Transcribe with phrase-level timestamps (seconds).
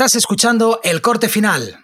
[0.00, 1.78] Estás escuchando el corte final.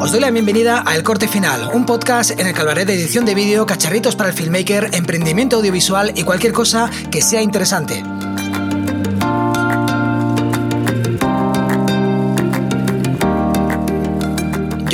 [0.00, 2.94] Os doy la bienvenida a El Corte Final, un podcast en el que hablaré de
[2.94, 8.02] edición de vídeo, cacharritos para el filmmaker, emprendimiento audiovisual y cualquier cosa que sea interesante.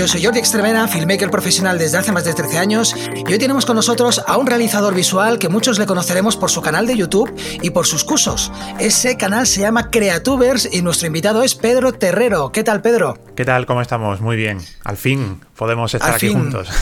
[0.03, 3.65] Yo soy Jordi Extremena, filmmaker profesional desde hace más de 13 años y hoy tenemos
[3.65, 7.33] con nosotros a un realizador visual que muchos le conoceremos por su canal de YouTube
[7.63, 8.51] y por sus cursos.
[8.81, 12.51] Ese canal se llama Creatubers y nuestro invitado es Pedro Terrero.
[12.51, 13.17] ¿Qué tal, Pedro?
[13.37, 13.65] ¿Qué tal?
[13.65, 14.21] ¿Cómo estamos?
[14.21, 14.59] Muy bien.
[14.83, 16.69] Al fin podemos estar aquí juntos.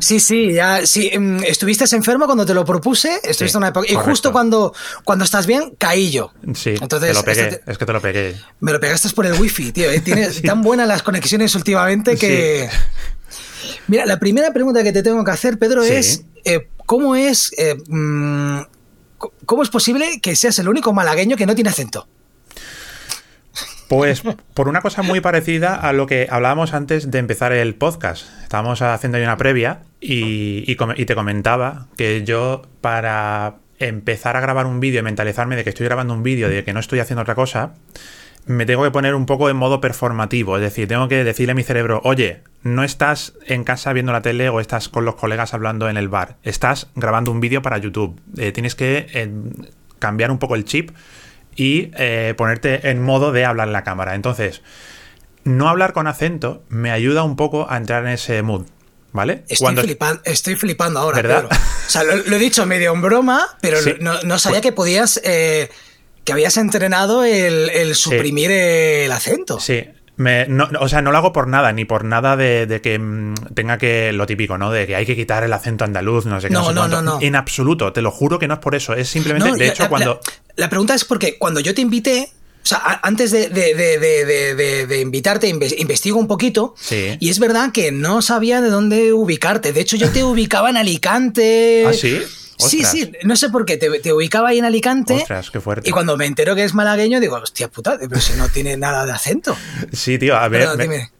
[0.00, 1.08] Sí, sí, ya, sí.
[1.12, 5.46] Em, estuviste enfermo cuando te lo propuse, estuviste una época, y justo cuando, cuando estás
[5.46, 6.32] bien, caí yo.
[6.54, 8.36] Sí, Entonces, te lo pegué, este es que te lo pegué.
[8.60, 9.90] Me lo pegaste por el wifi, tío.
[9.90, 10.00] ¿eh?
[10.00, 12.63] Tienes tan buenas las conexiones últimamente que...
[13.88, 17.52] Mira, la primera pregunta que te tengo que hacer, Pedro, es eh, ¿cómo es...
[17.58, 18.60] Eh, mm,
[19.46, 22.06] ¿Cómo es posible que seas el único malagueño que no tiene acento?
[23.88, 24.22] Pues
[24.54, 28.26] por una cosa muy parecida a lo que hablábamos antes de empezar el podcast.
[28.42, 34.80] Estábamos haciendo ahí una previa y, te comentaba que yo para empezar a grabar un
[34.80, 37.34] vídeo y mentalizarme de que estoy grabando un vídeo, de que no estoy haciendo otra
[37.34, 37.74] cosa,
[38.46, 40.56] me tengo que poner un poco en modo performativo.
[40.56, 44.22] Es decir, tengo que decirle a mi cerebro, oye, no estás en casa viendo la
[44.22, 46.36] tele o estás con los colegas hablando en el bar.
[46.42, 48.20] Estás grabando un vídeo para YouTube.
[48.36, 49.30] Eh, tienes que eh,
[49.98, 50.90] cambiar un poco el chip
[51.56, 54.14] y eh, ponerte en modo de hablar en la cámara.
[54.14, 54.62] Entonces,
[55.44, 58.66] no hablar con acento me ayuda un poco a entrar en ese mood.
[59.12, 59.44] ¿Vale?
[59.46, 61.48] Estoy, flipando ahora, ¿verdad?
[61.48, 65.20] O sea, lo, he dicho medio en broma, pero no, sabía pues que podías.
[66.24, 69.60] Que habías entrenado el, suprimir el acento.
[69.60, 69.84] Sí,
[70.16, 73.78] no, o sea, no lo hago por nada, ni por nada de, que mm, tenga
[73.78, 74.12] que.
[74.12, 74.70] Lo típico, ¿no?
[74.70, 76.54] De que hay que quitar el acento andaluz, no sé qué.
[76.54, 78.94] No, no, no, no, En absoluto, te lo juro que no es por eso.
[78.94, 79.58] Es simplemente.
[79.58, 80.20] de hecho, cuando.
[80.56, 82.30] La, pregunta es porque cuando yo te invité.
[82.62, 86.74] O sea, antes de, de invitarte, investigo un poquito.
[86.78, 87.16] Sí.
[87.20, 89.74] Y es verdad que no sabía de dónde ubicarte.
[89.74, 91.84] De hecho, yo te ubicaba en Alicante.
[91.86, 92.22] ¿Ah, sí?
[92.58, 95.14] Sí, sí, no sé por qué, te, ubicaba ahí en Alicante.
[95.14, 95.88] Ostras, qué fuerte.
[95.88, 99.04] Y cuando me entero que es malagueño, digo, hostia puta, pero si no tiene nada
[99.04, 99.56] de acento.
[99.92, 100.68] Sí, tío, a ver,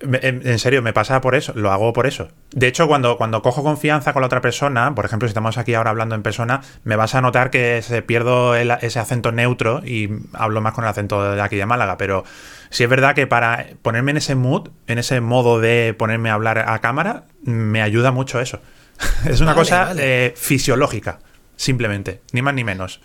[0.00, 2.28] en serio, me pasa por eso, lo hago por eso.
[2.52, 5.74] De hecho, cuando, cuando cojo confianza con la otra persona, por ejemplo, si estamos aquí
[5.74, 10.08] ahora hablando en persona, me vas a notar que se pierdo ese acento neutro y
[10.32, 12.24] hablo más con el acento de aquí de Málaga, pero
[12.70, 16.34] sí es verdad que para ponerme en ese mood, en ese modo de ponerme a
[16.34, 18.60] hablar a cámara, me ayuda mucho eso.
[19.24, 21.20] es una cosa eh, fisiológica,
[21.56, 23.00] simplemente, ni más ni menos.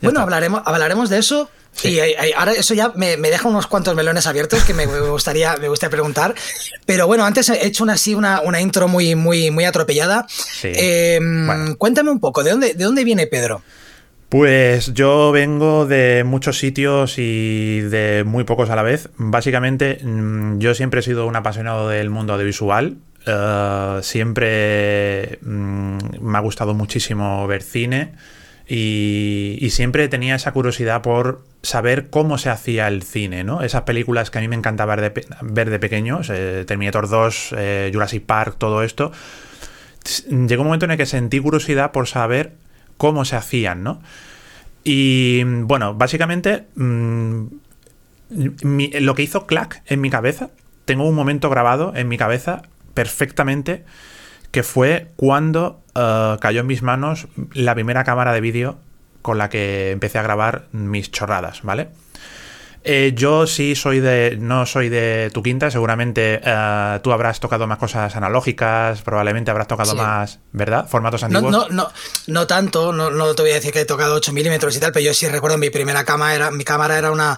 [0.00, 1.50] bueno, hablaremos, hablaremos de eso.
[1.82, 1.98] Y
[2.34, 6.34] ahora eso ya me, deja unos cuantos melones abiertos que me gustaría, me gustaría preguntar.
[6.86, 10.26] Pero bueno, antes he hecho una, así una, una intro muy, muy, muy atropellada.
[11.76, 13.62] Cuéntame un poco, ¿de dónde, ¿de dónde viene Pedro?
[14.28, 19.08] Pues yo vengo de muchos sitios y de muy pocos a la vez.
[19.16, 22.96] Básicamente, mm, yo siempre he sido un apasionado del mundo audiovisual.
[23.26, 28.12] Eh, siempre mm, me ha gustado muchísimo ver cine
[28.68, 33.62] y, siempre tenía esa curiosidad por saber cómo se hacía el cine, ¿no?
[33.62, 37.54] Esas películas que a mí me encantaba ver de, ver de pequeños, eh, Terminator 2,
[37.56, 39.12] eh, Jurassic Park, todo esto.
[40.28, 42.52] Llegó un momento en el que sentí curiosidad por saber
[42.96, 44.00] cómo se hacían, ¿no?
[44.84, 47.46] Y bueno, básicamente mm,
[49.00, 50.50] lo que hizo Clack en mi cabeza,
[50.84, 52.62] tengo un momento grabado en mi cabeza
[52.96, 53.84] perfectamente
[54.50, 58.78] que fue cuando eh, cayó en mis manos la primera cámara de vídeo
[59.20, 61.90] con la que empecé a grabar mis chorradas, ¿vale?
[62.84, 64.38] Eh, yo sí soy de.
[64.40, 69.66] No soy de tu quinta, seguramente eh, tú habrás tocado más cosas analógicas, probablemente habrás
[69.66, 70.88] tocado más, ¿verdad?
[70.88, 71.50] Formatos antiguos.
[71.50, 71.90] No, no,
[72.28, 74.92] no, tanto, no, no, te voy a decir que he tocado 8 milímetros y tal,
[74.92, 77.36] pero yo sí recuerdo mi primera cámara, era, mi cámara era una.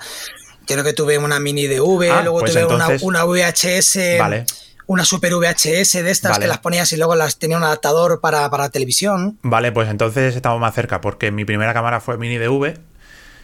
[0.66, 4.18] Creo que tuve una mini DV, ah, luego pues tuve una, una VHS.
[4.18, 4.44] Vale
[4.88, 8.48] una super VHS de estas que las ponías y luego las tenía un adaptador para,
[8.50, 9.38] para televisión.
[9.42, 12.78] Vale, pues entonces estamos más cerca, porque mi primera cámara fue mini DV.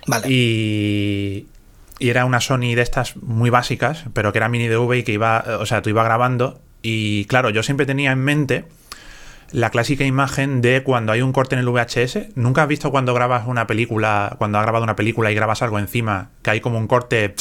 [0.06, 0.26] Vale.
[0.26, 1.46] Y,
[1.98, 5.12] y era una Sony de estas muy básicas, pero que era mini DV y que
[5.12, 6.62] iba, o sea, tú ibas grabando.
[6.80, 8.64] Y claro, yo siempre tenía en mente
[9.54, 12.34] la clásica imagen de cuando hay un corte en el VHS.
[12.34, 15.78] ¿Nunca has visto cuando grabas una película, cuando has grabado una película y grabas algo
[15.78, 17.36] encima, que hay como un corte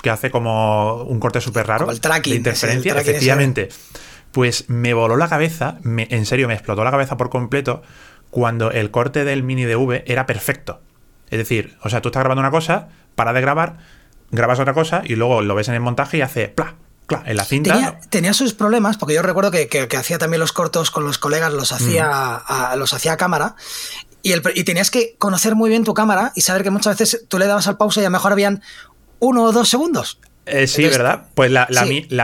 [0.00, 1.90] que hace como un corte súper raro?
[1.90, 2.30] el tracking.
[2.30, 3.70] De interferencia, efectivamente.
[4.30, 7.82] Pues me voló la cabeza, me, en serio, me explotó la cabeza por completo
[8.30, 10.80] cuando el corte del mini DV era perfecto.
[11.28, 13.78] Es decir, o sea, tú estás grabando una cosa, para de grabar,
[14.30, 16.76] grabas otra cosa y luego lo ves en el montaje y hace ¡pla!
[17.08, 17.98] Claro, en la cinta.
[18.10, 21.72] Tenía, sus problemas, porque yo recuerdo que, hacía también los cortos con los colegas, los
[21.72, 22.42] hacía, mm.
[22.46, 23.56] a, los hacía a cámara.
[24.22, 27.24] Y, el, y, tenías que conocer muy bien tu cámara y saber que muchas veces
[27.26, 28.62] tú le dabas al pausa y a lo mejor habían
[29.20, 30.20] uno o dos segundos.
[30.44, 31.28] Eh, sí, ¿verdad?
[31.34, 31.66] Pues la,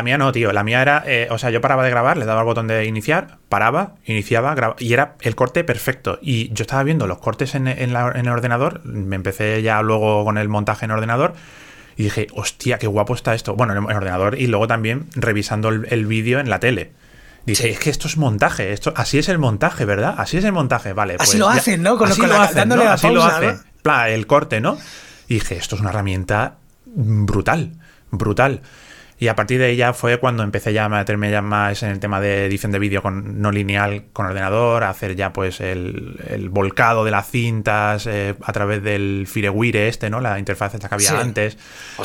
[0.03, 0.53] mía no, tío.
[0.53, 2.85] La mía era, eh, o sea, yo paraba de grabar, le daba al botón de
[2.85, 6.19] iniciar, paraba, iniciaba, grababa, y era el corte perfecto.
[6.21, 10.37] Y yo estaba viendo los cortes en, en el ordenador, me empecé ya luego con
[10.37, 11.33] el montaje en ordenador
[11.97, 13.55] y dije, hostia, qué guapo está esto.
[13.55, 16.93] Bueno, en el ordenador y luego también revisando el, vídeo en la tele.
[17.47, 20.15] Dice, es que esto es montaje, esto, así es el montaje, ¿verdad?
[20.17, 21.15] Así es el montaje, vale.
[21.15, 21.99] así pues lo hacen, ¿no?
[21.99, 23.61] Con, así lo hacen, Así lo hacen.
[24.09, 24.79] el corte, ¿no?
[25.29, 26.57] Y dije, esto es una herramienta
[26.87, 27.73] brutal,
[28.11, 28.63] brutal.
[29.19, 31.91] Y a partir de ahí ya fue cuando empecé ya a meterme ya más en
[31.91, 35.61] el tema de edición de vídeo con, no lineal con ordenador, a hacer ya pues
[35.61, 40.21] el, volcado de las cintas eh, a través del Firewire este, ¿no?
[40.21, 41.57] La interfaz esta que había antes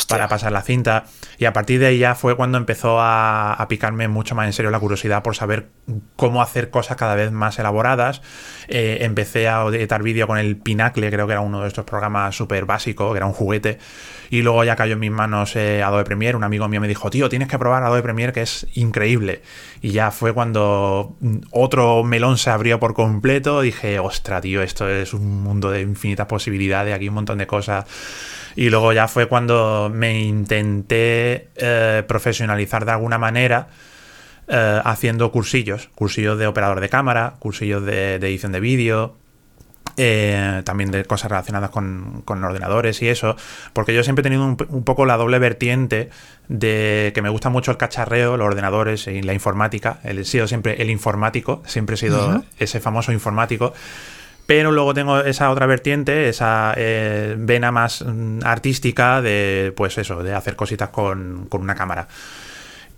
[0.08, 1.06] para pasar la cinta.
[1.38, 4.72] Y a partir de ahí ya fue cuando empezó a, picarme mucho más en serio
[4.72, 5.70] la curiosidad por saber
[6.16, 8.22] cómo hacer cosas cada vez más elaboradas.
[8.68, 12.36] Eh, empecé a editar vídeo con el Pinacle, creo que era uno de estos programas
[12.36, 13.80] súper básicos, que era un juguete.
[14.30, 16.36] Y luego ya cayó en mis manos eh, Adobe Premiere.
[16.36, 19.42] Un amigo mío me dijo, tío, tienes que probar Adobe Premiere, que es increíble.
[19.82, 23.62] Y ya fue cuando mm, otro melón se abrió por completo.
[23.62, 27.86] Dije, ostra, tío, esto es un mundo de infinitas posibilidades, aquí un montón de cosas.
[28.56, 33.70] Y luego ya fue cuando me intenté eh, profesionalizar de alguna manera.
[34.52, 39.16] Eh, haciendo cursillos, cursillos de operador de cámara, cursillos de edición de vídeo,
[40.02, 43.36] eh, también de cosas relacionadas con, ordenadores y eso,
[43.74, 46.10] porque yo siempre he tenido un, poco la doble vertiente
[46.48, 50.00] de que me gusta mucho el cacharreo, los ordenadores y la informática.
[50.06, 53.74] He sido siempre el informático, siempre he sido ese famoso informático.
[54.46, 60.24] Pero luego tengo esa otra vertiente, esa eh, vena más mm, artística de, pues eso,
[60.24, 62.08] de hacer cositas con, con una cámara.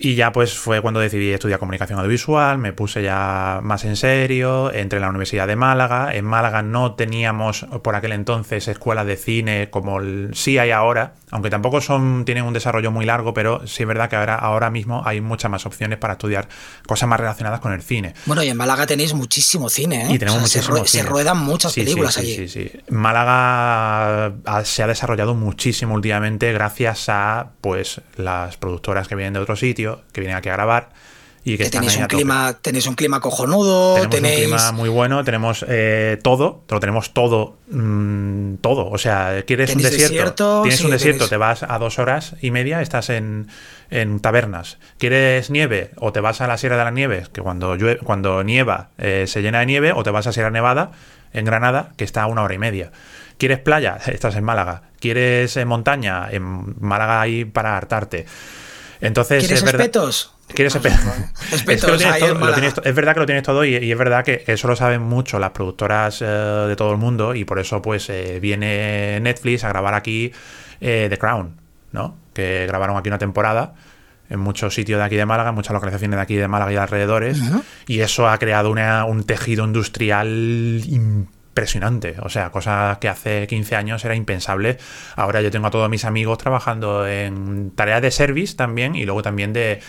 [0.03, 4.73] Y ya pues fue cuando decidí estudiar comunicación audiovisual, me puse ya más en serio,
[4.73, 6.15] entré en la Universidad de Málaga.
[6.15, 9.99] En Málaga no teníamos por aquel entonces escuelas de cine como
[10.33, 14.09] sí hay ahora, aunque tampoco son tienen un desarrollo muy largo, pero sí es verdad
[14.09, 16.49] que ahora, ahora mismo hay muchas más opciones para estudiar
[16.87, 18.15] cosas más relacionadas con el cine.
[18.25, 20.15] Bueno, y en Málaga tenéis muchísimo cine, ¿eh?
[20.15, 22.47] Y tenemos muchísimo se, ruedan muchas películas sí, allí.
[22.47, 24.33] Sí, sí, Málaga
[24.63, 29.90] se ha desarrollado muchísimo últimamente gracias a pues las productoras que vienen de otros sitios
[30.11, 30.89] que vienen aquí a grabar.
[31.43, 35.65] Y que, tenéis un clima tenéis un clima cojonudo tenemos un clima muy bueno tenemos
[35.67, 38.87] eh, todo lo tenemos todo mm, todo.
[38.87, 42.81] O sea quieres un desierto, tienes un desierto te vas a dos horas y media
[42.81, 43.47] estás en,
[44.21, 44.77] tabernas.
[44.99, 48.43] Quieres nieve o te vas a la Sierra de las Nieves que cuando llueve, cuando
[48.43, 50.91] nieva eh, se llena de nieve o te vas a Sierra Nevada
[51.33, 52.91] en Granada que está a una hora y media.
[53.39, 54.83] Quieres playa estás en Málaga.
[54.99, 58.27] Quieres eh, montaña en Málaga ahí para hartarte
[59.01, 60.33] entonces, ¿Quieres es verdad, espetos?
[60.47, 60.99] ¿Quieres espetos?
[61.51, 65.49] es, verdad que lo tienes todo y, es verdad que eso lo saben mucho las
[65.51, 69.95] productoras eh, de todo el mundo y por eso pues eh, viene Netflix a grabar
[69.95, 70.31] aquí
[70.79, 71.55] eh, The Crown,
[71.91, 72.15] ¿no?
[72.33, 73.73] Que grabaron aquí una temporada
[74.29, 77.41] en muchos sitios de aquí de Málaga, muchas localizaciones de aquí de Málaga y alrededores,
[77.85, 82.15] y eso ha creado un tejido industrial impresionante impresionante.
[82.21, 84.77] O sea, cosa que hace 15 años era impensable.
[85.17, 89.21] Ahora yo tengo a todos mis amigos trabajando en tareas de service también y luego
[89.21, 89.81] también de,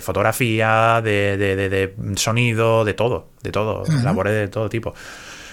[0.00, 4.92] fotografía, de, sonido, de todo, de todo, labores de todo tipo.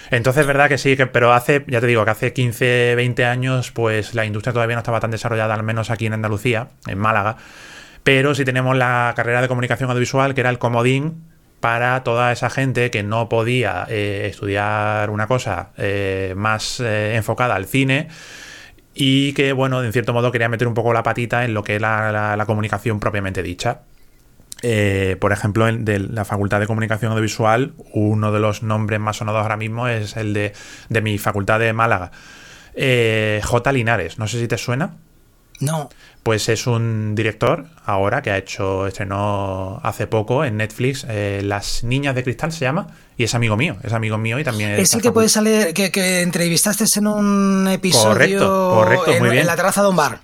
[0.09, 3.25] Entonces, es verdad que sí, que, pero hace, ya te digo, que hace 15, 20
[3.25, 6.99] años, pues la industria todavía no estaba tan desarrollada, al menos aquí en Andalucía, en
[6.99, 7.37] Málaga.
[8.03, 11.34] Pero sí tenemos la carrera de comunicación audiovisual, que era el comodín
[11.65, 17.55] para toda esa gente que no podía eh, estudiar una cosa eh, más eh, enfocada
[17.55, 18.07] al cine
[18.93, 21.77] y que, bueno, en cierto modo quería meter un poco la patita en lo que
[21.77, 23.79] es la, comunicación propiamente dicha.
[25.19, 29.41] por ejemplo, en, de la Facultad de Comunicación Audiovisual, uno de los nombres más sonados
[29.41, 30.53] ahora mismo es el de,
[30.89, 32.11] de mi facultad de Málaga.
[32.75, 33.71] J.
[33.71, 34.97] Linares, no sé si te suena.
[35.59, 35.89] No.
[36.23, 41.83] Pues es un director ahora que ha hecho, estrenó hace poco en Netflix, eh, Las
[41.83, 44.71] Niñas de Cristal se llama, y es amigo mío, es amigo mío y también...
[44.71, 49.41] Es el que puede salir, que, entrevistaste en un episodio correcto, correcto, muy bien.
[49.41, 50.21] en la terraza de un bar.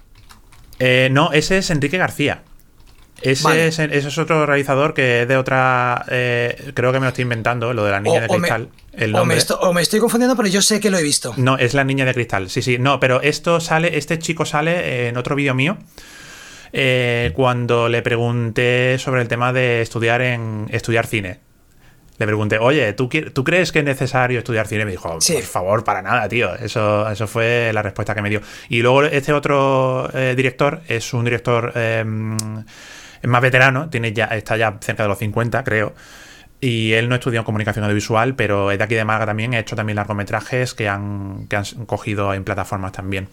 [0.80, 2.44] Eh, no, ese es Enrique García.
[3.22, 6.06] Ese, es, otro realizador que es de otra.
[6.10, 8.70] Eh, creo que me lo estoy inventando, lo de la niña de cristal.
[9.13, 9.25] o,
[9.74, 11.34] me estoy, confundiendo, pero yo sé que lo he visto.
[11.38, 12.50] No, es la niña de cristal.
[12.50, 12.78] Sí, sí.
[12.78, 13.98] No, pero esto sale.
[13.98, 15.78] Este chico sale en otro vídeo mío.
[16.74, 21.40] Eh, cuando le pregunté sobre el tema de estudiar en estudiar cine.
[22.18, 24.86] Le pregunté, oye, ¿tú, ¿tú crees que es necesario estudiar cine?
[24.86, 26.54] Me dijo, por favor, para nada, tío.
[26.56, 28.42] Eso, eso fue la respuesta que me dio.
[28.70, 31.74] Y luego este otro eh, director es un director.
[33.22, 35.94] Es más veterano, tiene ya, está ya cerca de los 50, creo.
[36.60, 39.54] Y él no estudió comunicación audiovisual, pero es de aquí de Málaga también.
[39.56, 43.30] Ha hecho también largometrajes que han, que han cogido en plataformas también.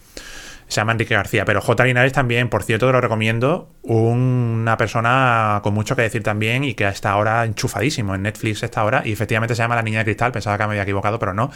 [0.67, 1.45] Se llama Enrique García.
[1.45, 1.85] Pero J.
[1.85, 3.69] Linares también, por cierto, te lo recomiendo.
[3.83, 8.83] Una persona con mucho que decir también y que está ahora enchufadísimo en Netflix esta
[8.83, 9.03] hora.
[9.05, 10.31] Y efectivamente se llama La Niña de Cristal.
[10.31, 11.51] Pensaba que me había equivocado, pero no.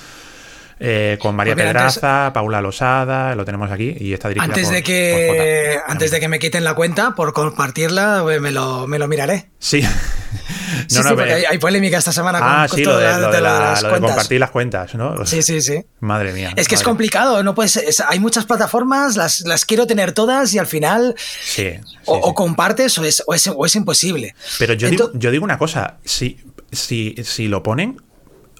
[0.80, 4.84] Eh, con María pues Pedraza, Paula Losada, lo tenemos aquí y está dirigida antes de
[4.84, 9.08] que Antes de que me quiten la cuenta por compartirla, pues me lo, me lo
[9.08, 9.50] miraré.
[9.60, 9.82] Sí.
[10.88, 14.52] sí, sí, porque hay, polémica esta semana con, ah, sí, lo de, las compartir las
[14.52, 15.26] cuentas, ¿no?
[15.26, 15.86] Sí, sí, sí.
[16.00, 16.52] Madre mía.
[16.56, 20.60] Es que es complicado, no puedes, hay muchas plataformas, las, las quiero tener todas y
[20.60, 21.72] al final sí,
[22.06, 24.36] o, compartes o es, o es, o es imposible.
[24.60, 26.40] Pero yo, digo, yo digo una cosa, si,
[26.72, 28.02] si, si lo ponen,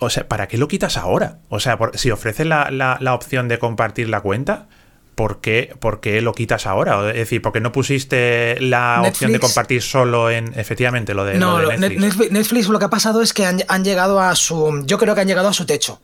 [0.04, 1.40] o sea, ¿para qué lo quitas ahora?
[1.50, 4.68] O sea, si ofreces la, la, opción de compartir la cuenta,
[5.16, 7.10] ¿por qué, ¿por qué, lo quitas ahora?
[7.10, 11.36] Es decir, ¿por qué no pusiste la opción de compartir solo en, efectivamente, lo de,
[11.36, 12.32] no, Netflix?
[12.32, 12.68] Netflix?
[12.68, 15.48] lo que ha pasado es que han, llegado a su, yo creo que han llegado
[15.48, 16.02] a su techo.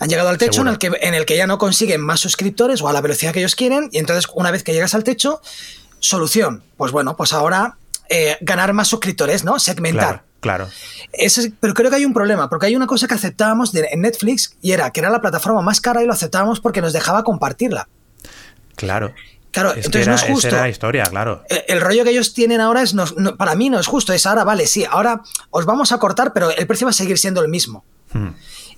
[0.00, 2.80] Han llegado al techo en el, que, en el que ya no consiguen más suscriptores
[2.82, 5.40] o a la velocidad que ellos quieren y entonces una vez que llegas al techo,
[5.98, 9.58] solución, pues bueno, pues ahora eh, ganar más suscriptores, ¿no?
[9.58, 10.08] Segmentar.
[10.08, 10.27] Claro.
[10.40, 14.72] Pero creo que hay un problema, porque hay una cosa que aceptábamos en Netflix y
[14.72, 17.88] era que era la plataforma más cara y lo aceptábamos porque nos dejaba compartirla.
[18.76, 19.12] Claro.
[19.50, 20.50] Claro, entonces no es justo.
[20.50, 21.42] la historia, claro.
[21.48, 22.94] El, rollo que ellos tienen ahora es,
[23.38, 26.50] para mí no es justo, es ahora, vale, sí, ahora os vamos a cortar, pero
[26.50, 27.82] el precio va a seguir siendo el mismo.
[28.12, 28.28] Hmm.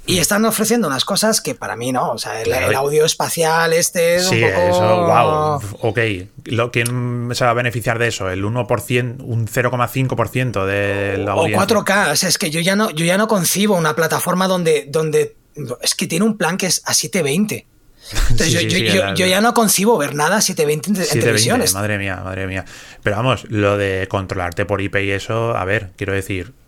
[0.06, 2.12] Y están ofreciendo unas cosas que para mí no.
[2.12, 4.62] O sea, el, audio espacial este es sí, un poco...
[4.62, 5.88] eso, wow.
[5.88, 6.70] Ok.
[6.72, 8.28] ¿Quién se va a beneficiar de eso?
[8.30, 11.62] ¿El 1%, un 0,5% de la audiencia?
[11.62, 12.12] O 4K.
[12.12, 15.36] O sea, es que yo ya no, yo ya no concibo una plataforma donde, donde...
[15.82, 17.66] Es que tiene un plan que es a 720.
[18.30, 21.74] Entonces yo, yo, yo, ya no concibo ver nada a 720 en, 720, televisiones.
[21.74, 22.64] Madre mía, madre mía.
[23.02, 26.59] Pero vamos, lo de controlarte por IP y eso, a ver, quiero decir, Mm,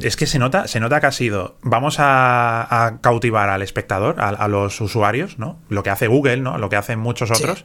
[0.00, 4.48] es que se nota, se nota que ha sido, vamos a, cautivar al espectador, a,
[4.48, 5.60] los usuarios, ¿no?
[5.68, 6.58] Lo que hace Google, ¿no?
[6.58, 7.64] Lo que hacen muchos otros.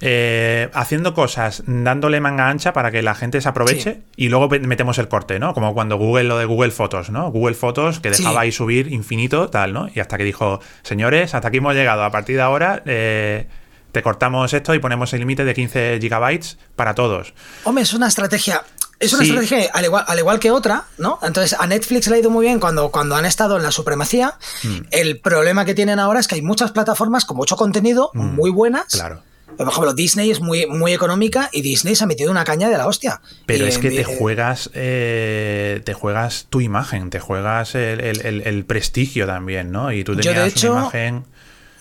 [0.00, 4.98] Eh, haciendo cosas, dándole manga ancha para que la gente se aproveche y luego metemos
[4.98, 5.54] el corte, ¿no?
[5.54, 7.30] Como cuando Google, lo de Google Fotos, ¿no?
[7.30, 9.88] Google Fotos que dejaba ahí subir infinito, tal, ¿no?
[9.94, 13.46] Y hasta que dijo, señores, hasta aquí hemos llegado, a partir de ahora eh,
[13.92, 17.32] te cortamos esto y ponemos el límite de 15 gigabytes para todos.
[17.62, 18.62] Hombre, es una estrategia
[19.00, 21.18] es una estrategia al igual, al igual que otra, ¿no?
[21.22, 24.38] Entonces a Netflix le ha ido muy bien cuando, cuando han estado en la supremacía.
[24.62, 24.78] Mm.
[24.90, 28.34] El problema que tienen ahora es que hay muchas plataformas con mucho contenido, mm.
[28.34, 28.86] muy buenas.
[28.86, 29.22] Claro.
[29.56, 32.76] Por ejemplo, Disney es muy, muy económica y Disney se ha metido una caña de
[32.76, 33.20] la hostia.
[33.46, 39.70] Pero es que te juegas eh, te juegas tu imagen, te juegas el, prestigio también,
[39.70, 39.92] ¿no?
[39.92, 41.24] Y tú tenías hecho, una imagen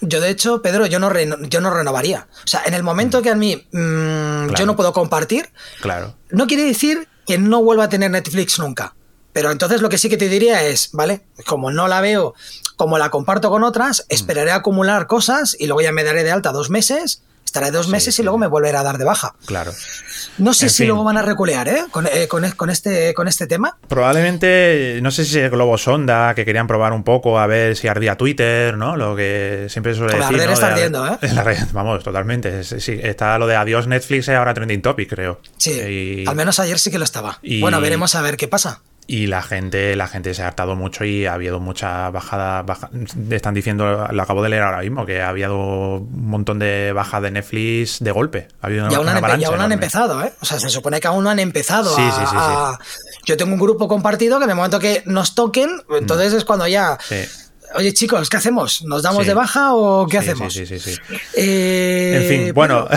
[0.03, 2.27] yo, de hecho, Pedro, yo no, yo no renovaría.
[2.43, 5.49] O sea, en el momento que a mí mm, yo no puedo compartir,
[5.81, 6.15] claro.
[6.29, 8.95] no quiere decir que no vuelva a tener Netflix nunca.
[9.31, 11.25] Pero entonces lo que sí que te diría es, ¿vale?
[11.47, 12.35] Como no la veo,
[12.75, 14.13] como la comparto con otras, mm.
[14.13, 17.87] esperaré a acumular cosas y luego ya me daré de alta dos meses estaré dos
[17.87, 19.35] meses y luego me volverá a dar de baja.
[19.45, 19.71] Claro.
[20.39, 21.83] No sé si luego van a reculear ¿eh?
[21.91, 23.77] Con, eh, con, este, con este tema.
[23.87, 27.87] Probablemente, no sé si es Globo Sonda, que querían probar un poco a ver si
[27.87, 28.97] ardía Twitter, ¿no?
[28.97, 30.35] Lo que siempre suele decir.
[30.35, 31.17] La red está ardiendo, ¿eh?
[31.33, 32.63] La red, vamos, totalmente.
[32.63, 35.39] Sí, está lo de adiós Netflix, ahora trending topic, creo.
[35.57, 37.39] Sí, al menos ayer sí que lo estaba.
[37.61, 38.81] Bueno, veremos a ver qué pasa.
[39.05, 42.65] Y la gente, la gente se ha hartado mucho y ha habido mucha bajada,
[43.31, 47.21] Están diciendo, lo acabo de leer ahora mismo, que ha habido un montón de bajas
[47.21, 48.47] de Netflix de golpe.
[48.61, 50.33] Ha habido y aún, han, empezado, ¿eh?
[50.41, 52.79] O sea, se supone que aún no han empezado a,
[53.25, 56.67] Yo tengo un grupo compartido que en el momento que nos toquen, entonces es cuando
[56.67, 56.97] ya...
[57.75, 58.83] Oye, chicos, ¿qué hacemos?
[58.83, 60.53] ¿Nos damos de baja o qué hacemos?
[60.53, 60.95] Sí, sí, sí.
[61.35, 62.87] Eh, en fin, bueno,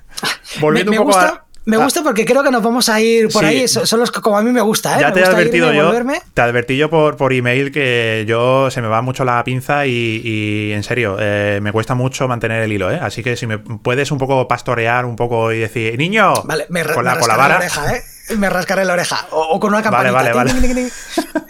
[0.60, 3.66] volviendo un poco a me gusta porque creo que nos vamos a ir por ahí.
[3.68, 5.00] Son los que como a mí me gusta, ¿eh?
[5.00, 5.92] Ya te he advertido yo.
[6.32, 10.72] Te advertí yo por, por email que yo se me va mucho la pinza y,
[10.72, 12.98] en serio, eh, me cuesta mucho mantener el hilo, ¿eh?
[13.02, 16.84] Así que si me puedes un poco pastorear un poco y decir, niño, vale, me,
[16.84, 17.60] con, la, con la vara.
[17.66, 18.02] ¿eh?
[18.36, 19.26] me rascaré la oreja.
[19.30, 20.12] O, con una campanita.
[20.12, 20.90] Vale, vale, vale.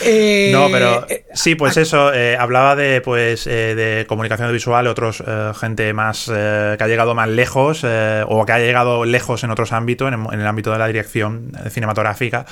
[0.00, 1.80] Eh, no, pero eh, sí, pues ah.
[1.80, 2.14] eso.
[2.14, 5.22] Eh, hablaba de pues de comunicación visual, otros
[5.58, 10.12] gente más que ha llegado más lejos o que ha llegado lejos en otros ámbitos,
[10.12, 12.46] en, el ámbito de la dirección cinematográfica,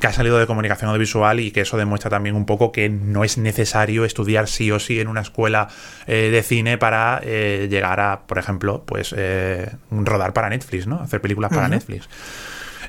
[0.00, 3.24] que ha salido de comunicación audiovisual y que eso demuestra también un poco que no
[3.24, 5.68] es necesario estudiar sí o sí en una escuela
[6.06, 9.14] de cine para llegar a, por ejemplo, pues
[9.90, 11.00] rodar para Netflix, ¿no?
[11.00, 12.08] Hacer películas para Netflix.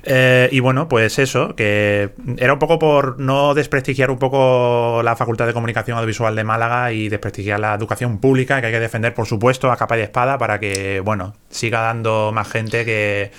[0.05, 5.15] Eh, y bueno, pues eso, que era un poco por no desprestigiar un poco la
[5.15, 9.13] Facultad de Comunicación Audiovisual de Málaga y desprestigiar la educación pública, que hay que defender,
[9.13, 13.31] por supuesto, a capa y espada para que, bueno, siga dando más gente que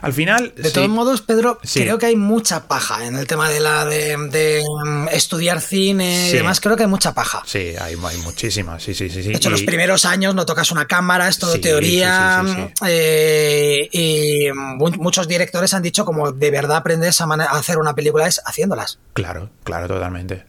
[0.00, 0.52] Al final.
[0.56, 4.16] De todos modos, Pedro, creo que hay mucha paja en el tema de la de,
[4.16, 6.60] mm, estudiar cine y demás.
[6.60, 7.42] Creo que hay mucha paja.
[7.46, 8.82] Sí, hay, muchísimas.
[8.82, 9.22] Sí, sí, sí.
[9.22, 12.42] De hecho, los primeros años no tocas una cámara, es todo teoría.
[12.86, 14.48] Eh, y
[14.98, 18.98] muchos directores han dicho como de verdad aprendes a, a hacer una película es haciéndolas.
[19.12, 20.44] Claro, claro, totalmente.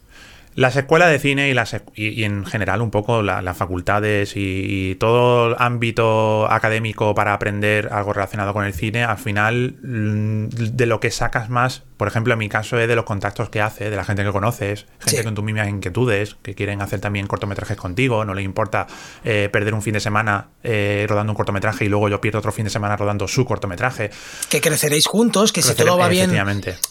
[0.58, 5.50] Las escuelas de cine y, las, y, en general un poco las facultades y, todo
[5.50, 11.00] el ámbito académico para aprender algo relacionado con el cine, al final mm, de lo
[11.00, 13.96] que sacas más, por ejemplo en mi caso es de los contactos que haces, de
[13.96, 18.24] la gente que conoces, gente con tus mismas inquietudes, que quieren hacer también cortometrajes contigo,
[18.24, 18.88] no les importa
[19.24, 22.52] eh, perder un fin de semana eh, rodando un cortometraje y luego yo pierdo otro
[22.52, 24.12] fin de semana rodando su cortometraje.
[24.50, 26.32] Que creceréis juntos, que si todo va bien,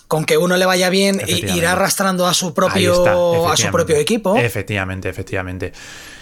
[0.09, 3.05] con que uno le vaya bien, irá arrastrando a su propio
[3.57, 4.37] su propio equipo.
[4.37, 5.73] Efectivamente, efectivamente.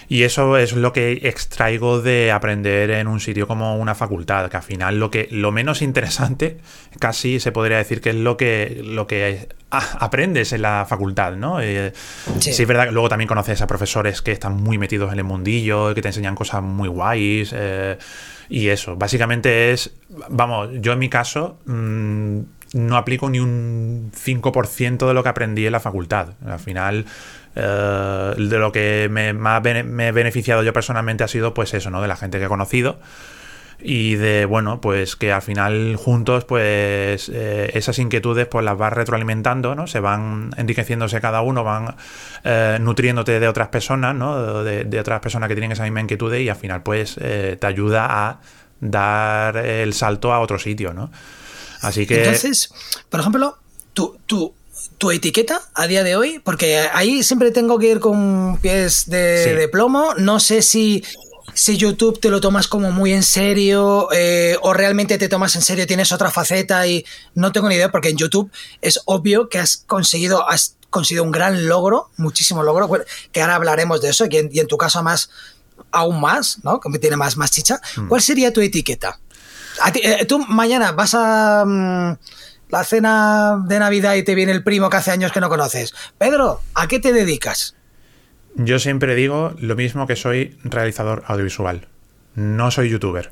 [0.07, 4.57] Y eso es lo que extraigo de aprender en un sitio como una facultad, que
[4.57, 6.57] al final lo que lo menos interesante
[6.99, 11.59] casi se podría decir que es lo que lo que aprendes en la facultad, ¿no?
[11.59, 11.91] Eh,
[12.39, 12.51] sí.
[12.51, 15.93] es verdad que luego también conoces a profesores que están muy metidos en el mundillo,
[15.93, 17.51] que te enseñan cosas muy guays.
[17.53, 17.97] Eh,
[18.49, 19.91] y eso, básicamente es,
[20.29, 22.39] vamos, yo en mi caso mm,
[22.73, 26.33] no aplico ni un 5% de lo que aprendí en la facultad.
[26.45, 27.05] Al final,
[27.55, 31.89] eh, de lo que me, más me he beneficiado yo personalmente ha sido pues eso,
[31.89, 32.01] ¿no?
[32.01, 32.99] De la gente que he conocido
[33.77, 38.93] y de bueno pues que al final juntos pues eh, esas inquietudes pues las vas
[38.93, 41.93] retroalimentando no se van enriqueciéndose cada uno van
[42.45, 46.47] eh, nutriéndote de otras personas no de, otras personas que tienen esa misma inquietud y
[46.47, 48.39] al final pues te ayuda a
[48.79, 51.11] dar el salto a otro sitio no
[51.85, 52.23] Así que.
[52.23, 52.71] Entonces,
[53.09, 53.57] por ejemplo,
[53.93, 54.53] tu,
[54.97, 59.67] tu etiqueta a día de hoy, porque ahí siempre tengo que ir con pies de,
[59.71, 60.13] plomo.
[60.15, 61.03] No sé si,
[61.53, 65.61] si YouTube te lo tomas como muy en serio eh, o realmente te tomas en
[65.61, 69.59] serio, tienes otra faceta y no tengo ni idea, porque en YouTube es obvio que
[69.59, 72.89] has conseguido, has conseguido un gran logro, muchísimo logro,
[73.31, 75.29] que ahora hablaremos de eso y en, tu caso más,
[75.91, 76.79] aún más, ¿no?
[76.79, 77.81] Que tiene más, más chicha.
[77.97, 78.07] Hmm.
[78.07, 79.19] ¿Cuál sería tu etiqueta?
[79.93, 82.17] Eh, tú mañana vas a mm,
[82.75, 85.93] la cena de Navidad y te viene el primo que hace años que no conoces.
[86.17, 87.73] Pedro, ¿a qué te dedicas?
[88.55, 91.87] Yo siempre digo lo mismo que soy realizador audiovisual.
[92.35, 93.31] No soy youtuber.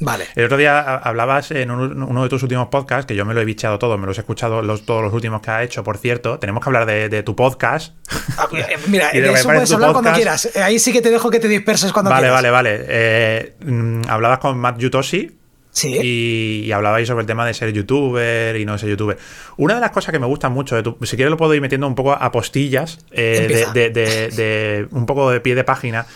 [0.00, 0.26] Vale.
[0.34, 3.44] El otro día hablabas en uno de tus últimos podcasts, que yo me lo he
[3.44, 6.38] bichado todo, me los he escuchado todos los últimos que ha hecho, por cierto.
[6.38, 7.94] Tenemos que hablar de, tu podcast.
[8.38, 10.48] Ah, eh, mira, de, eso puedes hablar cuando quieras.
[10.56, 12.32] Ahí sí que te dejo que te disperses cuando quieras.
[12.32, 12.86] Vale, vale, vale.
[12.88, 15.38] Eh, mm, hablabas con Matt Yutoshi,
[15.84, 19.18] y, hablabais sobre el tema de ser youtuber y no ser youtuber.
[19.56, 21.60] Una de las cosas que me gustan mucho, de tu, si quieres lo puedo ir
[21.60, 26.06] metiendo un poco a postillas, eh, de, un poco de pie de página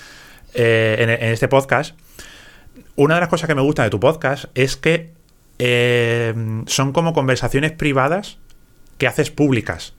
[0.54, 1.94] eh, en, este podcast.
[2.96, 5.12] Una de las cosas que me gusta de tu podcast es que
[5.58, 6.34] eh,
[6.66, 8.38] son como conversaciones privadas
[8.98, 9.94] que haces públicas.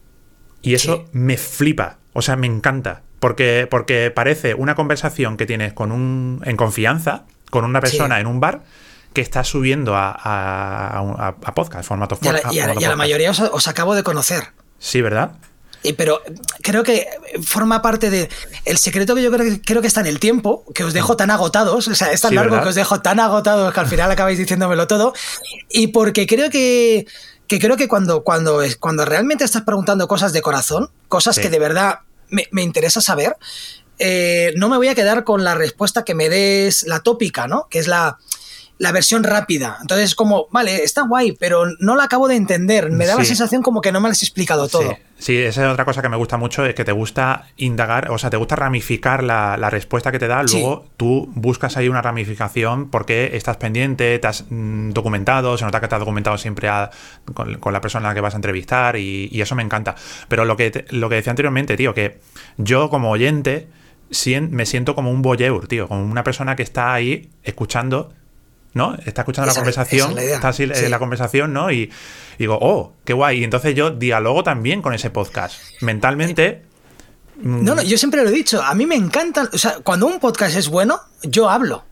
[0.63, 3.01] Y eso me flipa, o sea, me encanta.
[3.19, 8.25] Porque, porque parece una conversación que tienes con un, en confianza con una persona en
[8.25, 8.63] un bar
[9.13, 12.17] que está subiendo a, a, podcast, formato
[12.51, 14.49] Y a la, mayoría os, acabo de conocer.
[14.79, 15.33] Sí, ¿verdad?
[15.83, 16.21] Y, pero
[16.61, 17.07] creo que
[17.43, 18.29] forma parte de.
[18.65, 21.17] El secreto que yo creo que, creo que está en el tiempo, que os dejo
[21.17, 24.11] tan agotados, o sea, es tan largo que os dejo tan agotados que al final
[24.11, 25.13] acabáis diciéndomelo todo.
[25.69, 27.05] Y porque creo que.
[27.47, 31.59] que creo que cuando, cuando, cuando realmente estás preguntando cosas de corazón, cosas que de
[31.59, 33.35] verdad me, me interesa saber,
[34.03, 37.67] eh, no me voy a quedar con la respuesta que me des, la tópica, ¿no?
[37.69, 38.17] Que es la
[38.81, 39.77] la versión rápida.
[39.79, 42.89] Entonces, es como, vale, está guay, pero no la acabo de entender.
[42.89, 44.97] Me da la sensación como que no me lo has explicado todo.
[45.19, 45.37] Sí.
[45.37, 48.31] esa es otra cosa que me gusta mucho, es que te gusta indagar, o sea,
[48.31, 53.37] te gusta ramificar la, respuesta que te da, luego tú buscas ahí una ramificación porque
[53.37, 56.67] estás pendiente, te has mm, documentado, se nota que te has documentado siempre
[57.35, 59.93] con, la persona a la que vas a entrevistar y, eso me encanta.
[60.27, 62.19] Pero lo que, lo que decía anteriormente, tío, que
[62.57, 63.67] yo como oyente
[64.49, 68.11] me siento como un voyeur, tío, como una persona que está ahí escuchando
[68.73, 68.95] ¿no?
[69.05, 71.71] Está escuchando la conversación, está así eh, la conversación, ¿no?
[71.71, 71.91] Y,
[72.37, 73.39] digo, oh, qué guay.
[73.39, 75.59] Y entonces yo dialogo también con ese podcast.
[75.81, 76.63] Mentalmente.
[77.37, 78.61] Mm, no, no, yo siempre lo he dicho.
[78.61, 79.49] A mí me encanta.
[79.51, 81.85] O sea, cuando un podcast es bueno, yo hablo.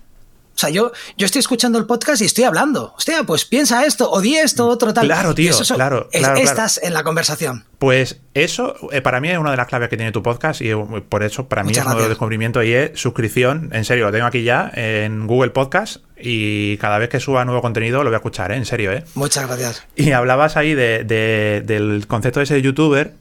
[0.60, 2.94] O sea, yo, yo estoy escuchando el podcast y estoy hablando.
[2.98, 5.06] Hostia, pues piensa esto, o di esto, otro tal.
[5.06, 7.64] Claro, tío, claro, Estás en la conversación.
[7.78, 10.72] Pues eso, eh, para mí es una de las claves que tiene tu podcast y
[10.72, 10.76] eh,
[11.08, 13.70] por eso para mí es uno de los descubrimientos y es suscripción.
[13.72, 17.62] En serio, lo tengo aquí ya en Google Podcast y cada vez que suba nuevo
[17.62, 18.58] contenido lo voy a escuchar, ¿eh?
[18.58, 19.06] En serio, ¿eh?
[19.16, 19.86] Muchas gracias.
[19.96, 23.14] Y hablabas ahí del concepto de ser youtuber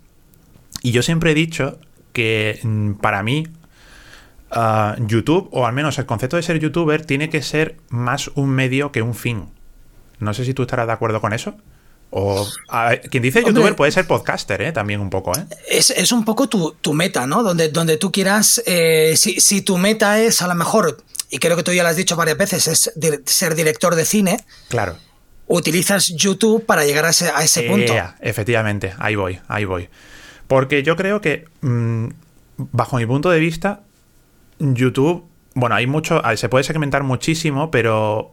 [0.82, 1.78] y yo siempre he dicho
[2.12, 3.46] que mm, para mí
[5.06, 8.92] YouTube, o al menos el concepto de ser youtuber, tiene que ser más un medio
[8.92, 9.48] que un fin.
[10.20, 11.54] No sé si tú estarás de acuerdo con eso.
[12.10, 12.46] O
[13.10, 14.72] quien dice youtuber puede ser podcaster, ¿eh?
[14.72, 15.32] también un poco.
[15.36, 15.44] ¿eh?
[15.68, 17.42] Es, un poco tu, meta, ¿no?
[17.42, 21.56] Donde, donde tú quieras, eh, si, si, tu meta es a lo mejor, y creo
[21.56, 22.92] que tú ya lo has dicho varias veces, es
[23.26, 24.42] ser director de cine.
[24.68, 24.96] Claro.
[25.48, 27.94] Utilizas YouTube para llegar a ese, a ese punto.
[28.20, 29.88] Efectivamente, ahí voy, ahí voy.
[30.46, 32.08] Porque yo creo que, mm,
[32.56, 33.82] bajo mi punto de vista,
[34.58, 38.32] YouTube, bueno, hay mucho, se puede segmentar muchísimo, pero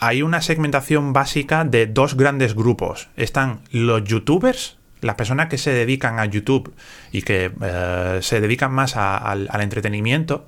[0.00, 3.08] hay una segmentación básica de dos grandes grupos.
[3.16, 6.74] Están los youtubers, las personas que se dedican a YouTube
[7.12, 10.46] y que eh, se dedican más al entretenimiento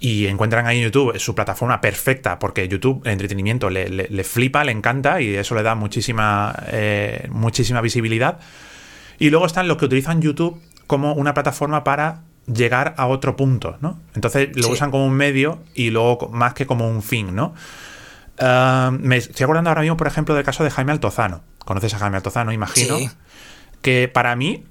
[0.00, 4.72] y encuentran ahí en YouTube su plataforma perfecta porque YouTube, el entretenimiento, le, flipa, le
[4.72, 8.40] encanta y eso le da muchísima, eh, muchísima visibilidad.
[9.18, 13.76] Y luego están los que utilizan YouTube como una plataforma para llegar a otro punto,
[13.80, 14.00] ¿no?
[14.14, 17.54] Entonces lo usan como un medio y luego más que como un fin, ¿no?
[18.38, 21.42] Ah, me estoy acordando ahora mismo, por ejemplo, del caso de Jaime Altozano.
[21.58, 22.96] ¿Conoces a Jaime Altozano, imagino?
[23.82, 24.64] Que para mí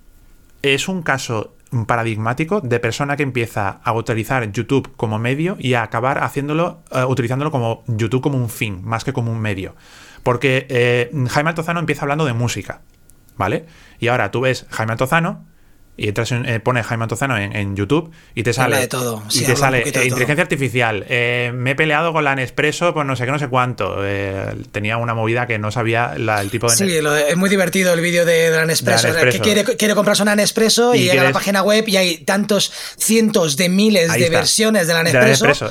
[0.62, 1.55] es un caso
[1.86, 7.03] paradigmático de persona que empieza a utilizar YouTube como medio y a acabar haciéndolo, eh,
[7.05, 9.75] utilizándolo como YouTube como un fin, más que como un medio.
[10.23, 12.82] Porque eh, Jaime Altozano empieza hablando de música,
[13.38, 13.67] ¿vale?
[13.99, 15.45] Y ahora tú ves Jaime Altozano
[15.99, 18.77] y entras en, eh, pones Jaime Antozano en, YouTube y te sale.
[18.77, 19.21] De todo.
[19.31, 21.05] y te sale eh, inteligencia artificial.
[21.09, 23.97] Eh, me he peleado con la Nespresso por no sé qué, no sé cuánto.
[24.71, 26.75] tenía una movida que no sabía el tipo de.
[26.75, 26.89] Sí,
[27.27, 29.13] es muy divertido el vídeo de, la Nespresso.
[29.13, 32.71] Que quiere, quiere, comprarse una Nespresso y, llega a la página web y hay tantos
[32.97, 35.69] cientos de miles de versiones de la Nespresso,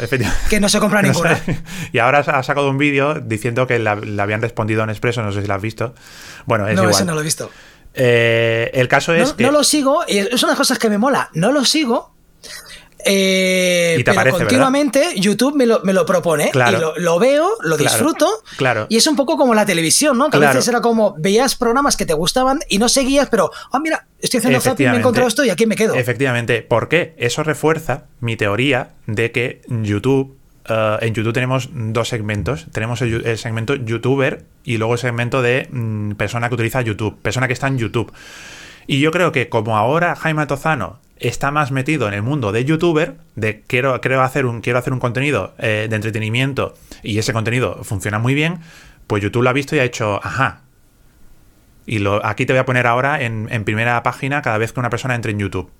[0.51, 1.41] que no se compra ninguna.
[1.93, 5.41] y ahora ha sacado un vídeo diciendo que le habían respondido a Nespresso, no sé
[5.41, 5.95] si lo has visto.
[6.45, 7.51] Bueno, es no, ese no lo he visto.
[7.95, 9.45] Eh, el caso es no, que.
[9.45, 11.31] No lo sigo, y es una de las cosas que me mola.
[11.35, 12.15] No lo sigo.
[13.05, 16.95] Eh, y te pero continuamente YouTube me lo, me lo propone claro.
[16.97, 18.29] y lo, veo, lo disfruto.
[18.57, 18.87] Claro.
[18.89, 20.31] Y es un poco como la televisión, ¿no?
[20.31, 23.79] Que a veces era como veías programas que te gustaban y no seguías, pero, ah,
[23.79, 25.95] mira, estoy haciendo zapping, me he encontrado esto y aquí me quedo.
[25.95, 26.63] Efectivamente.
[26.63, 27.15] ¿Por qué?
[27.19, 30.38] Eso refuerza mi teoría de que YouTube
[30.69, 32.67] eh, en YouTube tenemos dos segmentos.
[32.73, 37.47] Tenemos el, segmento youtuber y luego el segmento de mm, persona que utiliza YouTube, persona
[37.47, 38.13] que está en YouTube.
[38.87, 42.65] Y yo creo que como ahora Jaime Tozano está más metido en el mundo de
[42.65, 47.33] youtuber, de quiero, quiero, hacer, un, quiero hacer un contenido eh, de entretenimiento y ese
[47.33, 48.61] contenido funciona muy bien,
[49.07, 50.63] pues YouTube lo ha visto y ha hecho, ajá.
[51.87, 54.81] Y lo, aquí te voy a poner ahora en, en primera página cada vez que
[54.81, 55.71] una persona entre en YouTube.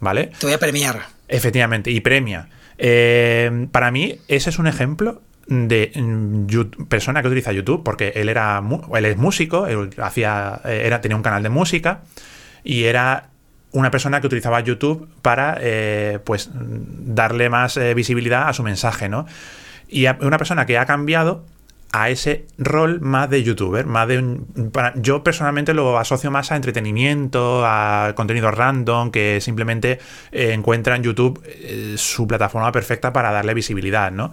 [0.00, 0.32] ¿Vale?
[0.38, 1.02] Te voy a premiar.
[1.28, 2.48] Efectivamente, y premia.
[2.78, 8.28] Eh, para mí, ese es un ejemplo de mm, persona que utiliza YouTube, porque él
[8.28, 8.62] era
[8.94, 12.02] él es músico, él hacía, eh, era, tenía un canal de música
[12.64, 13.28] y era
[13.72, 19.26] una persona que utilizaba YouTube para eh, pues darle más visibilidad a su mensaje, ¿no?
[19.88, 21.44] Y una persona que ha cambiado
[21.92, 26.56] a ese rol más de youtuber, más de un, yo personalmente lo asocio más a
[26.56, 29.98] entretenimiento, a contenido random que simplemente
[30.32, 34.32] eh, encuentra en YouTube eh, su plataforma perfecta para darle visibilidad, ¿no?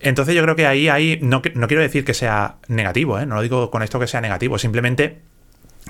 [0.00, 3.26] Entonces yo creo que ahí hay, no, no quiero decir que sea negativo, ¿eh?
[3.26, 5.20] no lo digo con esto que sea negativo, simplemente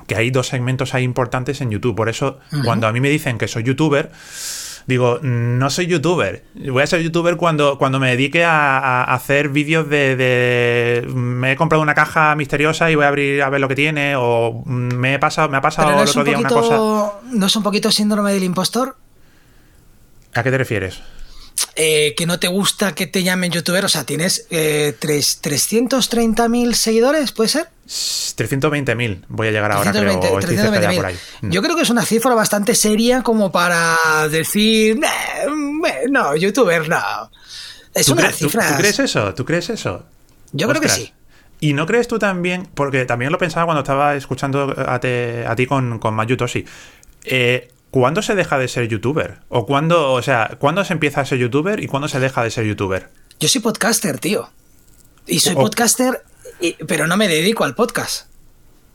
[0.07, 1.97] que hay dos segmentos ahí importantes en YouTube.
[1.97, 4.11] Por eso, cuando a mí me dicen que soy youtuber,
[4.87, 6.44] digo, no soy youtuber.
[6.55, 11.83] Voy a ser youtuber cuando, cuando me dedique a, hacer vídeos de, Me he comprado
[11.83, 14.14] una caja misteriosa y voy a abrir a ver lo que tiene.
[14.16, 17.20] O me he pasado, me ha pasado el otro día una cosa.
[17.31, 18.96] ¿No es un poquito síndrome del impostor?
[20.35, 21.03] ¿A qué te refieres?
[21.79, 27.33] Eh, que no te gusta que te llamen youtuber, o sea, tienes eh, 330.000 seguidores,
[27.33, 27.69] ¿puede ser?
[27.87, 30.19] 320.000 voy a llegar ahora, creo.
[30.19, 31.51] Mm.
[31.51, 33.95] Yo creo que es una cifra bastante seria como para
[34.31, 34.99] decir,
[36.09, 37.31] no, youtuber, no.
[37.93, 38.71] Es una cifra.
[38.71, 39.35] ¿tú, crees eso?
[39.35, 40.07] ¿Tú crees eso?
[40.53, 41.12] Yo creo que sí.
[41.61, 45.99] ¿Y no crees tú también, porque también lo pensaba cuando estaba escuchando a, ti con,
[45.99, 46.65] con Mayutoshi,
[47.25, 47.69] eh,
[48.01, 49.39] ¿cuándo se deja de ser youtuber?
[49.49, 52.51] ¿O cuándo, o sea, cuándo se empieza a ser youtuber y cuándo se deja de
[52.51, 53.09] ser youtuber?
[53.41, 54.51] Yo soy podcaster, tío.
[55.27, 56.23] Y soy podcaster
[56.87, 58.26] pero no me dedico al podcast.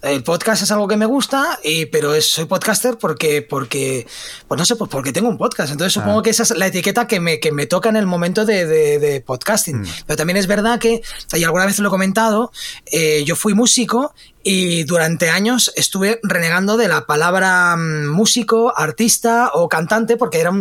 [0.01, 4.07] El podcast es algo que me gusta, y, pero soy podcaster porque, porque,
[4.47, 5.71] pues no sé, pues porque tengo un podcast.
[5.71, 6.23] Entonces supongo ah.
[6.23, 9.81] que esa es la etiqueta que me, que me toca en el momento de, podcasting.
[9.81, 9.87] Mm.
[10.07, 12.51] Pero también es verdad que, y alguna vez lo he comentado,
[12.91, 19.51] eh, yo fui músico y durante años estuve renegando de la palabra mm, músico, artista
[19.53, 20.51] o cantante porque era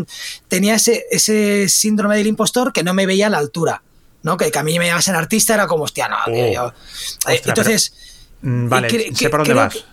[0.49, 3.83] tenía ese, ese síndrome del impostor que no me veía a la altura.
[4.23, 4.37] ¿no?
[4.37, 6.31] Que, a mí me llamasen artista era como, hostia, no, oh.
[6.31, 7.95] eh, Entonces.
[8.07, 8.10] Mm,
[8.43, 9.85] vale, sé por dónde creo, vas.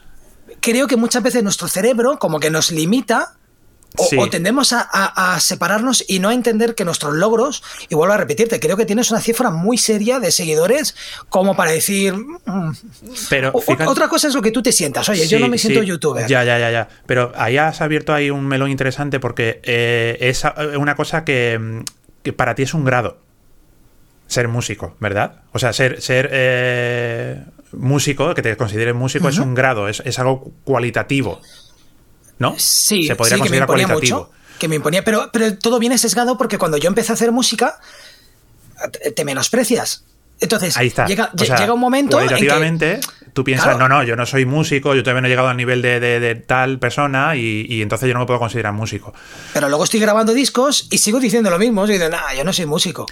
[0.60, 3.38] Creo que muchas veces nuestro cerebro, como que nos limita
[3.96, 8.60] o, tendemos a, separarnos y no a entender que nuestros logros, y vuelvo a repetirte,
[8.60, 10.96] creo que tienes una cifra muy seria de seguidores
[11.30, 12.14] como para decir...
[12.14, 12.72] Mm,
[13.30, 16.28] pero otra cosa es lo que tú te sientas, oye, yo no me siento youtuber.
[16.28, 16.88] Ya, ya, ya, ya.
[17.06, 20.44] Pero ahí has abierto ahí un melón interesante porque eh, es
[20.78, 21.84] una cosa que,
[22.36, 23.20] para ti es un grado
[24.28, 25.44] ser músico, ¿verdad?
[25.54, 30.20] O sea, ser, ser eh, músico, que te consideres músico, es un grado, es, es,
[30.20, 31.42] algo cualitativo.
[32.40, 32.56] ¿no?
[32.58, 34.32] Sí, se podría considerar cualitativo.
[34.60, 37.80] que me imponía, pero, pero todo viene sesgado porque cuando yo empecé a hacer música,
[39.16, 40.04] te menosprecias.
[40.40, 41.08] Entonces, Ahí está.
[41.08, 41.32] Llega,
[41.74, 42.18] un momento.
[42.18, 45.30] Cualitativamente, en que, tú piensas, no, no, yo no soy músico, yo todavía no he
[45.32, 49.14] llegado al nivel de, tal persona y, entonces yo no me puedo considerar músico.
[49.54, 51.88] Pero luego estoy grabando discos y sigo diciendo lo mismo.
[51.88, 53.08] Y digo, nah, yo no soy músico.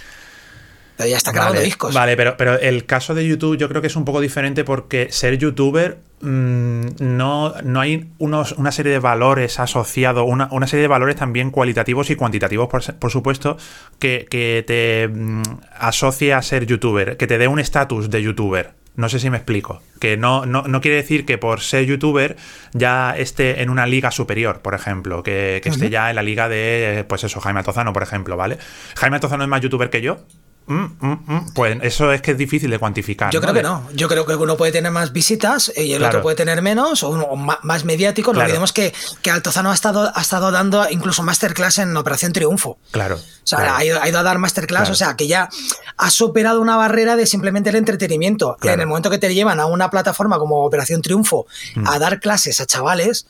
[0.96, 1.94] Pero ya está grabando discos.
[1.94, 5.08] Vale, pero, pero el caso de YouTube yo creo que es un poco diferente porque
[5.10, 10.82] ser youtuber mm, no, no hay unos, una serie de valores asociados, una, una, serie
[10.82, 13.58] de valores también cualitativos y cuantitativos, por, supuesto,
[13.98, 15.42] que, que te mm,
[15.78, 18.72] asocia a ser youtuber, que te dé un estatus de youtuber.
[18.96, 19.82] No sé si me explico.
[20.00, 22.36] Que no, no, quiere decir que por ser youtuber
[22.72, 25.22] ya esté en una liga superior, por ejemplo.
[25.22, 28.56] Que, esté ya en la liga de, pues eso, Jaime Altozano, por ejemplo, ¿vale?
[28.96, 30.24] Jaime Altozano es más youtuber que yo,
[30.66, 31.52] Mm, mm, mm.
[31.54, 33.30] Pues eso es que es difícil de cuantificar.
[33.30, 33.88] Yo creo que no.
[33.94, 37.36] Yo creo que uno puede tener más visitas y el otro puede tener menos o,
[37.36, 38.32] más mediático.
[38.32, 42.78] No olvidemos que, que, Altozano ha estado, ha estado dando incluso masterclass en Operación Triunfo.
[42.90, 43.16] Claro.
[43.16, 45.48] O sea, Ha, ido, a dar masterclass, o sea, que ya
[45.96, 48.56] ha superado una barrera de simplemente el entretenimiento.
[48.62, 51.46] En el momento que te llevan a una plataforma como Operación Triunfo
[51.84, 53.26] a dar clases a chavales,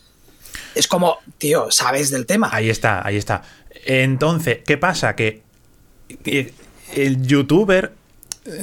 [0.74, 2.48] es como, tío, sabes del tema.
[2.50, 3.42] Ahí está, ahí está.
[3.84, 5.14] Entonces, ¿qué pasa?
[5.14, 5.42] que
[6.94, 7.92] el youtuber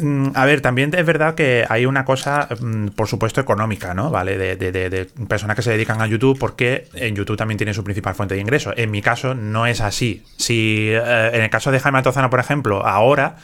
[0.01, 4.09] mm, a ver, también es verdad que hay una cosa, mm, por supuesto, económica, ¿no?
[4.09, 4.37] ¿Vale?
[4.37, 8.35] De, personas que se dedican a YouTube porque en YouTube también tiene su principal fuente
[8.35, 8.73] de ingreso.
[8.75, 10.23] En mi caso no es así.
[10.37, 13.35] Si eh, en el caso de Jaime Altozano, por ejemplo, ahora,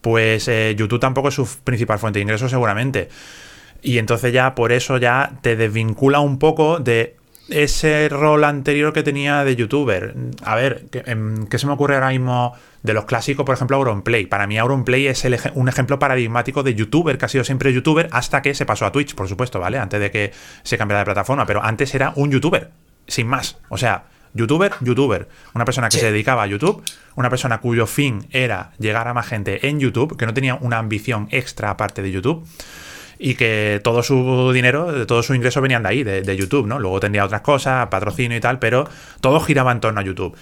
[0.00, 3.08] pues eh, YouTube tampoco es su principal fuente de ingreso seguramente.
[3.82, 7.15] Y entonces ya por eso ya te desvincula un poco de
[7.48, 10.14] ese rol anterior que tenía de youtuber.
[10.42, 12.54] A ver, ¿qué, em, ¿qué se me ocurre ahora mismo?
[12.86, 14.26] de los clásicos, por ejemplo, Auronplay.
[14.26, 18.40] Para mí Auronplay es un ejemplo paradigmático de youtuber, que ha sido siempre youtuber hasta
[18.40, 19.78] que se pasó a Twitch, por supuesto, ¿vale?
[19.78, 20.32] Antes de que
[20.62, 22.70] se cambiara de plataforma, pero antes era un youtuber,
[23.08, 23.58] sin más.
[23.68, 25.28] O sea, youtuber, youtuber.
[25.54, 26.82] Una persona que se dedicaba a YouTube,
[27.16, 30.78] una persona cuyo fin era llegar a más gente en YouTube, que no tenía una
[30.78, 32.46] ambición extra aparte de YouTube
[33.18, 36.78] y que todo su dinero, todo su ingreso venían de ahí, de, YouTube, ¿no?
[36.78, 38.88] Luego tendría otras cosas, patrocinio y tal, pero
[39.20, 40.36] todo giraba en torno a YouTube.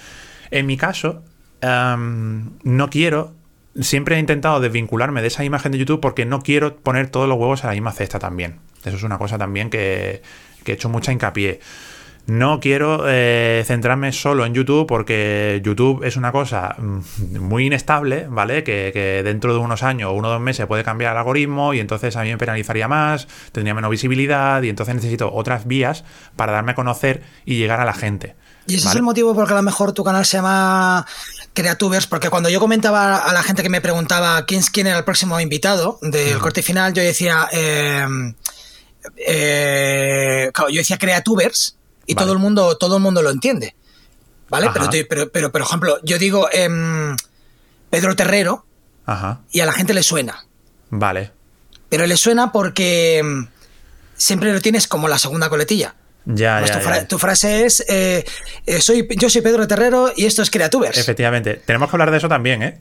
[0.50, 1.22] En mi caso,
[1.62, 3.32] no quiero.
[3.80, 7.36] Siempre he intentado desvincularme de esa imagen de YouTube porque no quiero poner todos los
[7.38, 8.58] huevos a la misma cesta también.
[8.84, 10.22] Eso es una cosa también que,
[10.64, 11.60] he hecho mucha hincapié.
[12.26, 18.26] No quiero eh, centrarme solo en YouTube porque YouTube es una cosa mm, muy inestable,
[18.30, 18.64] ¿vale?
[18.64, 21.80] Que, dentro de unos años o uno o dos meses puede cambiar el algoritmo y
[21.80, 26.52] entonces a mí me penalizaría más, tendría menos visibilidad y entonces necesito otras vías para
[26.52, 28.36] darme a conocer y llegar a la gente.
[28.66, 31.06] Y ese es el motivo por el que a lo mejor tu canal se llama
[31.52, 35.04] Creatubers, porque cuando yo comentaba a la gente que me preguntaba quién, quién era el
[35.04, 38.06] próximo invitado del corte final, yo decía, eh,
[39.18, 43.74] eh, yo decía Creatubers y todo el mundo todo el mundo lo entiende,
[44.48, 44.68] ¿vale?
[45.08, 47.16] Pero, pero, por ejemplo, yo digo em,
[47.90, 48.64] Pedro Terrero
[49.50, 50.44] y a la gente le suena.
[50.90, 51.32] Vale.
[51.88, 53.48] Pero le suena porque em,
[54.16, 55.94] siempre lo tienes como la segunda coletilla.
[56.26, 58.24] Ya, pues tu, frase es: eh,
[58.64, 60.96] eh, soy, Yo soy Pedro Terrero y esto es Creatubers.
[60.96, 61.60] Efectivamente.
[61.66, 62.78] Tenemos que hablar de eso también, ¿eh?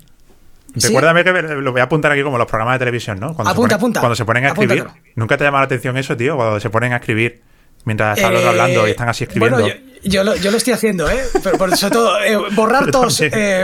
[0.75, 3.33] Recuérdame que lo voy a apuntar aquí como los programas de televisión, ¿no?
[3.33, 3.99] Cuando apunta, se apunta.
[3.99, 4.87] Cuando se ponen a escribir.
[5.15, 6.35] ¿Nunca te llama la atención eso, tío?
[6.35, 7.41] Cuando se ponen a escribir
[7.85, 9.59] mientras están eh, hablando y están así escribiendo.
[9.59, 11.23] Bueno, yo, lo, estoy haciendo, ¿eh?
[11.43, 12.17] Pero por sobre todo,
[12.51, 13.21] borrar tos.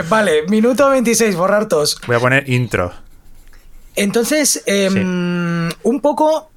[0.08, 2.00] vale, minuto 26, borrar tos.
[2.06, 2.92] Voy a poner intro.
[3.96, 6.50] Entonces, em, un poco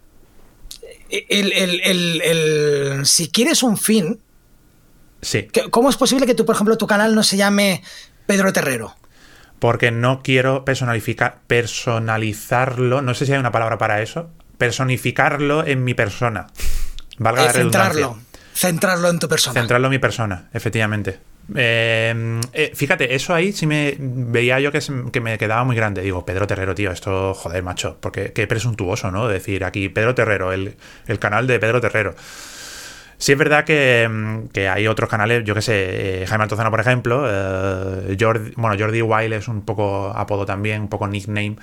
[1.10, 4.20] el, si quieres un fin,
[5.22, 5.48] sí.
[5.70, 7.84] ¿cómo es posible que tú, por ejemplo, tu canal no se llame
[8.26, 8.96] Pedro Terrero?
[9.60, 15.94] Porque no quiero personalizarlo, no sé si hay una palabra para eso, personificarlo en mi
[15.94, 16.48] persona.
[17.18, 18.18] Valga la eh, centrarlo,
[18.54, 19.60] centrarlo en tu persona.
[19.60, 21.20] Centrarlo en mi persona, efectivamente.
[21.56, 26.02] Em, eh, fíjate, eso ahí sí me veía yo que, me quedaba muy grande.
[26.02, 29.28] Digo, Pedro Terrero, tío, esto, joder, macho, porque qué presuntuoso, ¿no?
[29.28, 30.76] Decir aquí, Pedro Terrero, el,
[31.20, 32.16] canal de Pedro Terrero.
[33.18, 36.80] Sí es verdad que, em, hay otros canales, yo que sé, eh, Jaime Altozano, por
[36.80, 41.58] ejemplo, eh, Jordi, bueno, Jordi Wild es un poco apodo también, un poco nickname,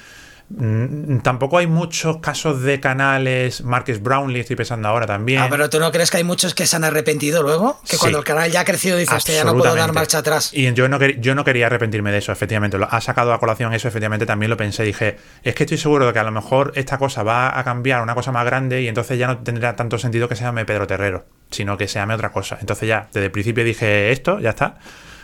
[1.23, 5.43] tampoco hay muchos casos de canales, Marcus Brownlee estoy pensando ahora también.
[5.43, 7.81] Ah, pero tú no crees que hay muchos que se han arrepentido luego?
[7.89, 10.51] Que cuando el canal ya ha crecido dices, ya no puedo dar marcha atrás.
[10.53, 12.79] Y yo no, yo no quería arrepentirme de eso, efectivamente.
[12.79, 14.83] Lo, ha sacado a colación eso, efectivamente también lo pensé.
[14.83, 18.03] Dije, es que estoy seguro de que a lo mejor esta cosa va a cambiar
[18.03, 20.87] una cosa más grande y entonces ya no tendrá tanto sentido que se llame Pedro
[20.87, 22.59] Terrero, sino que se llame otra cosa.
[22.61, 24.79] Entonces ya, desde el principio dije esto, ya está.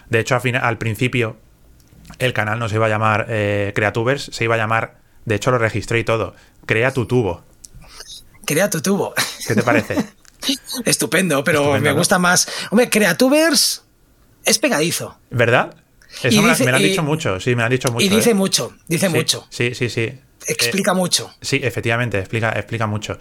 [0.09, 1.37] De hecho, al, al principio
[2.19, 5.51] el canal no se iba a llamar eh, Creatubers, se iba a llamar de hecho,
[5.51, 6.35] lo registré y todo.
[6.65, 7.45] Crea tu tubo.
[8.47, 9.13] Crea tu tubo.
[9.47, 9.97] ¿Qué te parece?
[10.85, 12.49] Estupendo, pero me gusta más.
[12.71, 13.85] Hombre, Creatubers
[14.45, 15.19] es pegadizo.
[15.31, 15.75] ¿Verdad?
[16.23, 18.05] Eso me, lo han dicho mucho, sí, me lo han dicho mucho.
[18.05, 18.35] Y dice ¿eh?
[18.35, 19.47] mucho, dice mucho.
[19.51, 20.13] Sí, sí, sí.
[20.47, 21.35] Explica mucho.
[21.41, 23.19] Sí, efectivamente, explica, explica mucho.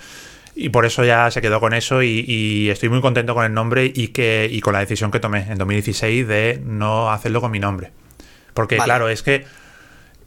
[0.55, 3.91] Y por eso ya se quedó con eso y, estoy muy contento con el nombre
[3.93, 7.59] y, que, y con la decisión que tomé en 2016 de no hacerlo con mi
[7.59, 7.91] nombre.
[8.53, 9.45] Porque claro, es que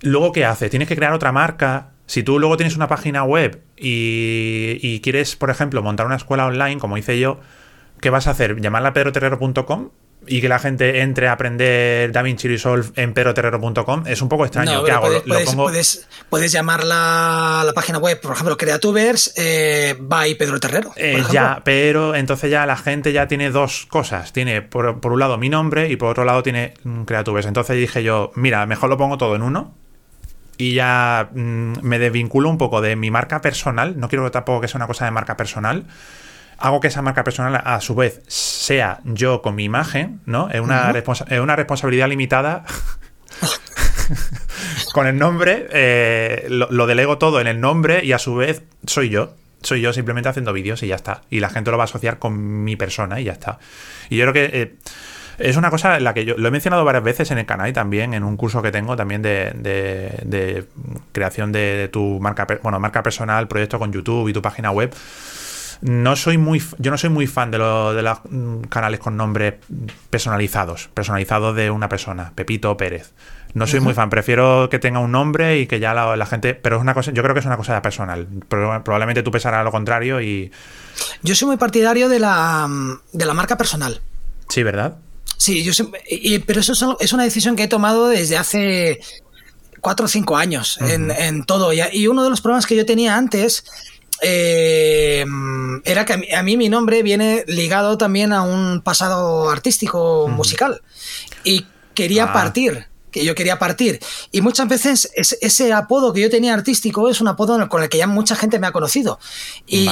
[0.02, 0.68] Luego, ¿qué hace?
[0.70, 1.90] Tienes que crear otra marca.
[2.06, 6.78] Si tú luego tienes una página web y, quieres, por ejemplo, montar una escuela online,
[6.78, 7.40] como hice yo,
[8.00, 8.60] ¿qué vas a hacer?
[8.60, 9.90] ¿Llamarla pedroterrero.com?
[10.26, 14.84] y que la gente entre a aprender DaVinci Resolve en peroterrero.com es un poco extraño.
[14.84, 15.06] ¿Qué hago?
[15.26, 20.92] Puedes, puedes, puedes, llamar la, página web, por ejemplo, Creatubers eh, by Pedro Terrero.
[20.96, 24.32] Eh, ya, pero entonces ya la gente ya tiene dos cosas.
[24.32, 27.46] Tiene por, por, un lado mi nombre y por otro lado tiene mm, Creatubers.
[27.46, 29.74] Entonces dije yo, mira, mejor lo pongo todo en uno
[30.58, 33.98] y ya mm, me desvinculo un poco de mi marca personal.
[33.98, 35.84] No quiero tampoco que sea una cosa de marca personal.
[36.58, 40.50] Hago que esa marca personal, a su vez, sea yo con mi imagen, ¿no?
[40.50, 40.92] Es una,
[41.40, 42.64] una responsabilidad limitada.
[44.92, 49.08] con el nombre, eh, lo, delego todo en el nombre y a su vez soy
[49.08, 49.34] yo.
[49.60, 51.22] Soy yo simplemente haciendo vídeos y ya está.
[51.30, 53.58] Y la gente lo va a asociar con mi persona y ya está.
[54.10, 54.60] Y yo creo que.
[54.60, 54.76] Eh,
[55.38, 57.68] es una cosa en la que yo lo he mencionado varias veces en el canal
[57.68, 60.66] y también en un curso que tengo también de,
[61.12, 64.94] creación de, tu marca, bueno, marca personal, proyecto con YouTube y tu página web.
[65.80, 69.54] No soy muy, yo no soy muy fan de, de los mm, canales con nombres
[70.10, 73.12] personalizados, personalizados de una persona, Pepito Pérez.
[73.54, 76.54] No soy muy fan, prefiero que tenga un nombre y que ya la, gente.
[76.54, 78.26] Pero es una cosa, yo creo que es una cosa personal.
[78.48, 80.52] Probablemente tú pensarás lo contrario y.
[81.22, 82.68] Yo soy muy partidario de la,
[83.12, 84.00] de la marca personal.
[84.48, 84.98] Sí, ¿verdad?
[85.38, 85.72] Sí, yo
[86.46, 89.00] pero eso es, una decisión que he tomado desde hace
[89.80, 91.72] cuatro o cinco años en, todo.
[91.72, 93.64] Y, uno de los problemas que yo tenía antes
[94.20, 95.24] eh,
[95.84, 100.82] era que a mí, mi nombre viene ligado también a un pasado artístico, musical.
[101.44, 102.32] Y quería ah.
[102.32, 104.00] partir que yo quería partir.
[104.32, 107.98] Y muchas veces ese, apodo que yo tenía artístico es un apodo con el que
[107.98, 109.20] ya mucha gente me ha conocido.
[109.68, 109.88] Y,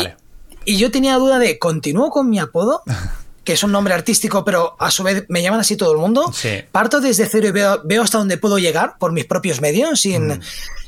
[0.65, 2.83] y yo tenía duda de, ¿continúo con mi apodo?
[3.47, 6.31] que es un nombre artístico, pero a su vez me llaman así todo el mundo.
[6.73, 10.41] Parto desde cero y veo, hasta dónde puedo llegar por mis propios medios, sin, mm.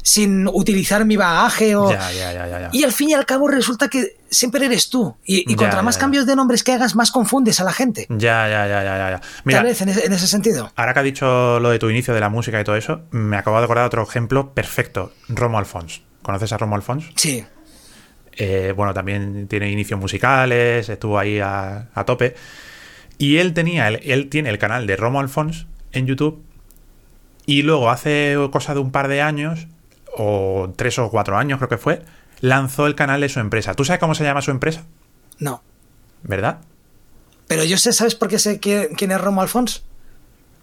[0.03, 1.77] sin utilizar mi bagaje.
[1.77, 1.90] O...
[2.73, 5.16] y al fin y al cabo resulta que siempre eres tú.
[5.25, 8.07] Y, contra más cambios de nombres que hagas, más confundes a la gente.
[8.11, 9.21] Ya, ya, ya, ya, ya.
[9.44, 10.73] Mira, Tal vez en ese, sentido.
[10.75, 13.37] Ahora que ha dicho lo de tu inicio de la música y todo eso, me
[13.37, 15.12] acabo de acordar otro ejemplo perfecto.
[15.29, 16.03] Romo Alfons.
[16.23, 17.05] ¿Conoces a Romo Alfons?
[17.14, 17.47] Sí.
[18.40, 22.37] Eh, bueno, también tiene inicios musicales, estuvo ahí a, tope.
[23.18, 26.42] Y él tenía, él, tiene el canal de Romo Alfons en YouTube.
[27.46, 29.66] Y luego hace cosa de un par de años,
[30.16, 32.03] o tres o cuatro años creo que fue,
[32.40, 33.74] lanzó el canal de su empresa.
[33.74, 34.85] ¿Tú sabes cómo se llama su empresa?
[35.38, 35.62] No.
[36.22, 36.61] ¿Verdad?
[37.48, 39.83] Pero yo sé, ¿sabes por qué sé quién es Romo Alfons?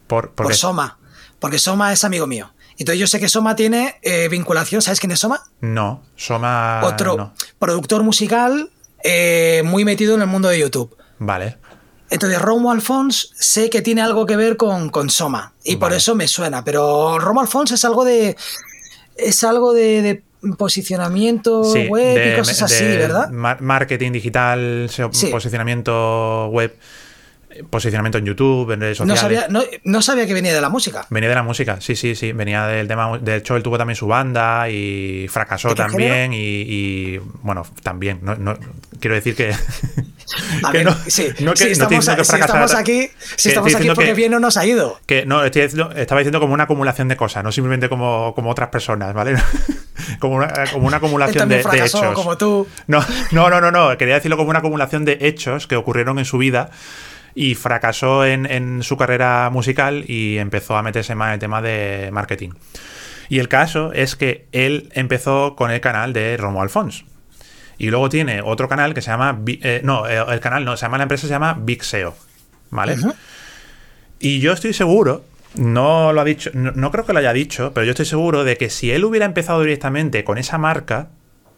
[0.07, 0.97] Por, por Soma.
[1.39, 2.53] Porque Soma es amigo mío.
[2.77, 5.41] Entonces yo sé que Soma tiene eh, vinculación, ¿sabes quién es Soma?
[5.61, 6.81] No, Soma...
[6.83, 8.69] Otro productor musical
[9.03, 10.95] eh, muy metido en el mundo de YouTube.
[11.19, 11.57] Vale.
[12.09, 16.15] Entonces Romo Alfons sé que tiene algo que ver con, con Soma y por eso
[16.15, 18.35] me suena, pero Romo Alfons es algo de...
[19.17, 20.23] Es algo de,
[20.57, 23.29] posicionamiento web y cosas así, ¿verdad?
[23.31, 24.89] Marketing digital,
[25.31, 26.75] posicionamiento web
[27.69, 29.47] posicionamiento en YouTube, en redes sociales.
[29.83, 31.05] No sabía, que venía de la música.
[31.09, 32.31] Venía de la música, sí, sí, sí.
[32.31, 33.17] Venía del tema.
[33.17, 36.31] De hecho, él tuvo también su banda y fracasó también.
[36.33, 38.19] Y, bueno, también.
[38.21, 38.57] No,
[38.99, 39.53] quiero decir que.
[40.71, 42.07] que no, sí, no si estamos,
[42.73, 44.99] aquí, si estamos aquí porque bien no nos ha ido.
[45.05, 49.13] Que no, estaba diciendo como una acumulación de cosas, no simplemente como, como otras personas,
[49.13, 49.35] ¿vale?
[50.19, 52.13] como, una, como una acumulación de, de, hechos.
[52.13, 52.67] como tú.
[52.87, 53.97] No, no, no, no, no.
[53.97, 56.71] Quería decirlo como una acumulación de hechos que ocurrieron en su vida
[57.35, 62.09] y fracasó en, su carrera musical y empezó a meterse más en el tema de
[62.11, 62.51] marketing.
[63.27, 67.05] Y el caso es que él empezó con el canal de Romo Alfons.
[67.77, 69.37] Y luego tiene otro canal que se llama.
[69.45, 72.15] Eh, no, eh, el canal no, se llama la empresa se llama Big SEO.
[72.71, 72.95] ¿Vale?
[74.19, 75.25] Y yo estoy seguro
[75.55, 78.57] no lo ha dicho, no, creo que lo haya dicho, pero yo estoy seguro de
[78.57, 81.09] que si él hubiera empezado directamente con esa marca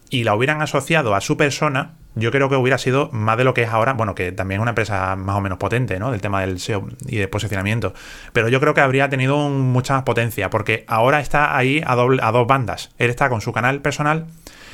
[0.09, 3.53] y la hubieran asociado a su persona, yo creo que hubiera sido más de lo
[3.53, 6.11] que es ahora, bueno, que también es una empresa más o menos potente, ¿no?
[6.11, 7.93] Del tema del SEO y de posicionamiento.
[8.33, 12.21] Pero yo creo que habría tenido mucha más potencia, porque ahora está ahí a, doble,
[12.23, 12.89] a dos bandas.
[12.97, 14.25] Él está con su canal personal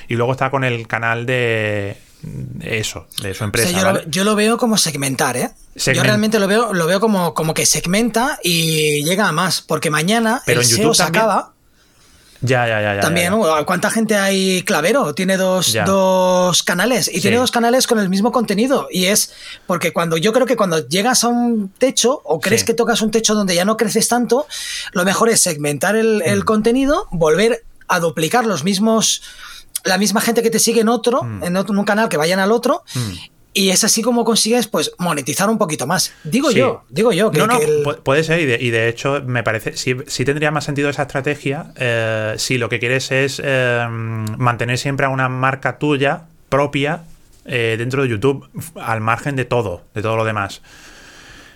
[0.08, 1.98] y luego está con el canal de,
[2.62, 4.04] eso, de su empresa.
[4.08, 5.52] yo, lo, veo como segmentar, ¿eh?
[5.76, 9.90] Yo realmente lo veo, lo veo como, como que segmenta y llega a más, porque
[9.90, 11.53] mañana Pero el en SEO se acaba.
[12.44, 13.00] Ya, ya, ya.
[13.00, 13.34] También,
[13.66, 14.64] ¿cuánta gente hay?
[14.64, 18.88] Clavero tiene dos, dos canales y tiene dos canales con el mismo contenido.
[18.92, 19.34] Y es
[19.66, 23.12] porque cuando yo creo que cuando llegas a un techo o crees que tocas un
[23.12, 24.46] techo donde ya no creces tanto,
[24.92, 26.46] lo mejor es segmentar el, el mm.
[26.46, 29.22] contenido, volver a duplicar los mismos
[29.84, 31.44] la misma gente que te sigue en otro, mm.
[31.44, 32.84] en, otro, en un canal, que vayan al otro.
[32.96, 33.12] Mm.
[33.54, 36.12] Y es así como consigues, pues, monetizar un poquito más.
[36.24, 37.30] Digo yo, digo yo.
[37.30, 37.60] Que, no, no,
[38.04, 42.58] puede ser, y de, hecho, me parece, sí, tendría más sentido esa estrategia eh, si
[42.58, 47.04] lo que quieres es eh, mantener siempre a una marca tuya propia
[47.46, 50.64] eh, dentro de YouTube, al margen de todo, de todo lo demás.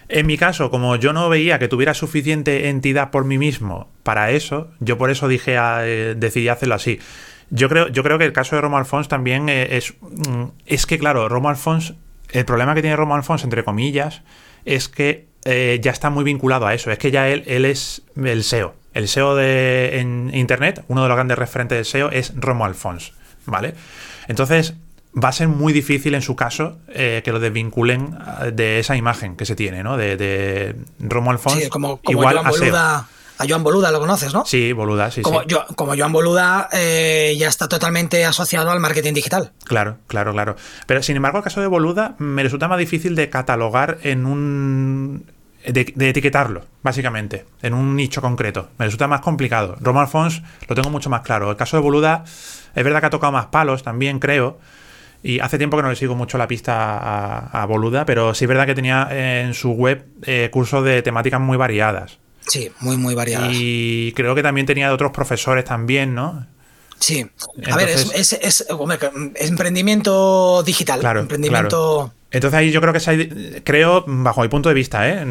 [0.07, 4.29] En mi caso, como yo no veía que tuviera suficiente entidad por mí mismo para
[4.31, 5.57] eso, yo por eso dije,
[6.15, 6.99] decidí hacerlo así.
[7.49, 9.93] Yo creo, yo creo que el caso de Romo Alfons también eh, es.
[10.01, 11.93] Mm, es que, claro, Romo Alfons.
[12.29, 14.21] El problema que tiene Romo Alfons, entre comillas,
[14.65, 16.91] es que eh, ya está muy vinculado a eso.
[16.91, 18.75] Es que ya él, él es el SEO.
[18.93, 23.13] El SEO de en Internet, uno de los grandes referentes del SEO, es Romo Alfons.
[23.45, 23.75] ¿Vale?
[24.27, 24.73] Entonces,
[25.15, 28.17] va a ser muy difícil en su caso eh, que lo desvinculen
[28.51, 29.95] de esa imagen que se tiene, ¿no?
[29.95, 31.63] De, de Romo Alfons.
[31.63, 33.07] Sí, como, igual a SEO.
[33.39, 34.45] A Joan Boluda, ¿lo conoces, no?
[34.45, 35.21] Sí, Boluda, sí.
[35.21, 35.47] Como, sí.
[35.47, 39.51] Yo, como Joan Boluda eh, ya está totalmente asociado al marketing digital.
[39.63, 40.55] Claro, claro, claro.
[40.87, 45.25] Pero sin embargo, el caso de Boluda me resulta más difícil de catalogar en un.
[45.65, 48.69] De, etiquetarlo, básicamente, en un nicho concreto.
[48.77, 49.75] Me resulta más complicado.
[49.81, 51.51] Romo Alfons lo tengo mucho más claro.
[51.51, 52.23] El caso de Boluda,
[52.73, 54.59] es verdad que ha tocado más palos también, creo.
[55.23, 58.49] Y hace tiempo que no le sigo mucho la pista a, Boluda, pero sí es
[58.49, 62.19] verdad que tenía en su web eh, cursos de temáticas muy variadas.
[62.47, 63.51] Sí, muy, muy variadas.
[63.53, 66.47] Y creo que también tenía de otros profesores también, ¿no?
[66.99, 67.29] Sí.
[67.69, 68.65] A ver, es, es, es,
[69.35, 70.99] emprendimiento digital.
[70.99, 72.13] Claro, emprendimiento.
[72.29, 75.25] Entonces ahí yo creo que creo, bajo mi punto de vista, ¿eh?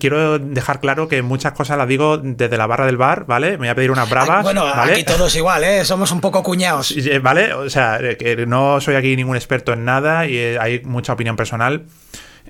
[0.00, 3.52] quiero dejar claro que muchas cosas las digo desde la barra del bar, ¿vale?
[3.52, 4.42] Me voy a pedir unas bravas.
[4.42, 5.84] Bueno, aquí todos igual, ¿eh?
[5.84, 6.94] Somos un poco cuñados.
[7.22, 7.52] ¿Vale?
[7.52, 11.84] O sea, que no soy aquí ningún experto en nada y hay mucha opinión personal.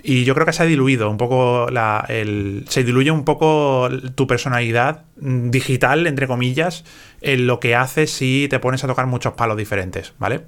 [0.03, 3.88] Y yo creo que se ha diluido un poco la, el, se diluye un poco
[4.14, 6.84] tu personalidad digital, entre comillas,
[7.20, 10.42] en lo que haces si te pones a tocar muchos palos diferentes, ¿vale?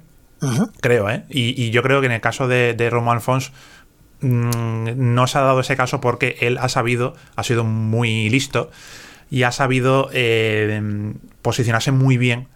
[0.81, 1.23] Creo, ¿eh?
[1.29, 3.51] Y, yo creo que en el caso de, de Romo Alfons
[4.21, 8.71] mm, no se ha dado ese caso porque él ha sabido, ha sido muy listo
[9.29, 12.47] y ha sabido eh, posicionarse muy bien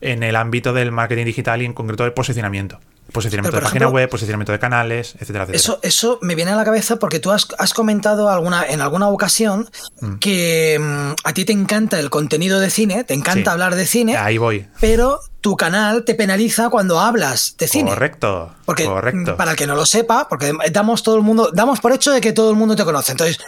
[0.00, 2.80] en el ámbito del marketing digital y en concreto del posicionamiento.
[3.12, 5.56] Posicionamiento de página web, posicionamiento de canales, etcétera, etcétera.
[5.56, 9.68] Eso, eso me viene a la cabeza porque tú has, comentado alguna, en alguna ocasión
[10.00, 10.14] mm.
[10.16, 14.16] que mm, a ti te encanta el contenido de cine, te encanta hablar de cine.
[14.16, 14.66] Ahí voy.
[14.80, 17.90] Pero tu canal te penaliza cuando hablas de cine.
[17.90, 18.54] Correcto.
[18.64, 19.36] Porque, correcto.
[19.36, 22.20] para el que no lo sepa, porque damos todo el mundo, damos por hecho de
[22.20, 23.12] que todo el mundo te conoce.
[23.12, 23.38] Entonces,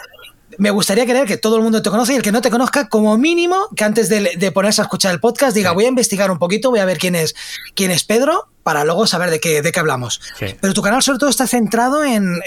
[0.61, 2.91] me gustaría creer que todo el mundo te conoce y el que no te conozca,
[2.91, 6.39] como mínimo, que antes de, ponerse a escuchar el podcast, diga, voy a investigar un
[6.39, 7.35] poquito, voy a ver quién es,
[7.75, 10.21] quién es Pedro, para luego saber de qué, de qué hablamos.
[10.39, 12.43] Pero tu canal sobre todo está centrado en,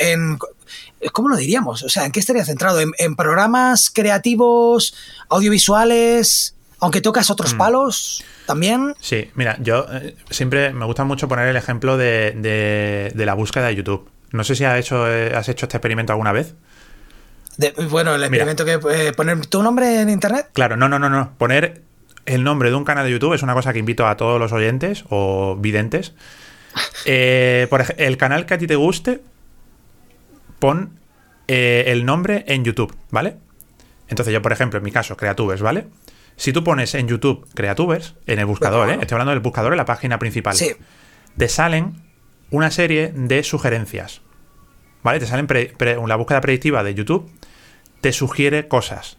[1.12, 1.82] ¿cómo lo diríamos?
[1.82, 2.80] O sea, ¿en qué estaría centrado?
[2.80, 4.94] ¿En, programas creativos,
[5.30, 6.56] audiovisuales?
[6.80, 7.58] Aunque tocas otros mm.
[7.58, 8.94] palos también.
[9.00, 13.76] Sí, mira, yo eh, siempre me gusta mucho poner el ejemplo de, la búsqueda de
[13.76, 14.08] YouTube.
[14.32, 16.54] No sé si has hecho, eh, has hecho este experimento alguna vez
[17.90, 20.50] bueno, el experimento que eh, poner tu nombre en internet.
[20.54, 21.34] Claro, no, no, no, no.
[21.38, 21.82] Poner
[22.26, 24.52] el nombre de un canal de YouTube es una cosa que invito a todos los
[24.52, 26.14] oyentes o videntes.
[27.06, 29.22] Eh, por ejemplo, el canal que a ti te guste,
[30.58, 30.98] pon
[31.48, 33.36] eh, el nombre en YouTube, ¿vale?
[34.08, 35.86] Entonces yo, por ejemplo, en mi caso, Creatubers, ¿vale?
[36.36, 38.98] Si tú pones en YouTube Creatubers, en el buscador, ¿eh?
[39.02, 40.56] Estoy hablando del buscador en la página principal.
[40.56, 40.72] Sí.
[41.38, 42.02] Te salen
[42.50, 44.22] una serie de sugerencias.
[45.04, 45.20] ¿Vale?
[45.20, 45.48] Te salen
[46.08, 47.30] la búsqueda predictiva de YouTube
[48.04, 49.18] te sugiere cosas.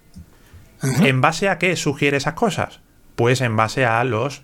[0.82, 2.80] ¿En base a qué sugiere esas cosas?
[3.16, 4.42] Pues en base a los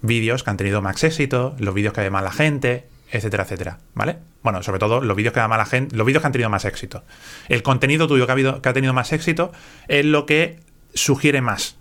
[0.00, 3.78] vídeos que han tenido más éxito, los vídeos que ve más la gente, etcétera, etcétera.
[3.94, 4.18] ¿Vale?
[4.44, 6.50] Bueno, sobre todo los vídeos que da más la gente, los vídeos que han tenido
[6.50, 7.02] más éxito.
[7.48, 9.50] El contenido tuyo que ha, habido, que ha tenido más éxito
[9.88, 10.60] es lo que
[10.94, 11.78] sugiere más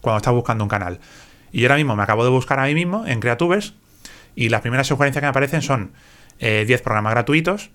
[0.00, 1.00] cuando estás buscando un canal.
[1.50, 3.74] Y ahora mismo me acabo de buscar a mí mismo en Creatubers
[4.36, 5.90] y las primeras sugerencias que me aparecen son
[6.38, 7.70] 10 eh, programas gratuitos,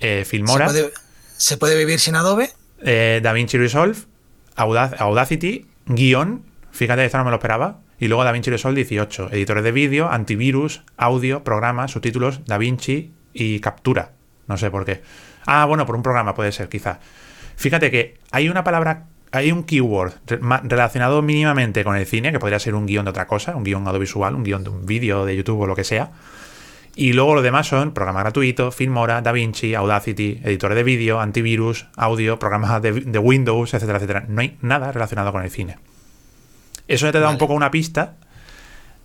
[0.00, 0.70] eh, Filmora.
[1.36, 2.50] ¿Se puede, vivir sin Adobe?
[2.82, 3.96] eh, DaVinci Resolve
[4.56, 9.72] Audacity, guion, fíjate, esto no me lo esperaba, y luego DaVinci Resolve 18, editores de
[9.72, 14.12] vídeo, antivirus, audio, programas, subtítulos, DaVinci y captura.
[14.46, 15.02] No sé por qué.
[15.46, 17.00] Ah, bueno, por un programa puede ser, quizá.
[17.56, 20.12] Fíjate que hay una palabra, hay un keyword
[20.64, 23.86] relacionado mínimamente con el cine, que podría ser un guion de otra cosa, un guion
[23.86, 26.10] audiovisual, un guion de un vídeo de YouTube o lo que sea.
[26.96, 32.38] Y luego lo demás son programa gratuito, Filmora, DaVinci, Audacity, editores de vídeo, antivirus, audio,
[32.38, 34.24] programas de, Windows, etcétera, etcétera.
[34.28, 35.78] No hay nada relacionado con el cine.
[36.86, 38.14] Eso ya te da un poco una pista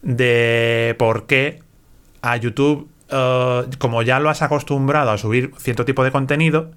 [0.03, 1.59] de por qué
[2.21, 6.71] a YouTube, eh, como ya lo has acostumbrado a subir cierto tipo de contenido,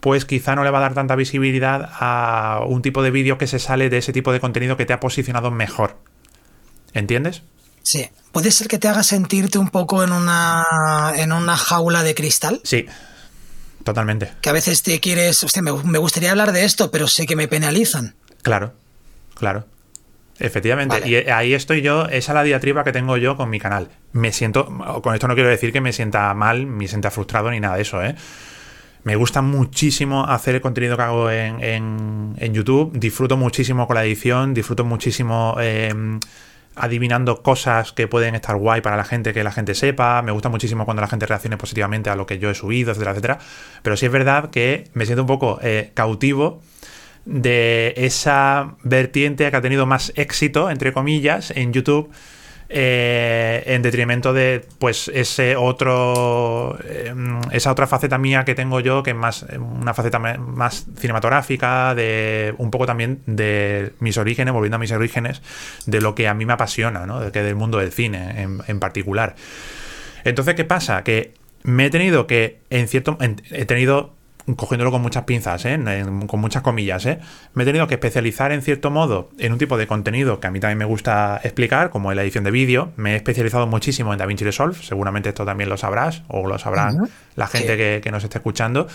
[0.00, 3.46] pues quizá no le va a dar tanta visibilidad a un tipo de vídeo que
[3.46, 5.96] se sale de ese tipo de contenido que te ha posicionado mejor.
[6.92, 7.44] ¿Entiendes?
[7.82, 8.08] Sí.
[8.32, 10.64] ¿Puede ser que te haga sentirte un poco en una,
[11.16, 12.60] en una jaula de cristal?
[12.62, 12.86] Sí,
[13.82, 14.32] totalmente.
[14.40, 17.48] Que a veces te quieres, hostia, me, gustaría hablar de esto, pero sé que me
[17.48, 18.14] penalizan.
[18.42, 18.72] Claro,
[19.34, 19.66] claro.
[20.38, 21.02] Efectivamente.
[21.06, 23.88] Y ahí estoy yo, esa es la diatriba que tengo yo con mi canal.
[24.12, 24.66] Me siento,
[25.02, 27.82] con esto no quiero decir que me sienta mal, me sienta frustrado ni nada de
[27.82, 28.14] eso, ¿eh?
[29.02, 32.92] Me gusta muchísimo hacer el contenido que hago en, en, YouTube.
[32.92, 35.92] Disfruto muchísimo con la edición, disfruto muchísimo eh,
[36.76, 40.22] adivinando cosas que pueden estar guay para la gente, que la gente sepa.
[40.22, 43.12] Me gusta muchísimo cuando la gente reaccione positivamente a lo que yo he subido, etcétera,
[43.12, 43.38] etcétera.
[43.82, 46.62] Pero sí es verdad que me siento un poco eh, cautivo
[47.24, 52.10] de esa vertiente que ha tenido más éxito, entre comillas, en YouTube
[52.72, 57.12] eh, en detrimento de pues ese otro eh,
[57.50, 62.54] esa otra faceta mía que tengo yo que es más una faceta más cinematográfica de
[62.58, 65.42] un poco también de mis orígenes volviendo a mis orígenes
[65.86, 67.18] de lo que a mí me apasiona ¿no?
[67.18, 69.34] de que del mundo del cine en, en particular
[70.22, 73.18] entonces qué pasa que me he tenido que en cierto
[73.50, 74.14] he tenido
[74.56, 75.78] cogiéndolo con muchas pinzas, ¿eh?
[76.26, 77.18] con muchas comillas, ¿eh?
[77.54, 80.50] me he tenido que especializar en cierto modo en un tipo de contenido que a
[80.50, 82.92] mí también me gusta explicar, como es la edición de vídeo.
[82.96, 87.10] Me he especializado muchísimo en DaVinci Resolve, seguramente esto también lo sabrás o lo sabrán
[87.36, 88.88] la gente que, nos esté escuchando.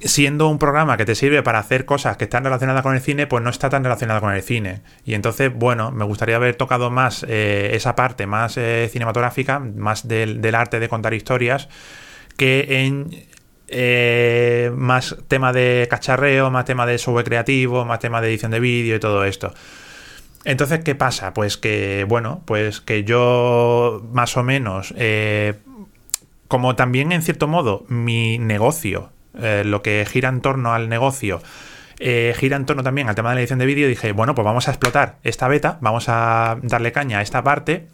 [0.00, 3.28] siendo un programa que te sirve para hacer cosas que están relacionadas con el cine,
[3.28, 4.80] pues no está tan relacionado con el cine.
[5.04, 8.54] Y entonces, bueno, me gustaría haber tocado más eh, esa parte más
[8.90, 11.68] cinematográfica, más del, del arte de contar historias
[12.36, 13.26] que en
[13.68, 18.60] eh, más tema de cacharreo, más tema de software creativo, más tema de edición de
[18.60, 19.52] vídeo y todo esto.
[20.44, 21.34] Entonces, ¿qué pasa?
[21.34, 25.54] Pues que, bueno, pues que yo más o menos, eh,
[26.46, 29.10] como también en cierto modo mi negocio,
[29.40, 31.42] eh, lo que gira en torno al negocio,
[31.98, 34.68] gira en torno también al tema de la edición de vídeo, dije, bueno, pues vamos
[34.68, 37.88] a explotar esta beta, vamos a darle caña a esta parte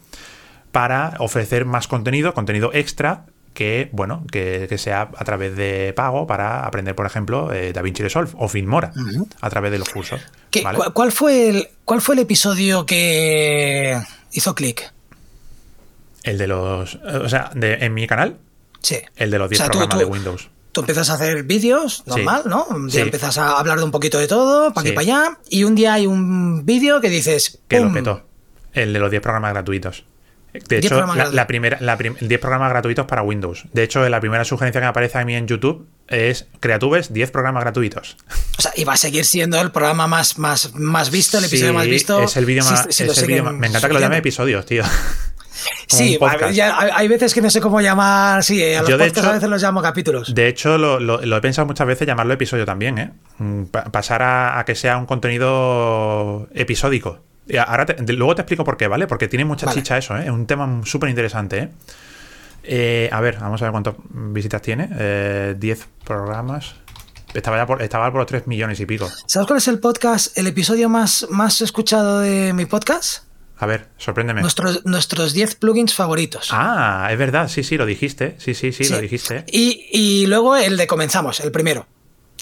[0.73, 6.65] para ofrecer más contenido, contenido extra, que, bueno, que, sea a través de pago para
[6.65, 8.91] aprender, por ejemplo, eh, DaVinci Resolve o Filmora
[9.41, 10.21] a través de los cursos.
[10.93, 13.99] ¿cuál, fue el, ¿Cuál fue el episodio que
[14.31, 14.93] hizo clic?
[16.23, 16.95] El de los.
[16.95, 18.37] O sea, en mi canal.
[18.81, 18.97] Sí.
[19.15, 20.49] El de los 10 programas de Windows.
[20.71, 22.65] Tú empiezas a hacer vídeos, normal, ¿no?
[22.87, 25.75] Ya empiezas a hablar de un poquito de todo, para aquí para allá, y un
[25.75, 27.59] día hay un vídeo que dices.
[27.67, 28.25] Que lo petó.
[28.73, 30.03] El de los 10 programas gratuitos.
[30.53, 33.65] De hecho, la, primera, 10 programas gratuitos para Windows.
[33.73, 37.31] De hecho, la primera sugerencia que me aparece a mí en YouTube es Creatubes 10
[37.31, 38.17] programas gratuitos.
[38.59, 41.73] O sea, y va a seguir siendo el programa más, más, más visto, el episodio
[41.73, 42.21] más visto.
[42.21, 42.87] Es el vídeo más.
[43.53, 44.83] me encanta que lo llame episodios, tío.
[45.87, 48.43] sí, hay veces que no sé cómo llamar.
[48.43, 50.35] Sí, a los Yo podcasts a veces los llamo capítulos.
[50.35, 53.11] De hecho, lo, he pensado muchas veces llamarlo episodio también, ¿eh?
[53.39, 57.21] Mm, pasar a que sea un contenido episódico.
[57.65, 59.07] Ahora luego te explico por qué, ¿vale?
[59.07, 60.23] Porque tiene mucha chicha eso, ¿eh?
[60.23, 61.69] Es un tema súper interesante, ¿eh?
[62.63, 63.09] ¿eh?
[63.11, 64.87] A ver, vamos a ver cuántas visitas tiene.
[64.87, 66.75] 10 eh, programas.
[67.33, 69.09] Estaba ya por, estaba por los 3 millones y pico.
[69.25, 73.23] ¿Sabes cuál es el podcast, el episodio más, más escuchado de mi podcast?
[73.57, 74.41] A ver, sorpréndeme.
[74.41, 76.49] Nuestros, nuestros 10 plugins favoritos.
[76.51, 78.35] Ah, es verdad, sí, sí, lo dijiste.
[78.37, 79.45] Sí, sí, sí, lo dijiste.
[79.51, 81.87] Y, y luego el de comenzamos, el primero.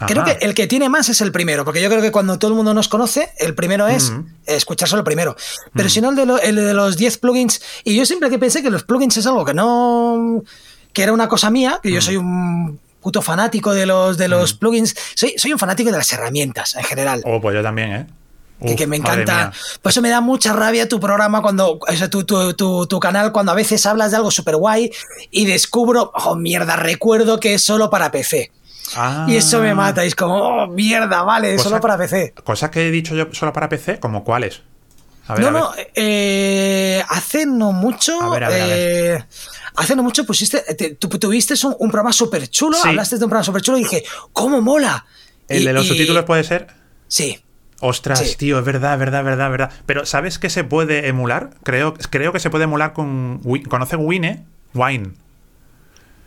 [0.08, 2.52] Creo que el que tiene más es el primero, porque yo creo que cuando todo
[2.52, 4.12] el mundo nos conoce, el primero es
[4.46, 5.36] escuchar solo el primero.
[5.74, 7.62] Pero si no, el de, el de los 10 plugins.
[7.84, 10.44] Y yo siempre que pensé que los plugins es algo que no.
[10.94, 14.54] que era una cosa mía, que yo soy un puto fanático de los, de los
[14.54, 14.96] plugins.
[15.16, 17.22] Soy, soy un fanático de las herramientas en general.
[17.26, 18.08] Oh, pues yo también, ¿eh?
[18.76, 19.52] que, me encanta.
[19.82, 23.52] Por eso me da mucha rabia tu programa cuando, o tu, tu, tu, canal, cuando
[23.52, 24.92] a veces hablas de algo súper guay
[25.32, 28.52] y descubro, oh mierda, recuerdo que es solo para PC.
[29.28, 30.04] Y eso me mata.
[30.04, 32.34] Y es como, oh, mierda, vale, solo para PC.
[32.44, 34.62] Cosas que he dicho yo solo para PC, como cuáles.
[35.38, 38.14] no, no, eh, hace no mucho.
[38.50, 39.24] Eh,
[39.76, 40.96] hace no mucho pusiste.
[41.00, 44.62] tú tuviste un, programa súper chulo, hablaste de un programa súper chulo y dije, ¿cómo
[44.62, 45.06] mola?
[45.48, 46.68] ¿El de los subtítulos puede ser?
[47.08, 47.42] Sí.
[47.84, 49.72] Ostras, tío, es verdad, verdad, verdad, verdad.
[49.88, 51.50] Pero ¿sabes que se puede emular?
[51.64, 53.42] Creo, creo que se puede emular con...
[53.68, 54.46] ¿Conoce Wine?
[54.76, 55.14] Wine.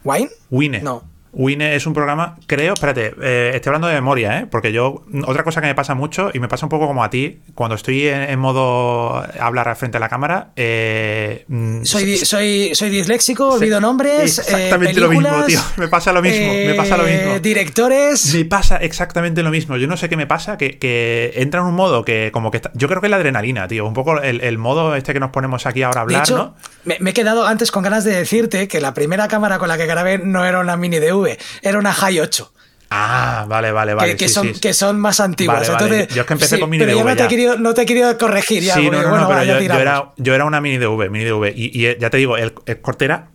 [0.02, 0.30] ¿Wine?
[0.50, 0.80] Wine.
[0.80, 1.04] No.
[1.34, 4.46] Wine es un programa, creo, espérate, eh, estoy hablando de memoria, ¿eh?
[4.48, 7.10] Porque yo, otra cosa que me pasa mucho, y me pasa un poco como a
[7.10, 12.90] ti, cuando estoy en, modo hablar frente a la cámara, eh, mm, soy, soy, soy
[12.90, 14.38] disléxico, olvido nombres.
[14.38, 15.60] Exactamente lo mismo, tío.
[15.76, 17.38] Me pasa lo mismo, me pasa lo mismo.
[17.40, 18.34] Directores.
[18.34, 19.76] Me pasa exactamente lo mismo.
[19.76, 22.88] Yo no sé qué me pasa, que, entra en un modo que como que yo
[22.88, 23.86] creo que es la adrenalina, tío.
[23.86, 26.54] Un poco el, modo este que nos ponemos aquí ahora a hablar, ¿no?
[26.84, 29.76] Me, me, he quedado antes con ganas de decirte que la primera cámara con la
[29.76, 31.23] que grabé no era una mini DV
[31.62, 32.52] era una High 8.
[32.90, 34.16] Ah, vale, vale, vale.
[34.16, 35.68] Que, son, que son más antiguas.
[35.68, 37.04] Entonces, Yo es que empecé con mini pero DV.
[37.04, 38.74] no, Te he querido, no te he querido corregir ya.
[38.74, 41.52] Sí, no, no, pero yo, era, yo, era, una mini DV, mini DV.
[41.56, 43.28] Y, y ya te digo, el, el corte era.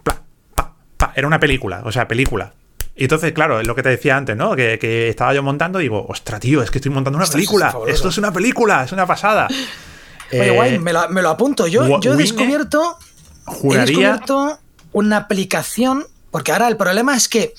[1.16, 2.54] era una película, o sea, película.
[2.96, 4.56] Y entonces, claro, es lo que te decía antes, ¿no?
[4.56, 7.74] Que, que estaba yo montando y digo, ostra, tío, es que estoy montando una película.
[7.88, 9.48] Esto es una película, es una pasada.
[10.32, 11.66] Oye, guay, me lo, me lo, apunto.
[11.68, 12.98] Yo, yo he descubierto.
[13.46, 13.84] Juraría.
[13.84, 14.60] He descubierto
[14.92, 16.06] una aplicación.
[16.32, 17.54] Porque ahora el problema es que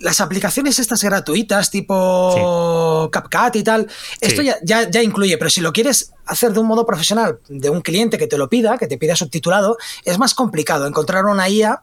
[0.00, 3.88] las aplicaciones estas gratuitas, tipo CapCut y tal,
[4.20, 7.80] esto ya, ya, incluye, pero si lo quieres hacer de un modo profesional, de un
[7.80, 11.82] cliente que te lo pida, que te pida subtitulado, es más complicado encontrar una IA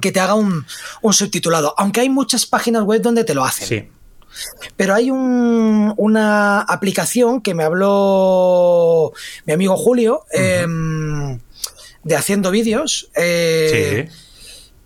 [0.00, 0.64] que te haga un,
[1.10, 3.68] subtitulado, aunque hay muchas páginas web donde te lo hacen.
[3.68, 3.88] Sí.
[4.76, 9.12] Pero hay una aplicación que me habló
[9.44, 11.38] mi amigo Julio em,
[12.02, 14.08] de haciendo vídeos, eh,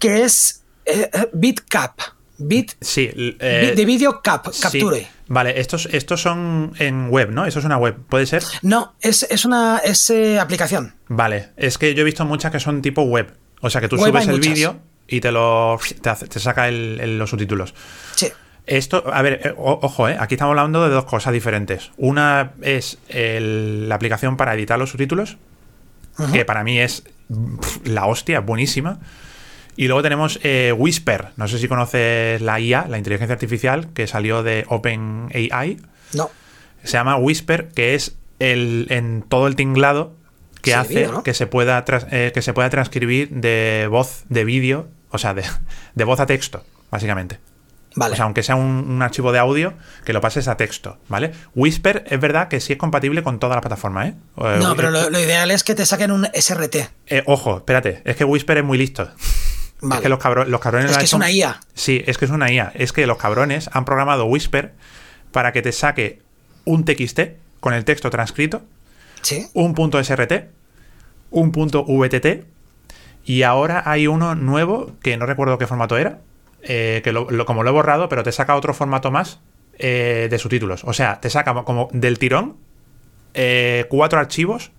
[0.06, 2.00] que es eh, eh, BitCap.
[2.38, 5.08] Bit, sí, eh, de vídeo cap, capture.
[5.26, 7.46] Vale, estos, estos son en web, ¿no?
[7.46, 8.42] Eso es una web, ¿puede ser?
[8.60, 10.94] No, es, una eh, aplicación.
[11.08, 13.34] Vale, es que yo he visto muchas que son tipo web.
[13.62, 14.78] O sea, que tú subes el vídeo
[15.08, 17.74] y te lo te, saca los subtítulos.
[18.14, 18.30] Sí.
[18.66, 21.90] Esto, a ver, ojo, eh, aquí estamos hablando de dos cosas diferentes.
[21.96, 25.38] Una es la aplicación para editar los subtítulos,
[26.34, 27.04] que para mí es
[27.84, 28.98] la hostia, buenísima.
[29.76, 31.28] Y luego tenemos eh, Whisper.
[31.36, 35.78] No sé si conoces la IA, la inteligencia artificial, que salió de OpenAI.
[36.14, 36.30] No.
[36.82, 40.14] Se llama Whisper, que es el, en todo el tinglado
[40.62, 45.18] que hace que, se pueda eh, que se pueda transcribir de voz, de vídeo, o
[45.18, 45.44] sea, de,
[45.94, 47.38] de, voz a texto, básicamente.
[47.94, 48.12] Vale.
[48.12, 49.74] O sea, aunque sea un, archivo de audio,
[50.04, 51.32] que lo pases a texto, ¿vale?
[51.54, 54.14] Whisper es verdad que sí es compatible con toda la plataforma, ¿eh?
[54.36, 56.76] No, pero lo, lo, ideal es que te saquen un SRT.
[57.06, 59.08] Eh, ojo, espérate, es que Whisper es muy listo.
[59.82, 60.18] Es que los,
[60.48, 60.90] los cabrones.
[60.90, 61.60] Es que es una IA.
[61.74, 62.72] Sí, es que es una IA.
[62.74, 64.72] Es que los cabrones han programado Whisper
[65.32, 66.22] para que te saque
[66.64, 67.20] un TXT
[67.60, 68.62] con el texto transcrito,
[69.22, 69.46] ¿Sí?
[69.54, 70.50] un punto SRT,
[71.30, 72.46] un punto VTT,
[73.24, 76.20] y ahora hay uno nuevo que no recuerdo qué formato era,
[76.62, 79.40] eh, que lo, como lo he borrado, pero te saca otro formato más
[79.78, 80.84] eh, de subtítulos.
[80.84, 82.56] O sea, te saca como del tirón
[83.34, 84.70] eh, cuatro archivos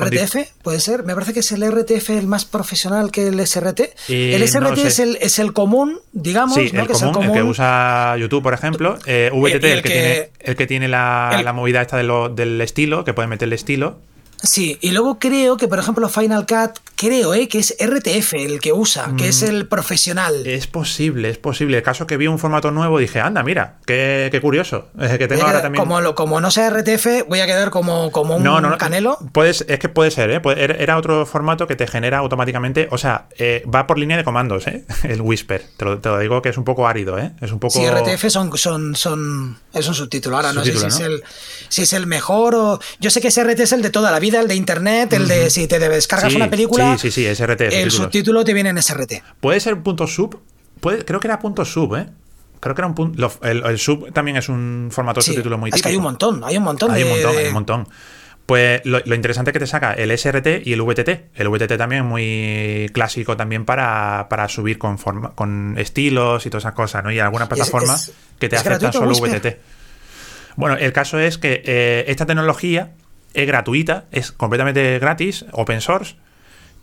[0.00, 0.36] ¿RTF?
[0.62, 1.04] ¿Puede ser?
[1.04, 3.80] Me parece que es el RTF el más profesional que el SRT.
[4.08, 8.42] el SRT es, el, es el común, digamos, sí, el, común, el, que usa YouTube,
[8.42, 8.98] por ejemplo.
[9.06, 12.60] Eh, VTT, el, que, tiene, el que tiene la, la movida esta de lo, del
[12.60, 13.98] estilo, que puede meter el estilo.
[14.42, 18.60] Sí, y luego creo que, por ejemplo, Final Cut, creo eh, que es RTF el
[18.60, 19.46] que usa, que es mm.
[19.46, 20.46] el profesional.
[20.46, 21.78] Es posible, es posible.
[21.78, 24.88] El caso que vi un formato nuevo, dije, anda, mira, qué, curioso.
[24.98, 25.84] que tengo ahora también.
[25.84, 29.18] Como, como no sea RTF, voy a quedar como, como un canelo.
[29.32, 30.40] Puedes, es que puede ser, ¿eh?
[30.78, 34.66] Era otro formato que te genera automáticamente, o sea, eh, va por línea de comandos,
[34.66, 34.84] ¿eh?
[35.04, 35.64] El Whisper.
[35.76, 37.32] Te lo, digo que es un poco árido, ¿eh?
[37.40, 37.74] Es un poco.
[37.74, 40.36] Sí, RTF son, son, son, es un subtítulo.
[40.36, 41.22] Ahora no sé si, Es el,
[41.68, 42.80] si es el mejor o.
[43.00, 45.28] Yo sé que ese RT es el de toda la vida el de internet, el
[45.28, 46.96] de si te descargas una película.
[46.98, 47.60] Sí, sí, sí, SRT.
[47.72, 49.22] El subtítulo te viene en SRT.
[49.40, 50.38] Puede ser punto sub.
[50.80, 52.06] Puede, creo que era punto sub, ¿eh?
[52.60, 53.32] Creo que era un punto.
[53.42, 55.76] El, sub también es un formato de subtítulo muy típico.
[55.76, 56.90] Es que hay un montón, hay un montón.
[56.90, 57.88] Hay un montón, hay un montón.
[58.46, 61.34] Pues lo, interesante es que te saca el SRT y el VTT.
[61.34, 66.74] El VTT también es muy clásico también para, subir con, con estilos y todas esas
[66.74, 67.10] cosas, ¿no?
[67.10, 69.58] Y algunas plataformas que te aceptan solo VTT.
[70.54, 72.92] Bueno, el caso es que eh, esta tecnología
[73.34, 76.14] es gratuita, es completamente gratis, open source,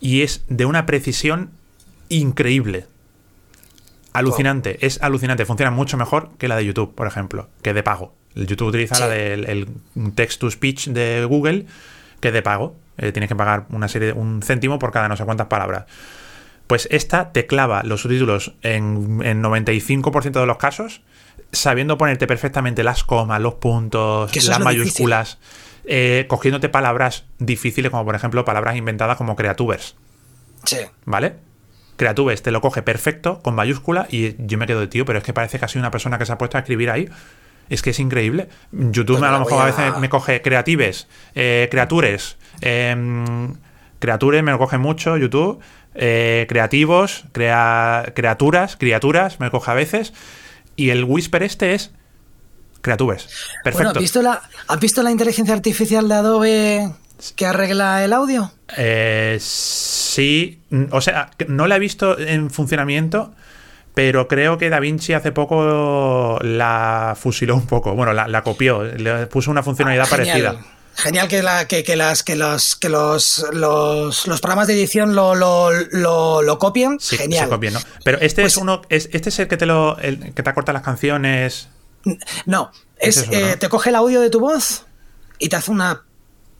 [0.00, 1.50] y es de una precisión
[2.08, 2.86] increíble.
[4.12, 8.14] Alucinante, es alucinante, funciona mucho mejor que la de YouTube, por ejemplo, que de pago.
[8.34, 9.68] YouTube utiliza la del
[10.14, 11.66] text to speech de Google,
[12.20, 12.76] que es de pago.
[12.98, 15.84] Eh, tienes que pagar una serie de, un céntimo por cada no sé cuántas palabras.
[16.66, 21.02] Pues esta te clava los subtítulos en, en 95% de los casos,
[21.52, 25.38] sabiendo ponerte perfectamente las comas, los puntos, las mayúsculas.
[25.86, 29.96] Eh, cogiéndote palabras difíciles, como por ejemplo palabras inventadas como creatubers.
[30.64, 30.78] Sí.
[31.04, 31.34] ¿Vale?
[31.96, 35.24] Creatubers te lo coge perfecto, con mayúscula, y yo me quedo de tío, pero es
[35.24, 37.08] que parece casi una persona que se ha puesto a escribir ahí.
[37.68, 38.48] Es que es increíble.
[38.72, 39.64] YouTube pues a lo mejor a...
[39.66, 42.36] veces me coge creatives, eh, creatures.
[42.60, 43.54] Em,
[43.98, 45.60] creatures me lo coge mucho YouTube.
[45.94, 50.12] Eh, creativos, crea, criaturas, criaturas, me coge a veces.
[50.76, 51.92] Y el Whisper este es
[52.80, 53.28] criaturas.
[53.62, 53.90] Perfecto.
[53.90, 56.90] ¿has, visto la, ¿Has visto la inteligencia artificial de Adobe
[57.36, 58.52] que arregla el audio?
[58.76, 60.60] Eh, sí,
[60.90, 63.34] o sea, no la he visto en funcionamiento,
[63.94, 67.94] pero creo que Da Vinci hace poco la fusiló un poco.
[67.94, 70.64] Bueno, la, copió, le puso una funcionalidad ah, parecida.
[70.96, 75.14] Genial que, la, que, que, las, que, los, que los, los, los programas de edición
[75.14, 75.70] lo, lo,
[76.42, 76.98] lo, copien.
[77.00, 77.44] Sí, Genial.
[77.44, 77.80] Se copien, ¿no?
[78.04, 78.82] Pero este es pues uno.
[78.88, 79.98] Es, este es el que te lo.
[79.98, 81.68] El, que te acorta las canciones.
[82.46, 82.70] No.
[82.98, 84.86] Es, eh, te coge el audio de tu voz
[85.38, 86.04] y te hace una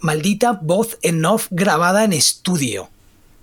[0.01, 2.91] maldita voz en off grabada en estudio.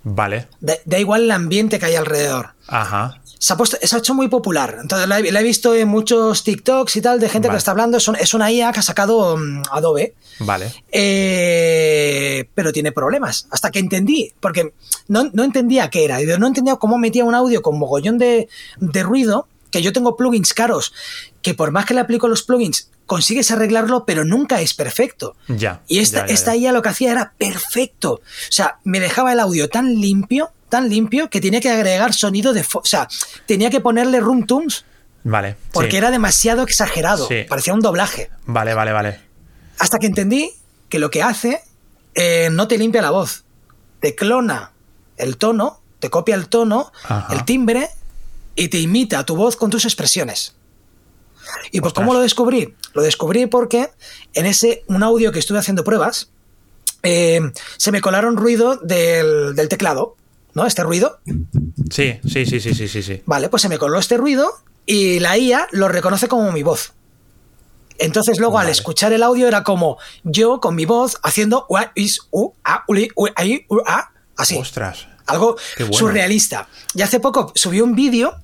[0.04, 0.48] Vale.
[0.60, 2.50] Da, igual el ambiente que hay alrededor.
[2.66, 3.20] Ajá.
[3.42, 4.78] Se ha, puesto, se ha hecho muy popular.
[4.80, 7.98] Entonces la, he visto en muchos TikToks y tal de gente que está hablando.
[7.98, 10.14] Es, es, una IA que ha sacado mm, Adobe.
[10.38, 10.72] Vale.
[10.92, 13.48] Eh, pero tiene problemas.
[13.50, 14.32] Hasta que entendí.
[14.38, 14.74] Porque
[15.08, 16.20] no, entendía qué era.
[16.38, 19.48] No entendía cómo metía un audio con mogollón de, de ruido.
[19.72, 20.92] Que yo tengo plugins caros.
[21.42, 25.34] Que por más que le aplico los plugins consigues arreglarlo, pero nunca es perfecto.
[25.48, 25.82] Ya.
[25.88, 28.12] Y esta, esta IA lo que hacía era perfecto.
[28.12, 28.22] O
[28.52, 32.64] sea, me dejaba el audio tan limpio, tan limpio, que tenía que agregar sonido de.
[32.72, 33.06] O sea,
[33.44, 34.86] tenía que ponerle room tunes.
[35.22, 35.56] Vale.
[35.70, 37.28] Porque era demasiado exagerado.
[37.46, 38.30] Parecía un doblaje.
[38.46, 39.20] Vale, vale, vale.
[39.78, 40.50] Hasta que entendí
[40.88, 41.60] que lo que hace
[42.14, 43.44] eh, no te limpia la voz.
[44.00, 44.72] Te clona
[45.18, 46.90] el tono, te copia el tono,
[47.28, 47.90] el timbre
[48.56, 50.54] y te imita tu voz con tus expresiones.
[51.70, 52.74] ¿Y pues cómo lo descubrí?
[52.94, 53.90] Lo descubrí porque
[54.32, 56.30] en ese, un audio que estuve haciendo pruebas,
[57.02, 57.40] eh,
[57.76, 60.16] se me colaron ruido del, teclado,
[60.54, 60.66] ¿no?
[60.66, 61.20] Este ruido.
[61.90, 63.22] Sí, sí, sí, sí, sí, sí, sí.
[63.26, 64.50] Vale, pues se me coló este ruido
[64.86, 66.92] y la IA lo reconoce como mi voz.
[67.98, 71.66] Entonces luego al escuchar el audio era como yo con mi voz haciendo
[74.36, 74.56] así.
[74.56, 75.06] Ostras.
[75.26, 75.56] Algo
[75.92, 76.68] surrealista.
[76.94, 78.42] Y hace poco subí un vídeo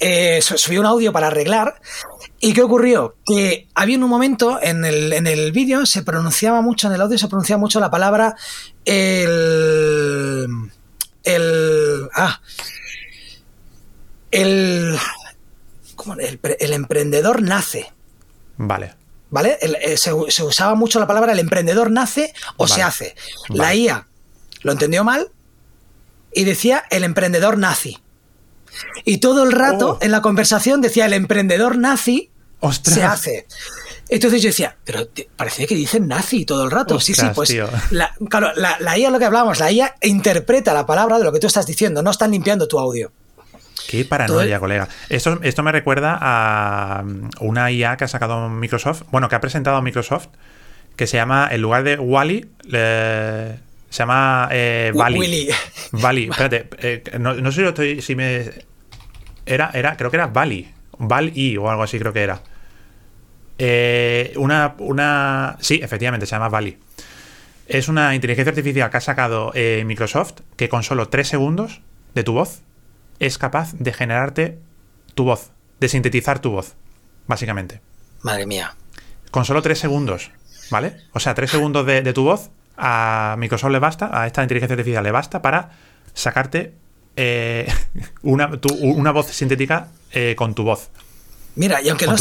[0.00, 1.80] eh, subí un audio para arreglar.
[2.40, 3.16] ¿Y qué ocurrió?
[3.26, 7.18] Que había un momento en el, en el vídeo, se pronunciaba mucho, en el audio
[7.18, 8.36] se pronunciaba mucho la palabra
[8.84, 10.46] el.
[11.24, 12.08] El.
[12.14, 12.40] Ah.
[14.30, 14.98] El.
[15.96, 16.14] ¿cómo?
[16.14, 17.92] El, el emprendedor nace.
[18.56, 18.94] Vale.
[19.30, 19.58] ¿Vale?
[19.60, 23.14] Eh, se, usaba mucho la palabra el emprendedor nace o se hace.
[23.48, 24.06] La IA
[24.62, 25.30] lo entendió mal
[26.32, 27.98] y decía el emprendedor nazi.
[29.04, 30.04] Y todo el rato oh.
[30.04, 32.30] en la conversación decía el emprendedor nazi
[32.82, 33.46] se hace.
[34.08, 36.98] Entonces yo decía, pero parecía que dicen nazi todo el rato.
[37.00, 37.54] sí, sí, pues.
[37.90, 41.32] La, claro, la, la, IA, lo que hablábamos, la IA interpreta la palabra de lo
[41.32, 43.12] que tú estás diciendo, no están limpiando tu audio.
[43.88, 44.88] Qué paranoia, colega.
[45.08, 47.04] Esto, esto me recuerda a
[47.40, 50.28] una IA que ha sacado Microsoft, bueno, que ha presentado Microsoft,
[50.96, 53.58] que se llama, en lugar de Wally, se
[53.90, 55.48] llama eh, Bali.
[55.92, 58.50] Bali, espérate, eh, no, no, sé si, estoy, si me
[59.46, 60.68] era, era, creo que era Bali.
[60.98, 62.42] Bali o algo así creo que era.
[63.58, 65.56] Eh, una, una.
[65.60, 66.78] Sí, efectivamente, se llama Bali.
[67.66, 71.82] Es una inteligencia artificial que ha sacado eh, Microsoft que con solo 3 segundos
[72.14, 72.62] de tu voz
[73.18, 74.58] es capaz de generarte
[75.14, 75.50] tu voz,
[75.80, 76.76] de sintetizar tu voz,
[77.26, 77.82] básicamente.
[78.22, 78.74] Madre mía.
[79.30, 80.30] Con solo 3 segundos,
[80.70, 80.96] ¿vale?
[81.12, 84.74] O sea, 3 segundos de, de tu voz a Microsoft le basta, a esta inteligencia
[84.74, 85.72] artificial le basta para
[86.14, 86.72] sacarte
[87.16, 87.70] eh,
[88.22, 88.50] una,
[88.80, 89.88] una, voz sintética
[90.36, 90.90] con tu voz.
[91.58, 92.14] Mira, y aunque no,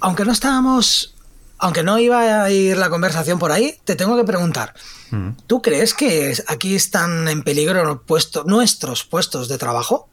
[0.00, 1.14] aunque no estábamos,
[1.56, 4.74] aunque no iba a ir la conversación por ahí, te tengo que preguntar,
[5.12, 5.30] mm.
[5.46, 8.04] ¿tú crees que aquí están en peligro
[8.44, 10.10] nuestros puestos de trabajo?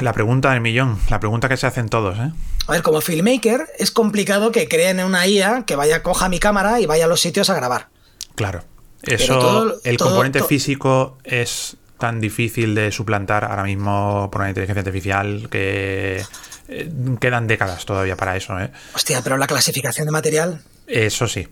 [0.00, 2.32] La pregunta del millón, la pregunta que se hacen todos, ¿eh?
[2.66, 6.40] A ver, como filmmaker es complicado que creen en una IA que vaya, coja mi
[6.40, 7.88] cámara y vaya a los sitios a grabar.
[8.34, 8.64] Claro.
[9.02, 15.48] Eso, el componente físico es tan difícil de suplantar ahora mismo por una inteligencia artificial
[15.50, 16.22] que
[16.68, 16.90] eh,
[17.20, 18.58] quedan décadas todavía para eso.
[18.60, 18.70] ¿eh?
[18.94, 20.60] Hostia, pero la clasificación de material.
[20.86, 21.48] Eso sí.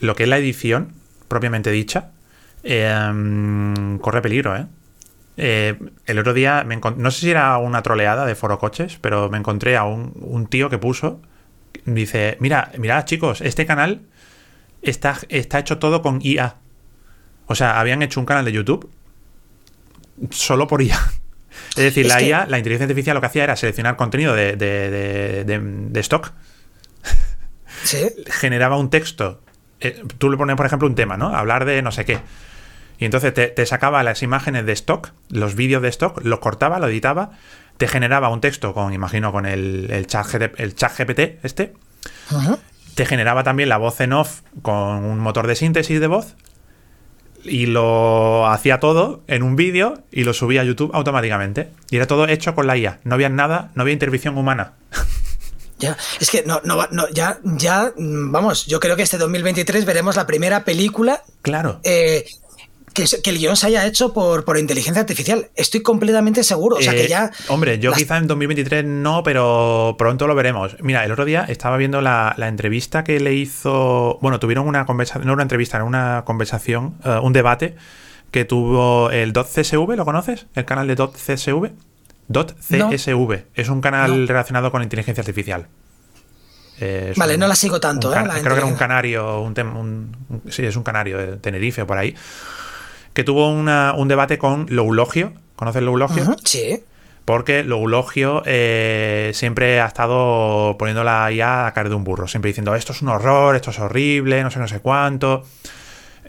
[0.00, 0.94] Lo que es la edición,
[1.28, 2.10] propiamente dicha,
[2.62, 4.66] em, corre peligro, ¿eh?
[5.36, 5.78] ¿eh?
[6.06, 9.38] el otro día, me no sé si era una troleada de Foro Coches, pero me
[9.38, 11.20] encontré a un, un tío que puso,
[11.84, 14.02] dice, mira, mirad chicos, este canal
[14.82, 16.56] está, está hecho todo con IA.
[17.46, 18.90] O sea, habían hecho un canal de YouTube
[20.30, 20.98] solo por IA.
[21.76, 26.00] Es decir, la IA, la inteligencia artificial lo que hacía era seleccionar contenido de, de,
[26.00, 26.32] stock.
[27.82, 28.08] ¿Sí?
[28.28, 29.42] Generaba un texto.
[29.80, 31.34] Eh, tú le pones, por ejemplo, un tema, ¿no?
[31.34, 32.20] Hablar de no sé qué.
[32.98, 36.88] Y entonces te, sacaba las imágenes de stock, los vídeos de stock, los cortaba, lo
[36.88, 37.32] editaba,
[37.76, 41.74] te generaba un texto con, imagino, con el, el, chat, el chat GPT este.
[42.94, 46.36] Te generaba también la voz en off con un motor de síntesis de voz.
[47.48, 51.70] Y lo hacía todo en un vídeo y lo subía a YouTube automáticamente.
[51.90, 53.00] Y era todo hecho con la IA.
[53.04, 54.74] No había nada, no había intervención humana.
[55.78, 60.16] Ya, es que no, no, no, ya, ya, vamos, yo creo que este 2023 veremos
[60.16, 61.22] la primera película.
[61.42, 61.80] Claro.
[61.84, 62.24] Eh,
[62.96, 65.50] que, el guion se haya hecho por, por inteligencia artificial.
[65.54, 66.76] Estoy completamente seguro.
[66.76, 67.30] O sea, que eh, ya.
[67.48, 70.76] Hombre, yo quizá en 2023 no, pero pronto lo veremos.
[70.80, 74.18] Mira, el otro día estaba viendo la, entrevista que le hizo.
[74.22, 77.76] Bueno, tuvieron una conversación, no una entrevista, era una conversación, eh, un debate
[78.30, 80.46] que tuvo el DOT CSV, ¿lo conoces?
[80.54, 81.70] El canal de DOT CSV.
[82.28, 83.44] .csv.
[83.54, 85.68] Es un canal relacionado con inteligencia artificial.
[87.16, 88.12] vale, no la sigo tanto.
[88.12, 88.18] ¿eh?
[88.42, 90.16] creo que era un canario, un,
[90.48, 92.16] sí, es un canario de Tenerife o por ahí,
[93.16, 95.32] que tuvo un debate con Loulogio.
[95.56, 96.36] ¿Conoces Loulogio?
[96.44, 96.84] sí.
[97.24, 102.50] Porque Loulogio eh, siempre ha estado poniendo la IA a caer de un burro, siempre
[102.50, 105.44] diciendo esto es un horror, esto es horrible, no sé, no sé cuánto.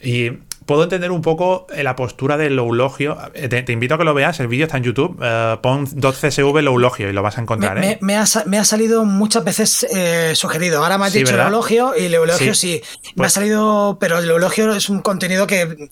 [0.02, 0.32] Y
[0.68, 3.18] puedo entender un poco eh, la postura del Loulogio.
[3.34, 5.20] Eh, te, invito a que lo veas, el vídeo está en YouTube.
[5.20, 7.80] Uh, pon .csv Loulogio y lo vas a encontrar.
[7.80, 7.98] Me, ¿eh?
[8.02, 9.88] me, ha, me ha, salido muchas veces
[10.34, 10.84] sugerido.
[10.84, 12.82] Ahora me has dicho Loulogio y Loulogio sí.
[12.84, 15.90] Me ha pues salido, pero el Loulogio es un contenido que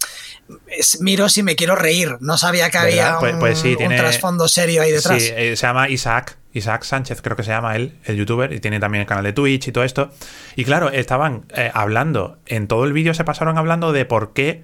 [0.99, 2.17] miro si me quiero reír.
[2.19, 5.23] No sabía que había pues, pues un, un, trasfondo serio ahí detrás.
[5.23, 6.37] Sí, se llama Isaac.
[6.55, 9.33] Isaac Sánchez, creo que se llama él, el youtuber, y tiene también el canal de
[9.33, 10.09] Twitch y todo esto.
[10.55, 14.63] Y claro, estaban eh, hablando, en todo el vídeo se pasaron hablando de por qué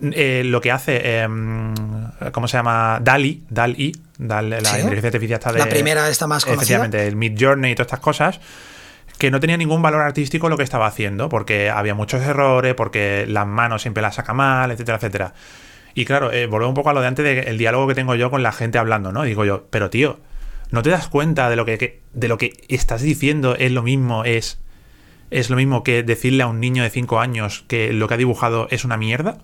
[0.00, 1.74] eh, lo que hace, em,
[2.32, 2.98] ¿cómo se llama?
[3.02, 5.58] DALI, DALI, la inteligencia artificial está de...
[5.58, 6.62] La primera está más conocida.
[6.62, 8.40] Efectivamente, el Mid Journey y todas estas cosas
[9.18, 13.26] que no tenía ningún valor artístico lo que estaba haciendo, porque había muchos errores, porque
[13.28, 15.34] las manos siempre las saca mal, etcétera, etcétera.
[15.94, 18.30] Y claro, eh, volvemos un poco a lo de antes del diálogo que tengo yo
[18.30, 19.24] con la gente hablando, ¿no?
[19.24, 20.20] Digo yo, pero tío,
[20.70, 24.24] ¿No te das cuenta de lo que, de lo que estás diciendo es lo mismo,
[24.24, 24.58] es,
[25.30, 28.16] es lo mismo que decirle a un niño de 5 años que lo que ha
[28.18, 29.38] dibujado es una mierda?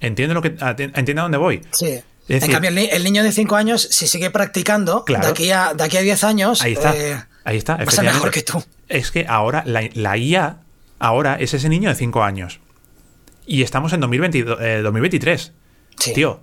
[0.00, 1.62] ¿Entiende lo que entiende a dónde voy?
[1.70, 2.00] Sí.
[2.28, 5.96] en cambio, el, niño de 5 años, si sigue practicando, de, aquí a, de aquí
[5.96, 8.62] a 10 años, ahí está, eh, ahí está va a ser mejor que tú.
[8.88, 10.58] Es que ahora la, la, IA
[10.98, 12.60] ahora es ese niño de 5 años.
[13.46, 14.60] Y estamos en 2023.
[14.60, 15.52] Eh,
[15.98, 16.12] sí.
[16.12, 16.42] Tío,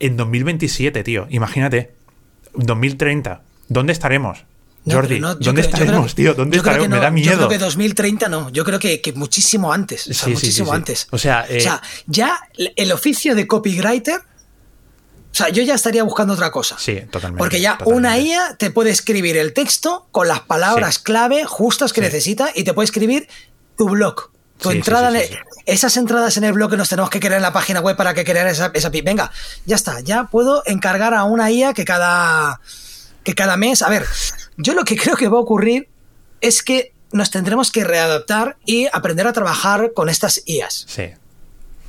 [0.00, 1.97] en 2027, tío, imagínate.
[2.54, 3.42] 2030.
[3.68, 4.44] ¿Dónde estaremos?
[4.90, 6.34] Jordi, ¿dónde estaremos, tío?
[6.34, 6.88] ¿Dónde estaremos?
[6.88, 7.32] Me da miedo.
[7.32, 10.06] Yo creo que 2030 no, yo creo que, muchísimo antes.
[10.06, 11.08] O sea, muchísimo antes.
[11.10, 11.66] O sea, eh,
[12.06, 12.40] ya
[12.76, 14.20] el oficio de copywriter.
[15.30, 16.76] O sea, yo ya estaría buscando otra cosa.
[16.78, 17.38] Sí, totalmente.
[17.38, 22.00] Porque ya una IA te puede escribir el texto con las palabras clave justas que
[22.00, 23.28] necesita y te puede escribir
[23.76, 24.30] tu blog.
[24.58, 25.12] Tu entrada,
[25.66, 28.14] esas entradas en el blog que nos tenemos que crear en la página web para
[28.14, 29.30] que crear esa, esa Venga,
[29.66, 32.60] ya está, ya puedo encargar a una IA que cada,
[33.22, 33.82] que cada mes.
[33.82, 34.04] A ver,
[34.56, 35.88] yo lo que creo que va a ocurrir
[36.40, 40.86] es que nos tendremos que readaptar y aprender a trabajar con estas IAs.
[40.88, 41.10] Sí.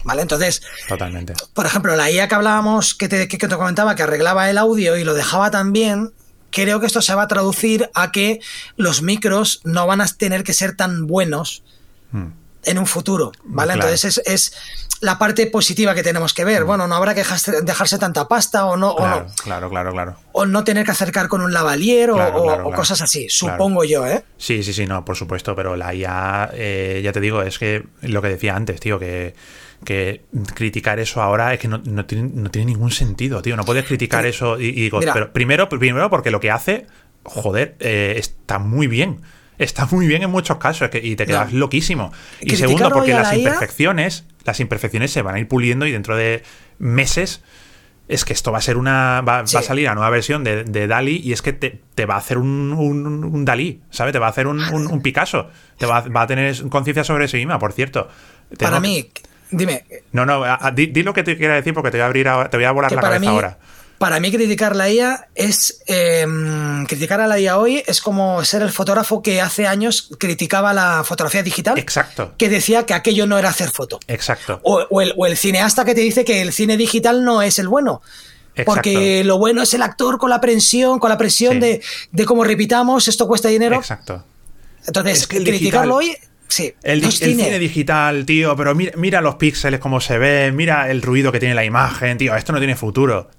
[0.03, 0.21] ¿Vale?
[0.21, 1.33] Entonces, totalmente.
[1.53, 4.97] Por ejemplo, la IA que hablábamos, que te, que te comentaba, que arreglaba el audio
[4.97, 6.11] y lo dejaba también,
[6.51, 8.39] creo que esto se va a traducir a que
[8.77, 11.63] los micros no van a tener que ser tan buenos.
[12.11, 12.31] Hmm
[12.63, 13.73] en un futuro, ¿vale?
[13.73, 14.53] Entonces es,
[15.01, 16.63] la parte positiva que tenemos que ver.
[16.63, 16.67] Mm.
[16.67, 17.23] Bueno, no habrá que
[17.63, 18.95] dejarse, tanta pasta o no.
[18.95, 20.15] Claro, claro, claro, claro.
[20.33, 24.23] O no tener que acercar con un lavalier o, cosas así, supongo yo, ¿eh?
[24.37, 27.85] Sí, sí, sí, no, por supuesto, pero la IA, eh, ya te digo, es que
[28.01, 29.35] lo que decía antes, tío, que,
[29.85, 33.55] que criticar eso ahora es que no, tiene, no tiene, ningún sentido, tío.
[33.55, 36.87] No puedes criticar eso y, digo, pero primero, primero porque lo que hace,
[37.23, 39.21] joder, eh, está muy bien
[39.59, 42.11] está muy bien en muchos casos y te quedas loquísimo.
[42.41, 46.43] Y segundo, porque las imperfecciones, las imperfecciones se van a ir puliendo y dentro de
[46.79, 47.41] meses
[48.07, 49.21] es que esto va a ser una.
[49.21, 52.17] Va, a salir a nueva versión de, de, Dali y es que te, va a
[52.17, 54.13] hacer un, un, Dalí, ¿sabes?
[54.13, 55.49] Te va a hacer un, Picasso.
[55.77, 58.09] Te va, a tener conciencia sobre sí misma, por cierto.
[58.57, 59.11] Para mí,
[59.51, 59.85] dime.
[60.11, 60.43] No, no,
[60.73, 62.91] di, lo que te quiera decir porque te voy a abrir te voy a volar
[62.91, 63.59] la cabeza ahora.
[63.99, 65.83] Para mí criticar la IA es...
[65.85, 70.73] Em, criticar a la IA hoy es como ser el fotógrafo que hace años criticaba
[70.73, 71.77] la fotografía digital.
[71.77, 72.33] Exacto.
[72.37, 73.99] Que decía que aquello no era hacer foto.
[74.07, 74.61] Exacto.
[74.63, 78.01] O, el, cineasta que te dice que el cine digital no es el bueno.
[78.65, 81.81] Porque lo bueno es el actor con la presión, con la presión de,
[82.25, 83.75] cómo repitamos, esto cuesta dinero.
[83.75, 84.23] Exacto.
[84.87, 86.15] Entonces, criticarlo hoy
[86.49, 87.59] Sí, el, cine.
[87.59, 91.53] digital, tío, pero mira, mira, los píxeles, cómo se ven, mira el ruido que tiene
[91.53, 93.29] la imagen, tío, esto no tiene futuro.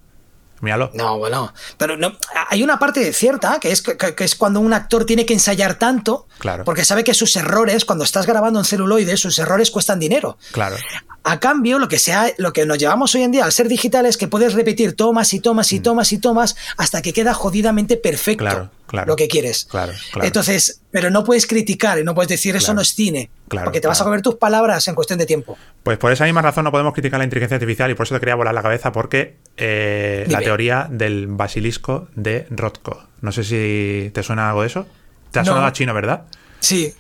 [0.61, 0.91] Míralo.
[0.95, 1.53] No, bueno.
[1.79, 2.13] Pero no,
[2.49, 6.27] hay una parte cierta que es, que, es cuando un actor tiene que ensayar tanto.
[6.39, 6.65] Claro.
[6.65, 10.39] Porque sabe que sus errores, cuando estás grabando en celuloide, sus errores cuestan dinero.
[10.53, 10.77] Claro.
[11.23, 14.07] A cambio, lo que, sea, lo que nos llevamos hoy en día al ser digital
[14.07, 15.83] es que puedes repetir tomas y tomas y mm.
[15.83, 19.67] tomas y tomas hasta que queda jodidamente perfecto claro, claro, lo que quieres.
[19.71, 20.27] Claro, claro.
[20.27, 23.31] Entonces, pero no puedes criticar y no puedes decir eso no es cine.
[23.49, 25.57] porque te vas a comer tus palabras en cuestión de tiempo.
[25.83, 28.21] Pues por esa misma razón no podemos criticar la inteligencia artificial y por eso te
[28.21, 33.05] quería volar la cabeza porque eh, la teoría del basilisco de Rothko.
[33.21, 34.87] No sé si te suena algo de eso.
[35.31, 36.25] Te ha sonado a chino, ¿verdad?
[36.59, 36.93] Sí.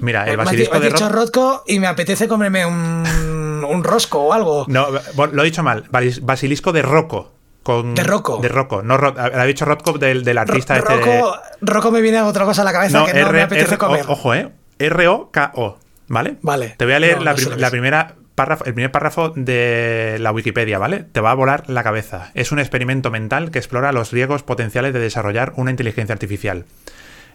[0.00, 1.08] Mira, el basilisco de Rothko.
[1.08, 4.66] Rothko y me apetece comerme un, un rosco o algo.
[4.68, 5.84] No, lo he dicho mal.
[5.90, 7.32] Basilisco de Rocco.
[7.62, 8.38] Con, de Rocco.
[8.38, 8.82] De Rocco.
[8.82, 10.96] No, había dicho Rothko del, del artista este.
[10.96, 14.04] Rocco, Rocco me viene otra cosa a la cabeza que no me apetece comer.
[14.08, 14.50] Ojo, ¿eh?
[14.78, 15.78] R-O-K-O.
[16.08, 16.36] ¿Vale?
[16.42, 16.74] Vale.
[16.76, 21.04] Te voy a leer la, primera Párrafo, el primer párrafo de la Wikipedia, ¿vale?
[21.10, 22.30] Te va a volar la cabeza.
[22.34, 26.64] Es un experimento mental que explora los riesgos potenciales de desarrollar una inteligencia artificial.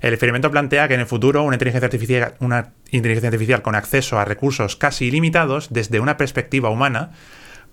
[0.01, 4.19] El experimento plantea que en el futuro una inteligencia artificial, una inteligencia artificial con acceso
[4.19, 7.11] a recursos casi ilimitados desde una perspectiva humana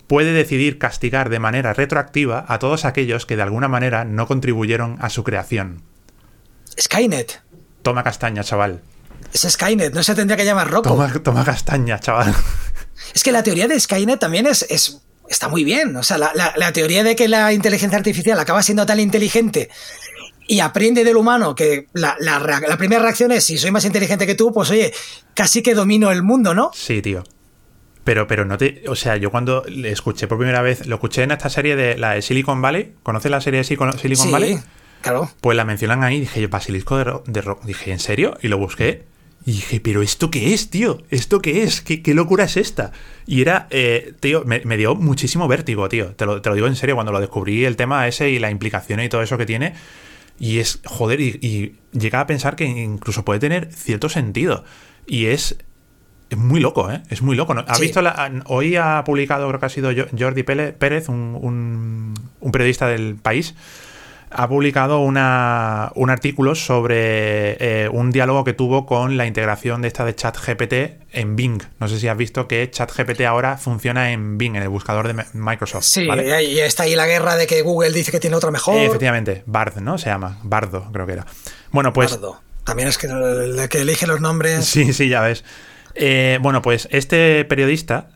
[0.07, 4.97] puede decidir castigar de manera retroactiva a todos aquellos que de alguna manera no contribuyeron
[5.01, 5.83] a su creación.
[6.81, 7.43] Skynet.
[7.83, 8.83] Toma castaña, chaval.
[9.33, 10.97] Es Skynet, no se tendría que llamar Rocco.
[11.23, 12.35] Toma, castaña, chaval.
[13.15, 15.97] Es que la teoría de Skynet también es, es está muy bien.
[15.97, 19.71] O sea, la, la, teoría de que la inteligencia artificial acaba siendo tan inteligente
[20.47, 24.35] y aprende del humano, que la, la, primera reacción es, si soy más inteligente que
[24.35, 24.93] tú, pues oye,
[25.35, 26.71] casi que domino el mundo, ¿no?
[26.75, 27.25] Sí, tío.
[28.05, 28.85] Pero, pero no te.
[28.89, 31.97] O sea, yo cuando le escuché por primera vez, lo escuché en esta serie de
[31.97, 32.95] la de Silicon Valley.
[33.03, 34.59] ¿Conoces la serie de Silicon, Silicon Valley?
[35.01, 35.31] Claro.
[35.41, 37.65] Pues la mencionan ahí, dije yo, basilisco de, de rock.
[37.65, 38.37] Dije, ¿en serio?
[38.43, 39.05] Y lo busqué.
[39.47, 41.03] Y dije, ¿pero esto qué es, tío?
[41.11, 41.83] ¿Esto qué es?
[41.83, 42.93] ¿Qué, qué locura es esta?
[43.27, 46.15] Y era, eh, tío, me, dio muchísimo vértigo, tío.
[46.15, 48.51] Te lo, te lo, digo en serio, cuando lo descubrí el tema ese y la
[48.51, 49.75] implicaciones y todo eso que tiene.
[50.39, 54.65] Y es, joder, y, y llega a pensar que incluso puede tener cierto sentido.
[55.07, 55.59] Y es,
[56.31, 57.03] es muy loco, ¿eh?
[57.11, 57.55] Es muy loco.
[57.67, 58.01] ¿Ha visto
[58.47, 63.55] hoy ha publicado, creo que ha sido Jordi Pérez, un, un, periodista del país,
[64.31, 69.89] ha publicado una, un artículo sobre eh, un diálogo que tuvo con la integración de
[69.89, 70.73] esta de ChatGPT
[71.13, 71.63] en Bing.
[71.79, 75.25] No sé si has visto que ChatGPT ahora funciona en Bing, en el buscador de
[75.35, 75.85] Microsoft.
[75.85, 78.77] Sí, y está ahí la guerra de que Google dice que tiene otro mejor.
[78.79, 79.99] efectivamente, Bard, ¿no?
[79.99, 80.39] Se llama.
[80.43, 81.27] Bardo, creo que era.
[81.71, 82.11] Bueno, pues.
[82.11, 82.41] Bardo.
[82.65, 84.65] También es que el que elige los nombres.
[84.65, 85.45] Sí, sí, ya ves.
[85.95, 88.11] Eh, bueno, pues este periodista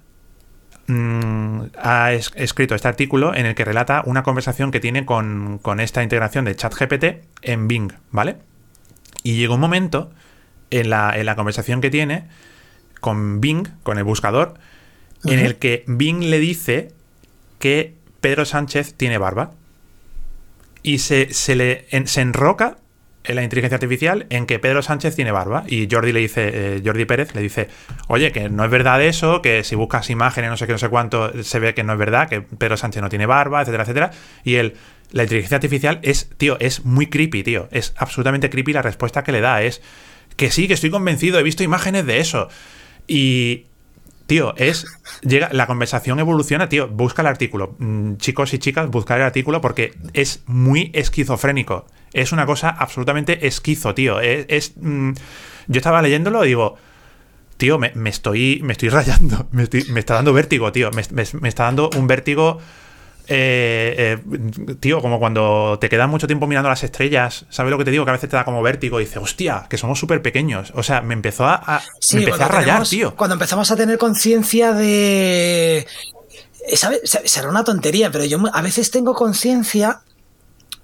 [0.86, 6.02] mm, ha escrito este artículo en el que relata una conversación que tiene con, esta
[6.02, 7.04] integración de ChatGPT
[7.42, 8.36] en Bing, ¿vale?
[9.22, 10.10] Y llega un momento
[10.70, 12.26] en la, en la conversación que tiene
[13.00, 14.54] con Bing, con el buscador,
[15.24, 16.92] en el que Bing le dice
[17.58, 19.52] que Pedro Sánchez tiene barba.
[20.82, 22.78] Y se, se le se enroca
[23.28, 25.64] en la inteligencia artificial en que Pedro Sánchez tiene barba.
[25.68, 27.68] Y Jordi le dice, eh, Jordi Pérez le dice,
[28.08, 30.88] oye, que no es verdad eso, que si buscas imágenes, no sé qué, no sé
[30.88, 34.10] cuánto, se ve que no es verdad, que Pedro Sánchez no tiene barba, etcétera, etcétera.
[34.42, 34.74] Y él,
[35.12, 37.68] la inteligencia artificial es, tío, es muy creepy, tío.
[37.70, 39.62] Es absolutamente creepy la respuesta que le da.
[39.62, 39.82] Es
[40.36, 42.48] que sí, que estoy convencido, he visto imágenes de eso.
[43.06, 43.66] Y,
[44.26, 44.86] tío, es.
[45.22, 46.88] Llega, la conversación evoluciona, tío.
[46.88, 47.76] Busca el artículo.
[47.78, 51.86] Mm, chicos y chicas, buscar el artículo porque es muy esquizofrénico.
[52.12, 54.20] Es una cosa absolutamente esquizo, tío.
[54.20, 54.72] Es.
[54.76, 55.12] Mm,
[55.66, 56.76] yo estaba leyéndolo y digo.
[57.56, 58.60] Tío, me, estoy.
[58.62, 59.48] Me estoy rayando.
[59.52, 59.64] Me,
[60.00, 60.90] está dando vértigo, tío.
[60.92, 62.60] me está dando un vértigo
[63.30, 67.84] eh, eh, tío, como cuando te quedas mucho tiempo mirando las estrellas, ¿sabes lo que
[67.84, 68.06] te digo?
[68.06, 70.72] Que a veces te da como vértigo y dices, hostia, que somos súper pequeños.
[70.74, 71.82] O sea, me empezó a,
[72.14, 73.14] me empecé a rayar, tío.
[73.14, 75.86] Cuando empezamos a tener conciencia de.
[76.74, 77.00] ¿sabes?
[77.24, 80.00] Será una tontería, pero yo a veces tengo conciencia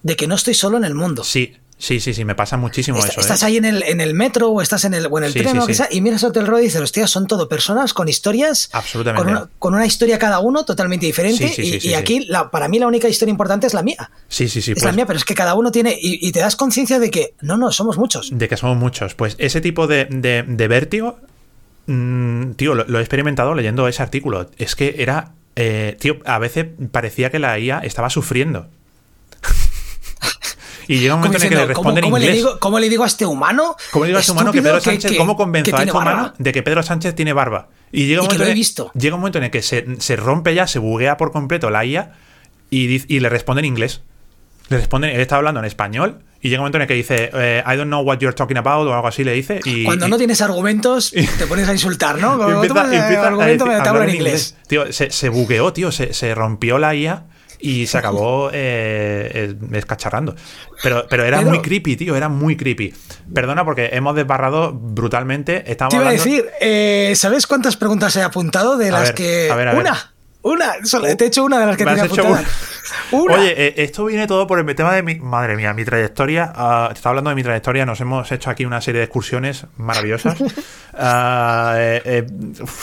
[0.04, 1.24] de que no estoy solo en el mundo.
[1.24, 3.20] Sí, Sí, sí, sí, me pasa muchísimo eso.
[3.20, 3.46] Estás ¿eh?
[3.46, 5.66] ahí en el, en el metro o estás en el, o en el tren o
[5.66, 8.70] que sea, y miras Hotel Road y dices, hostia, son todo personas con historias.
[8.72, 9.50] Absolutamente.
[9.58, 11.52] Con una, historia cada uno totalmente diferente.
[11.58, 14.10] y, aquí, para mí, la única historia importante es la mía.
[14.28, 14.72] Sí, sí, sí.
[14.72, 15.96] Es la pues mía, pero es que cada uno tiene.
[16.00, 18.30] Y, te das conciencia de que, no, no, somos muchos.
[18.32, 19.14] De que somos muchos.
[19.14, 21.18] Pues ese tipo de, de, vértigo,
[21.86, 24.48] mm, tío, lo, he experimentado leyendo ese artículo.
[24.58, 25.32] Es que era.
[25.56, 28.68] Eh, tío, a veces parecía que la IA estaba sufriendo.
[30.88, 32.36] Y llega un momento en el que le responden ¿cómo, en inglés.
[32.36, 33.76] Le digo, ¿Cómo le digo a este humano?
[33.90, 36.52] ¿Cómo le digo a este humano que Pedro Sánchez, cómo convenzo a este humano de
[36.52, 37.68] que Pedro Sánchez tiene barba?
[37.92, 38.90] Y llega un, momento, en, visto.
[38.94, 41.84] llega un momento en el que se, se, rompe ya, se buguea por completo la
[41.84, 42.12] IA
[42.70, 44.02] y, y le responde en inglés.
[44.68, 47.30] Le responden, él está hablando en español y llega un momento en el que dice,
[47.32, 49.60] eh, I don't know what you're talking about o algo así le dice.
[49.64, 52.34] Y, Cuando no tienes argumentos, te pones a insultar, ¿no?
[52.62, 54.54] empieza, empieza argumento, a, hablar en inglés.
[54.66, 57.24] Tío, se, se bugueó, tío, se, se rompió la IA
[57.60, 60.34] y se acabó eh, escacharrando.
[60.82, 62.94] Pero, pero era muy creepy, tío, era muy creepy.
[63.32, 65.70] Perdona porque hemos desbarrado brutalmente.
[65.70, 69.50] Estamos te iba a decir, eh, ¿sabes cuántas preguntas he apuntado de las que...
[69.76, 70.13] una.
[70.44, 70.74] Una,
[71.16, 72.44] te he hecho una de las que tenía apuntadas.
[73.12, 75.14] Oye, eh, esto viene todo por el tema de mi.
[75.14, 76.52] Madre mía, mi trayectoria.
[76.54, 77.86] Uh, te estaba hablando de mi trayectoria.
[77.86, 80.38] Nos hemos hecho aquí una serie de excursiones maravillosas.
[80.96, 82.26] Ah, eh, eh,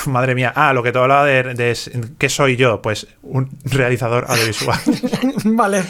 [0.08, 0.52] madre mía.
[0.54, 1.78] Ah, lo que te hablaba de, de,
[2.18, 2.82] ¿Qué soy yo?
[2.82, 4.78] Pues un realizador audiovisual.
[5.46, 5.82] vale.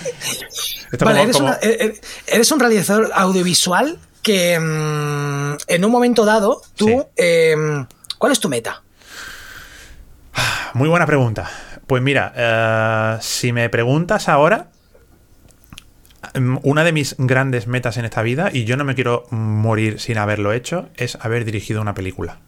[0.99, 1.31] vale
[2.27, 7.07] eres, un realizador audiovisual que mm, en un momento dado, tú.
[7.15, 7.87] Em,
[8.19, 8.83] ¿Cuál es tu meta?
[10.73, 11.49] Muy buena pregunta.
[11.87, 14.69] Pues mira, eh, si me preguntas ahora,
[16.33, 19.99] mm, una de mis grandes metas en esta vida, y yo no me quiero morir
[19.99, 22.39] sin haberlo hecho, es haber dirigido una película.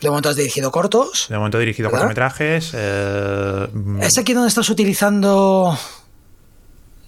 [0.00, 1.26] ¿De momento has dirigido cortos?
[1.30, 2.72] De momento he dirigido cortometrajes.
[2.74, 3.68] Eh,
[4.02, 5.78] ¿Es aquí donde estás utilizando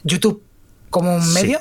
[0.04, 0.42] YouTube
[0.88, 1.60] como un medio?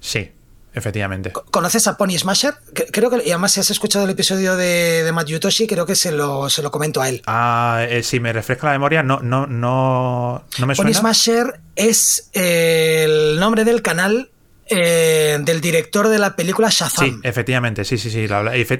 [0.00, 0.30] Sí,
[0.78, 1.32] Efectivamente.
[1.32, 2.54] ¿Conoces a Pony Smasher?
[2.92, 5.96] Creo que, y además si has escuchado el episodio de, de Matt Yutoshi, creo que
[5.96, 7.22] se lo, se lo comento a él.
[7.26, 10.90] Ah, eh, si me refresca la memoria, no, no, no, no me suena.
[10.90, 14.30] Pony Smasher es eh, el nombre del canal
[14.66, 17.04] eh, del director de la película Shazam.
[17.04, 18.26] Sí, efectivamente, sí, sí, sí.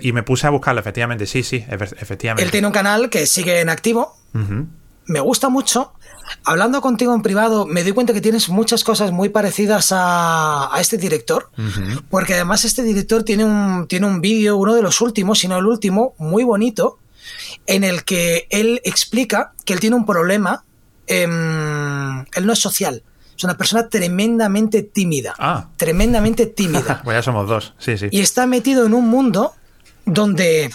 [0.02, 2.44] Y me puse a buscarlo, efectivamente, sí, sí, efectivamente.
[2.44, 4.16] Él tiene un canal que sigue en activo.
[5.06, 5.94] Me gusta mucho
[6.44, 10.96] Hablando contigo en privado, me doy cuenta que tienes muchas cosas muy parecidas a, este
[10.96, 11.50] director,
[12.10, 15.58] porque además este director tiene un, tiene un vídeo, uno de los últimos, si no
[15.58, 16.98] el último, muy bonito,
[17.66, 20.64] en el que él explica que él tiene un problema,
[21.06, 23.02] em, él no es social,
[23.36, 25.34] es una persona tremendamente tímida.
[25.38, 25.68] Ah.
[25.76, 27.00] Tremendamente tímida.
[27.04, 28.08] pues ya somos dos, sí, sí.
[28.10, 29.52] Y está metido en un mundo
[30.04, 30.70] donde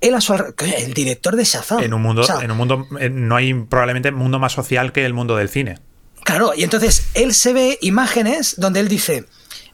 [0.00, 1.80] él a su el director de Shazam.
[1.80, 5.36] En un mundo, en un mundo, no hay probablemente mundo más social que el mundo
[5.36, 5.78] del cine.
[6.24, 9.26] Claro, y entonces él se ve imágenes donde él dice,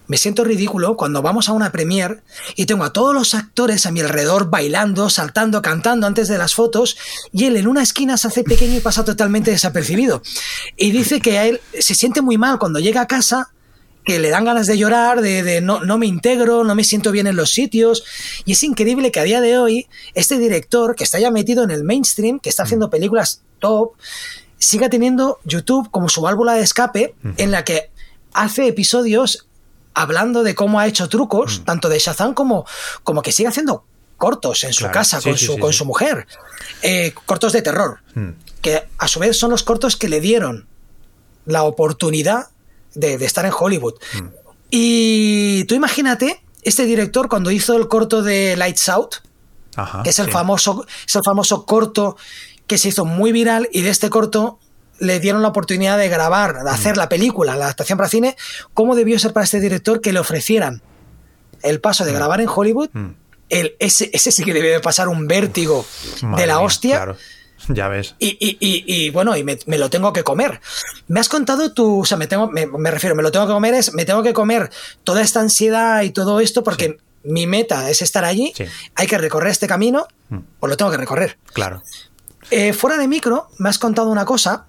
[0.07, 2.23] me siento ridículo cuando vamos a una premiere
[2.55, 6.55] y tengo a todos los actores a mi alrededor bailando, saltando, cantando antes de las
[6.55, 6.97] fotos
[7.33, 10.23] y él en una esquina se hace pequeño y pasa totalmente desapercibido.
[10.77, 13.51] Y dice que a él se siente muy mal cuando llega a casa
[14.07, 17.27] que le dan ganas de llorar, de, no, no, me integro, no me siento bien
[17.27, 18.05] en los sitios.
[18.45, 21.73] Y es increíble que a día de hoy este director, que está ya metido en
[21.73, 22.67] el mainstream, que está mm.
[22.67, 23.95] haciendo películas top,
[24.59, 27.91] siga teniendo YouTube como su válvula de escape en la que
[28.33, 29.49] hace episodios
[29.93, 31.65] hablando de cómo ha hecho trucos, mm.
[31.65, 32.65] tanto de Shazam como,
[33.03, 33.85] como que sigue haciendo
[34.19, 36.29] cortos en su casa con, su, con su mujer.
[36.83, 37.99] Eh, cortos de terror.
[38.15, 38.31] Mm.
[38.63, 40.69] Que a su vez son los cortos que le dieron
[41.45, 42.51] la oportunidad
[42.97, 43.95] de, estar en Hollywood.
[44.15, 44.27] Mm.
[44.71, 49.17] Y tú imagínate, este director cuando hizo el corto de Lights Out,
[50.03, 52.17] que es el, famoso, es el famoso corto
[52.67, 54.59] que se hizo muy viral y de este corto
[54.99, 56.99] le dieron la oportunidad de grabar, de hacer mm.
[56.99, 58.37] la película, la adaptación para cine,
[58.73, 60.83] ¿cómo debió ser para este director que le ofrecieran
[61.63, 62.15] el paso de mm.
[62.15, 62.91] grabar en Hollywood?
[63.49, 65.85] El, ese, ese sí que debió de pasar un vértigo
[66.37, 67.15] de la hostia.
[67.69, 68.15] Ya ves.
[68.19, 70.61] Y, bueno, y me, lo tengo que comer.
[71.09, 73.75] Me has contado tú, o sea, me, tengo, me, refiero, me lo tengo que comer,
[73.75, 74.71] es, me tengo que comer
[75.05, 78.53] toda esta ansiedad y todo esto porque mi meta es estar allí,
[78.95, 80.39] hay que recorrer este camino, mm.
[80.61, 81.39] pues lo tengo que recorrer.
[81.53, 81.83] Claro.
[82.51, 84.67] Eh, fuera de micro, me has contado una cosa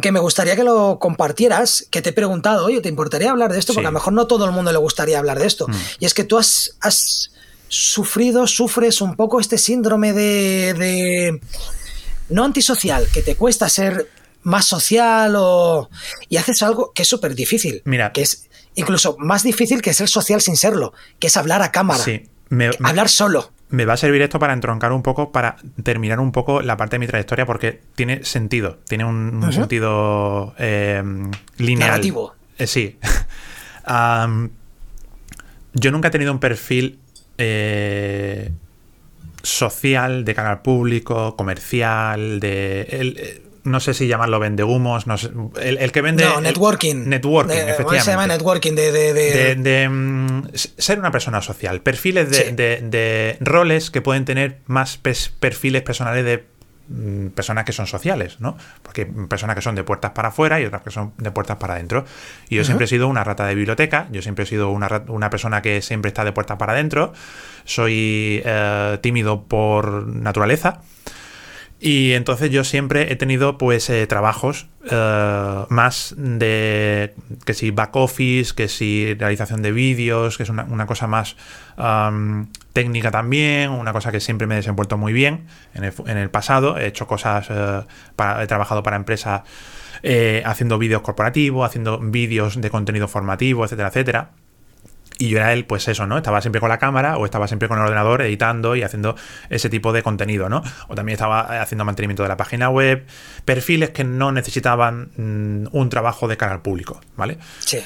[0.00, 3.58] que me gustaría que lo compartieras, que te he preguntado, oye, ¿te importaría hablar de
[3.58, 3.74] esto?
[3.74, 5.68] Porque a lo mejor no todo el mundo le gustaría hablar de esto.
[5.68, 5.74] Mm.
[6.00, 7.30] Y es que tú has, has,
[7.68, 11.40] sufrido, sufres un poco este síndrome de
[12.28, 14.08] no antisocial, que te cuesta ser
[14.42, 15.88] más social o...
[16.28, 17.82] y haces algo que es súper difícil.
[17.84, 18.12] Mira.
[18.12, 22.02] Que es incluso más difícil que ser social sin serlo, que es hablar a cámara.
[22.02, 22.28] Sí.
[22.82, 23.52] hablar solo.
[23.70, 26.94] Me va a servir esto para entroncar un poco, para terminar un poco la parte
[26.96, 31.02] de mi trayectoria, porque tiene sentido, tiene un, sentido eh,
[31.56, 31.90] lineal.
[31.90, 32.34] Narrativo.
[32.58, 32.98] Eh, sí.
[35.72, 37.00] yo nunca he tenido un perfil
[37.38, 38.52] eh,
[39.44, 42.82] social, de canal público, comercial, de...
[42.82, 45.30] El, no sé si llamarlo vende humos, no sé,
[45.62, 46.24] el, que vende...
[46.24, 47.08] No, networking.
[47.08, 48.04] networking, efectivamente.
[48.04, 48.72] se llama networking?
[48.72, 51.80] De, de, mm, ser una persona social.
[51.80, 56.44] Perfiles de, roles que pueden tener más perfiles personales de
[57.34, 58.56] personas que son sociales, ¿no?
[58.82, 61.74] Porque personas que son de puertas para afuera y otras que son de puertas para
[61.74, 62.04] adentro.
[62.48, 65.62] Y yo siempre he sido una rata de biblioteca, yo siempre he sido una, persona
[65.62, 67.12] que siempre está de puertas para adentro,
[67.64, 70.80] soy eh, tímido por naturaleza.
[71.80, 77.94] Y entonces yo siempre he tenido pues eh, trabajos eh, más de que si back
[77.96, 81.36] office, que si realización de vídeos, que es una, cosa más
[82.74, 86.76] técnica también, una cosa que siempre me he desenvuelto muy bien en el, pasado.
[86.76, 87.82] He hecho cosas, eh,
[88.42, 89.42] he trabajado para empresas
[90.02, 94.30] eh, haciendo vídeos corporativos, haciendo vídeos de contenido formativo, etcétera, etcétera.
[95.18, 96.16] Y yo era él, pues eso, ¿no?
[96.16, 99.14] Estaba siempre con la cámara o estaba siempre con el ordenador editando y haciendo
[99.48, 100.64] ese tipo de contenido, ¿no?
[100.88, 103.06] O también estaba haciendo mantenimiento de la página web,
[103.44, 107.38] perfiles que no necesitaban mm, un trabajo de cara al público, ¿vale?
[107.60, 107.78] Sí.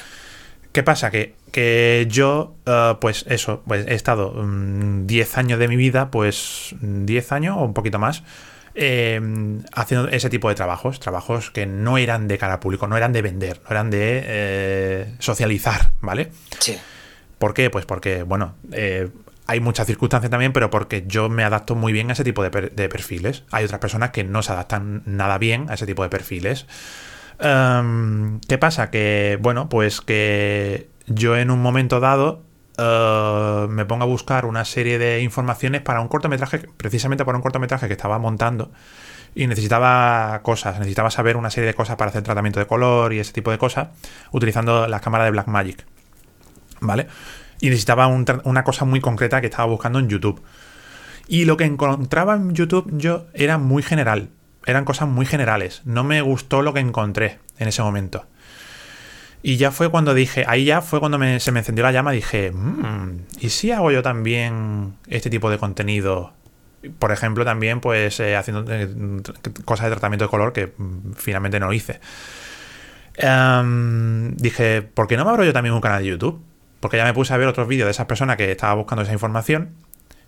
[0.71, 1.09] ¿Qué pasa?
[1.11, 6.11] Que, que yo, eh, pues eso, pues he estado 10 mm, años de mi vida,
[6.11, 8.23] pues 10 años o un poquito más,
[8.75, 12.97] em, haciendo ese tipo de trabajos, trabajos que no eran de cara al público, no
[12.97, 16.31] eran de vender, no eran de eh, socializar, ¿vale?
[16.59, 16.77] Sí.
[17.39, 17.69] ¿Por qué?
[17.69, 19.09] Pues porque, bueno, eh,
[19.49, 22.51] hay muchas circunstancias también, pero porque yo me adapto muy bien a ese tipo de,
[22.89, 23.41] perfiles.
[23.49, 26.67] Hay otras personas que no se adaptan nada bien a ese tipo de perfiles.
[27.39, 28.89] Em, ¿Qué pasa?
[28.89, 32.43] Que, bueno, pues que yo en un momento dado
[32.77, 37.41] eh, me pongo a buscar una serie de informaciones para un cortometraje, precisamente para un
[37.41, 38.71] cortometraje que estaba montando
[39.35, 43.19] y necesitaba cosas, necesitaba saber una serie de cosas para hacer tratamiento de color y
[43.19, 43.89] ese tipo de cosas
[44.31, 45.85] utilizando la cámara de Blackmagic.
[46.81, 47.07] ¿vale?
[47.59, 50.41] Y necesitaba una cosa muy concreta que estaba buscando en YouTube.
[51.27, 54.29] Y lo que encontraba en YouTube yo era muy general.
[54.69, 55.81] Eran cosas muy generales.
[55.85, 58.25] No me gustó lo que encontré en ese momento.
[59.41, 62.51] Y ya fue cuando dije, ahí ya fue cuando se me encendió la llama, dije,
[62.51, 66.33] mmm, ¿y si hago yo también este tipo de contenido?
[66.99, 68.89] Por ejemplo, también pues eh, haciendo eh,
[69.65, 72.01] cosas de tratamiento de color que mm, finalmente no hice.
[73.15, 76.41] Em, dije, ¿por qué no me abro yo también un canal de YouTube?
[76.79, 79.13] porque ya me puse a ver otros vídeos de esas personas que estaba buscando esa
[79.13, 79.71] información.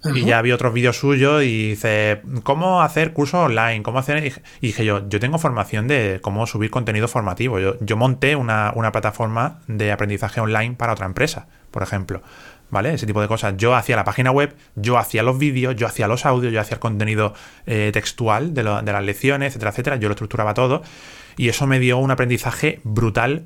[0.04, 3.84] Y ya vi otros vídeos suyos y dice, ¿cómo hacer cursos online?
[3.84, 4.34] ¿Cómo hacer?
[4.62, 7.60] Y dije yo, yo tengo formación de cómo subir contenido formativo.
[7.60, 12.22] Yo, yo monté una, plataforma de aprendizaje online para otra empresa, por ejemplo.
[12.72, 12.94] ¿Vale?
[12.94, 13.58] Ese tipo de cosas.
[13.58, 16.76] Yo hacía la página web, yo hacía los vídeos, yo hacía los audios, yo hacía
[16.76, 17.34] el contenido
[17.66, 19.96] eh, textual de, de las lecciones, etcétera, etcétera.
[19.98, 20.82] Yo lo estructuraba todo.
[21.36, 23.44] Y eso me dio un aprendizaje brutal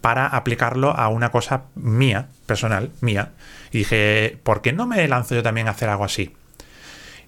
[0.00, 3.32] para aplicarlo a una cosa mía, personal, mía.
[3.72, 6.34] Y dije, ¿por qué no me lanzo yo también a hacer algo así?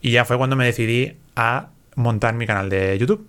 [0.00, 3.26] Y ya fue cuando me decidí a montar mi canal de YouTube.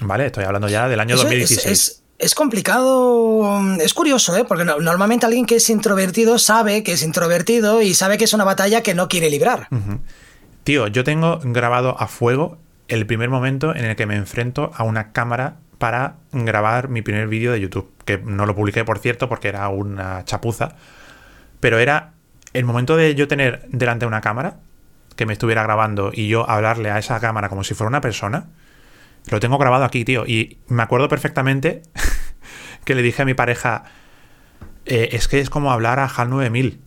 [0.00, 0.26] ¿Vale?
[0.26, 2.02] Estoy hablando ya del año 2016.
[2.18, 4.44] Es, complicado, es curioso, ¿eh?
[4.46, 8.44] porque normalmente alguien que es introvertido sabe que es introvertido y sabe que es una
[8.44, 9.68] batalla que no quiere librar.
[10.62, 14.84] Tío, yo tengo grabado a fuego el primer momento en el que me enfrento a
[14.84, 19.28] una cámara para grabar mi primer vídeo de YouTube, que no lo publiqué por cierto
[19.28, 20.76] porque era una chapuza,
[21.62, 22.14] pero era
[22.54, 24.56] el momento de yo tener delante una cámara
[25.14, 28.46] que me estuviera grabando y yo hablarle a esa cámara como si fuera una persona,
[29.30, 31.82] lo tengo grabado aquí, tío, y me acuerdo perfectamente
[32.84, 33.84] que le dije a mi pareja,
[34.86, 36.80] eh, es que es como hablar a HAL 9000.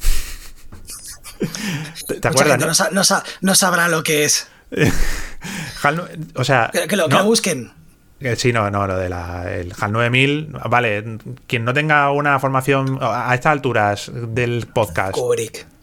[2.19, 2.91] ¿Te, acuerdas?
[3.39, 4.49] No, sabrá lo que es.
[6.35, 7.72] o sea, que, lo, que lo busquen.
[8.20, 10.58] Eh, sí, no, no, lo del el HAL 9000.
[10.70, 11.18] Vale,
[11.48, 15.18] quien no tenga una formación a estas alturas del podcast,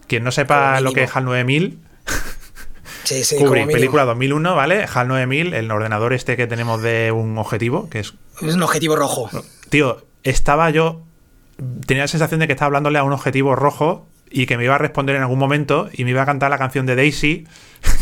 [0.06, 1.78] quien no sepa lo que es HAL 9000,
[3.04, 4.86] sí, sí, Kubrick, película 2001, ¿vale?
[4.92, 8.14] HAL 9000, el ordenador este que tenemos de un objetivo, que es.
[8.40, 9.30] Es un objetivo rojo.
[9.68, 11.02] Tío, estaba yo.
[11.86, 14.74] Tenía la sensación de que estaba hablándole a un objetivo rojo y que me iba
[14.74, 17.46] a responder en algún momento y me iba a cantar la canción de Daisy.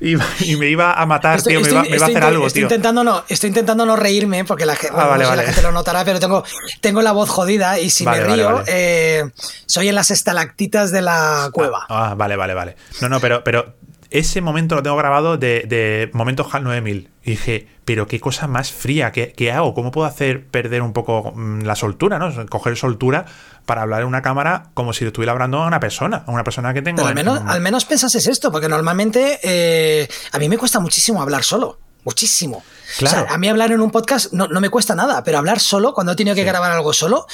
[0.00, 2.66] Y, me iba a matar, tío, me, iba, a hacer algo, estoy tío.
[2.66, 6.44] Intentando no, estoy intentando no reírme porque la, ah, gente lo notará, pero tengo,
[6.80, 9.24] tengo la voz jodida y si me río, eh,
[9.66, 11.86] soy en las estalactitas de la cueva.
[11.88, 12.76] Ah, vale, vale, vale.
[13.00, 13.74] No, no, pero, pero
[14.10, 17.10] ese momento lo tengo grabado de, de momentos HAL 9000.
[17.24, 19.74] Y dije, pero qué cosa más fría, ¿qué, ¿qué, hago?
[19.74, 22.46] ¿Cómo puedo hacer perder un poco mm, la soltura, ¿no?
[22.46, 23.26] Coger soltura
[23.68, 26.72] para hablar en una cámara como si estuviera hablando a una persona, a una persona
[26.72, 27.06] que tengo.
[27.06, 31.20] al menos, al menos pensas es esto, porque normalmente eh, a mí me cuesta muchísimo
[31.20, 31.78] hablar solo.
[32.02, 32.64] Muchísimo.
[32.96, 33.24] Claro.
[33.24, 35.92] O sea, a mí hablar en un podcast no, me cuesta nada, pero hablar solo,
[35.92, 37.26] cuando he tenido que grabar algo solo,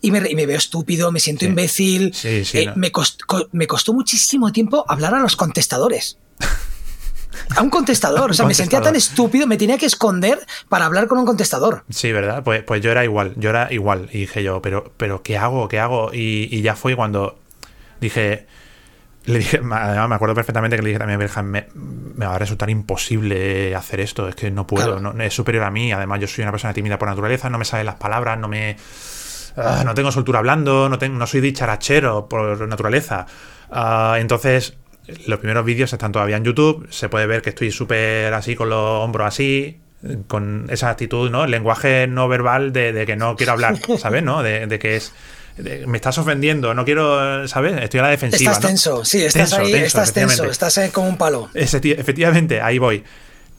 [0.00, 2.90] y, me, veo estúpido, me siento imbécil, eh, me,
[3.52, 6.16] me costó muchísimo tiempo hablar a los contestadores.
[7.56, 8.30] A un contestador.
[8.30, 10.38] O sea, me sentía tan estúpido, me tenía que esconder
[10.68, 11.84] para hablar con un contestador.
[11.90, 12.42] Sí, ¿verdad?
[12.42, 14.08] Pues, pues yo era igual, yo era igual.
[14.12, 15.68] Y dije yo, pero, pero ¿qué hago?
[15.68, 16.10] ¿Qué hago?
[16.12, 17.38] Y, ya fue cuando
[18.00, 18.46] dije.
[19.24, 21.66] Le dije, me acuerdo perfectamente que le dije también a me,
[22.26, 25.92] va a resultar imposible hacer esto, es que no puedo, no, es superior a mí,
[25.92, 28.76] además yo soy una persona tímida por naturaleza, no me salen las palabras, no me...
[29.56, 33.26] Ah, no tengo soltura hablando, no, tengo, no soy dicharachero por naturaleza.
[33.70, 34.74] Ah, entonces
[35.26, 36.86] los primeros vídeos están todavía en YouTube.
[36.90, 39.78] Se puede ver que estoy súper así con los hombros así,
[40.26, 41.44] con esa actitud, ¿no?
[41.44, 44.22] El lenguaje no verbal de, que no quiero hablar, ¿sabes?
[44.22, 44.42] ¿No?
[44.42, 45.12] De, que es
[45.86, 47.78] me estás ofendiendo, no quiero, ¿sabes?
[47.82, 48.52] Estoy a la defensiva.
[48.52, 51.50] Estás tenso, sí, estás ahí, estás tenso, estás como un palo.
[51.54, 53.04] Efectivamente, ahí voy.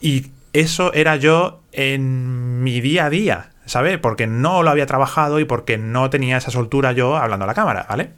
[0.00, 3.98] Y eso era yo en mi día a día, ¿sabes?
[3.98, 7.54] Porque no lo había trabajado y porque no tenía esa soltura yo hablando a la
[7.54, 8.10] cámara, ¿vale?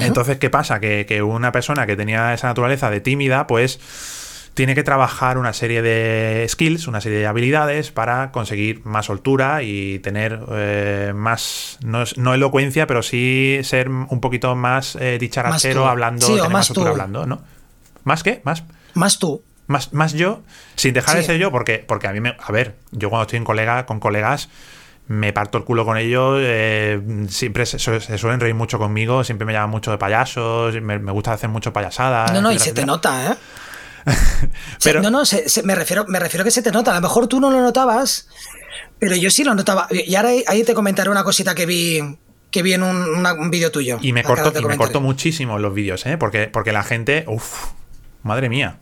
[0.00, 0.80] Entonces, ¿qué pasa?
[0.80, 3.78] Que, que una persona que tenía esa naturaleza de tímida, pues
[4.56, 9.62] tiene que trabajar una serie de skills, una serie de habilidades para conseguir más soltura
[9.62, 16.26] y tener eh, más, no, elocuencia, pero sí ser un poquito más eh, dicharachero hablando,
[16.26, 17.42] tener más, soltura hablando, ¿no?
[18.04, 18.40] ¿Más qué?
[18.44, 18.64] ¿Más?
[18.94, 19.42] Más tú.
[19.66, 20.42] Más, más yo,
[20.74, 22.34] sin dejar de ser yo, porque, porque a mí me.
[22.40, 24.48] A ver, yo cuando estoy en colega, con colegas,
[25.08, 29.52] me parto el culo con ellos, eh, siempre se, suelen reír mucho conmigo, siempre me
[29.52, 32.32] llaman mucho de payasos, me, gusta hacer mucho payasadas.
[32.32, 33.36] No, no, y se te nota, ¿eh?
[34.84, 35.22] pero, no, no,
[35.64, 36.92] me, refiero, me refiero a que se te nota.
[36.92, 38.28] A lo mejor tú no lo notabas,
[38.98, 39.88] pero yo sí lo notaba.
[39.90, 42.00] Y ahora ahí te comentaré una cosita que vi
[42.50, 43.98] que vi en un, vídeo tuyo.
[44.00, 46.16] Y me corto, y me corto muchísimo los vídeos, ¿eh?
[46.18, 47.24] Porque, porque la gente.
[47.26, 47.72] Uff,
[48.22, 48.78] madre mía.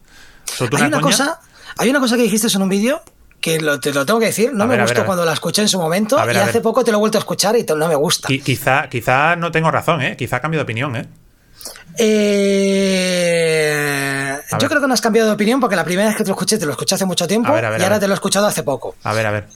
[0.61, 1.41] Hay una, cosa,
[1.79, 3.03] hay una cosa que dijiste en un vídeo
[3.45, 6.17] que te lo tengo que decir, no me gustó cuando la escuché en su momento
[6.33, 8.27] y hace poco te lo he vuelto a escuchar y no me gusta.
[8.27, 10.17] quizá, quizá no tengo razón, ¿eh?
[10.17, 11.07] Quizá cambio de opinión, ¿eh?
[11.99, 13.05] Eh,
[14.59, 16.35] yo creo que no has cambiado de opinión porque la primera vez que te lo
[16.37, 18.97] escuché te lo escuché hace mucho tiempo y ahora te lo he escuchado hace poco.
[19.03, 19.49] A ver, a ver.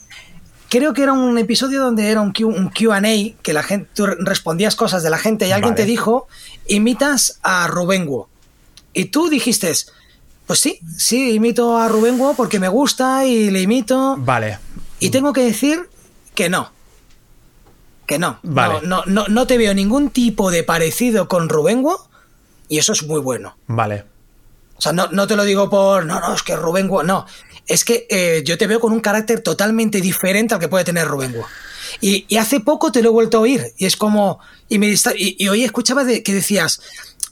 [0.69, 3.01] Creo que era un episodio donde era un, QA,
[3.43, 6.29] que la gente, tú respondías cosas de la gente y alguien te dijo,
[6.67, 8.29] imitas a Rubengo.
[8.93, 9.73] Y tú dijiste,
[10.49, 14.17] pues sí, sí, imito a Rubengo porque me gusta y le imito.
[14.19, 14.59] Vale.
[14.99, 15.89] Y tengo que decir
[16.35, 16.73] que no
[18.09, 18.41] que no.
[18.43, 18.81] Vale.
[18.85, 22.09] No, no, no, te veo ningún tipo de parecido con Rubengo
[22.67, 23.57] y eso es muy bueno.
[23.67, 24.05] Vale.
[24.77, 27.27] O sea, no, te lo digo por, no, no, es que Rubengo, no.
[27.67, 31.07] Es que eh, yo te veo con un carácter totalmente diferente al que puede tener
[31.07, 31.45] Rubengo.
[32.01, 34.39] Y, hace poco te lo he vuelto a oír y es como,
[34.69, 36.81] y, me, y, hoy escuchaba de, que decías,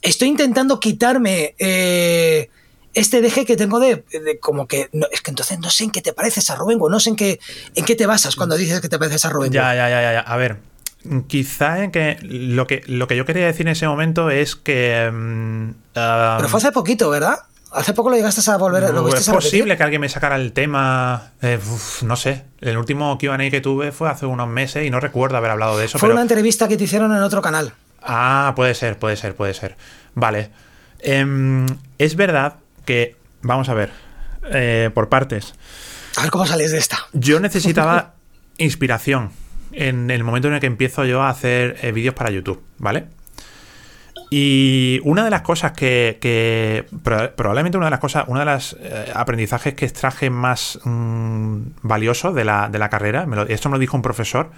[0.01, 1.55] estoy intentando quitarme...
[1.57, 2.49] Eh,
[2.97, 4.03] este deje que tengo de,
[4.39, 7.11] como que es que entonces no sé en qué te pareces a Rubengo, no sé
[7.11, 7.39] en qué
[7.75, 9.53] en qué te basas cuando dices que te pareces a Rubengo.
[9.53, 10.19] Ya, ya, ya, ya.
[10.19, 10.57] A ver,
[11.27, 15.09] quizá en que lo que lo que yo quería decir en ese momento es que
[15.11, 17.39] mm, Pero fue hace poquito, ¿verdad?
[17.71, 21.33] Hace poco lo llegaste a volver lo Es posible que alguien me sacara el tema.
[21.41, 21.59] Eh,
[22.01, 22.45] no sé.
[22.61, 25.85] El último QA que tuve fue hace unos meses y no recuerdo haber hablado de
[25.85, 25.99] eso.
[25.99, 27.73] Fue una entrevista que te hicieron en otro canal.
[28.01, 29.75] Ah, puede ser, puede ser, puede ser.
[30.15, 30.49] Vale.
[30.99, 31.67] Em,
[31.99, 32.55] es verdad
[32.87, 33.91] que, vamos a ver,
[34.49, 35.53] eh, por partes.
[36.15, 36.97] A ver cómo sales de esta.
[37.13, 38.15] Yo necesitaba
[38.57, 39.29] inspiración
[39.73, 43.05] en el momento en el que empiezo yo a hacer eh, vídeos para YouTube, ¿vale?
[44.29, 46.85] Y una de las cosas que,
[47.35, 52.33] probablemente una de las cosas, uno de los eh, aprendizajes que extraje más mm, valioso
[52.33, 54.51] de la, de la carrera, esto me lo dijo un profesor,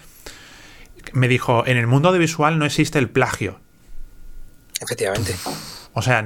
[1.14, 3.60] me dijo, en el mundo audiovisual no existe el plagio.
[4.82, 5.36] Efectivamente.
[5.94, 6.24] O sea,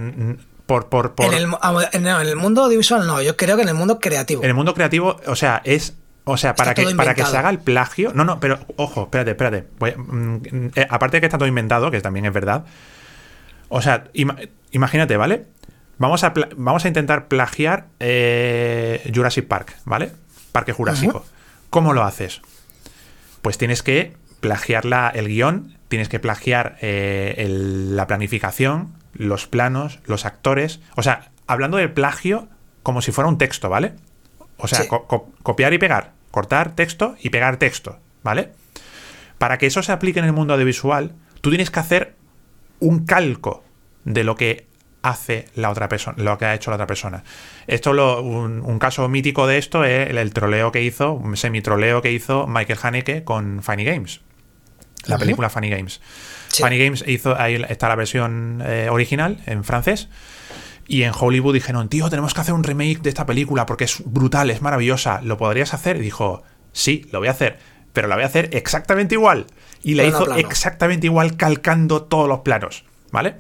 [0.82, 1.48] por, por, En, el,
[1.92, 4.42] en, el, mundo audiovisual no, yo creo que en el mundo creativo.
[4.44, 5.96] En el mundo creativo, o sea, es.
[6.26, 8.12] O sea, para que, para que se haga el plagio.
[8.14, 9.68] No, no, pero ojo, espérate, espérate.
[9.98, 10.38] Mm,
[10.76, 12.66] eh, aparte de que está todo inventado, que también es verdad.
[13.68, 14.06] O sea,
[14.72, 15.46] imagínate, ¿vale?
[15.98, 20.12] Vamos a, vamos a intentar plagiar eh, Jurassic Park, ¿vale?
[20.52, 21.26] Parque Jurásico.
[21.70, 22.42] ¿Cómo lo haces?
[23.42, 30.00] Pues tienes que plagiar la, el guion, tienes que plagiar eh, la planificación, los planos,
[30.06, 30.80] los actores.
[30.96, 32.48] O sea, hablando de plagio
[32.84, 33.94] como si fuera un texto, ¿vale?
[34.58, 38.52] O sea, copiar y pegar, cortar texto y pegar texto, ¿vale?
[39.38, 42.16] Para que eso se aplique en el mundo audiovisual, tú tienes que hacer
[42.80, 43.64] un calco
[44.06, 44.68] de lo que
[45.02, 47.24] hace la otra persona, lo que ha hecho la otra persona.
[47.68, 52.12] Esto lo, un, caso mítico de esto es el, troleo que hizo, un semi-troleo que
[52.12, 54.22] hizo Michael Haneke con Funny Games.
[55.06, 56.00] La película Funny Games.
[56.62, 60.10] Funny Games hizo, ahí está la versión eh, original en francés.
[60.88, 64.04] Y en Hollywood dijeron, tío, tenemos que hacer un remake de esta película porque es
[64.06, 65.22] brutal, es maravillosa.
[65.22, 65.98] ¿Lo podrías hacer?
[65.98, 66.44] Y dijo,
[66.74, 67.58] sí, lo voy a hacer.
[67.94, 69.46] Pero la voy a hacer exactamente igual.
[69.82, 72.84] Y la hizo exactamente igual calcando todos los planos.
[73.12, 73.36] ¿Vale?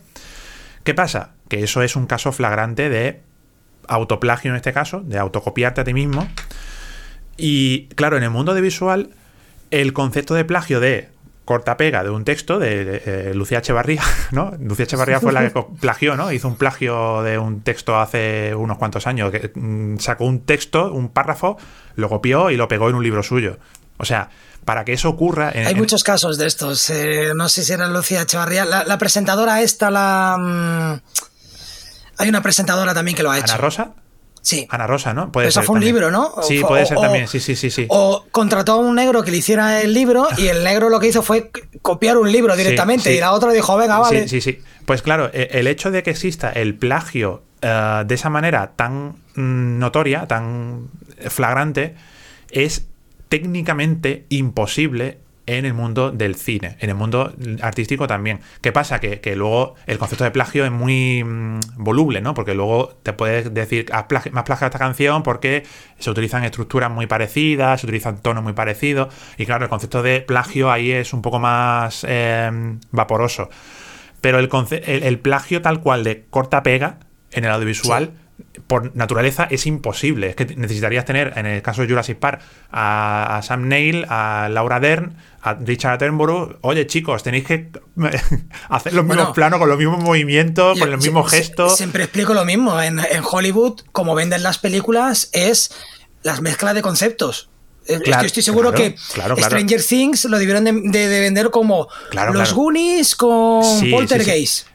[0.83, 1.31] ¿Qué pasa?
[1.49, 3.21] Que eso es un caso flagrante de
[3.87, 6.27] autoplagio en este caso, de autocopiarte a ti mismo.
[7.37, 9.09] Y claro, en el mundo de visual,
[9.71, 11.09] el concepto de plagio de
[11.45, 14.01] corta pega de un texto de, eh, Lucía Echevarría,
[14.31, 14.53] ¿no?
[14.59, 16.31] Lucía Echevarría fue la que plagió, ¿no?
[16.31, 20.91] Hizo un plagio de un texto hace unos cuantos años, que mm, sacó un texto,
[20.91, 21.57] un párrafo,
[21.95, 23.57] lo copió y lo pegó en un libro suyo.
[23.97, 24.29] O sea,
[24.65, 25.51] para que eso ocurra...
[25.53, 26.89] Hay muchos casos de estos.
[26.89, 28.65] Eh, no sé si era Lucía Echevarría.
[28.65, 30.37] La, presentadora esta, la...
[30.39, 31.01] Mm,
[32.17, 33.53] hay una presentadora también que lo ha hecho.
[33.53, 33.91] ¿Ana Rosa?
[34.43, 34.67] Sí.
[34.69, 35.31] Ana Rosa, ¿no?
[35.31, 36.35] Puede Eso fue un libro, ¿no?
[36.41, 37.85] Sí, puede ser también, sí, sí, sí, sí.
[37.87, 41.07] O contrató a un negro que le hiciera el libro y el negro lo que
[41.07, 41.49] hizo fue
[41.81, 44.27] copiar un libro directamente y la otra dijo, venga, vale.
[44.27, 44.59] Sí, sí, sí.
[44.85, 49.15] Pues claro, e, el hecho de que exista el plagio eh, de esa manera tan
[49.35, 50.89] notoria, tan
[51.29, 51.95] flagrante,
[52.51, 52.85] es
[53.29, 58.39] técnicamente imposible en el mundo del cine, en el mundo artístico también.
[58.61, 58.99] ¿Qué pasa?
[58.99, 62.33] Que, luego el concepto de plagio es muy mm, voluble, ¿no?
[62.33, 63.87] Porque luego te puedes decir,
[64.31, 65.63] más plagio esta canción porque
[65.99, 70.21] se utilizan estructuras muy parecidas, se utilizan tonos muy parecidos, y claro, el concepto de
[70.21, 73.49] plagio ahí es un poco más em, vaporoso.
[74.21, 74.49] Pero el,
[74.85, 76.99] el, plagio tal cual de corta pega
[77.31, 78.13] en el audiovisual
[78.67, 80.29] por naturaleza es imposible.
[80.29, 84.79] Es que necesitarías tener, en el caso de Jurassic Park, a, Sam Neill, a Laura
[84.79, 86.57] Dern, a Richard Attenborough.
[86.61, 87.71] Oye, chicos, tenéis que
[88.69, 91.77] hacer los mismos planos, con los mismos movimientos, con los mismos gestos.
[91.77, 92.79] Siempre explico lo mismo.
[92.81, 95.71] En, Hollywood, como venden las películas, es
[96.21, 97.49] las mezclas de conceptos.
[97.85, 104.67] estoy seguro que Stranger Things lo debieron de, vender como los Goonies con Poltergeist.
[104.67, 104.72] Eh,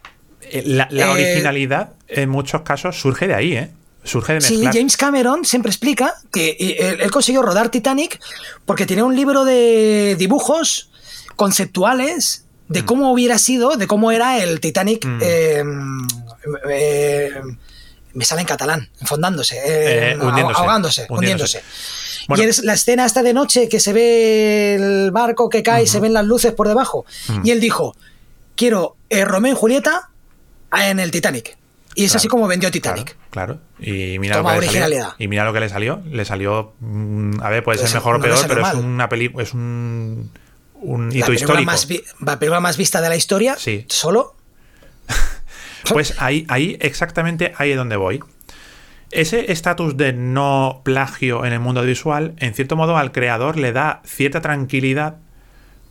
[0.65, 3.70] la, eh, originalidad en muchos casos surge de ahí, ¿eh?
[4.05, 4.73] Surge de mezclar.
[4.73, 6.57] Sí, James Cameron siempre explica que
[7.01, 8.20] él, consiguió rodar Titanic
[8.65, 10.91] porque tenía un libro de dibujos
[11.37, 12.87] conceptuales de mm.
[12.87, 15.05] cómo hubiera sido, de cómo era el Titanic.
[15.05, 16.07] Mm.
[18.15, 21.62] me sale en catalán, enfondándose, ahogándose, hundiéndose.
[22.37, 25.87] Y es la escena esta de noche que se ve el barco que cae y
[25.87, 27.07] se ven las luces por debajo.
[27.29, 27.47] Mm.
[27.47, 27.97] Y él dijo,
[28.55, 30.11] quiero Romeo y Julieta
[30.73, 31.57] en el Titanic.
[31.95, 33.16] Y es así como vendió Titanic.
[33.31, 36.01] Claro, Y mira, lo que Le salió, y mira lo que le salió.
[36.09, 36.74] Le salió.
[36.81, 39.43] Mm, a ver, puede ser mejor o peor, pero es una película.
[39.43, 40.31] Es un.
[40.81, 41.65] Un hito histórico.
[41.65, 41.89] Más
[42.20, 43.57] la película más vista de la historia.
[43.59, 43.85] Sí.
[43.89, 44.36] Solo.
[45.93, 48.20] pues ahí, ahí, exactamente ahí es donde voy.
[49.11, 53.73] Ese estatus de no plagio en el mundo visual, en cierto modo, al creador le
[53.73, 55.16] da cierta tranquilidad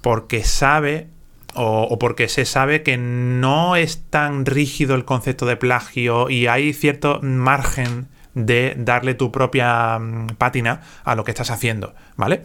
[0.02, 1.10] porque sabe
[1.58, 6.74] o, porque se sabe que no es tan rígido el concepto de plagio y hay
[6.74, 12.44] cierto margen de darle tu propia mm, pátina a lo que estás haciendo, ¿vale?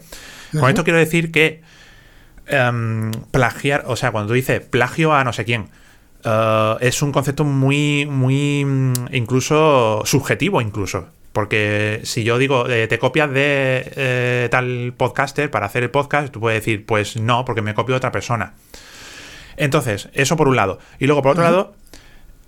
[0.51, 1.61] Con esto quiero decir que
[2.47, 5.69] em, plagiar, o sea, cuando tú dices plagio a no sé quién,
[6.23, 11.07] eh, es un concepto muy, muy, mm, incluso subjetivo, incluso.
[11.31, 16.31] Porque si yo digo, eh, te copias de eh, tal podcaster para hacer el podcast,
[16.31, 18.53] tú puedes decir, pues no, porque me copio de otra persona.
[19.57, 20.79] Entonces, eso por un lado.
[20.99, 21.75] Y luego, por otro lado,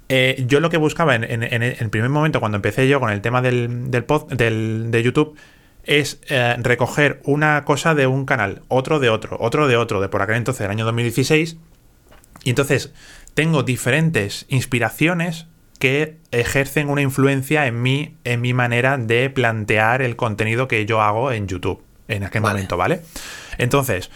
[0.10, 3.42] eh, yo lo que buscaba en, el primer momento, cuando empecé yo con el tema
[3.42, 5.36] del, del, de YouTube,
[5.84, 10.10] es eh, recoger una cosa de un canal, otro de otro, otro de otro, de
[10.10, 11.58] por aquel entonces, del año 2016.
[12.44, 12.94] Y entonces
[13.34, 15.48] tengo diferentes inspiraciones
[15.80, 21.02] que ejercen una influencia en mí, en mi manera de plantear el contenido que yo
[21.02, 23.02] hago en YouTube en aquel momento, ¿vale?
[23.58, 24.10] Entonces,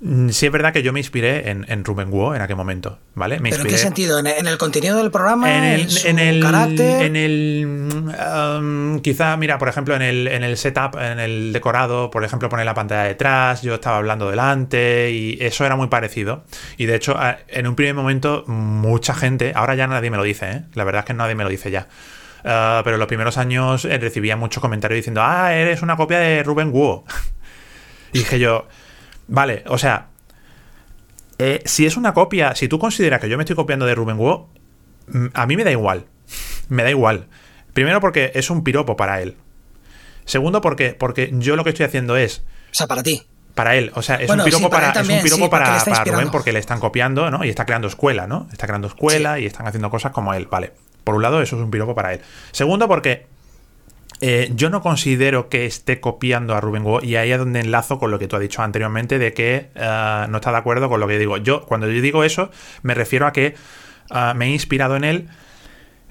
[0.00, 3.38] sí es verdad que yo me inspiré en, en Ruben Wu en aquel momento, ¿vale?
[3.38, 4.18] Me ¿Pero en qué sentido?
[4.18, 5.54] ¿En el, contenido del programa?
[5.54, 7.02] En el, en, el carácter?
[7.02, 7.66] En el...
[7.66, 12.48] Um, quizá, mira, por ejemplo, en el, en el setup, en el decorado, por ejemplo,
[12.48, 16.44] poner la pantalla detrás, yo estaba hablando delante y eso era muy parecido.
[16.78, 17.18] Y de hecho,
[17.48, 20.62] en un primer momento, mucha gente, ahora ya nadie me lo dice, ¿eh?
[20.74, 21.88] La verdad es que nadie me lo dice ya.
[22.42, 26.18] Uh, pero en los primeros años eh, recibía muchos comentarios diciendo, ah, eres una copia
[26.20, 27.04] de Ruben Wu.
[28.14, 28.66] y dije yo...
[29.30, 30.08] Vale, o sea,
[31.38, 34.18] eh, si es una copia, si tú consideras que yo me estoy copiando de Ruben
[34.18, 34.48] Wu,
[35.06, 36.06] mm, a mí me da igual.
[36.68, 37.28] Me da igual.
[37.72, 39.36] Primero porque es un piropo para él.
[40.24, 42.42] Segundo porque, porque yo lo que estoy haciendo es...
[42.72, 43.22] O sea, para ti.
[43.54, 46.58] Para él, o sea, es un piropo para, es un piropo para, Rubén porque le
[46.58, 47.44] están copiando, ¿no?
[47.44, 48.48] Y está creando escuela, ¿no?
[48.52, 50.72] Está creando escuela y están haciendo cosas como él, vale.
[51.04, 52.20] Por un lado, eso es un piropo para él.
[52.52, 53.26] Segundo, porque
[54.22, 57.98] eh, yo no considero que esté copiando a Ruben Wu y ahí es donde enlazo
[57.98, 61.00] con lo que tú has dicho anteriormente de que eh, no está de acuerdo con
[61.00, 61.38] lo que digo.
[61.38, 62.50] Yo, cuando yo digo eso,
[62.82, 63.54] me refiero a que
[64.14, 65.28] eh, me he inspirado en él,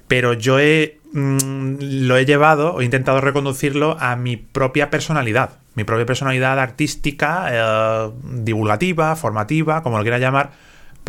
[0.08, 1.76] pero yo he, mm,
[2.08, 5.60] lo he llevado o he intentado reconducirlo a mi propia personalidad.
[5.76, 10.52] Mi propia personalidad artística, divulgativa, formativa, como lo quiera llamar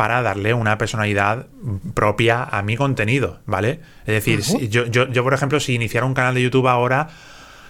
[0.01, 1.45] para darle una personalidad
[1.93, 3.81] propia a mi contenido, ¿vale?
[4.07, 7.09] Es decir, yo, yo, por ejemplo, si iniciara un canal de YouTube ahora,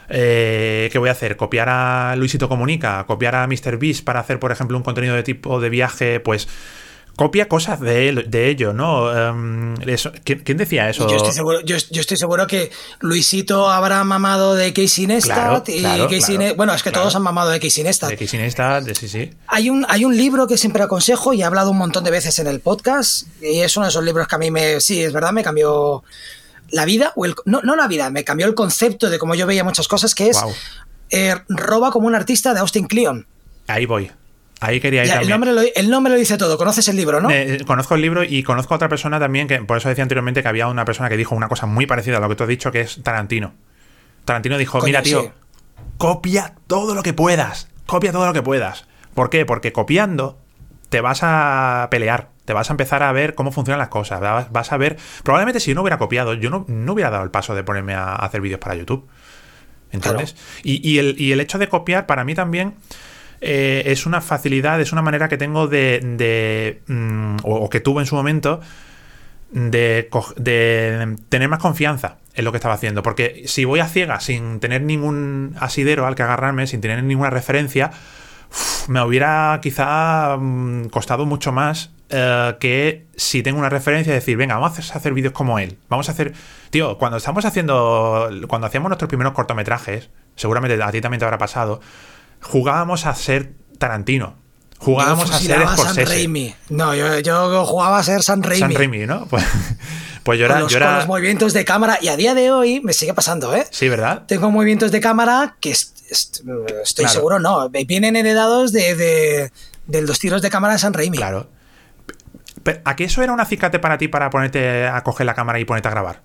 [0.08, 1.36] eh, ¿qué voy a hacer?
[1.36, 3.04] ¿Copiar a Luisito Comunica?
[3.06, 6.22] ¿Copiar a MrBeast para hacer, por ejemplo, un contenido de tipo de viaje?
[6.22, 6.48] Pues
[7.16, 9.12] copia cosas de, de ello, ¿no?
[9.16, 9.76] Em,
[10.24, 11.08] ¿quién, decía eso?
[11.08, 16.54] Yo estoy, seguro, yo, estoy seguro que Luisito habrá mamado de Casey Neistat y Casey
[16.56, 18.10] Bueno, es que todos han mamado de Casey Neistat.
[18.10, 19.32] De Casey Neistat, sí, sí.
[19.48, 22.40] Hay un, hay un libro que siempre aconsejo y he hablado un montón de veces
[22.40, 24.82] en el podcast y es uno de esos libros que a mí me...
[24.82, 26.04] Sí, es verdad, me cambió
[26.72, 29.46] la vida, o el, no, no la vida, me cambió el concepto de cómo yo
[29.46, 30.42] veía muchas cosas, que es
[31.10, 33.28] eh, roba como un artista de Austin Kleon.
[33.68, 34.12] Ahí voy.
[34.62, 36.56] Ahí quería ir el, nombre lo, el nombre lo dice todo.
[36.56, 37.32] ¿Conoces el libro, no?
[37.32, 40.44] Eh, conozco el libro y conozco a otra persona también, que por eso decía anteriormente
[40.44, 42.50] que había una persona que dijo una cosa muy parecida a lo que tú has
[42.50, 43.56] dicho, que es Tarantino.
[44.24, 45.34] Tarantino dijo, mira, tío,
[45.98, 47.70] copia todo lo que puedas.
[47.88, 48.86] Copia todo lo que puedas.
[49.16, 49.48] ¿Por qué?
[49.48, 50.38] Porque copiando
[50.90, 52.30] te vas a pelear.
[52.46, 54.22] Te vas a empezar a ver cómo funcionan las cosas.
[54.52, 54.96] Vas a ver.
[55.24, 57.96] Probablemente si yo no hubiera copiado, yo no, no hubiera dado el paso de ponerme
[57.96, 59.10] a hacer vídeos para YouTube.
[59.92, 62.76] El, y el hecho de copiar, para mí también
[63.42, 68.06] eh, es una facilidad, es una manera que tengo de, mm, o, que tuve en
[68.06, 68.62] su momento,
[69.52, 70.08] de,
[71.28, 73.02] tener más confianza en lo que estaba haciendo.
[73.02, 77.32] Porque si voy a ciega sin tener ningún asidero al que agarrarme, sin tener ninguna
[77.32, 77.92] referencia,
[78.88, 84.56] me hubiera quizá mm, costado mucho más eh, que si tengo una referencia, decir, venga,
[84.58, 85.80] vamos a hacer vídeos como él.
[85.90, 86.34] Vamos a hacer.
[86.70, 88.30] Tío, cuando estamos haciendo.
[88.48, 91.82] Cuando hacíamos nuestros primeros cortometrajes, seguramente a ti también te habrá pasado
[92.42, 94.36] jugábamos a ser Tarantino.
[94.78, 95.94] Jugábamos a ser Scorsese.
[95.94, 96.56] San Raimi.
[96.70, 98.60] No, yo, jugaba a ser San Raimi.
[98.60, 99.28] San Raimi, ¿no?
[100.24, 100.88] Pues, pues yo, era, con los, yo era...
[100.88, 101.98] Con los movimientos de cámara.
[102.00, 103.66] Y a día de hoy me sigue pasando, ¿eh?
[103.72, 104.24] Sí, ¿verdad?
[104.28, 107.70] Tengo movimientos de cámara que estoy seguro, no.
[107.70, 109.50] Vienen heredados de,
[109.88, 111.18] de, los tiros de cámara de San Raimi.
[111.18, 111.50] Claro.
[112.86, 115.66] ¿A qué eso era un acicate para ti para ponerte a coger la cámara y
[115.66, 116.22] ponerte a grabar?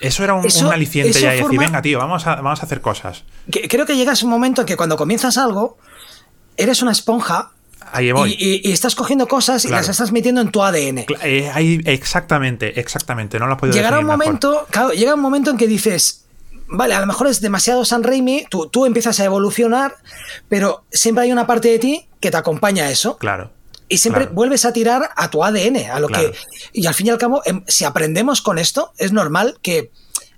[0.00, 3.24] Eso era un, aliciente ya y decir, venga, tío, vamos a, vamos a hacer cosas.
[3.48, 5.78] creo que llegas un momento en que cuando comienzas algo,
[6.56, 7.52] eres una esponja
[7.92, 8.34] Ahí voy.
[8.38, 11.04] Y, estás cogiendo cosas y las estás metiendo en tu ADN.
[11.22, 13.38] Eh, ahí, exactamente, exactamente.
[13.38, 16.24] No lo puedo Llegará un momento, claro, llega un momento en que dices,
[16.66, 19.96] vale, a lo mejor es demasiado San Raimi, tú, tú empiezas a evolucionar,
[20.48, 23.16] pero siempre hay una parte de ti que te acompaña a eso.
[23.18, 23.52] Claro.
[23.88, 26.32] Y siempre vuelves a tirar a tu ADN, a lo que.
[26.72, 29.90] Y al fin y al cabo, em, si aprendemos con esto, es normal que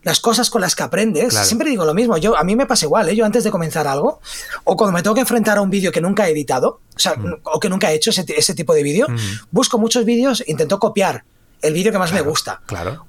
[0.02, 2.86] las cosas con las que aprendes, siempre digo lo mismo, yo a mí me pasa
[2.86, 3.16] igual, ¿eh?
[3.16, 4.20] yo antes de comenzar algo,
[4.62, 7.16] o cuando me tengo que enfrentar a un vídeo que nunca he editado, o sea,
[7.16, 7.40] mm.
[7.42, 9.16] o que nunca he hecho ese, tipo de vídeo, mm.
[9.50, 11.24] busco muchos vídeos, intento copiar
[11.60, 12.62] el vídeo que más me gusta.
[12.66, 13.04] Claro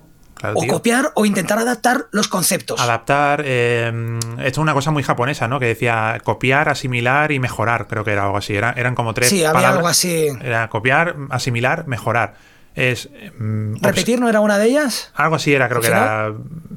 [0.54, 2.80] o copiar o intentar adaptar los conceptos.
[2.80, 3.92] Adaptar, eh,
[4.40, 5.60] esto es una cosa muy japonesa, ¿no?
[5.60, 8.56] Que decía copiar, asimilar y mejorar, creo que era algo así.
[8.56, 9.30] eran como tres.
[9.30, 10.28] Sí, había algo así.
[10.42, 12.36] Era copiar, asimilar, mejorar.
[12.78, 13.10] Es,
[13.40, 15.12] mm, ¿Repetir no era una de ellas?
[15.16, 16.32] Algo así era, creo que era.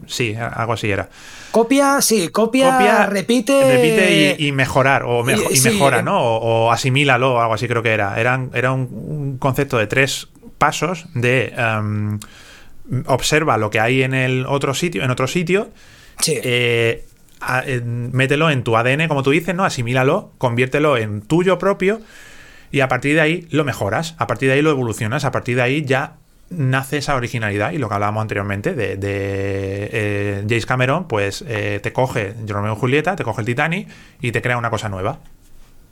[0.07, 1.11] Sí, algo así era.
[1.51, 3.77] Copia, sí, copia, repite.
[3.77, 6.19] Repite y, mejorar, o y, mejora, ¿no?
[6.19, 8.19] O, asimílalo, algo así creo que era.
[8.19, 11.53] Eran, era un, concepto de tres pasos de.
[11.55, 12.19] Em,
[13.07, 15.71] observa lo que hay en el otro sitio, en otro sitio,
[16.27, 17.05] eh,
[17.85, 19.65] mételo en tu ADN, como tú dices, ¿no?
[19.65, 22.01] Asimílalo, conviértelo en tuyo propio
[22.71, 25.57] y a partir de ahí lo mejoras, a partir de ahí lo evolucionas, a partir
[25.57, 26.17] de ahí ya
[26.51, 31.93] nace esa originalidad y lo que hablábamos anteriormente de, de eh, Cameron, pues eh, te
[31.93, 33.89] coge Romeo y Julieta, te coge el Titanic
[34.21, 35.21] y te crea una cosa nueva.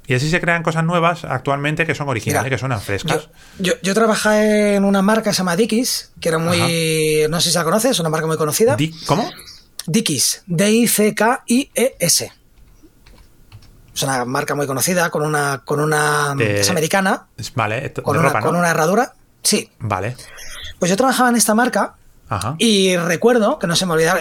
[0.09, 3.29] Y así se crean cosas nuevas actualmente que son originales, que suenan frescas.
[3.59, 7.27] Yo, yo, trabajé en una marca que se llama Dickies, que era muy.
[7.29, 8.75] No sé si la conoces, una marca muy conocida.
[9.07, 9.31] ¿Cómo?
[9.87, 12.33] Dickies, D-I-C-K-I-E-S.
[13.95, 15.61] Es una marca muy conocida, con una.
[15.63, 17.27] Con una es americana.
[17.55, 19.13] Vale, con, una, con una herradura.
[19.43, 19.71] Sí.
[19.79, 20.17] Vale.
[20.79, 21.98] Pues yo trabajaba en esta marca
[22.59, 24.21] y recuerdo, que no se me olvidaba,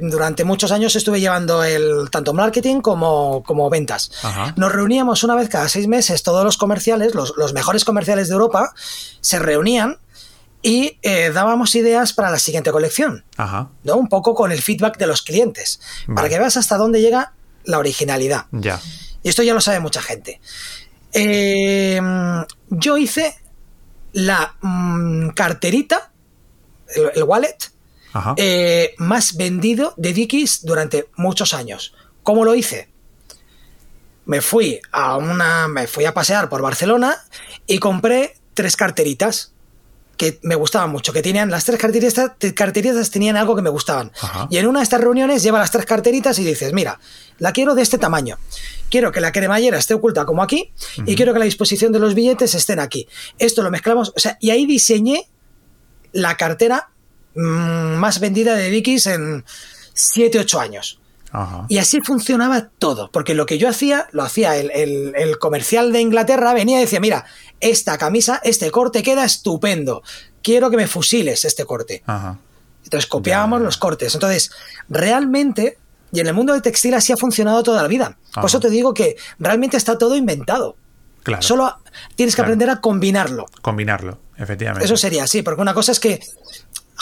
[0.00, 4.10] durante muchos años estuve llevando el tanto marketing como, como ventas.
[4.56, 8.72] Nos reuníamos una vez cada seis meses, todos los comerciales, los, mejores comerciales de Europa,
[9.20, 9.98] se reunían
[10.62, 13.24] y eh, dábamos ideas para la siguiente colección.
[13.84, 13.96] ¿no?
[13.96, 15.80] Un poco con el feedback de los clientes,
[16.14, 17.32] para que veas hasta dónde llega
[17.64, 18.46] la originalidad.
[18.50, 18.80] Ya.
[19.22, 20.40] Y esto ya lo sabe mucha gente.
[21.12, 22.00] Eh,
[22.70, 23.36] yo hice
[24.12, 26.10] la mm, carterita
[27.14, 27.56] el, wallet
[28.36, 31.94] eh, más vendido de Dickies durante muchos años.
[32.22, 32.88] ¿Cómo lo hice?
[34.24, 35.68] Me fui a una.
[35.68, 37.16] Me fui a pasear por Barcelona
[37.66, 39.52] y compré tres carteritas
[40.16, 44.12] que me gustaban mucho, que tenían las tres carteritas, carteritas tenían algo que me gustaban.
[44.50, 46.98] Y en una de estas reuniones lleva las tres carteritas y dices, mira,
[47.38, 48.38] la quiero de este tamaño.
[48.88, 50.72] Quiero que la cremallera esté oculta como aquí
[51.04, 53.06] y quiero que la disposición de los billetes estén aquí.
[53.38, 55.28] Esto lo mezclamos, o sea, y ahí diseñé
[56.16, 56.88] la cartera
[57.34, 59.44] mm, más vendida de Dickies en
[59.94, 61.00] 7, 8 años.
[61.68, 66.54] Y así funcionaba todo, porque lo que yo hacía, lo hacía el, comercial de Inglaterra,
[66.54, 67.26] venía y decía, mira,
[67.60, 70.02] esta camisa, este corte queda estupendo,
[70.42, 72.02] quiero que me fusiles este corte.
[72.84, 74.14] Entonces copiábamos los cortes.
[74.14, 74.50] Entonces,
[74.88, 75.76] realmente,
[76.10, 78.16] y en el mundo del textil así ha funcionado toda la vida.
[78.32, 80.76] Por eso te digo que realmente está todo inventado.
[81.40, 81.76] Solo
[82.14, 83.46] tienes que aprender a combinarlo.
[83.60, 84.84] Combinarlo, efectivamente.
[84.84, 86.20] Eso sería, sí, porque una cosa es que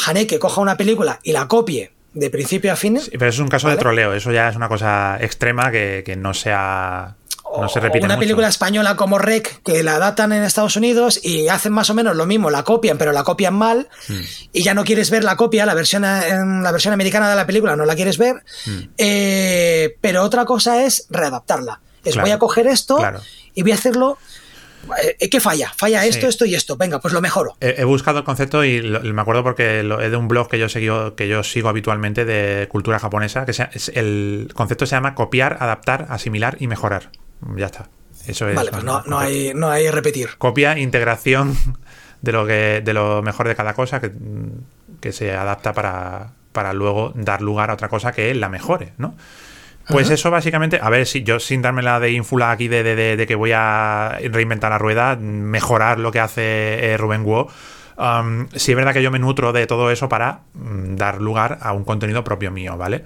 [0.06, 3.01] Haneke coja una película y la copie de principio a fin.
[3.11, 7.16] pero es un caso de troleo, eso ya es una cosa extrema que, no sea.
[7.56, 8.05] No se repite.
[8.05, 11.94] Una película española como Rec, que la adaptan en Estados Unidos y hacen más o
[11.94, 14.20] menos lo mismo, la copian, pero la copian mal, hmm.
[14.52, 17.77] y ya no quieres ver la copia, la versión, la versión americana de la película
[17.77, 18.78] no la quieres ver, hmm.
[18.98, 21.81] eh, pero otra cosa es readaptarla.
[22.05, 22.98] Es voy a coger esto
[23.55, 24.19] y voy a hacerlo
[25.02, 25.73] eh, ¿Qué falla?
[25.77, 26.77] Falla esto, esto y esto.
[26.77, 27.56] Venga, pues lo mejoro.
[27.61, 31.15] He, buscado el concepto y me acuerdo porque es de un blog que yo, sigo,
[31.15, 33.52] que yo sigo habitualmente de cultura japonesa, que
[33.94, 37.11] el concepto se llama copiar, adaptar, asimilar y mejorar.
[37.56, 37.89] Ya está.
[38.27, 38.55] Eso es.
[38.55, 40.31] Vale, pues no, no, hay, no hay repetir.
[40.39, 41.56] Copia, integración
[42.23, 44.12] de lo, que, de lo mejor de cada cosa que,
[45.01, 49.15] que se adapta para, para luego dar lugar a otra cosa que la mejore, ¿no?
[49.89, 53.27] Pues eso básicamente, a ver, si yo sin darme la de ínfula aquí de, de,
[53.27, 57.48] que voy a reinventar la rueda, mejorar lo que hace eh, Rubén Guo,
[57.98, 61.59] um, sí es verdad que yo me nutro de todo eso para mm, dar lugar
[61.61, 63.05] a un contenido propio mío, ¿vale?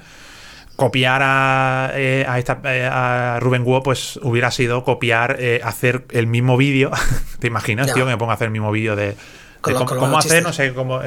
[0.76, 6.56] Copiar a, eh, esta, eh, a Rubén Guo, pues hubiera sido copiar, hacer el mismo
[6.56, 6.92] vídeo.
[7.40, 9.16] ¿Te imaginas, tío, que me pongo a hacer el mismo vídeo de,
[9.60, 11.00] cómo, hacer, no sé, cómo...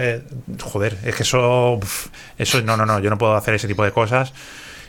[0.62, 1.80] joder, es que eso...
[2.38, 4.34] Eso, no, no, no, yo no puedo hacer ese tipo de cosas.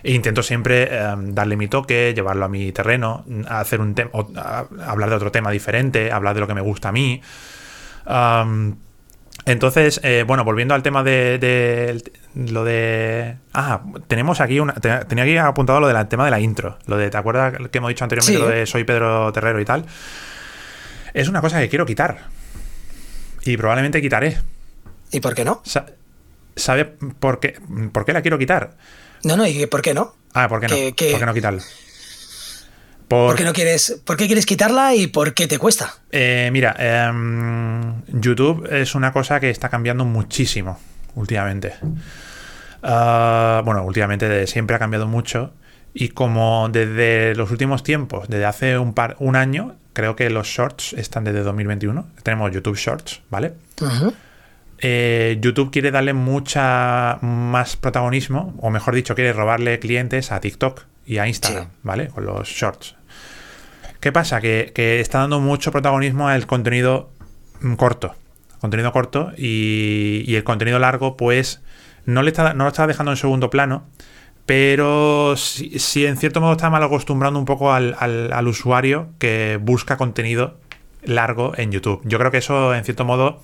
[0.03, 4.11] E intento siempre em, darle mi toque, llevarlo a mi terreno, hacer un tema,
[4.85, 7.21] hablar de otro tema diferente, hablar de lo que me gusta a mí.
[9.47, 12.03] entonces, eh, bueno, volviendo al tema de,
[12.35, 13.37] lo de.
[13.53, 14.75] Ah, tenemos aquí una.
[14.75, 16.79] Tenía aquí apuntado lo del tema de la intro.
[16.87, 19.87] Lo de, ¿te acuerdas que hemos dicho anteriormente lo de soy Pedro Terrero y tal?
[21.15, 22.27] Es una cosa que quiero quitar.
[23.45, 24.39] Y probablemente quitaré.
[25.13, 25.63] ¿Y por qué no?
[26.57, 27.59] ¿Sabe por qué,
[27.93, 28.73] por qué la quiero quitar?
[29.25, 30.15] No, no, ¿y por qué no?
[30.35, 30.75] Ah, ¿por qué no?
[30.75, 31.63] ¿Por qué no quitarla?
[33.09, 33.37] Por...
[33.37, 35.97] qué no quieres, ¿Por qué quieres quitarla y por qué te cuesta?
[36.11, 40.81] Eh, mira, em, YouTube es una cosa que está cambiando muchísimo
[41.15, 41.75] últimamente.
[42.83, 45.53] Ah, bueno, últimamente siempre ha cambiado mucho.
[45.95, 50.47] Y como desde los últimos tiempos, desde hace un par, un año, creo que los
[50.49, 52.07] shorts están desde 2021.
[52.23, 53.53] Tenemos YouTube Shorts, ¿vale?
[54.85, 60.83] Eh, YouTube quiere darle mucha más protagonismo, o mejor dicho, quiere robarle clientes a TikTok
[61.07, 62.09] y a Instagram, ¿vale?
[62.09, 62.97] Con los shorts.
[64.01, 64.41] ¿Qué pasa?
[64.41, 67.11] Que, está dando mucho protagonismo al contenido
[67.61, 68.17] mm, corto.
[68.61, 71.63] Contenido corto y, el contenido largo, pues,
[72.05, 73.87] no, le está, no lo está dejando en segundo plano,
[74.47, 79.97] pero sí, en cierto modo está mal acostumbrando un poco al, al usuario que busca
[79.97, 80.59] contenido
[81.05, 82.01] largo en YouTube.
[82.05, 83.41] Yo creo que eso, en cierto modo,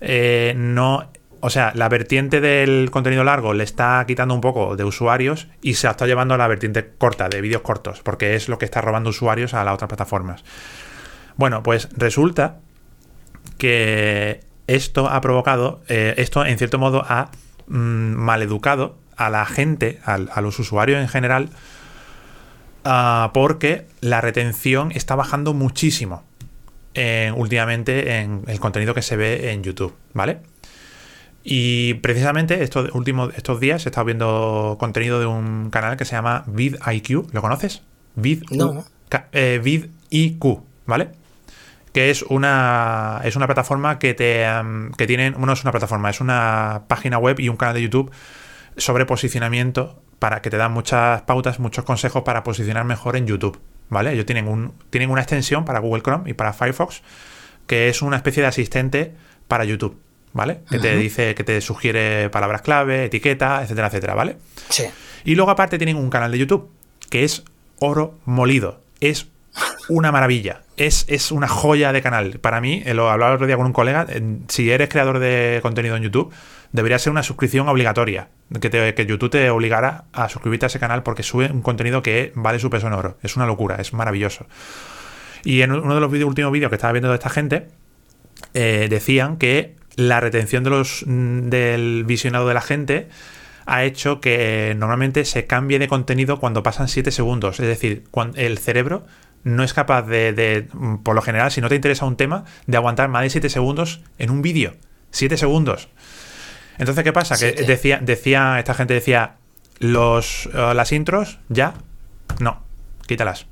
[0.00, 1.10] eh, no
[1.40, 5.74] o sea, la vertiente del contenido largo le está quitando un poco de usuarios y
[5.74, 8.80] se está llevando a la vertiente corta, de vídeos cortos, porque es lo que está
[8.80, 10.44] robando usuarios a las otras plataformas.
[11.36, 12.58] Bueno, pues resulta
[13.56, 17.30] que esto ha provocado, eh, esto en cierto modo ha
[17.68, 21.50] mm, maleducado a la gente, a los usuarios en general,
[22.84, 26.27] ah, porque la retención está bajando muchísimo
[27.34, 30.38] últimamente en el contenido que se ve en YouTube, ¿vale?
[31.50, 36.14] Y precisamente estos últimos estos días he estado viendo contenido de un canal que se
[36.14, 37.32] llama VidIQ.
[37.32, 37.82] ¿Lo conoces?
[38.16, 38.84] Vid, no.
[39.32, 41.10] Eh, VidIQ, ¿vale?
[41.92, 44.46] Que es una, es una plataforma que te
[44.96, 45.34] que tienen.
[45.34, 48.10] Bueno, es una plataforma, es una página web y un canal de YouTube
[48.76, 53.58] sobre posicionamiento para que te dan muchas pautas, muchos consejos para posicionar mejor en YouTube.
[53.88, 54.12] ¿Vale?
[54.12, 57.02] Ellos tienen, un, tienen una extensión para Google Chrome y para Firefox
[57.68, 59.12] que es una especie de asistente
[59.46, 60.00] para YouTube,
[60.32, 60.62] ¿vale?
[60.68, 64.38] Que te dice, que te sugiere palabras clave, etiqueta, etcétera, etcétera, ¿vale?
[64.70, 64.84] Sí.
[65.24, 66.70] Y luego aparte tienen un canal de YouTube
[67.10, 67.44] que es
[67.78, 68.80] oro molido.
[69.00, 69.28] Es
[69.88, 70.62] una maravilla.
[70.76, 72.38] Es, es, una joya de canal.
[72.40, 74.06] Para mí, eh, lo hablaba el otro día con un colega,
[74.48, 76.32] si eres creador de contenido en YouTube,
[76.72, 78.28] debería ser una suscripción obligatoria.
[78.60, 82.58] Que, YouTube te obligara a suscribirte a ese canal porque sube un contenido que vale
[82.58, 83.18] su peso en oro.
[83.22, 84.46] Es una locura, es maravilloso.
[85.44, 87.68] Y en uno de los últimos vídeos que estaba viendo de esta gente,
[88.54, 93.08] eh, decían que la retención de los, mm, del visionado de la gente
[93.66, 97.60] ha hecho que normalmente se cambie de contenido cuando pasan 7 segundos.
[97.60, 99.04] Es decir, cuando el cerebro
[99.44, 100.68] no es capaz de, de,
[101.02, 104.00] por lo general, si no te interesa un tema, de aguantar más de 7 segundos
[104.18, 104.74] en un vídeo.
[105.10, 105.88] 7 segundos.
[106.78, 107.36] Entonces, ¿qué pasa?
[107.36, 109.36] que decía, decía, esta gente decía,
[109.80, 111.74] los, eh, las intros, ya,
[112.40, 112.62] no,
[113.06, 113.46] quítalas.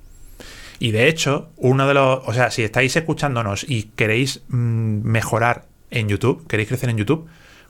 [0.79, 5.65] Y de hecho, uno de los, o sea, si estáis escuchándonos y queréis mm, mejorar
[5.91, 7.27] en YouTube, queréis crecer en YouTube,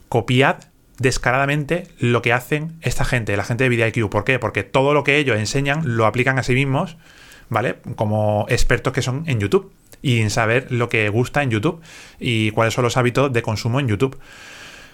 [0.09, 0.57] copiad
[0.97, 4.09] descaradamente lo que hacen esta gente, la gente de VidIQ.
[4.09, 4.39] ¿Por qué?
[4.39, 6.97] Porque todo lo que ellos enseñan lo aplican a sí mismos,
[7.49, 7.77] ¿vale?
[7.95, 9.71] Como expertos que son en YouTube
[10.01, 11.81] y en saber lo que gusta en YouTube
[12.19, 14.19] y cuáles son los hábitos de consumo en YouTube.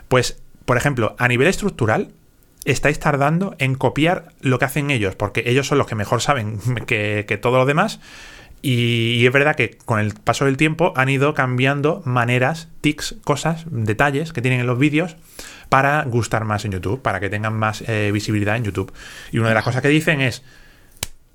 [0.08, 2.12] Pues por ejemplo, a nivel estructural,
[2.66, 6.60] estáis tardando en copiar lo que hacen ellos, porque ellos son los que mejor saben
[6.88, 8.00] que, que todo lo demás.
[8.66, 13.66] Y, es verdad que con el paso del tiempo han ido cambiando maneras, tics, cosas,
[13.70, 15.18] detalles que tienen en los vídeos
[15.68, 18.94] para gustar más en YouTube, para que tengan más eh, visibilidad en YouTube.
[19.34, 20.44] Y una de las cosas que dicen es,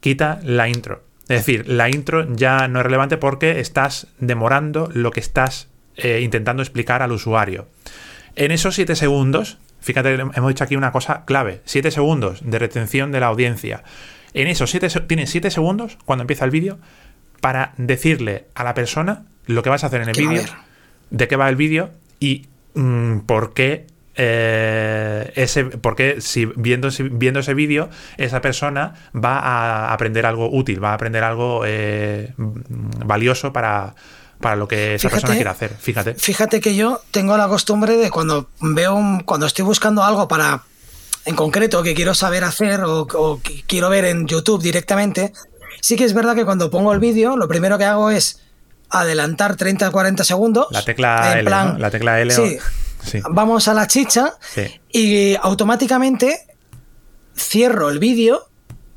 [0.00, 1.02] quita la intro.
[1.28, 6.20] Es decir, la intro ya no es relevante porque estás demorando lo que estás eh,
[6.22, 7.68] intentando explicar al usuario.
[8.38, 13.10] En esos 7 segundos, fíjate, hemos dicho aquí una cosa clave, 7 segundos de retención
[13.10, 13.82] de la audiencia.
[14.32, 16.78] En esos 7 tienes 7 segundos cuando empieza el vídeo
[17.40, 20.44] para decirle a la persona lo que vas a hacer en el vídeo,
[21.10, 21.90] de qué va el vídeo
[22.20, 29.40] y mm, por qué eh, ese, porque si viendo, viendo ese vídeo, esa persona va
[29.40, 33.96] a aprender algo útil, va a aprender algo eh, valioso para,
[34.40, 35.74] para lo que esa persona quiere hacer.
[35.78, 36.14] Fíjate.
[36.14, 40.62] Fíjate que yo tengo la costumbre de cuando veo cuando estoy buscando algo para
[41.24, 45.32] en concreto que quiero saber hacer o, o quiero ver en YouTube directamente,
[45.80, 48.40] Sí que es verdad que cuando pongo el vídeo, lo primero que hago es
[48.90, 50.66] adelantar 30 40 segundos.
[50.70, 52.34] La tecla L, La tecla L.
[52.34, 52.58] Sí,
[53.30, 54.34] Vamos a la chicha
[54.90, 56.46] y automáticamente
[57.36, 58.47] cierro el vídeo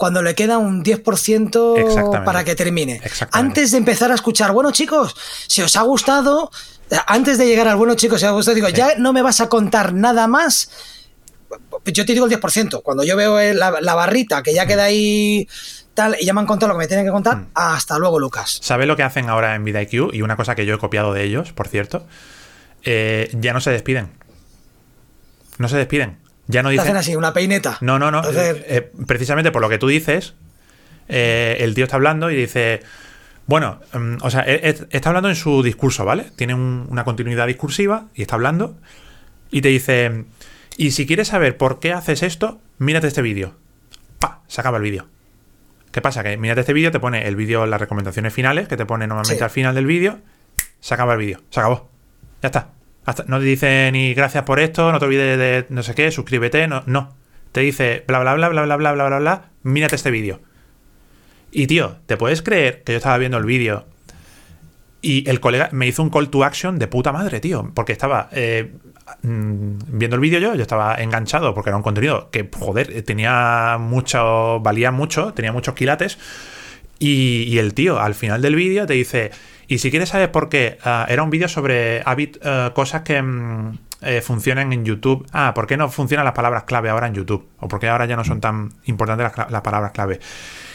[0.02, 3.00] cuando le queda un 10% para que termine.
[3.32, 5.16] Antes de empezar a escuchar, bueno chicos,
[5.46, 6.50] si os ha gustado,
[7.06, 9.42] antes de llegar al bueno chicos, si os ha gustado, digo, ya no me vas
[9.42, 10.72] a contar nada más.
[11.86, 12.82] Yo te digo el 10%.
[12.82, 15.48] Cuando yo veo la, la barrita que ya queda ahí
[15.94, 17.38] tal, y ya me han contado lo que me tienen que contar.
[17.38, 17.48] Mm.
[17.54, 18.58] Hasta luego, Lucas.
[18.64, 20.16] ¿Sabe lo que hacen ahora en VidaIQ?
[20.16, 22.08] Y una cosa que yo he copiado de ellos, por cierto.
[22.84, 24.10] Eh, ya no se despiden.
[25.60, 26.18] No se despiden.
[26.52, 26.84] Ya no dicen.
[26.84, 27.78] Hacen así, una peineta.
[27.82, 28.22] No, no, no.
[28.24, 30.34] Eh, eh, precisamente por lo que tú dices,
[31.08, 32.82] el tío está hablando y dice.
[33.48, 36.26] Bueno, mm, o sea, está hablando en su discurso, ¿vale?
[36.36, 38.78] Tiene una continuidad discursiva y está hablando.
[39.50, 40.26] Y te dice.
[40.78, 43.56] Y si quieres saber por qué haces esto, mírate este vídeo.
[44.20, 44.42] ¡Pa!
[44.48, 45.08] Se acaba el vídeo.
[45.92, 46.24] ¿Qué pasa?
[46.24, 49.44] Que mírate este vídeo, te pone el vídeo, las recomendaciones finales, que te pone normalmente
[49.44, 50.20] al final del vídeo,
[50.80, 51.90] se acaba el vídeo, se acabó.
[52.42, 52.70] Ya está.
[53.28, 56.68] No te dice ni gracias por esto, no te olvides de no sé qué, suscríbete,
[56.68, 57.16] no, no.
[57.52, 60.42] Te dice bla bla bla bla bla bla bla bla bla, mírate este vídeo.
[61.52, 63.86] Y tío, ¿te puedes creer que yo estaba viendo el vídeo
[65.02, 67.72] y el colega me hizo un call to action de puta madre, tío?
[67.74, 68.72] Porque estaba eh,
[69.24, 73.78] Mm, viendo el vídeo yo, yo estaba enganchado porque era un contenido que, joder, tenía
[73.80, 76.18] mucho, valía mucho, tenía muchos quilates.
[77.00, 79.32] Y, el tío al final del vídeo te dice,
[79.72, 83.80] y si quieres saber por qué, ah, era un vídeo sobre uh, cosas que mm,
[84.02, 85.26] eh, funcionan en YouTube.
[85.32, 87.48] Ah, ¿por qué no funcionan las palabras clave ahora en YouTube?
[87.58, 90.20] O por qué ahora ya no son tan importantes las, palabras clave.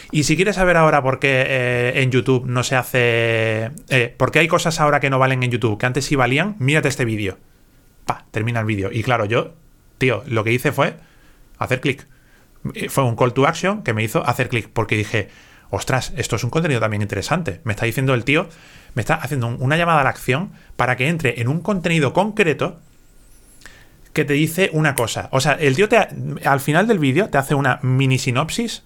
[0.09, 3.69] Y si quieres saber ahora por qué eh, en YouTube no se hace...
[3.89, 6.55] Eh, por qué hay cosas ahora que no valen en YouTube, que antes sí valían,
[6.57, 7.37] mírate este vídeo
[8.07, 8.89] pa, termina el vídeo.
[8.91, 9.53] Y claro, yo,
[9.99, 10.95] tío, lo que hice fue
[11.59, 12.07] hacer clic.
[12.89, 15.29] Fue un call to action que me hizo hacer clic, porque dije,
[15.69, 17.61] ostras, esto es un contenido también interesante.
[17.63, 18.49] Me está diciendo el tío,
[18.93, 22.79] me está haciendo una llamada a la acción para que entre en un contenido concreto
[24.13, 25.29] que te dice una cosa.
[25.31, 26.07] O sea, el tío te,
[26.45, 28.83] al final del vídeo te hace una mini sinopsis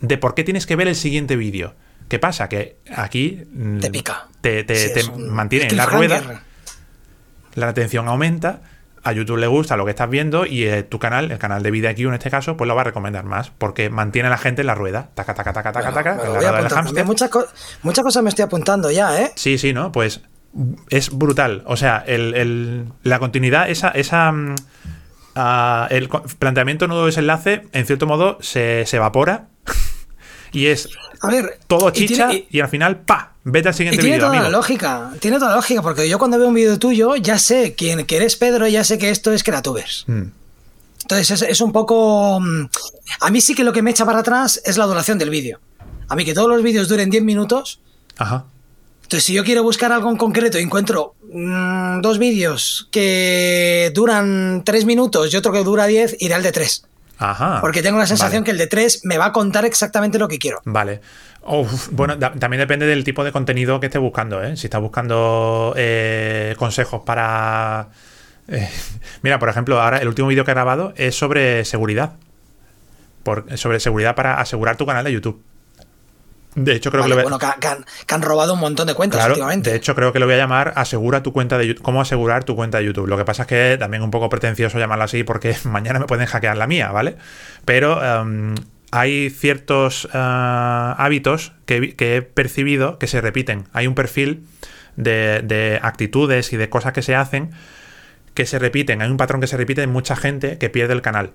[0.00, 1.74] de por qué tienes que ver el siguiente vídeo.
[2.08, 2.48] ¿Qué pasa?
[2.48, 3.44] Que aquí
[3.80, 4.28] te pica.
[4.42, 4.66] Te,
[5.16, 6.42] mantiene en la rueda
[7.54, 8.60] la atención aumenta,
[9.04, 11.70] a YouTube le gusta lo que estás viendo y eh, tu canal, el canal de
[11.70, 14.38] Vida aquí en este caso, pues lo va a recomendar más porque mantiene a la
[14.38, 15.08] gente en la rueda.
[15.14, 17.04] Taca, taca, taca, taca, taca.
[17.04, 17.30] muchas,
[18.04, 19.32] cosas me estoy apuntando ya, ¿eh?
[19.34, 19.90] Sí, sí, ¿no?
[19.92, 20.20] Pues
[20.90, 21.64] es brutal.
[21.66, 24.54] O sea, la continuidad, esa, esa mm,
[25.34, 26.08] ah, el
[26.38, 29.46] planteamiento nudo de enlace, en cierto modo, se, se evapora
[30.52, 30.88] y es
[31.22, 33.34] a ver, todo chicha y, al final, ¡pa!
[33.44, 34.18] Vete al siguiente vídeo.
[34.18, 37.14] Tiene toda la lógica, tiene toda la lógica, porque yo cuando veo un vídeo tuyo
[37.14, 40.04] ya sé quién que eres Pedro, ya sé que esto es Creatubers.
[40.08, 40.22] Mm.
[41.02, 42.40] Entonces es, un poco...
[42.40, 42.68] Mm,
[43.20, 45.60] a mí sí que lo que me echa para atrás es la duración del vídeo.
[46.08, 47.80] A mí que todos los vídeos duren 10 minutos.
[48.16, 48.44] Ajá.
[49.02, 54.62] Entonces si yo quiero buscar algo en concreto y encuentro mm, dos vídeos que duran
[54.64, 56.84] 3 minutos y otro que dura 10, iré al de 3.
[57.60, 60.38] Porque tengo la sensación que el de 3 me va a contar exactamente lo que
[60.38, 60.60] quiero.
[60.64, 61.00] Vale.
[61.90, 64.42] bueno, también depende del tipo de contenido que estés buscando.
[64.42, 64.56] ¿eh?
[64.56, 67.88] Si estás buscando eh, consejos para...
[68.48, 68.68] Eh,
[69.22, 72.14] mira, por ejemplo, ahora el último vídeo que he grabado es sobre seguridad.
[73.54, 75.42] sobre seguridad para asegurar tu canal de YouTube.
[76.54, 79.70] De hecho, creo que lo Bueno, que, han, robado un montón de cuentas últimamente.
[79.70, 81.82] De hecho, creo que lo voy a llamar Asegura tu cuenta de YouTube.
[81.82, 83.06] ¿Cómo asegurar tu cuenta de YouTube?
[83.06, 86.06] Lo que pasa es que también es un poco pretencioso llamarlo así porque mañana me
[86.06, 87.16] pueden hackear la mía, ¿vale?
[87.64, 88.54] Pero em,
[88.90, 93.64] hay ciertos eh, hábitos que, he percibido que se repiten.
[93.72, 94.46] Hay un perfil
[94.96, 97.52] de, de actitudes y de cosas que se hacen
[98.34, 101.02] que se repiten, hay un patrón que se repite en mucha gente que pierde el
[101.02, 101.32] canal.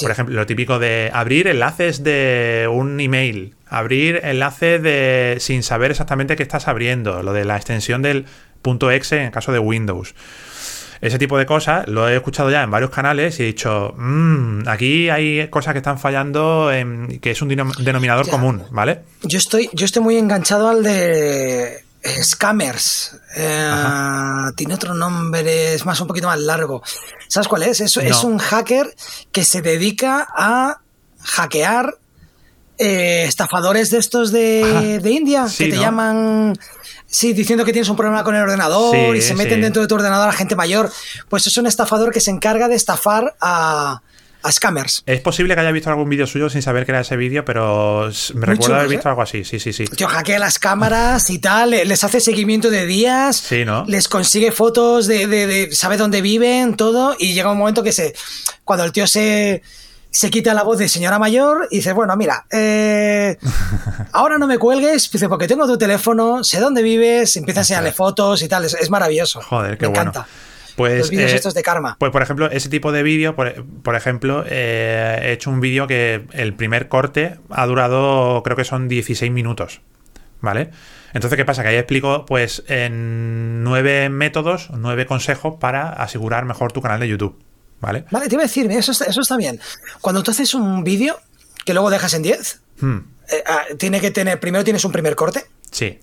[0.00, 5.90] Por ejemplo, lo típico de abrir enlaces de un email, abrir enlaces de sin saber
[5.90, 8.26] exactamente qué estás abriendo, lo de la extensión del
[8.62, 10.14] punto .exe en caso de Windows.
[11.00, 14.66] Ese tipo de cosas lo he escuchado ya en varios canales y he dicho, mmm,
[14.66, 19.00] aquí hay cosas que están fallando, en, que es un denominador común, ¿vale?
[19.22, 21.83] Yo estoy, yo estoy muy enganchado al de
[22.22, 23.16] Scammers.
[23.36, 23.72] Eh,
[24.56, 26.82] tiene otro nombre, es más un poquito más largo.
[27.28, 27.80] ¿Sabes cuál es?
[27.80, 28.94] Es, es un hacker
[29.32, 30.80] que se dedica a
[31.20, 31.98] hackear
[32.76, 36.58] eh, estafadores de estos de, India que te llaman.
[37.06, 39.94] Sí, diciendo que tienes un problema con el ordenador y se meten dentro de tu
[39.94, 40.90] ordenador a gente mayor.
[41.28, 44.02] Pues es un estafador que se encarga de estafar a,
[44.44, 45.02] a scammers.
[45.06, 48.10] Es posible que haya visto algún vídeo suyo sin saber que era ese vídeo, pero
[48.34, 49.10] me recuerdo haber visto ¿eh?
[49.10, 49.86] algo así, sí, sí, sí.
[49.86, 53.84] Tío, hackea las cámaras y tal, les hace seguimiento de días, sí, ¿no?
[53.86, 58.14] les consigue fotos de, sabe dónde viven, todo, y llega un momento que se,
[58.64, 59.62] cuando el tío se
[60.10, 63.36] se quita la voz de señora mayor y dice, bueno, mira, eh,
[64.12, 67.92] ahora no me cuelgues, dice, porque tengo tu teléfono, sé dónde vives, empieza a enseñarle
[67.92, 69.40] fotos y tal, es, maravilloso.
[69.42, 70.10] Joder, qué me bueno.
[70.10, 70.28] encanta.
[70.76, 71.96] Pues, Los vídeos eh, estos de karma.
[71.98, 76.26] Pues, por ejemplo, ese tipo de vídeo, por, ejemplo, eh, he hecho un vídeo que
[76.32, 79.80] el primer corte ha durado, creo que son 16 minutos.
[80.40, 80.70] ¿Vale?
[81.14, 81.62] Entonces, ¿qué pasa?
[81.62, 87.08] Que ahí explico, pues, en nueve métodos, nueve consejos para asegurar mejor tu canal de
[87.08, 87.38] YouTube.
[87.80, 88.04] ¿Vale?
[88.10, 89.60] Vale, te iba a decir, eso está, eso está bien.
[90.00, 91.20] Cuando tú haces un vídeo
[91.64, 92.96] que luego dejas en 10, hmm.
[93.30, 95.46] eh, ah, tiene que tener, primero tienes un primer corte.
[95.70, 96.00] Sí.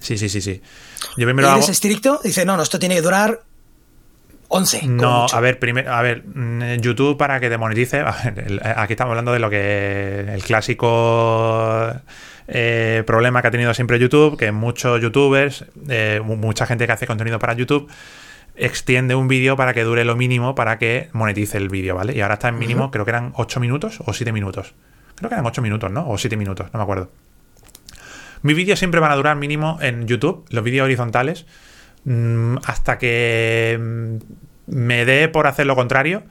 [0.00, 0.60] Sí, sí, sí, sí.
[1.16, 3.42] Yo primero ¿Y eres estricto, dice, no, no, esto tiene que durar
[4.48, 4.86] 11.
[4.86, 8.00] No, a ver, primero, a ver, mm, YouTube para que te monetice,
[8.76, 11.92] aquí estamos hablando de lo que el clásico
[12.46, 17.06] eh, problema que ha tenido siempre YouTube, que muchos youtubers, eh, mucha gente que hace
[17.06, 17.90] contenido para YouTube,
[18.56, 22.14] extiende un vídeo para que dure lo mínimo para que monetice el vídeo, ¿vale?
[22.14, 24.74] Y ahora está en mínimo, creo que eran 8 minutos o 7 minutos.
[25.16, 26.08] Creo que eran 8 minutos, ¿no?
[26.08, 27.10] O 7 minutos, no me acuerdo.
[28.42, 31.46] Mis vídeos siempre van a durar mínimo en YouTube, los vídeos horizontales,
[32.64, 34.16] hasta que mm,
[34.66, 36.22] me dé por hacer lo contrario.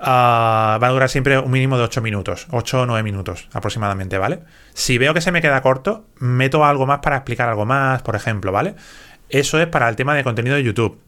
[0.00, 4.18] Uh, va a durar siempre un mínimo de 8 minutos, 8 o 9 minutos aproximadamente,
[4.18, 4.40] ¿vale?
[4.74, 8.16] Si veo que se me queda corto, meto algo más para explicar algo más, por
[8.16, 8.74] ejemplo, ¿vale?
[9.30, 11.00] Eso es para el tema de contenido de YouTube.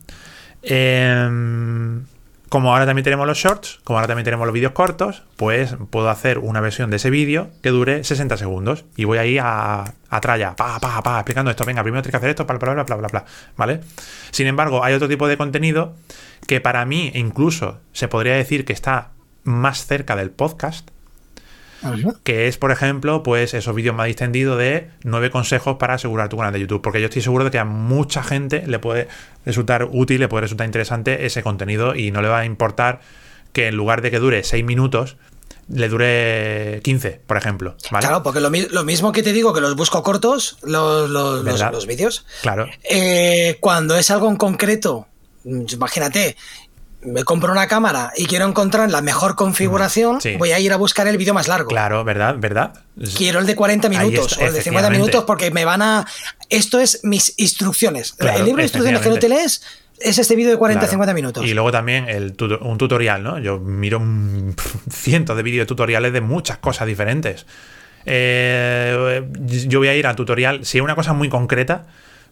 [0.62, 2.04] Em,
[2.48, 6.08] como ahora también tenemos los shorts, como ahora también tenemos los vídeos cortos, pues puedo
[6.08, 8.84] hacer una versión de ese vídeo que dure 60 segundos.
[8.96, 11.64] Y voy ahí a, a tralla, pa, pa, pa, explicando esto.
[11.64, 13.24] Venga, primero tienes que hacer esto, bla, bla, bla, bla, bla, bla.
[13.56, 13.80] ¿Vale?
[14.30, 15.96] Sin embargo, hay otro tipo de contenido
[16.46, 19.10] que para mí incluso se podría decir que está
[19.42, 20.90] más cerca del podcast,
[22.22, 26.36] que es, por ejemplo, pues esos vídeos más distendidos de nueve consejos para asegurar tu
[26.36, 26.82] canal de YouTube.
[26.82, 29.08] Porque yo estoy seguro de que a mucha gente le puede
[29.44, 33.00] resultar útil, le puede resultar interesante ese contenido y no le va a importar
[33.52, 35.16] que en lugar de que dure seis minutos,
[35.68, 37.76] le dure 15, por ejemplo.
[37.88, 42.24] Claro, porque lo, mismo que te digo que los busco cortos, los, los, vídeos.
[42.42, 42.68] Claro.
[42.84, 45.08] Eh, cuando es algo en concreto,
[45.44, 46.36] imagínate,
[47.06, 51.06] me compro una cámara y quiero encontrar la mejor configuración, voy a ir a buscar
[51.06, 51.68] el vídeo más largo.
[51.68, 52.36] Claro, ¿verdad?
[52.38, 52.84] ¿Verdad?
[53.16, 56.06] Quiero el de 40 minutos o el de 50 minutos porque me van a...
[56.48, 58.14] Esto es mis instrucciones.
[58.18, 59.62] el libro de instrucciones que no te lees
[60.00, 61.44] es este vídeo de 40-50 minutos.
[61.44, 63.38] Y luego también el un tutorial, ¿no?
[63.38, 64.02] Yo miro
[64.90, 67.46] cientos de vídeos de tutoriales de muchas cosas diferentes.
[68.04, 69.24] Eh,
[69.66, 71.86] yo voy a ir al tutorial, si es una cosa muy concreta,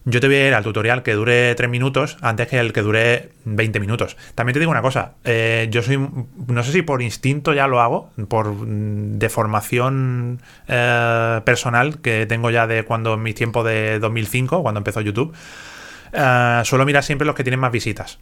[0.05, 2.83] yo te voy a ir al tutorial que dure 3 minutos antes que el que
[2.83, 4.15] dure 20 minutos.
[4.35, 7.81] También te digo una cosa, eh, yo soy, no sé si por instinto ya lo
[7.81, 14.61] hago, por deformación eh, personal que tengo ya de cuando en mi tiempo de 2005,
[14.61, 15.33] cuando empezó YouTube,
[16.13, 18.19] eh, suelo mirar siempre los que tienen más visitas.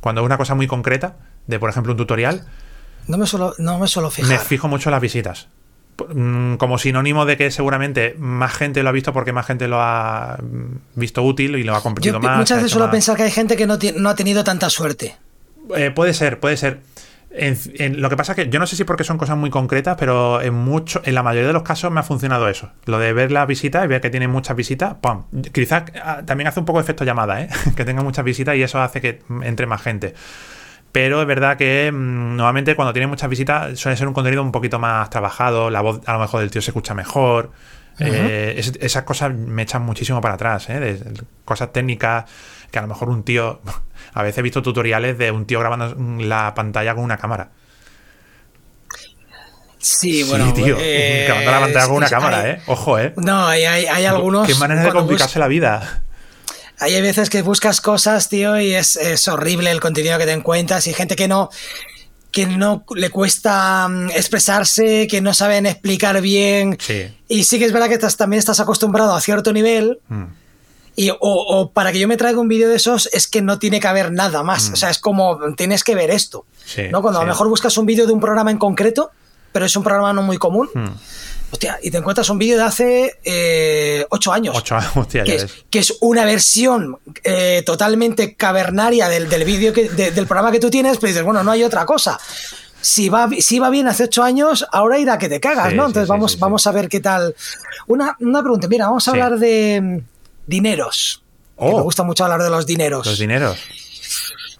[0.00, 2.46] Cuando es una cosa muy concreta, de por ejemplo un tutorial,
[3.06, 4.30] no me suelo, no me suelo fijar.
[4.30, 5.48] Me fijo mucho en las visitas.
[6.14, 9.80] Mm, como sinónimo de que seguramente más gente lo ha visto porque más gente lo
[9.80, 10.38] ha
[10.94, 12.38] visto útil y lo ha compartido más.
[12.38, 15.16] Muchas veces suelo pensar que hay gente que no, no ha tenido tanta suerte.
[15.76, 16.80] Eh, puede ser, puede ser.
[17.30, 19.96] En, lo que pasa es que yo no sé si porque son cosas muy concretas,
[19.98, 22.70] pero en mucho, en la mayoría de los casos me ha funcionado eso.
[22.86, 25.24] Lo de ver la visita y ver que tiene muchas visitas, ¡pum!
[25.52, 27.48] Quizás ah, también hace un poco de efecto llamada, ¿eh?
[27.76, 30.14] que tenga muchas visitas y eso hace que entre más gente
[30.92, 34.52] pero es verdad que mm, normalmente cuando tiene muchas visitas suele ser un contenido un
[34.52, 37.50] poquito más trabajado, la voz a lo mejor del tío se escucha mejor.
[38.00, 40.78] Eh, esas cosas me echan muchísimo para atrás, ¿eh?
[40.78, 42.26] de, cosas técnicas
[42.70, 43.60] que a lo mejor un tío,
[44.14, 47.50] a veces he visto tutoriales de un tío grabando la pantalla con una cámara.
[49.78, 50.52] Sí, bueno.
[50.52, 52.62] tío, eh, grabando la pantalla con una cámara, ¿eh?
[52.66, 53.14] Ojo, ¿eh?
[53.16, 54.46] No, hay, hay, algunos...
[54.46, 56.02] Qué manera de complicarse la vida.
[56.80, 60.94] Hay veces que buscas cosas, tío, y es, horrible el contenido que te encuentras y
[60.94, 61.50] gente que no
[62.30, 66.76] que no le cuesta mm, expresarse, que no saben explicar bien.
[66.78, 67.10] Sí.
[67.26, 69.98] Y sí que es verdad que también estás acostumbrado a cierto nivel.
[70.08, 70.24] Mm.
[70.94, 73.80] Y, o, para que yo me traiga un vídeo de esos es que no tiene
[73.80, 74.68] que haber nada más.
[74.68, 74.72] Mm.
[74.74, 76.44] O sea, es como tienes que ver esto.
[76.90, 77.00] ¿no?
[77.00, 79.10] Cuando a lo mejor buscas un vídeo de un programa en concreto,
[79.52, 80.68] pero es un programa no muy común.
[81.50, 84.54] Hostia, y te encuentras un vídeo de hace eh, ocho años.
[84.56, 89.72] Ocho años, hostia, que, es, que es una versión eh, totalmente cavernaria del, del vídeo
[89.72, 92.18] del programa que tú tienes, pero dices, bueno, no hay otra cosa.
[92.80, 95.86] Si va, si va bien hace ocho años, ahora irá que te cagas, ¿no?
[95.86, 97.34] Entonces vamos, vamos a ver qué tal.
[97.86, 99.98] Una, una pregunta, mira, vamos a hablar de mm,
[100.46, 101.24] dineros.
[101.58, 101.82] me oh.
[101.82, 103.06] gusta mucho hablar de los dineros.
[103.06, 103.58] Los dineros.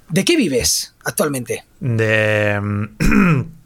[0.08, 1.64] ¿De qué vives actualmente?
[1.80, 2.60] De.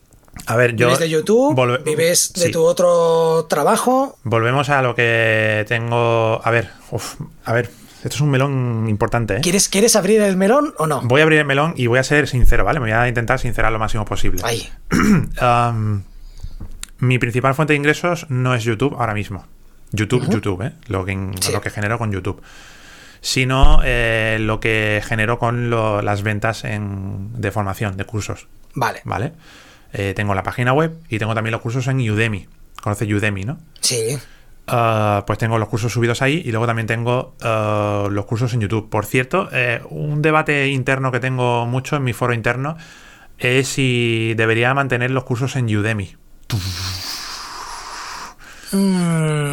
[0.46, 0.86] A ver, yo.
[0.86, 1.82] ¿Vives de YouTube?
[1.84, 4.18] ¿Vives de tu otro trabajo?
[4.24, 6.40] Volvemos a lo que tengo.
[6.42, 6.70] A ver,
[7.44, 7.70] a ver,
[8.02, 9.36] esto es un melón importante.
[9.36, 9.40] ¿eh?
[9.42, 11.02] ¿Quieres, ¿Quieres abrir el melón o no?
[11.02, 12.80] Voy a abrir el melón y voy a ser sincero, ¿vale?
[12.80, 14.42] Me voy a intentar sincerar lo máximo posible.
[14.44, 14.68] Ahí.
[16.98, 19.46] mi principal fuente de ingresos no es YouTube ahora mismo.
[19.92, 20.72] YouTube, YouTube, ¿eh?
[20.88, 21.14] Lo que,
[21.52, 22.42] lo que genero con YouTube.
[23.20, 28.48] Sino eh, lo que genero con las ventas en, de formación, de cursos.
[28.74, 29.02] Vale.
[29.04, 29.32] ¿Vale?
[29.92, 32.48] Eh, tengo la página web y tengo también los cursos en Udemy.
[32.82, 33.58] Conoce Udemy, ¿no?
[33.80, 34.18] Sí.
[34.66, 38.60] Ah, pues tengo los cursos subidos ahí y luego también tengo ah, los cursos en
[38.60, 38.88] YouTube.
[38.88, 42.76] Por cierto, eh, un debate interno que tengo mucho en mi foro interno
[43.38, 46.16] es si debería mantener los cursos en Udemy.
[48.72, 49.50] Mm.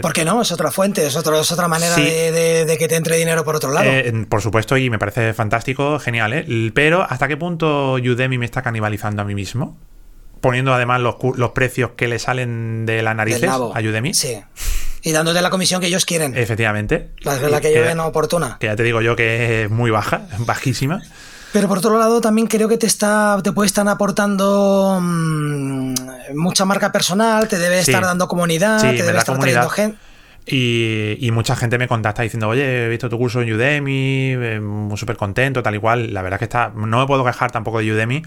[0.00, 0.42] ¿Por qué no?
[0.42, 3.88] Es otra fuente, es, otra manera de, que te entre dinero por otro lado.
[3.88, 6.72] Eh, por supuesto, y me parece fantástico, genial, ¿eh?
[6.74, 9.78] Pero ¿hasta qué punto Udemy me está canibalizando a mí mismo?
[10.40, 14.14] Poniendo además los, precios que le salen de la narices a Udemy.
[14.14, 14.40] Sí.
[15.04, 16.36] Y dándote la comisión que ellos quieren.
[16.36, 17.10] Efectivamente.
[17.20, 18.56] La, la que, ellos ven oportuna.
[18.60, 21.02] Que ya te digo yo que es muy baja, bajísima.
[21.52, 25.94] Pero por otro lado, también creo que te está, te puede estar aportando mm,
[26.34, 29.98] mucha marca personal, te debe estar dando comunidad, te debe estar trayendo gente.
[30.46, 34.60] Y, mucha gente me contacta diciendo, oye, he visto tu curso en Udemy, eh,
[34.96, 36.12] súper contento, tal y cual.
[36.12, 36.72] La verdad es que está.
[36.74, 38.22] No me puedo quejar tampoco de Udemy.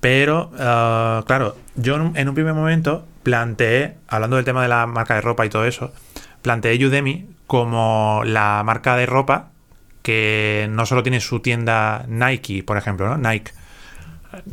[0.00, 5.14] Pero, eh, claro, yo en un primer momento planteé, hablando del tema de la marca
[5.14, 5.92] de ropa y todo eso,
[6.42, 9.50] planteé Udemy como la marca de ropa
[10.06, 13.18] que no solo tiene su tienda Nike, por ejemplo, ¿no?
[13.18, 13.50] Nike,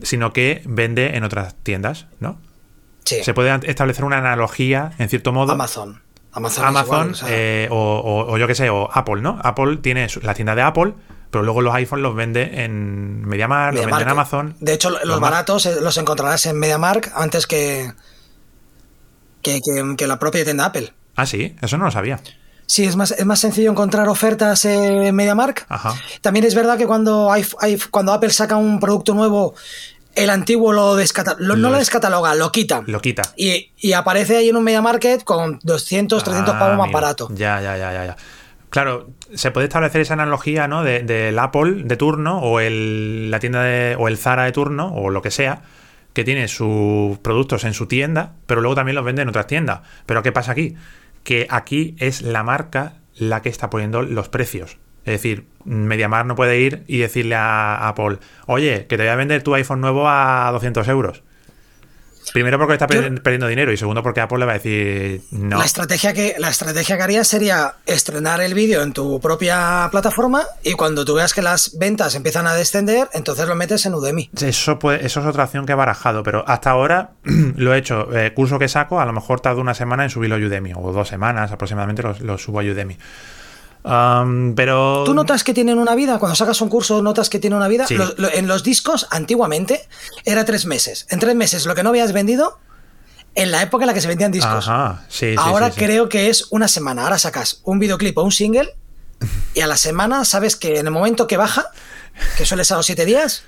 [0.02, 2.40] sino que vende en otras tiendas, ¿no?
[3.06, 3.24] Sí.
[3.24, 5.52] Se puede establecer una analogía, en cierto modo.
[5.52, 6.02] Amazon.
[6.32, 9.40] Amazon, Amazon eh, o, yo qué sé, o Apple, ¿no?
[9.44, 10.96] Apple tiene la tienda de Apple,
[11.30, 14.56] pero luego los iPhones los vende en MediaMarkt, los vende en Amazon.
[14.60, 17.92] De hecho, los, baratos los encontrarás en MediaMarkt antes que
[19.44, 19.62] que,
[19.96, 20.92] que, la propia tienda Apple.
[21.16, 22.20] Ah, sí, eso no lo sabía.
[22.74, 25.68] Sí, es más, es más sencillo encontrar ofertas en MediaMark.
[26.22, 27.46] También es verdad que cuando, hay,
[27.92, 29.54] cuando Apple saca un producto nuevo,
[30.16, 32.82] el antiguo lo, no lo descataloga, lo quita.
[32.88, 33.32] Lo quita.
[33.38, 37.28] Y, aparece ahí en un MediaMarket con 200, 300 ah, pavos más barato.
[37.36, 38.16] Ya, ya, ya, ya, ya.
[38.72, 40.84] Claro, se puede establecer esa analogía, ¿no?
[40.84, 45.12] Del Apple de turno o el, la tienda de, o el Zara de turno o
[45.12, 45.62] lo que sea,
[46.14, 49.82] que tiene sus productos en su tienda, pero luego también los vende en otras tiendas.
[50.08, 50.76] Pero ¿qué pasa aquí?
[51.24, 54.78] Que aquí es la marca la que está poniendo los precios.
[55.06, 59.16] Es decir, MediaMarkt no puede ir y decirle a Apple, oye, que te voy a
[59.16, 61.24] vender tu iPhone nuevo a 200 euros.
[62.32, 65.58] Primero porque está perdiendo dinero y segundo porque Apple le va a decir no.
[65.58, 70.44] La estrategia que, la estrategia que haría sería estrenar el vídeo en tu propia plataforma
[70.64, 74.30] y cuando tú veas que las ventas empiezan a descender, entonces lo metes en Udemy.
[74.42, 78.16] Eso, puede, eso es otra opción que he barajado, pero hasta ahora lo he hecho.
[78.16, 80.92] Eh, curso que saco, a lo mejor tardo una semana en subirlo a Udemy o
[80.92, 82.98] dos semanas aproximadamente lo subo a Udemy
[83.84, 85.04] pero...
[85.06, 86.20] ¿Tú notas que tienen una vida?
[86.20, 87.86] Cuando sacas un curso, ¿notas que tiene una vida?
[88.34, 89.88] en los discos, antiguamente,
[90.26, 91.06] era tres meses.
[91.10, 92.60] En tres meses, lo que no habías vendido,
[93.36, 94.68] en la época en la que se vendían discos.
[95.38, 97.04] Ahora creo que es una semana.
[97.04, 98.76] Ahora sacas un videoclip o un single
[99.54, 101.66] y a la semana sabes que en el momento que baja,
[102.38, 103.44] que suele ser a los siete días,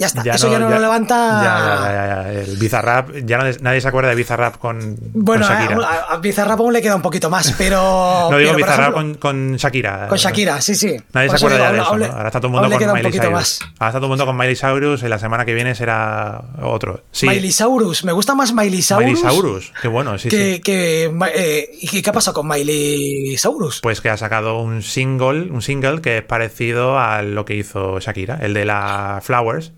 [0.00, 1.14] ya está, eso ya no lo levanta.
[1.42, 5.76] Ya, ya, ya, El Bizarrap, ya nadie, se acuerda de Bizarrap con, bueno, Shakira.
[5.86, 8.28] A, a, Bizarrap aún le queda un poquito más, pero.
[8.30, 10.08] no digo Bizarrap con, Shakira.
[10.08, 10.96] Con Shakira, sí, sí.
[11.12, 11.90] Nadie se acuerda ya de eso.
[11.90, 13.60] Ahora está todo el mundo con Miley Cyrus.
[13.78, 17.02] Ahora está todo el mundo con Miley Cyrus y la semana que viene será otro.
[17.12, 17.28] Sí.
[17.28, 19.04] Miley Cyrus, me gusta más Miley Cyrus.
[19.04, 20.60] Miley Cyrus, qué bueno, sí, que, sí.
[20.62, 23.80] Que, eh, ¿Y qué ha pasado con Miley Cyrus?
[23.82, 28.00] Pues que ha sacado un single, un single que es parecido a lo que hizo
[28.00, 29.72] Shakira, el de la Flowers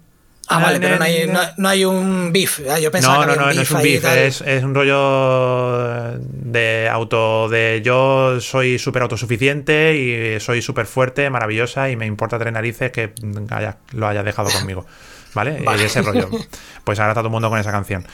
[0.49, 2.61] Ah, vale, pero no hay, no, hay un beef.
[2.69, 6.89] Ah, yo pensaba no, no, no, no es un beef, es, es, un rollo de
[6.91, 12.53] auto, de yo soy súper autosuficiente y soy súper fuerte, maravillosa y me importa tres
[12.53, 13.13] narices que
[13.93, 14.85] lo haya dejado conmigo.
[15.35, 15.63] ¿Vale?
[15.65, 16.29] Y ese rollo.
[16.85, 18.05] Pues ahora está todo el mundo con esa canción.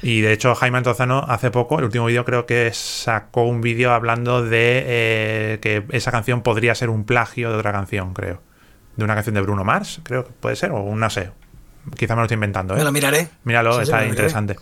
[0.00, 3.92] Y de hecho, Jaime Antozano hace poco, el último vídeo, creo que sacó un vídeo
[3.92, 8.40] hablando de eh, que esa canción podría ser un plagio de otra canción, creo.
[8.96, 11.30] De una canción de Bruno Mars, creo que puede ser, o no sé,
[11.96, 12.74] Quizá me lo estoy inventando.
[12.74, 12.78] ¿eh?
[12.78, 13.28] Me lo miraré.
[13.44, 14.56] Míralo, está interesante.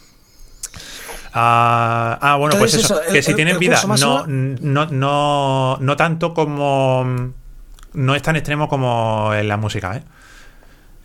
[1.38, 7.34] Ah, ah, bueno, pues eso, que si tienen vida, no, no, no, no tanto como.
[7.92, 10.02] No es tan extremo como en la música, ¿eh?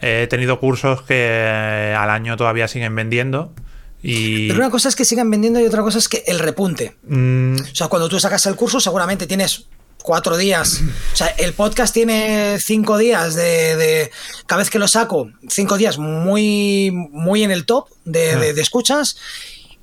[0.01, 3.53] He tenido cursos que al año todavía siguen vendiendo.
[4.01, 4.47] Y...
[4.47, 6.95] Pero una cosa es que sigan vendiendo y otra cosa es que el repunte.
[7.03, 7.55] Mm.
[7.55, 9.67] O sea, cuando tú sacas el curso, seguramente tienes
[10.01, 10.81] cuatro días.
[11.13, 14.11] O sea, el podcast tiene cinco días de,
[14.45, 18.61] cada vez que lo saco, cinco días muy, muy en el top de, de, de
[18.61, 19.17] escuchas.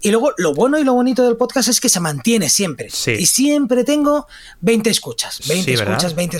[0.01, 2.89] Y luego lo bueno y lo bonito del podcast es que se mantiene siempre.
[3.19, 4.29] Y siempre tengo
[4.61, 5.41] 20 escuchas.
[5.49, 6.39] 20 escuchas, 20.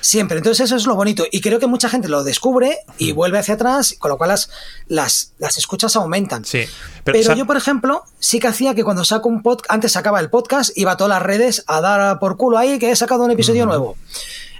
[0.00, 0.38] Siempre.
[0.38, 1.24] Entonces eso es lo bonito.
[1.30, 4.50] Y creo que mucha gente lo descubre y vuelve hacia atrás, con lo cual las,
[4.86, 6.44] las, las escuchas aumentan.
[6.44, 6.64] Sí.
[7.04, 10.30] Pero, yo, por ejemplo, sí que hacía que cuando saco un podcast, antes sacaba el
[10.30, 13.30] podcast, iba a todas las redes a dar por culo ahí que he sacado un
[13.30, 13.96] episodio nuevo.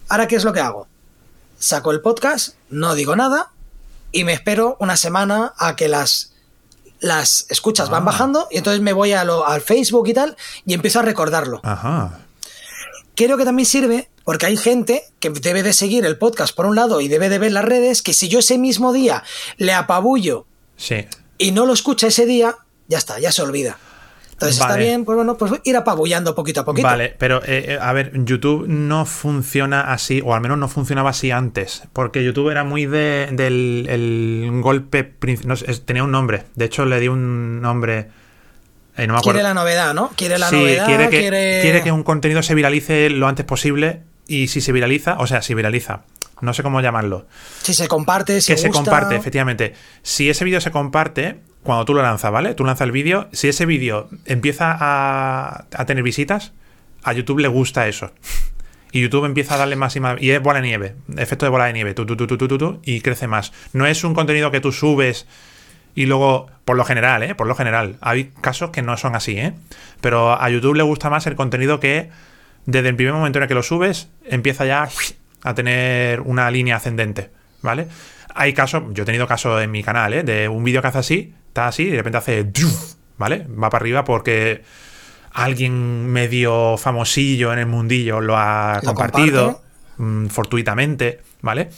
[0.08, 0.88] Ahora, ¿qué es lo que hago?
[1.58, 3.50] Saco el podcast, no digo nada
[4.12, 6.32] y me espero una semana a que las
[7.00, 8.06] las escuchas van ah.
[8.06, 10.36] bajando y entonces me voy a al Facebook y tal
[10.66, 11.60] y empiezo a recordarlo.
[11.62, 12.18] Ajá.
[13.14, 16.76] Creo que también sirve porque hay gente que debe de seguir el podcast por un
[16.76, 19.22] lado y debe de ver las redes que si yo ese mismo día
[19.56, 20.44] le apabullo
[21.38, 22.56] y no lo escucha ese día,
[22.88, 23.78] ya está, ya se olvida.
[24.32, 26.86] Entonces está bien, pues bueno, pues ir apabullando poquito a poquito.
[26.86, 31.08] Vale, pero eh, eh, a ver, YouTube no funciona así, o al menos no funcionaba
[31.08, 35.14] así antes, porque YouTube era muy de, del el golpe,
[35.46, 35.54] no,
[35.86, 38.10] tenía un nombre, de hecho le di un nombre...
[38.98, 40.10] Eh, quiere la novedad, ¿no?
[40.16, 40.84] Quiere la novedad.
[40.84, 45.16] Quiere que, quiere que un contenido se viralice lo antes posible y si se viraliza,
[45.18, 46.02] o sea, si viraliza,
[46.40, 47.26] no sé cómo llamarlo.
[47.62, 49.74] Si se comparte, si Que se comparte, efectivamente.
[50.02, 52.54] Si ese vídeo se comparte, cuando tú lo lanzas, ¿vale?
[52.54, 56.52] Tú lanzas el vídeo, si ese vídeo empieza a, tener visitas,
[57.02, 58.12] a YouTube le gusta eso.
[58.90, 60.16] Y YouTube empieza a darle más y más.
[60.18, 63.26] Y es bola de nieve, efecto de bola de nieve, tú, tú, tú, y crece
[63.26, 63.52] más.
[63.74, 65.26] No es un contenido que tú subes
[65.94, 67.34] y luego, por lo general, ¿eh?
[67.34, 67.96] Por lo general.
[68.00, 69.52] Hay casos que no son así, ¿eh?
[70.00, 72.08] Pero a YouTube le gusta más el contenido que
[72.66, 74.88] desde el primer momento en el que lo subes, empieza ya
[75.42, 77.30] a tener una línea ascendente,
[77.62, 77.88] ¿vale?
[78.34, 80.22] Hay casos, yo he tenido casos en mi canal, ¿eh?
[80.22, 81.34] De un vídeo que hace así,
[81.66, 82.50] así y de repente hace.
[83.16, 83.46] ¿Vale?
[83.48, 84.62] Va para arriba porque
[85.32, 89.62] alguien medio famosillo en el mundillo lo ha compartido
[89.96, 91.70] mm, fortuitamente, ¿vale?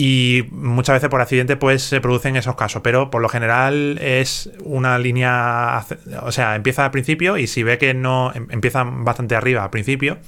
[0.00, 4.48] Y muchas veces por accidente pues se producen esos casos, pero por lo general es
[4.62, 5.84] una línea,
[6.22, 9.70] o sea, empieza al principio y si ve que no, em, empieza bastante arriba al
[9.70, 10.18] principio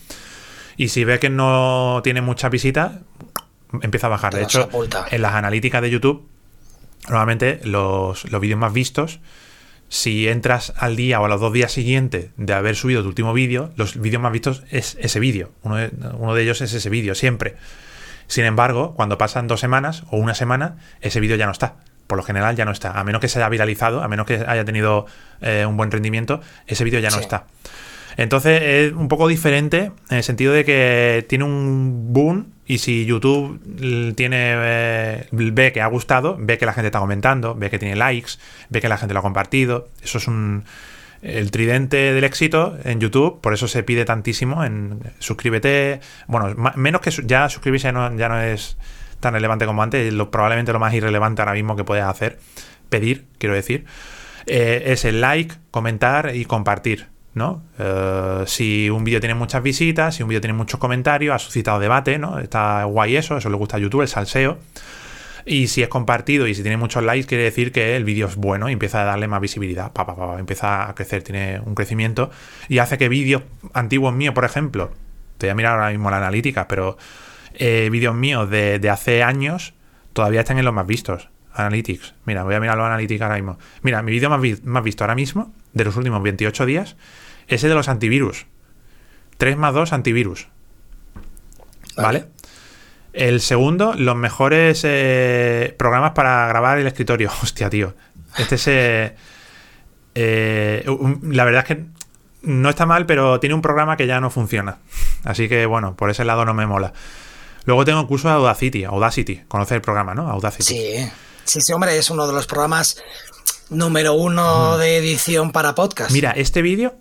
[0.76, 2.94] y si ve que no tiene muchas visitas,
[3.80, 4.34] empieza a bajar.
[4.34, 4.68] De hecho,
[5.08, 6.26] en las analíticas de YouTube
[7.08, 9.20] normalmente los, vídeos más vistos,
[9.88, 13.32] si entras al día o a los dos días siguientes de haber subido tu último
[13.32, 15.52] vídeo, los vídeos más vistos es ese vídeo.
[15.62, 17.54] Uno de, uno de ellos es ese vídeo, siempre.
[18.30, 21.74] Sin embargo, cuando pasan dos semanas o una semana, ese vídeo ya no está.
[22.06, 22.92] Por lo general ya no está.
[22.92, 25.06] A menos que se haya viralizado, a menos que haya tenido
[25.40, 27.46] eh, un buen rendimiento, ese vídeo ya no está.
[28.16, 33.04] Entonces es un poco diferente en el sentido de que tiene un boom y si
[33.04, 37.80] YouTube tiene eh, ve que ha gustado, ve que la gente está comentando, ve que
[37.80, 38.34] tiene likes,
[38.68, 40.62] ve que la gente lo ha compartido, eso es un
[41.22, 47.00] el tridente del éxito en YouTube, por eso se pide tantísimo en suscríbete, bueno, menos
[47.00, 48.76] que ya suscribirse ya no, es
[49.20, 52.38] tan relevante como antes, probablemente lo más irrelevante ahora mismo que puedes hacer,
[52.88, 53.84] pedir, quiero decir,
[54.46, 57.08] eh, es el like, comentar y compartir.
[57.32, 57.62] ¿no?
[57.78, 61.78] Eh, si un vídeo tiene muchas visitas, si un vídeo tiene muchos comentarios, ha suscitado
[61.78, 62.40] debate, ¿no?
[62.40, 64.58] Está guay eso, eso le gusta a YouTube, el salseo.
[65.46, 68.36] Y si es compartido y si tiene muchos likes, quiere decir que el vídeo es
[68.36, 69.92] bueno y empieza a darle más visibilidad.
[69.92, 72.30] Pa, pa, empieza a crecer, tiene un crecimiento.
[72.68, 73.42] Y hace que vídeos
[73.72, 74.92] antiguos míos, por ejemplo,
[75.38, 76.96] te voy a mirar ahora mismo la analítica, pero
[77.54, 79.74] eh, vídeos míos de, hace años
[80.12, 81.28] todavía están en los más vistos.
[81.52, 82.14] Analytics.
[82.26, 83.58] Mira, voy a mirar los analíticos ahora mismo.
[83.82, 86.96] Mira, mi vídeo más, más visto ahora mismo, de los últimos 28 días,
[87.48, 88.46] ese de los antivirus.
[89.38, 90.48] 3 más 2 antivirus.
[91.96, 92.26] ¿Vale?
[93.12, 97.30] El segundo, los mejores eh, programas para grabar el escritorio.
[97.42, 97.94] Hostia, tío.
[98.38, 98.66] Este es.
[98.68, 99.16] Eh,
[100.14, 100.84] eh,
[101.22, 101.84] la verdad es que
[102.42, 104.78] no está mal, pero tiene un programa que ya no funciona.
[105.24, 106.92] Así que, bueno, por ese lado no me mola.
[107.64, 108.84] Luego tengo curso de Audacity.
[108.84, 109.42] Audacity.
[109.48, 110.30] Conoce el programa, ¿no?
[110.30, 110.64] Audacity.
[110.64, 111.10] Sí.
[111.44, 113.02] Sí, sí, hombre, es uno de los programas
[113.70, 116.12] número uno de edición para podcast.
[116.12, 116.94] Mira, este vídeo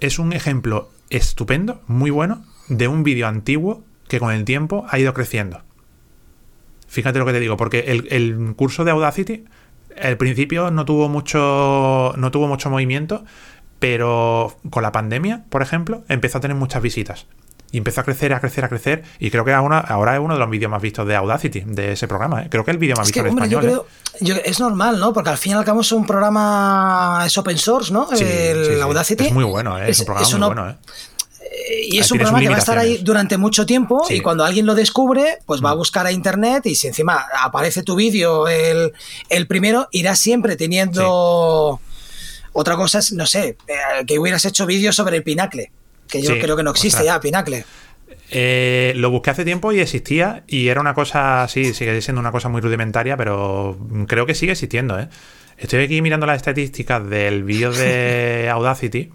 [0.00, 4.98] es un ejemplo estupendo, muy bueno, de un vídeo antiguo que con el tiempo ha
[4.98, 5.62] ido creciendo.
[6.88, 7.80] Fíjate lo que te digo, porque
[8.10, 9.44] el, curso de Audacity,
[10.00, 12.14] al principio no tuvo mucho.
[12.16, 13.24] no tuvo mucho movimiento,
[13.78, 17.26] pero con la pandemia, por ejemplo, empezó a tener muchas visitas.
[17.72, 19.02] Y empezó a crecer, a crecer, a crecer.
[19.18, 21.92] Y creo que ahora, ahora es uno de los vídeos más vistos de Audacity, de
[21.92, 22.42] ese programa.
[22.42, 22.48] ¿eh?
[22.48, 23.66] Creo que es el vídeo más visto en español.
[23.66, 24.42] ¿eh?
[24.44, 25.12] es normal, ¿no?
[25.12, 27.24] Porque al fin y al cabo es un programa.
[27.26, 28.08] Es open source, ¿no?
[28.12, 29.26] el Audacity.
[29.26, 29.90] Es muy bueno, ¿eh?
[29.90, 30.76] es, un programa muy bueno, ¿eh?
[31.88, 34.66] Y es un programa que va a estar ahí durante mucho tiempo y cuando alguien
[34.66, 35.78] lo descubre, pues va a mm.
[35.78, 38.92] buscar a internet y si encima aparece tu vídeo el,
[39.46, 41.80] primero, irá siempre teniendo...
[42.58, 45.72] Otra cosa es, no sé, eh, que hubieras hecho vídeos sobre el pinacle,
[46.08, 47.66] que yo creo que no existe ya, pinacle.
[48.30, 52.32] Eh, lo busqué hace tiempo y existía y era una cosa, sí, sigue siendo una
[52.32, 53.78] cosa muy rudimentaria, pero
[54.08, 54.98] creo que sigue existiendo.
[54.98, 55.10] ¿eh?
[55.58, 59.12] Estoy aquí mirando las estadísticas del vídeo de Audacity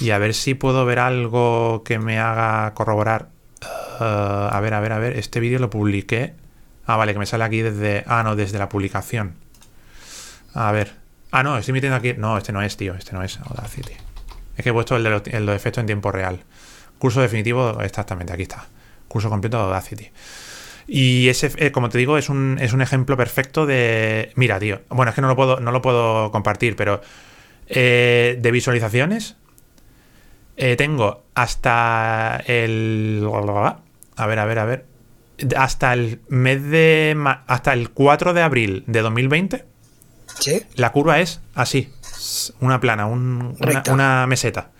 [0.00, 3.28] y a ver si puedo ver algo que me haga corroborar.
[4.00, 5.16] Uh, a ver, a ver, a ver.
[5.16, 6.34] Este vídeo lo publiqué.
[6.86, 8.04] Ah, vale, que me sale aquí desde.
[8.06, 9.34] Ah, no, desde la publicación.
[10.52, 10.92] A ver.
[11.30, 12.14] Ah, no, estoy metiendo aquí.
[12.16, 12.94] No, este no es, tío.
[12.94, 13.92] Este no es Audacity.
[14.56, 16.40] Es que he puesto el de, los, efectos en tiempo real.
[16.98, 18.66] Curso definitivo, exactamente, aquí está.
[19.08, 20.10] Curso completo de Audacity.
[20.86, 24.32] Y ese, eh, como te digo, es un, es un ejemplo perfecto de.
[24.36, 24.82] Mira, tío.
[24.90, 27.00] Bueno, es que no lo puedo, no lo puedo compartir, pero.
[27.66, 29.36] Eh, de visualizaciones,
[30.56, 33.26] eh, tengo hasta el.
[34.16, 34.86] A ver, a ver, a ver.
[35.56, 37.16] Hasta el mes de.
[37.46, 39.64] Hasta el 4 de abril de 2020.
[40.38, 40.62] ¿Sí?
[40.74, 41.92] La curva es así.
[42.60, 44.70] Una plana, una, meseta.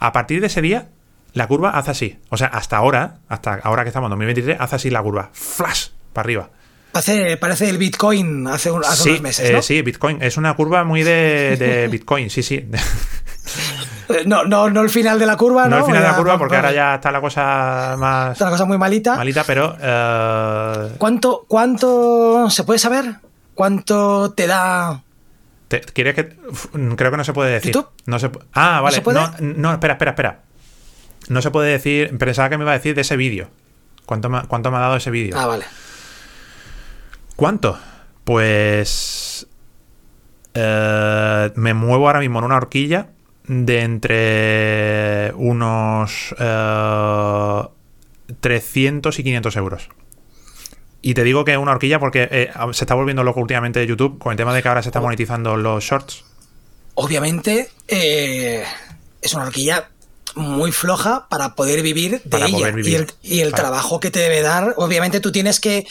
[0.00, 0.88] A partir de ese día,
[1.32, 2.18] la curva hace así.
[2.28, 5.30] O sea, hasta ahora, hasta ahora que estamos en 2023, hace así la curva.
[5.32, 6.50] Flash, para arriba.
[6.94, 9.50] Hace, parece el Bitcoin hace, unos meses.
[9.50, 9.58] ¿no?
[9.58, 10.22] Eh, sí, Bitcoin.
[10.22, 12.68] Es una curva muy de, de Bitcoin, sí, sí.
[14.12, 15.70] Eh, no, no, no el final de la curva, ¿no?
[15.70, 18.32] No el final de la curva, porque ahora ya está la cosa más.
[18.32, 19.16] Está la cosa muy malita.
[19.16, 19.76] Malita, pero.
[19.80, 23.16] Eh, ¿Cuánto, ¿Cuánto se puede saber?
[23.54, 25.02] ¿Cuánto te da
[25.80, 26.36] ¿Quieres que.?
[26.96, 27.74] Creo que no se puede decir.
[28.06, 29.02] No se, ah, vale.
[29.40, 30.40] ¿No, espera, espera, espera.
[31.28, 32.16] No se puede decir.
[32.18, 33.48] Pensaba que me iba a decir de ese vídeo.
[34.04, 35.36] ¿Cuánto me, ¿Cuánto me ha dado ese vídeo?
[35.38, 35.64] Ah, vale.
[37.36, 37.78] ¿Cuánto?
[38.24, 39.46] Pues.
[40.54, 43.08] Eh, me muevo ahora mismo en una horquilla
[43.46, 46.34] de entre unos
[48.40, 49.88] 300 eh, y 500 euros.
[51.00, 53.86] Y te digo que es una horquilla porque eh, se está volviendo loco últimamente de
[53.86, 55.02] YouTube con el tema de que ahora se está oh.
[55.02, 56.24] monetizando los shorts.
[56.94, 58.62] Obviamente eh,
[59.20, 59.88] es una horquilla
[60.34, 62.74] muy floja para poder vivir de ella.
[63.22, 65.86] y el, trabajo que te debe dar, obviamente tú tienes que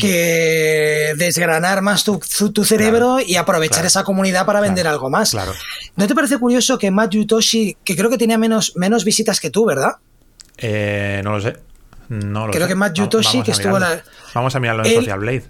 [0.00, 5.36] que desgranar más tu, cerebro y aprovechar esa comunidad para vender algo más.
[5.96, 9.50] ¿No te parece curioso que Matt Yutoshi, que creo que tenía menos, menos visitas que
[9.50, 9.96] tú, ¿verdad?
[10.56, 11.58] Eh, no lo sé.
[12.08, 14.02] No creo que Matt Yutoshi, que estuvo la...
[14.34, 15.44] Vamos a mirarlo en Social Blade.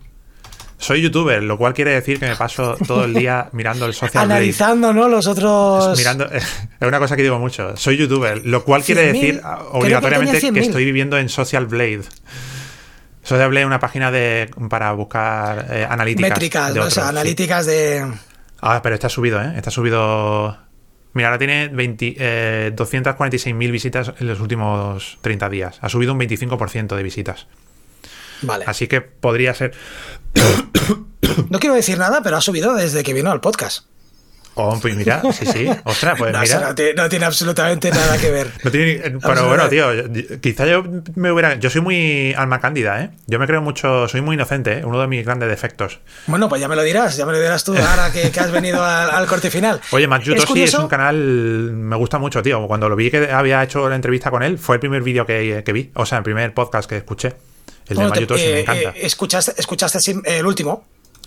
[0.81, 4.27] Soy youtuber, lo cual quiere decir que me paso todo el día mirando el social
[4.27, 4.41] Blade.
[4.41, 5.09] Analizando, ¿no?
[5.09, 5.97] Los otros.
[5.97, 6.29] Mirando.
[6.81, 7.77] Es una cosa que digo mucho.
[7.77, 9.43] Soy youtuber, lo cual quiere decir
[9.73, 12.05] obligatoriamente que, que, estoy viviendo en Social Blade.
[13.23, 16.31] Eso de hablé una página de para buscar eh, analíticas.
[16.31, 18.11] Métricas, de analíticas de.
[18.63, 19.53] Ah, pero está subido, ¿eh?
[19.57, 20.57] Está subido.
[21.13, 25.79] Mira, ahora tiene 20, eh, 246.000 visitas en los últimos 30 días.
[25.83, 27.47] Ha subido un 25% de visitas.
[28.43, 28.65] Vale.
[28.67, 29.75] Así que podría ser.
[31.51, 33.85] No quiero decir nada, pero ha subido desde que vino al podcast.
[34.55, 35.69] Oh, pues mira, sí, sí.
[35.85, 36.75] Ostras, pues mira.
[36.97, 38.53] No tiene, absolutamente nada que ver.
[38.63, 39.89] pero bueno, tío,
[40.41, 40.85] quizá yo
[41.15, 41.55] me hubiera.
[41.55, 43.11] Yo soy muy alma cándida, ¿eh?
[43.27, 44.09] Yo me creo mucho.
[44.09, 44.85] Soy muy inocente, ¿eh?
[44.85, 46.01] Uno de mis grandes defectos.
[46.27, 48.85] Bueno, pues ya me lo dirás, ya me lo dirás tú ahora que, has venido
[48.85, 49.81] al, corte final.
[49.93, 51.17] Oye, Matt sí es un canal.
[51.17, 52.67] Me gusta mucho, tío.
[52.67, 55.65] Cuando lo vi que había hecho la entrevista con él, fue el primer vídeo que,
[55.73, 55.91] vi.
[55.95, 57.37] O sea, el primer podcast que escuché.
[57.91, 58.91] El de Matt me eh, encanta.
[58.91, 60.85] Eh, escuchaste, escuchaste el último.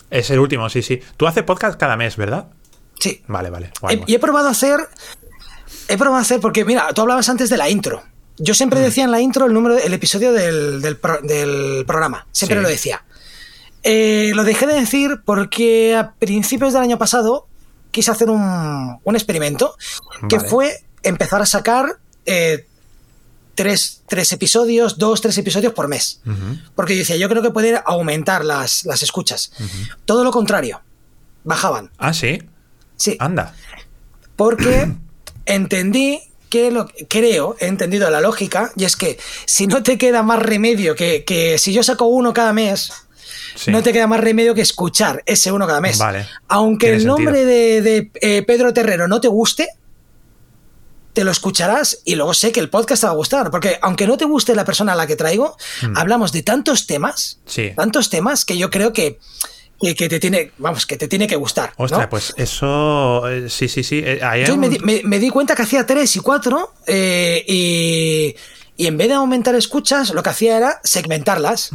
[0.10, 1.02] Es el último, sí, sí.
[1.18, 2.48] Tú haces podcast cada mes, ¿verdad?
[3.00, 3.22] Sí.
[3.28, 3.72] Vale, vale.
[4.08, 4.80] y he probado a hacer.
[5.90, 8.04] He probado a hacer, porque mira, tú hablabas antes de la intro.
[8.38, 8.84] Yo siempre mm.
[8.84, 10.98] decía en la intro el número, el episodio del,
[11.86, 12.28] programa.
[12.32, 13.04] Siempre lo decía.
[13.84, 17.48] Eh, lo dejé de decir porque a principios del año pasado
[17.92, 19.76] quise hacer un, experimento
[20.30, 22.66] que fue empezar a sacar eh,
[23.56, 24.02] tres,
[24.32, 26.22] episodios, dos, tres episodios por mes.
[26.76, 29.52] Porque yo decía, yo creo que puede aumentar las, las escuchas.
[30.06, 30.82] Todo lo contrario,
[31.44, 31.92] bajaban.
[31.98, 32.42] Ah, sí.
[32.96, 33.18] Sí.
[33.20, 33.56] Anda.
[34.36, 34.92] Porque
[35.46, 36.22] entendí
[36.54, 40.40] que lo creo, he entendido la lógica, y es que si no te queda más
[40.40, 42.92] remedio que, si yo saco uno cada mes,
[43.66, 45.98] no te queda más remedio que escuchar ese uno cada mes.
[45.98, 46.28] Vale.
[46.48, 49.68] Aunque el nombre de, eh, Pedro Terrero no te guste,
[51.14, 53.52] te lo escucharás y luego sé que el podcast te va a gustar.
[53.52, 55.98] Porque aunque no te guste la persona a la que traigo, hmm.
[55.98, 57.40] hablamos de tantos temas,
[57.76, 59.20] tantos temas que yo creo que
[59.98, 61.74] que te tiene, vamos, que te tiene que gustar.
[61.76, 64.02] Ostras, pues eso, eh, sí, sí, sí.
[64.06, 64.70] Eh, yo me,
[65.20, 68.34] di cuenta que hacía tres y cuatro y,
[68.78, 71.72] y, en vez de aumentar escuchas, lo que hacía era segmentarlas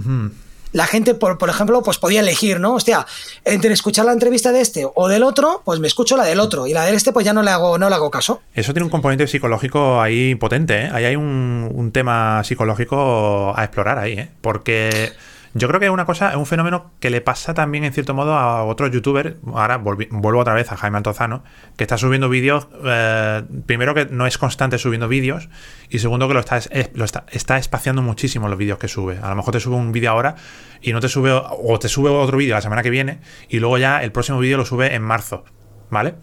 [0.72, 2.74] la gente, por, por, ejemplo, pues podía elegir, ¿no?
[2.74, 3.06] Hostia,
[3.44, 6.66] entre escuchar la entrevista de este o del otro, pues me escucho la del otro.
[6.66, 8.42] Y la del este, pues ya no le hago, no le hago caso.
[8.54, 10.90] Eso tiene un componente psicológico ahí potente, ¿eh?
[10.92, 14.30] Ahí hay un, un tema psicológico a explorar ahí, ¿eh?
[14.40, 15.12] Porque
[15.54, 18.14] yo creo que es una cosa, es un fenómeno que le pasa también en cierto
[18.14, 19.36] modo a otros youtubers.
[19.46, 21.44] Ahora vuelvo otra vez a Jaime Antozano,
[21.76, 22.68] que está subiendo vídeos.
[22.84, 25.48] Eh, primero que no es constante subiendo vídeos.
[25.88, 26.60] Y segundo que lo está,
[26.94, 29.18] lo está, está espaciando muchísimo los vídeos que sube.
[29.22, 30.36] A lo mejor te sube un vídeo ahora
[30.82, 31.30] y no te sube.
[31.32, 33.20] O te sube otro vídeo la semana que viene.
[33.48, 35.44] Y luego ya el próximo vídeo lo sube en marzo.
[35.90, 36.14] ¿Vale?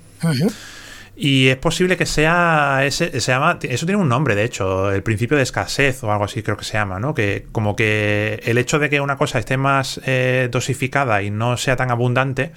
[1.18, 5.02] Y es posible que sea ese, se llama, eso tiene un nombre, de hecho, el
[5.02, 7.14] principio de escasez o algo así creo que se llama, ¿no?
[7.14, 11.56] Que como que el hecho de que una cosa esté más eh, dosificada y no
[11.56, 12.52] sea tan abundante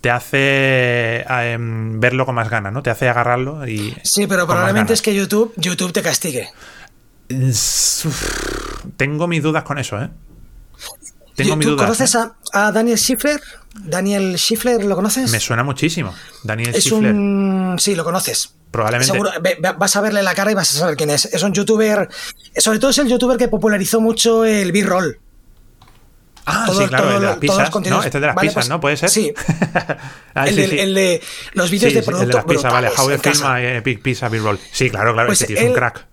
[0.00, 2.82] te hace em, verlo con más ganas, ¿no?
[2.82, 3.96] Te hace agarrarlo y...
[4.04, 6.48] Sí, pero probablemente es que YouTube, YouTube te castigue.
[8.96, 10.10] Tengo mis dudas con eso, ¿eh?
[11.36, 11.84] Tengo mis dudas.
[11.84, 12.18] ¿Conoces ¿eh?
[12.52, 13.40] a, a Daniel Schiffer?
[13.74, 15.30] Daniel Schiffler, ¿lo conoces?
[15.30, 16.14] Me suena muchísimo.
[16.42, 17.76] Daniel es Un...
[17.78, 18.54] Sí, lo conoces.
[18.70, 19.12] Probablemente.
[19.12, 19.30] Seguro,
[19.78, 21.26] vas a verle la cara y vas a saber quién es.
[21.26, 22.08] Es un youtuber.
[22.56, 25.18] Sobre todo es el youtuber que popularizó mucho el B-roll.
[26.46, 27.70] Ah, sí, claro, el de las pizzas.
[27.74, 28.02] ¿no?
[28.02, 28.80] Este es de las pizzas, pues, ¿no?
[28.80, 29.10] ¿Puede ser?
[29.10, 29.32] Sí.
[30.34, 31.22] Ah, el, de, el, de,
[31.54, 32.24] los vídeos de producto.
[32.24, 32.88] El de las pizzas, vale.
[32.88, 34.58] How to film Big Pizza B-roll.
[34.70, 35.28] Sí, claro, claro.
[35.28, 36.06] Pues este tío es un crack.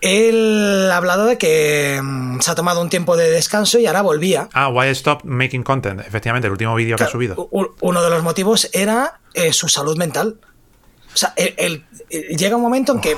[0.00, 4.02] Él ha hablado de que mm, se ha tomado un tiempo de descanso y ahora
[4.02, 4.48] volvía.
[4.52, 7.48] Ah, Why Stop Making Content, efectivamente, el último vídeo que ha subido.
[7.80, 10.40] Uno de los motivos era eh, su salud mental.
[11.12, 13.16] O sea, llega un momento en que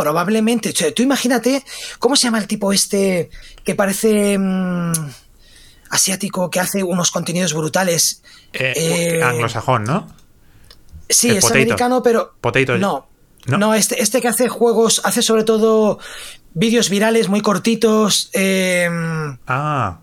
[0.00, 1.62] probablemente, tú imagínate,
[1.98, 3.28] ¿cómo se llama el tipo este
[3.62, 4.92] que parece mm,
[5.90, 8.22] asiático, que hace unos contenidos brutales?
[8.54, 10.08] Eh, eh, anglosajón, ¿no?
[11.06, 12.34] Sí, es americano, pero...
[12.40, 12.78] Potato.
[12.78, 13.09] No,
[13.46, 15.98] no, este, este que hace juegos, hace sobre todo
[16.54, 18.30] vídeos virales muy cortitos.
[18.32, 20.00] Em, ah.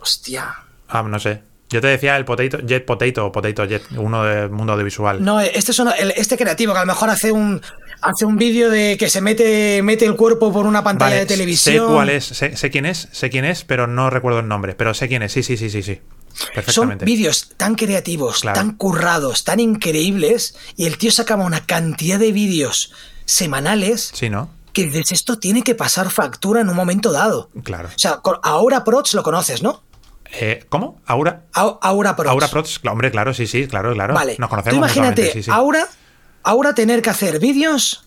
[0.00, 0.54] Hostia.
[0.88, 1.42] Ah, no sé.
[1.70, 5.22] Yo te decía el potato, Jet Potato o Potato Jet, uno del mundo audiovisual.
[5.22, 5.82] No, este es
[6.16, 7.60] este creativo que a lo mejor hace un
[8.00, 11.86] hace un vídeo de que se mete mete el cuerpo por una pantalla de televisión.
[11.86, 14.74] Sé cuál es, sé, sé, quién es, sé quién es, pero no recuerdo el nombre,
[14.74, 15.32] pero sé quién es.
[15.32, 16.00] Sí, sí, sí, sí, sí.
[16.68, 22.32] Son vídeos tan creativos, tan currados, tan increíbles, y el tío sacaba una cantidad de
[22.32, 22.92] vídeos
[23.24, 24.10] semanales.
[24.14, 24.50] Sí, ¿no?
[24.72, 27.50] Que dices, esto tiene que pasar factura en un momento dado.
[27.64, 27.88] Claro.
[27.88, 29.82] O sea, Aura Prots lo conoces, ¿no?
[30.30, 31.00] Eh, ¿Cómo?
[31.06, 31.44] ¿Aura?
[31.52, 32.30] Aura Prots.
[32.30, 34.14] Aura Prots, hombre, claro, sí, sí, claro, claro.
[34.14, 34.36] Vale.
[34.38, 34.76] Nos conocemos.
[34.76, 35.88] imagínate, Aura,
[36.42, 38.04] Aura tener que hacer vídeos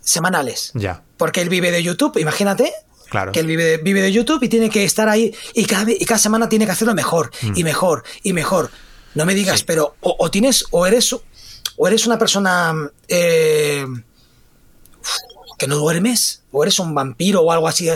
[0.00, 0.70] semanales.
[0.74, 1.02] Ya.
[1.16, 2.72] Porque él vive de YouTube, imagínate,
[3.32, 6.04] que él vive de, vive de YouTube y tiene que estar ahí y cada, y
[6.04, 7.64] cada semana tiene que hacerlo mejor y mm.
[7.64, 8.70] mejor y mejor.
[9.14, 11.14] No me digas, pero o, tienes, o eres,
[11.76, 12.74] o eres una persona
[13.08, 13.86] eh,
[15.56, 17.88] que no duermes, o eres un vampiro o algo así,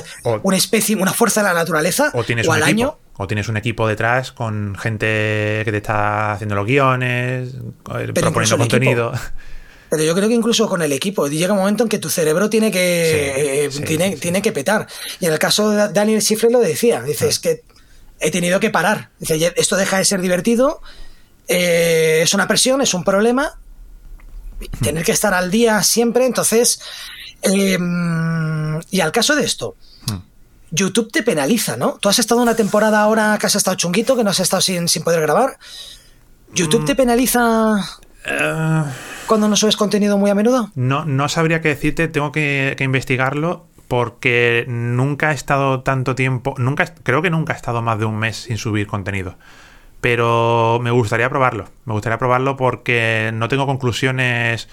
[0.42, 2.98] una especie, una fuerza de la naturaleza, o, tienes al año.
[3.16, 7.56] O tienes un equipo detrás con gente que te está haciendo los guiones,
[8.14, 9.12] proponiendo contenido.
[9.90, 12.50] Pero yo creo que incluso con el equipo llega un momento en que tu cerebro
[12.50, 14.86] tiene que, eh, tiene, tiene, que petar.
[15.20, 17.28] Y en el caso de Daniel Schiffer lo decía, dice, ah.
[17.28, 17.64] es que
[18.20, 19.10] he tenido que parar.
[19.18, 20.82] Dice, esto deja de ser divertido,
[21.46, 23.58] eh, es una presión, es un problema,
[24.82, 26.80] tener que estar al día siempre, entonces...
[27.40, 30.16] Em, y al caso de esto, hmm.
[30.72, 31.96] YouTube te penaliza, ¿no?
[32.00, 34.88] Tú has estado una temporada ahora que has estado chunguito, que no has estado sin,
[34.88, 35.56] sin poder grabar.
[36.52, 36.86] ¿YouTube hmm.
[36.86, 37.97] te penaliza?
[38.26, 38.84] Uh
[39.28, 40.70] cuando no subes contenido muy a menudo?
[40.74, 46.86] No, no sabría qué decirte, tengo que, investigarlo porque nunca he estado tanto tiempo, nunca,
[47.02, 49.36] creo que nunca he estado más de un mes sin subir contenido.
[50.00, 54.68] Pero me gustaría probarlo, me gustaría probarlo porque no tengo conclusiones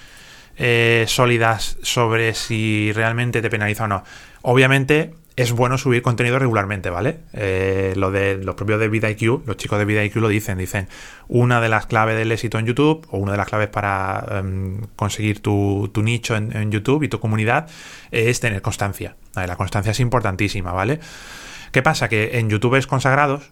[0.58, 4.04] eh, sólidas sobre si realmente te penaliza o no.
[4.42, 7.20] Obviamente es bueno subir contenido regularmente, ¿vale?
[7.34, 10.88] Eh, lo de los propios de VidIQ, los chicos de VidIQ lo dicen, dicen,
[11.28, 14.82] una de las claves del éxito en YouTube, o una de las claves para em,
[14.95, 17.68] conseguir tu, nicho en, YouTube y tu comunidad,
[18.12, 19.18] es tener constancia.
[19.36, 20.99] La constancia es importantísima, ¿vale?
[21.74, 22.07] ¿Qué pasa?
[22.07, 23.52] Que en youtubers consagrados,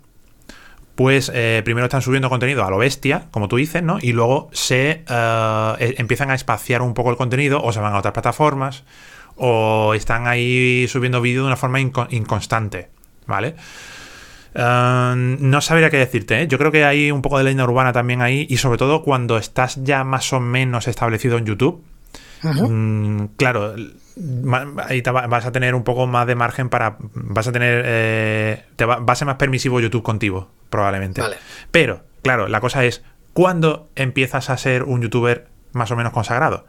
[0.96, 3.98] pues eh, primero están subiendo contenido a lo bestia, como tú dices, ¿no?
[4.02, 7.94] Y luego se eh, e, empiezan a espaciar un poco el contenido o se van
[7.94, 8.86] a otras plataformas
[9.36, 12.90] o están ahí subiendo vídeo de una forma inconstante,
[13.26, 13.56] ¿vale?
[14.56, 16.48] Eh, no sabría qué decirte, ¿eh?
[16.48, 19.38] yo creo que hay un poco de leyenda urbana también ahí y sobre todo cuando
[19.38, 21.84] estás ya más o menos establecido en YouTube.
[22.44, 23.74] Mm, claro,
[24.84, 26.98] ahí vas a tener un poco más de margen para.
[27.14, 27.84] Vas a tener.
[27.86, 31.22] Eh, te va, a ser más permisivo YouTube contigo, probablemente.
[31.72, 33.02] Pero, claro, la cosa es:
[33.32, 36.66] ¿cuándo empiezas a ser un youtuber más o menos consagrado?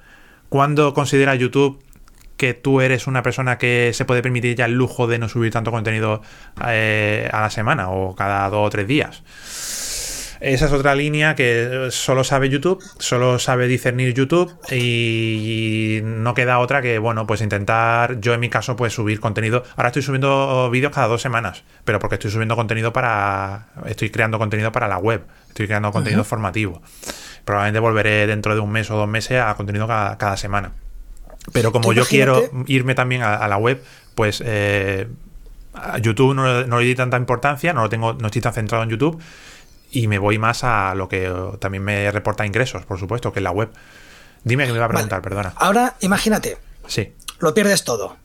[0.49, 1.83] ¿Cuándo considera YouTube
[2.37, 5.53] que tú eres una persona que se puede permitir ya el lujo de no subir
[5.53, 6.23] tanto contenido
[6.67, 9.23] eh, a la semana o cada dos o tres días.
[10.45, 16.59] Esa es otra línea que solo sabe YouTube, solo sabe discernir YouTube y no queda
[16.59, 19.65] otra que, bueno, pues intentar, yo en mi caso, pues subir contenido.
[19.77, 24.39] Ahora estoy subiendo vídeos cada dos semanas, pero porque estoy subiendo contenido para, estoy creando
[24.39, 26.83] contenido para la web, estoy creando contenido formativo.
[27.47, 30.73] Probablemente volveré dentro de un mes o dos meses a contenido cada semana.
[31.53, 33.83] Pero como yo quiero irme también a, la web,
[34.15, 35.09] pues eh,
[35.75, 38.91] a YouTube no, le di tanta importancia, no lo tengo, no estoy tan centrado en
[38.91, 39.21] YouTube
[39.91, 43.45] y me voy más a lo que también me reporta ingresos, por supuesto, que es
[43.45, 43.71] la web.
[44.43, 45.55] Dime que me iba a preguntar, perdona.
[45.57, 46.59] Ahora, imagínate.
[46.87, 47.13] Sí.
[47.39, 48.17] Lo pierdes todo.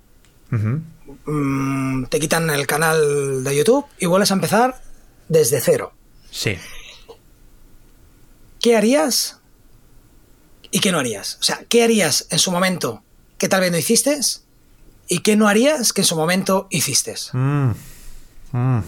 [1.26, 4.82] Mm, te quitan el canal de YouTube y vuelves a empezar
[5.28, 5.94] desde cero.
[6.32, 6.58] Sí.
[8.60, 9.40] ¿Qué harías
[10.72, 11.38] y qué no harías?
[11.40, 13.04] O sea, ¿qué harías en su momento
[13.40, 14.20] que tal vez no hiciste
[15.08, 17.16] y qué no harías que en su momento hiciste.
[17.34, 17.72] Mm.
[18.52, 18.84] Mm.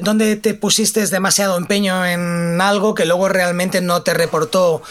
[0.00, 4.82] ¿dónde, te pusiste demasiado empeño en algo que luego realmente no te reportó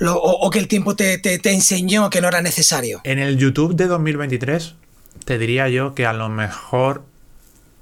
[0.00, 3.00] o, que el tiempo te, te, enseñó que no era necesario?
[3.04, 4.74] En el YouTube de 2023
[5.24, 7.04] te diría yo que a lo mejor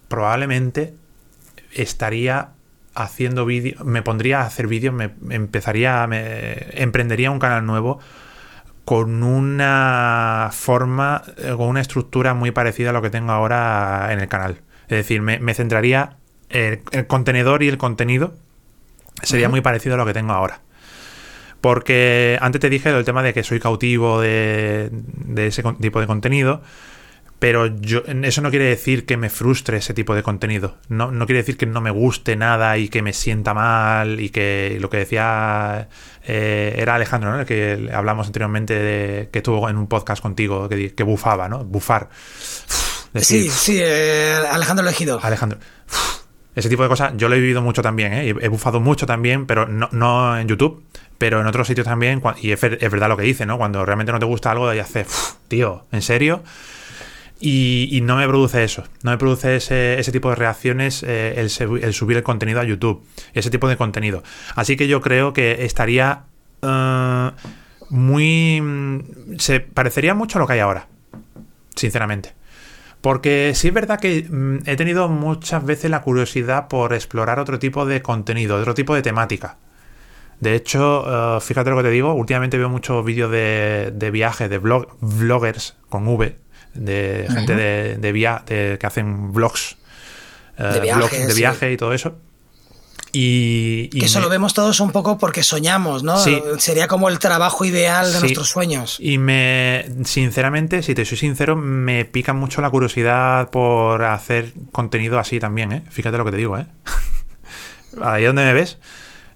[0.09, 0.95] probablemente
[1.73, 2.51] estaría
[2.95, 8.01] haciendo vídeos, me pondría a hacer vídeos, me empezaría, me emprendería un canal nuevo
[8.89, 14.19] con una forma, eh, con una estructura muy parecida a lo que tengo ahora en
[14.19, 14.62] el canal.
[14.85, 16.16] Es decir, me, centraría
[16.48, 18.32] el, el, contenedor y el contenido
[19.23, 20.62] sería muy parecido a lo que tengo ahora.
[21.60, 26.06] Porque antes te dije el tema de que soy cautivo de, de ese tipo de
[26.06, 26.62] contenido.
[27.39, 30.77] Pero yo, eso no quiere decir que me frustre ese tipo de contenido.
[30.89, 34.31] No, no quiere decir que no me guste nada y que me sienta mal y
[34.31, 35.89] que lo que decía
[36.24, 37.40] eh, era Alejandro, ¿no?
[37.40, 41.65] El que hablamos anteriormente de, que estuvo en un podcast contigo que, que bufaba, ¿no?
[41.65, 42.09] Bufar.
[43.15, 45.20] sí, sí, eh, Alejandro Elegido.
[45.23, 45.60] Alejandro.
[46.56, 48.35] ese tipo de cosas yo lo he vivido mucho también, ¿eh?
[48.40, 50.82] He bufado mucho también, pero no, no en YouTube,
[51.19, 52.20] pero en otros sitios también.
[52.40, 53.59] Y es, verdad lo que dice, ¿no?
[53.59, 56.43] Cuando realmente no te gusta algo y haces, tío, ¿en serio?
[57.40, 62.16] Y, no me produce eso, no me produce ese, tipo de reacciones eh, el, subir
[62.16, 64.24] el contenido a YouTube, ese tipo de contenido.
[64.56, 66.24] Así que yo creo que estaría
[66.62, 67.31] eh,
[67.90, 68.60] muy...
[68.60, 70.89] Mm, se parecería mucho a lo que hay ahora,
[71.77, 72.35] sinceramente.
[73.01, 77.60] Porque sí es verdad que mm, he tenido muchas veces la curiosidad por explorar otro
[77.60, 79.59] tipo de contenido, otro tipo de temática.
[80.40, 84.59] De hecho, eh, fíjate lo que te digo, últimamente veo muchos vídeos de, viajes, de
[84.59, 86.36] vloggers con V,
[86.79, 89.77] de gente de, de, que hacen vlogs,
[90.59, 92.17] eh, de, viaje y todo eso.
[93.13, 96.19] Y, que eso lo vemos todos un poco porque soñamos, ¿no?
[96.59, 98.99] Sería como el trabajo ideal de nuestros sueños.
[99.01, 105.19] Y me, sinceramente, si te soy sincero, me pica mucho la curiosidad por hacer contenido
[105.19, 105.83] así también, ¿eh?
[105.91, 106.67] Fíjate lo que te digo, ¿eh?
[108.03, 108.79] Ahí donde me ves,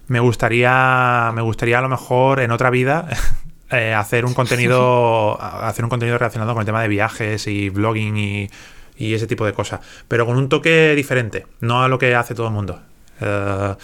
[0.07, 3.07] me gustaría, me gustaría a lo mejor en otra vida
[3.73, 8.17] eh, hacer un contenido hacer un contenido relacionado con el tema de viajes y blogging
[8.17, 8.49] y,
[8.95, 12.47] ese tipo de cosas pero con un toque diferente no a lo que hace todo
[12.47, 12.79] el mundo
[13.19, 13.75] eh,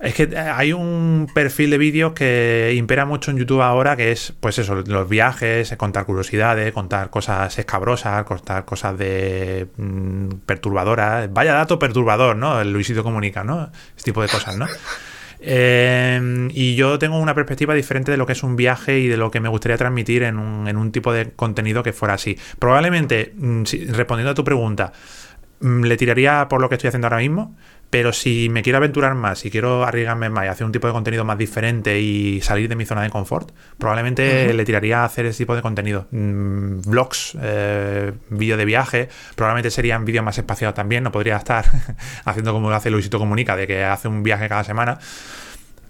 [0.00, 4.32] es que hay un perfil de vídeos que impera mucho en YouTube ahora, que es,
[4.40, 11.30] pues eso, los viajes, contar curiosidades, contar cosas escabrosas, contar cosas de mm, perturbadoras.
[11.30, 12.62] Vaya dato perturbador, ¿no?
[12.62, 13.70] El Luisito comunica, ¿no?
[13.94, 14.66] Este tipo de cosas, ¿no?
[15.42, 19.16] Em, y yo tengo una perspectiva diferente de lo que es un viaje y de
[19.16, 22.38] lo que me gustaría transmitir en un, en un tipo de contenido que fuera así.
[22.58, 24.92] Probablemente, mm, respondiendo a tu pregunta,
[25.60, 27.56] mm, le tiraría por lo que estoy haciendo ahora mismo,
[27.90, 30.92] pero si me quiero aventurar más, si quiero arriesgarme más y hacer un tipo de
[30.92, 35.26] contenido más diferente y salir de mi zona de confort, probablemente le tiraría a hacer
[35.26, 36.06] ese tipo de contenido.
[36.12, 41.02] Mm, vlogs, eh, vídeos de viaje, probablemente serían vídeos más espaciados también.
[41.02, 41.64] No podría estar
[42.24, 44.98] haciendo como lo hace Luisito Comunica, de que hace un viaje cada semana.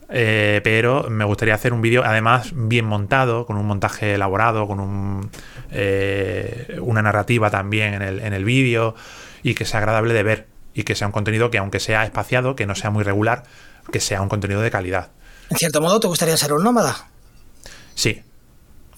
[0.09, 4.81] Eh, pero me gustaría hacer un vídeo además bien montado, con un montaje elaborado, con
[4.81, 5.31] un,
[5.71, 8.95] eh, una narrativa también en el, en el vídeo
[9.43, 12.57] y que sea agradable de ver y que sea un contenido que aunque sea espaciado,
[12.57, 13.45] que no sea muy regular,
[13.93, 15.09] que sea un contenido de calidad.
[15.51, 17.09] En cierto modo, ¿te gustaría ser un nómada?
[17.95, 18.23] Sí.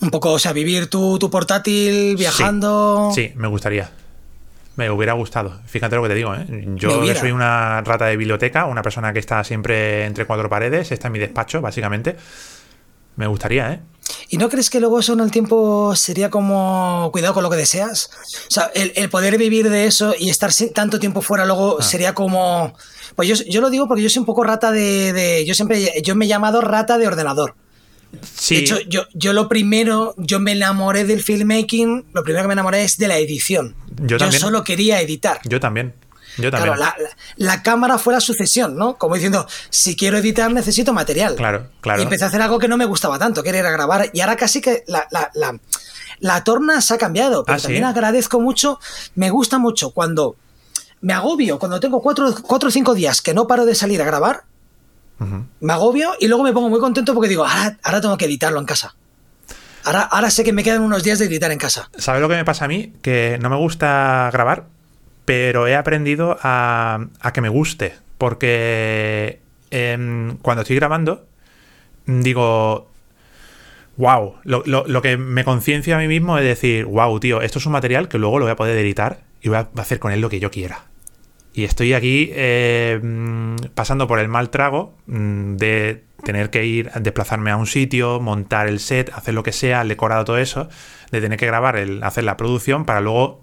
[0.00, 3.10] Un poco, o sea, vivir tu, portátil viajando.
[3.14, 3.90] Sí, me gustaría.
[4.76, 5.60] Me hubiera gustado.
[5.66, 6.46] Fíjate lo que te digo, ¿eh?
[6.74, 11.08] Yo soy una rata de biblioteca, una persona que está siempre entre cuatro paredes, está
[11.08, 12.16] en mi despacho, básicamente.
[13.16, 13.80] Me gustaría, ¿eh?
[14.28, 17.56] ¿Y no crees que luego eso en el tiempo sería como cuidado con lo que
[17.56, 18.10] deseas?
[18.48, 21.82] O sea, el, poder vivir de eso y estar tanto tiempo fuera luego ah.
[21.82, 22.74] sería como...
[23.14, 26.02] Pues yo, yo, lo digo porque yo soy un poco rata de, Yo siempre...
[26.02, 27.54] Yo me he llamado rata de ordenador.
[28.34, 28.56] Sí.
[28.56, 32.52] De hecho, yo, yo lo primero, yo me enamoré del filmmaking, lo primero que me
[32.54, 33.74] enamoré es de la edición.
[34.02, 35.40] Yo, yo solo quería editar.
[35.44, 35.94] Yo también.
[36.38, 36.74] Yo también.
[36.74, 37.04] Claro,
[37.36, 38.96] la, cámara fue la sucesión, ¿no?
[38.96, 41.34] Como diciendo, si quiero editar necesito material.
[41.34, 42.00] Claro, claro.
[42.00, 44.10] Y empecé a hacer algo que no me gustaba tanto, que era grabar.
[44.12, 45.06] Y ahora casi que la,
[46.22, 47.44] la torna se ha cambiado.
[47.44, 48.78] Pero ah, también agradezco mucho,
[49.14, 50.36] me gusta mucho cuando
[51.02, 54.04] me agobio, cuando tengo cuatro, cuatro o cinco días que no paro de salir a
[54.04, 54.44] grabar,
[55.60, 58.58] me agobio y luego me pongo muy contento porque digo, ahora, ahora tengo que editarlo
[58.58, 58.94] en casa.
[59.84, 61.90] Ahora, ahora sé que me quedan unos días de editar en casa.
[61.96, 62.92] ¿Sabes lo que me pasa a mí?
[63.02, 64.66] Que no me gusta grabar,
[65.24, 67.94] pero he aprendido a, que me guste.
[68.18, 69.40] Porque
[69.70, 71.26] em, cuando estoy grabando,
[72.06, 72.88] digo,
[73.96, 77.72] wow, lo, que me conciencia a mí mismo es decir, wow, tío, esto es un
[77.72, 80.28] material que luego lo voy a poder editar y voy a hacer con él lo
[80.28, 80.84] que yo quiera.
[81.54, 87.50] Y estoy aquí em, pasando por el mal trago mm, de tener que ir, desplazarme
[87.50, 90.68] a un sitio, montar el set, hacer lo que sea, el decorado, todo eso,
[91.10, 93.42] de tener que grabar, el, hacer la producción para luego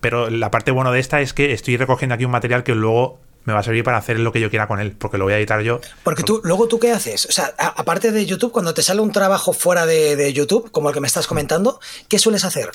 [0.00, 3.20] pero la parte buena de esta es que estoy recogiendo aquí un material que luego
[3.44, 5.34] me va a servir para hacer lo que yo quiera con él, porque lo voy
[5.34, 5.80] a editar yo.
[6.02, 7.26] Porque tú, luego tú qué haces?
[7.26, 10.94] O sea, aparte de YouTube, cuando te sale un trabajo fuera de, YouTube, como el
[10.94, 11.78] que me estás comentando,
[12.08, 12.70] ¿qué sueles hacer?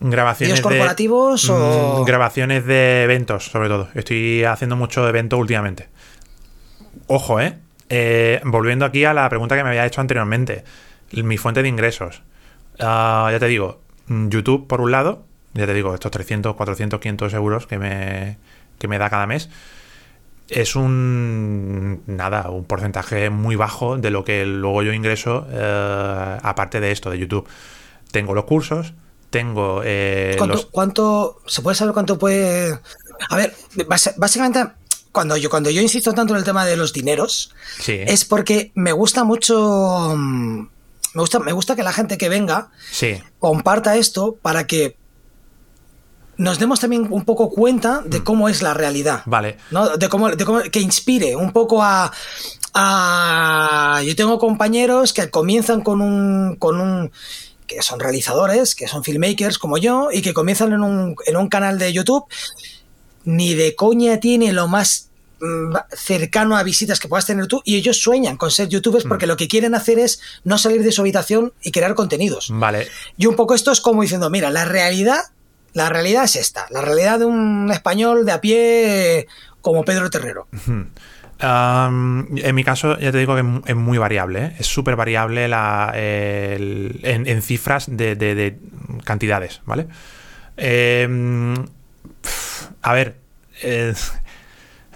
[0.00, 2.00] Grabaciones corporativos o...?
[2.00, 3.88] Mm, grabaciones de eventos, sobre todo.
[3.94, 5.88] Estoy haciendo mucho evento últimamente.
[7.06, 7.58] Ojo, ¿eh?
[7.88, 8.40] ¿eh?
[8.44, 10.64] Volviendo aquí a la pregunta que me había hecho anteriormente.
[11.12, 12.22] Mi fuente de ingresos.
[12.80, 15.24] Ah, ya te digo, YouTube por un lado,
[15.54, 18.38] ya te digo, estos 300, 400, 500 euros que me,
[18.78, 19.48] que me da cada mes,
[20.48, 26.80] es un nada, un porcentaje muy bajo de lo que luego yo ingreso eh, aparte
[26.80, 27.48] de esto de YouTube.
[28.10, 28.92] Tengo los cursos,
[29.30, 30.36] tengo eh,
[30.72, 32.78] ¿Cuánto, se puede saber cuánto puede?
[33.28, 33.54] A ver,
[34.16, 34.64] básicamente
[35.12, 37.52] cuando yo cuando yo insisto tanto en el tema de los dineros
[37.86, 40.60] es porque me gusta mucho mm,
[41.14, 42.70] me gusta me gusta que la gente que venga
[43.40, 44.96] comparta esto para que
[46.40, 48.24] nos demos también un poco cuenta de mm.
[48.24, 49.22] cómo es la realidad.
[49.26, 49.58] Vale.
[49.70, 49.98] ¿no?
[49.98, 52.10] De, cómo, de cómo, que inspire un poco a,
[54.02, 57.12] Yo tengo compañeros que comienzan con un, con un...
[57.66, 61.48] que son realizadores, que son filmmakers como yo, y que comienzan en un, en un
[61.48, 62.24] canal de YouTube,
[63.24, 65.10] ni de coña tiene lo más
[65.40, 69.26] mm, cercano a visitas que puedas tener tú y ellos sueñan con ser youtubers porque
[69.26, 69.28] mm.
[69.28, 72.48] lo que quieren hacer es no salir de su habitación y crear contenidos.
[72.50, 72.88] Vale.
[73.18, 75.20] Y un poco esto es como diciendo, mira, la realidad
[75.72, 79.26] la realidad es esta, la realidad de un español de a pie
[79.60, 80.48] como Pedro Terrero.
[81.40, 84.56] en mi caso, ya te digo que es muy variable, ¿eh?
[84.58, 88.58] es súper variable la, en, cifras de,
[89.04, 89.86] cantidades, ¿vale?
[90.56, 91.54] Em,
[92.82, 93.16] a ver,
[93.62, 93.94] eh,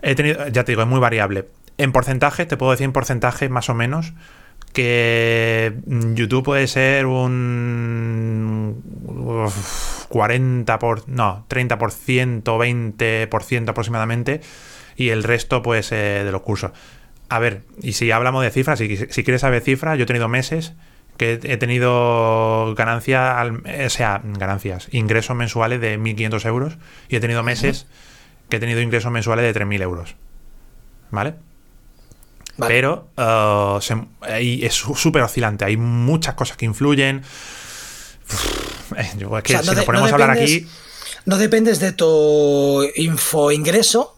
[0.02, 1.48] he tenido, ya te digo, es muy variable.
[1.78, 4.12] En porcentaje, te puedo decir en porcentaje más o menos
[4.74, 8.82] que YouTube puede ser un
[10.08, 14.42] 40 por no, 30%, 20% aproximadamente
[14.96, 16.72] y el resto pues de los cursos.
[17.30, 20.28] A ver, y si hablamos de cifras, si, si quieres saber cifras, yo he tenido
[20.28, 20.74] meses
[21.16, 23.48] que he tenido ganancias,
[23.86, 26.78] o sea, ganancias, ingresos mensuales de 1.500 euros
[27.08, 27.86] y he tenido meses
[28.48, 30.16] que he tenido ingresos mensuales de 3.000 euros.
[31.10, 31.34] ¿Vale?
[32.58, 33.78] Pero uh,
[34.38, 35.64] es súper oscilante.
[35.64, 37.22] Hay muchas cosas que influyen.
[38.96, 40.66] es que si nos ponemos a hablar aquí.
[41.26, 44.16] No dependes de tu info ingreso,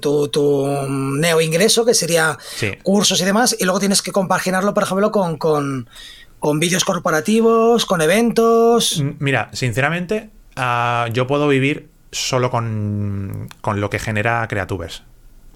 [0.00, 2.38] tu, tu, neo ingreso, que sería
[2.84, 8.00] cursos y demás, y luego tienes que compaginarlo, por ejemplo, con, con, vídeos corporativos, con
[8.00, 9.02] eventos.
[9.18, 15.02] Mira, sinceramente, uh, yo puedo vivir solo con, con lo que genera Creatubers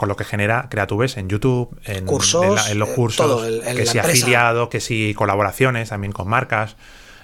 [0.01, 3.47] con lo que genera Creatubes en YouTube, en, cursos, en, los eh, cursos,
[3.77, 6.77] que si afiliado, que si colaboraciones también con marcas.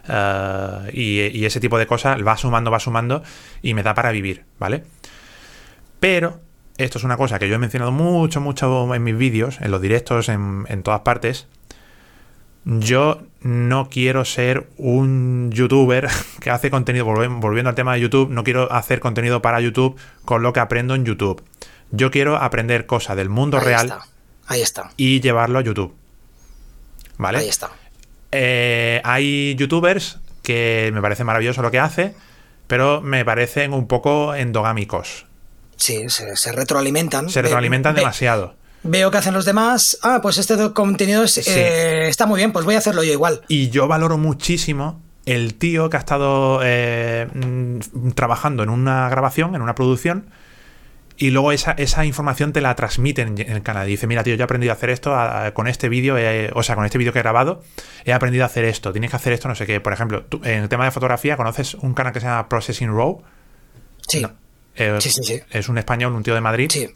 [0.06, 3.22] Eh, y, ese tipo de cosas va sumando, va sumando
[3.62, 4.84] y me da para vivir, ¿vale?
[6.00, 6.38] Pero
[6.76, 9.80] esto es una cosa que yo he mencionado mucho, mucho en mis vídeos, en los
[9.80, 11.46] directos, en, en todas partes.
[12.66, 16.08] Yo no quiero ser un youtuber
[16.42, 19.96] que hace contenido, volviendo al tema de YouTube, no quiero hacer contenido para YouTube
[20.26, 21.42] con lo que aprendo en YouTube.
[21.90, 23.94] Yo quiero aprender cosas del mundo real.
[24.46, 24.90] Ahí está.
[24.96, 25.94] Y llevarlo a YouTube.
[27.18, 27.38] ¿Vale?
[27.38, 27.70] Ahí está.
[28.32, 32.14] Eh, hay youtubers que me parece maravilloso lo que hace,
[32.66, 35.26] pero me parecen un poco endogámicos.
[35.76, 37.28] Sí, se, retroalimentan.
[37.28, 38.54] Se retroalimentan demasiado.
[38.82, 39.98] Veo que hacen los demás.
[40.02, 43.42] Ah, pues este contenido eh, está muy bien, pues voy a hacerlo yo igual.
[43.48, 49.54] Y yo valoro muchísimo el tío que ha estado eh, mm, trabajando en una grabación,
[49.54, 50.26] en una producción,
[51.18, 53.88] y luego esa, esa, información te la transmiten en el canal.
[53.88, 55.16] Y dice, mira, tío, yo he aprendido a hacer esto
[55.54, 56.16] con este vídeo,
[56.54, 57.62] o sea, con este vídeo que he grabado,
[58.04, 59.80] he aprendido a hacer esto, tienes que hacer esto, no sé qué.
[59.80, 63.22] Por ejemplo, en el tema de fotografía, ¿conoces un canal que se llama Processing Row?
[64.06, 64.26] Sí.
[64.76, 65.40] Eh, sí, sí, sí.
[65.50, 66.70] Es un español, un tío de Madrid.
[66.70, 66.88] Sí.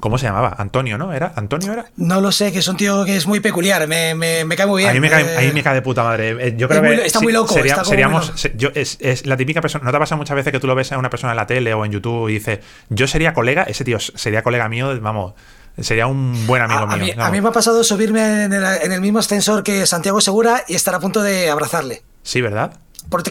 [0.00, 0.54] ¿Cómo se llamaba?
[0.58, 1.12] Antonio, ¿no?
[1.12, 1.32] ¿Era?
[1.36, 1.86] ¿Antonio era?
[1.96, 4.16] No lo sé, que es un tío que es muy peculiar, me,
[4.56, 4.90] cae muy bien.
[4.90, 6.48] A mí me cae, eh, me cae de puta madre.
[6.48, 7.54] Eh, yo creo que está muy loco.
[7.84, 8.32] seríamos,
[8.74, 9.84] es, la típica persona.
[9.84, 11.72] ¿No te pasa muchas veces que tú lo ves a una persona en la tele
[11.74, 13.64] o en YouTube y dices, yo sería colega?
[13.64, 15.34] Ese tío sería colega mío, vamos.
[15.80, 17.14] Sería un buen amigo mío.
[17.18, 20.64] A mí, me ha pasado subirme en el, en el mismo ascensor que Santiago Segura
[20.68, 22.02] y estar a punto de abrazarle.
[22.22, 22.78] Sí, ¿verdad?
[23.08, 23.22] Por,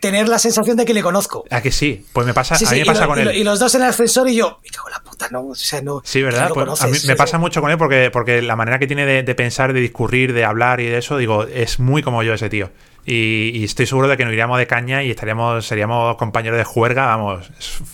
[0.00, 1.44] tener la sensación de que le conozco.
[1.50, 2.06] ¿A que sí?
[2.12, 3.34] Pues me pasa, a mí me pasa con él.
[3.36, 5.80] Y, los dos en el ascensor y yo, me cago la puta, no, o sea,
[5.80, 6.02] no.
[6.04, 6.50] Sí, ¿verdad?
[6.52, 9.34] Pues a mí me pasa mucho con él porque, porque la manera que tiene de,
[9.34, 12.70] pensar, de discurrir, de hablar y de eso, digo, es muy como yo ese tío.
[13.08, 17.06] Y, estoy seguro de que nos iríamos de caña y estaríamos, seríamos compañeros de juerga,
[17.06, 17.52] vamos,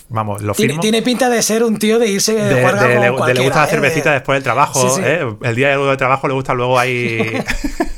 [0.09, 0.81] vamos, lo firmo.
[0.81, 3.67] Tiene, pinta de ser un tío de irse de, juerga de, le, gusta la ¿eh?
[3.69, 5.23] cervecita después del trabajo, ¿eh?
[5.43, 7.31] El día de trabajo le gusta luego ahí...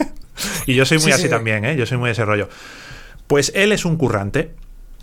[0.66, 1.78] y yo soy muy así también, ¿eh?
[1.78, 2.50] Yo soy muy de ese rollo.
[3.28, 4.52] Pues él es un currante.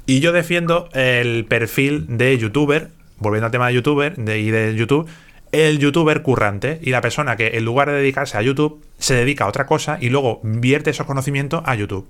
[0.05, 4.75] Y yo defiendo el perfil de youtuber, volviendo al tema de youtuber de, y de
[4.75, 5.09] YouTube,
[5.53, 9.45] el youtuber currante y la persona que en lugar de dedicarse a YouTube se dedica
[9.45, 12.09] a otra cosa y luego vierte esos conocimientos a YouTube.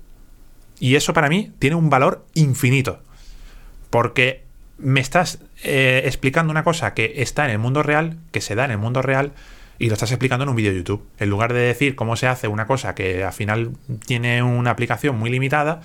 [0.79, 2.99] Y eso para mí tiene un valor infinito.
[3.89, 4.43] Porque
[4.77, 8.65] me estás eh, explicando una cosa que está en el mundo real, que se da
[8.65, 9.33] en el mundo real,
[9.77, 11.05] y lo estás explicando en un vídeo de YouTube.
[11.19, 13.71] En lugar de decir cómo se hace una cosa que al final
[14.05, 15.81] tiene una aplicación muy limitada,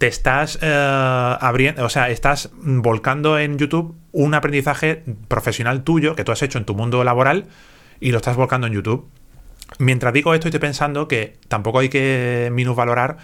[0.00, 6.24] te estás eh, abriendo, o sea, estás volcando en YouTube un aprendizaje profesional tuyo que
[6.24, 7.48] tú has hecho en tu mundo laboral
[8.00, 9.10] y lo estás volcando en YouTube.
[9.78, 13.18] Mientras digo esto, estoy pensando que tampoco hay que minusvalorar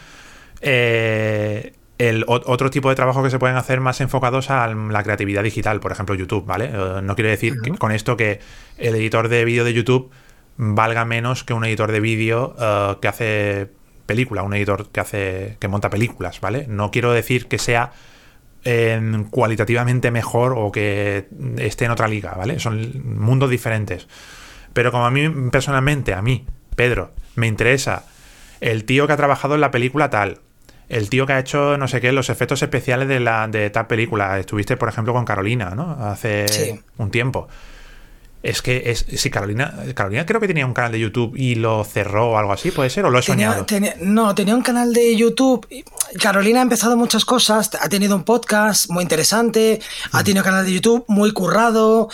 [0.60, 5.42] eh, el otro tipo de trabajo que se pueden hacer más enfocados a la creatividad
[5.44, 6.70] digital, por ejemplo YouTube, ¿vale?
[6.70, 8.40] Eh, no quiero decir con esto que
[8.76, 10.10] el editor de vídeo de YouTube
[10.58, 12.54] valga menos que un editor de vídeo
[13.00, 13.70] que hace
[14.06, 16.66] película, un editor que hace que monta películas, ¿vale?
[16.68, 17.92] No quiero decir que sea
[18.64, 21.28] em, cualitativamente mejor o que
[21.58, 22.58] esté en otra liga, ¿vale?
[22.58, 24.08] Son mundos diferentes.
[24.72, 28.04] Pero como a mí personalmente, a mí, Pedro, me interesa
[28.60, 30.40] el tío que ha trabajado en la película tal,
[30.88, 33.86] el tío que ha hecho, no sé qué, los efectos especiales de, la, de tal
[33.86, 34.38] película.
[34.38, 35.96] Estuviste, por ejemplo, con Carolina, ¿no?
[36.00, 37.48] Hace un tiempo.
[38.46, 39.04] Es que es.
[39.16, 39.74] Sí, Carolina.
[39.94, 42.90] Carolina creo que tenía un canal de YouTube y lo cerró o algo así, ¿puede
[42.90, 43.04] ser?
[43.04, 43.66] ¿O lo he soñado?
[44.00, 45.66] no, tenía un canal de YouTube.
[46.22, 47.70] Carolina ha empezado muchas cosas.
[47.80, 49.80] Ha tenido un podcast muy interesante.
[50.12, 52.08] Ha tenido un canal de YouTube muy currado.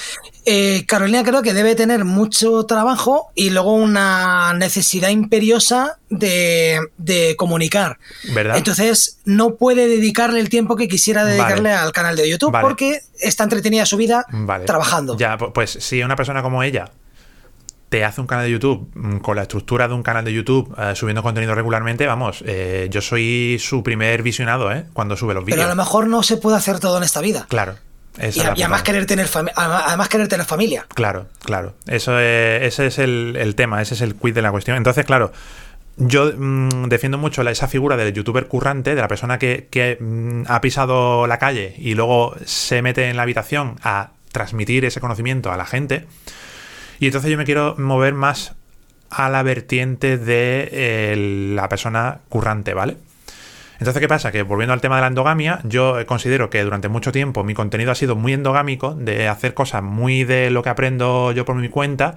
[0.45, 6.81] Eh, Carolina creo que debe tener mucho trabajo y luego una necesidad imperiosa de,
[7.37, 7.99] comunicar.
[8.35, 8.57] ¿Verdad?
[8.57, 13.45] Entonces no puede dedicarle el tiempo que quisiera dedicarle al canal de YouTube porque está
[13.45, 14.27] entretenida su vida
[14.67, 15.17] trabajando.
[15.17, 16.91] Ya, pues si una persona como ella
[17.89, 20.75] te hace un canal de YouTube mm, con la estructura de un canal de YouTube
[20.79, 24.87] eh, subiendo contenido regularmente, vamos, eh, yo soy su primer visionado, ¿eh?
[24.95, 25.59] Cuando sube los vídeos.
[25.59, 27.47] Pero a lo mejor no se puede hacer todo en esta vida.
[27.49, 27.75] Claro
[28.19, 30.87] y, además querer, tener además querer tener familia.
[30.95, 31.75] Claro, claro.
[31.87, 34.77] Eso ese es el, tema, ese es el quid de la cuestión.
[34.77, 35.33] Entonces, claro,
[35.97, 40.61] yo mm, defiendo mucho esa figura del youtuber currante, de la persona que, mm, ha
[40.61, 45.57] pisado la calle y luego se mete en la habitación a transmitir ese conocimiento a
[45.57, 46.07] la gente.
[46.99, 48.55] Y entonces yo me quiero mover más
[49.11, 52.97] a la vertiente de eh, la persona currante, ¿vale?
[53.79, 54.31] Entonces, ¿qué pasa?
[54.31, 57.91] Que volviendo al tema de la endogamia, yo considero que durante mucho tiempo mi contenido
[57.91, 61.69] ha sido muy endogámico, de hacer cosas muy de lo que aprendo yo por mi
[61.69, 62.15] cuenta,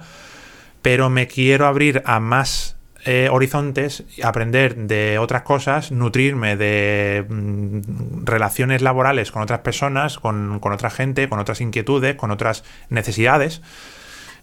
[0.80, 2.75] pero me quiero abrir a más
[3.08, 10.60] eh, horizontes, aprender de otras cosas, nutrirme de mm, relaciones laborales con otras personas, con,
[10.60, 13.62] otra gente, con otras inquietudes, con otras necesidades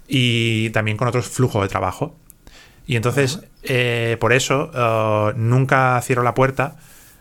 [0.08, 2.16] y también con otros flujos de trabajo.
[2.88, 6.77] Y entonces, eh, por eso, eh, nunca cierro la puerta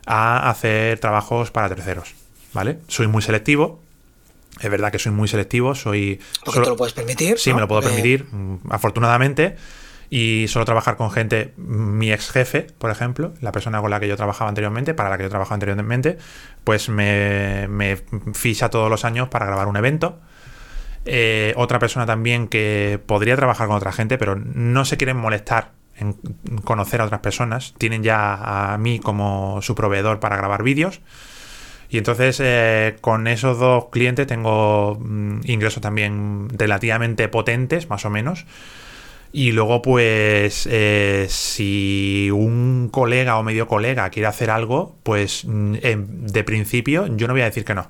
[0.06, 2.14] a hacer trabajos para terceros,
[2.52, 2.78] ¿vale?
[2.86, 3.80] Soy muy selectivo,
[4.60, 6.20] es verdad que soy muy selectivo, soy...
[6.44, 7.36] Porque te lo puedes permitir.
[7.36, 9.56] Sí, me lo puedo permitir, mm, afortunadamente.
[10.14, 14.08] Y solo trabajar con gente, mi ex jefe, por ejemplo, la persona con la que
[14.08, 16.18] yo trabajaba anteriormente, para la que yo trabajaba anteriormente,
[16.64, 17.96] pues me, me
[18.34, 20.20] ficha todos los años para grabar un evento.
[21.06, 25.70] Eh, otra persona también que podría trabajar con otra gente, pero no se quieren molestar
[25.96, 26.12] en
[26.62, 27.72] conocer a otras personas.
[27.78, 31.00] Tienen ya a mí como su proveedor para grabar vídeos.
[31.88, 38.10] Y entonces eh, con esos dos clientes tengo mm, ingresos también relativamente potentes, más o
[38.10, 38.44] menos.
[39.32, 45.76] Y luego, pues, eh, si un colega o medio colega quiere hacer algo, pues mm,
[46.26, 47.88] de principio yo no voy a decir que no.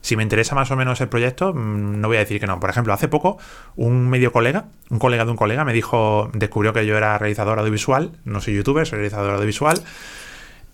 [0.00, 2.58] Si me interesa más o menos el proyecto, mm, no voy a decir que no.
[2.58, 3.38] Por ejemplo, hace poco,
[3.76, 7.60] un medio colega, un colega de un colega, me dijo, descubrió que yo era realizador
[7.60, 9.80] audiovisual, no soy youtuber, soy realizador audiovisual.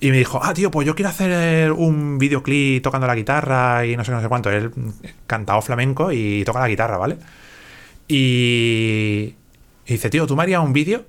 [0.01, 3.97] Y me dijo, ah, tío, pues yo quiero hacer un videoclip tocando la guitarra y
[3.97, 4.51] no sé, no sé cuánto.
[4.51, 4.71] Él
[5.27, 7.19] cantado flamenco y toca la guitarra, ¿vale?
[8.09, 9.35] Y,
[9.89, 11.07] y dice, tío, ¿tú me harías un vídeo?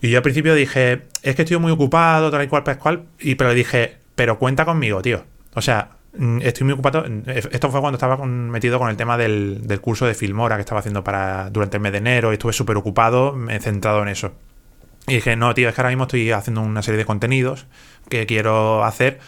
[0.00, 3.04] Y yo al principio dije, es que estoy muy ocupado, tal y cual, tal cual.
[3.20, 5.24] Y pero le dije, pero cuenta conmigo, tío.
[5.54, 7.04] O sea, mm, estoy muy ocupado.
[7.26, 11.04] Esto fue cuando estaba metido con el tema del, curso de Filmora que estaba haciendo
[11.04, 12.32] para durante el mes de enero.
[12.32, 14.32] Y estuve súper ocupado, centrado en eso.
[15.06, 17.66] Y dije, no, tío, es que ahora mismo estoy haciendo una serie de contenidos
[18.08, 19.20] que quiero hacer.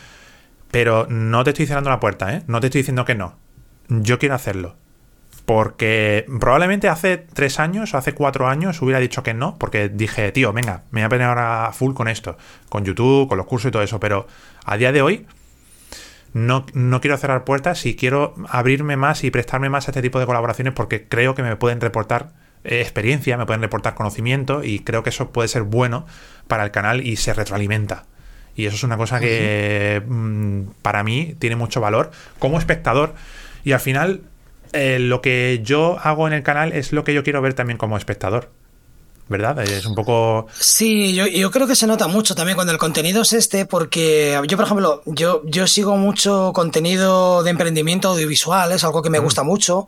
[0.72, 2.42] Pero no te estoy cerrando la puerta, ¿eh?
[2.48, 3.36] No te estoy diciendo que no.
[3.88, 4.76] Yo quiero hacerlo.
[5.48, 10.30] Porque probablemente hace tres años o hace cuatro años hubiera dicho que no, porque dije,
[10.30, 12.36] tío, venga, me voy a poner ahora full con esto,
[12.68, 13.98] con YouTube, con los cursos y todo eso.
[13.98, 14.26] Pero
[14.66, 15.26] a día de hoy
[16.34, 20.20] no, no quiero cerrar puertas y quiero abrirme más y prestarme más a este tipo
[20.20, 22.28] de colaboraciones porque creo que me pueden reportar
[22.62, 26.04] eh, experiencia, me pueden reportar conocimiento y creo que eso puede ser bueno
[26.46, 28.04] para el canal y se retroalimenta.
[28.54, 33.14] Y eso es una cosa que mm, para mí tiene mucho valor como espectador.
[33.64, 34.24] Y al final
[34.72, 37.78] eh, lo que yo hago en el canal es lo que yo quiero ver también
[37.78, 38.50] como espectador.
[39.28, 39.60] ¿Verdad?
[39.60, 40.46] Es un poco.
[40.58, 44.56] Sí, yo, creo que se nota mucho también cuando el contenido es este, porque yo,
[44.56, 49.24] por ejemplo, yo, yo sigo mucho contenido de emprendimiento audiovisual, es algo que me mm.
[49.24, 49.86] gusta mucho.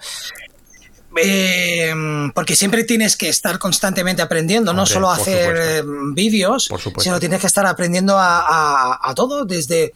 [1.16, 1.92] Eh,
[2.34, 6.68] porque siempre tienes que estar constantemente aprendiendo, no solo hacer eh, vídeos,
[6.98, 9.94] sino tienes que estar aprendiendo a todo, desde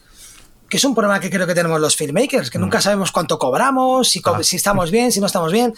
[0.75, 2.83] que es un problema que creo que tenemos los filmmakers, que nunca mm.
[2.83, 4.43] sabemos cuánto cobramos, si, ah.
[4.43, 5.73] si estamos bien, si no estamos bien.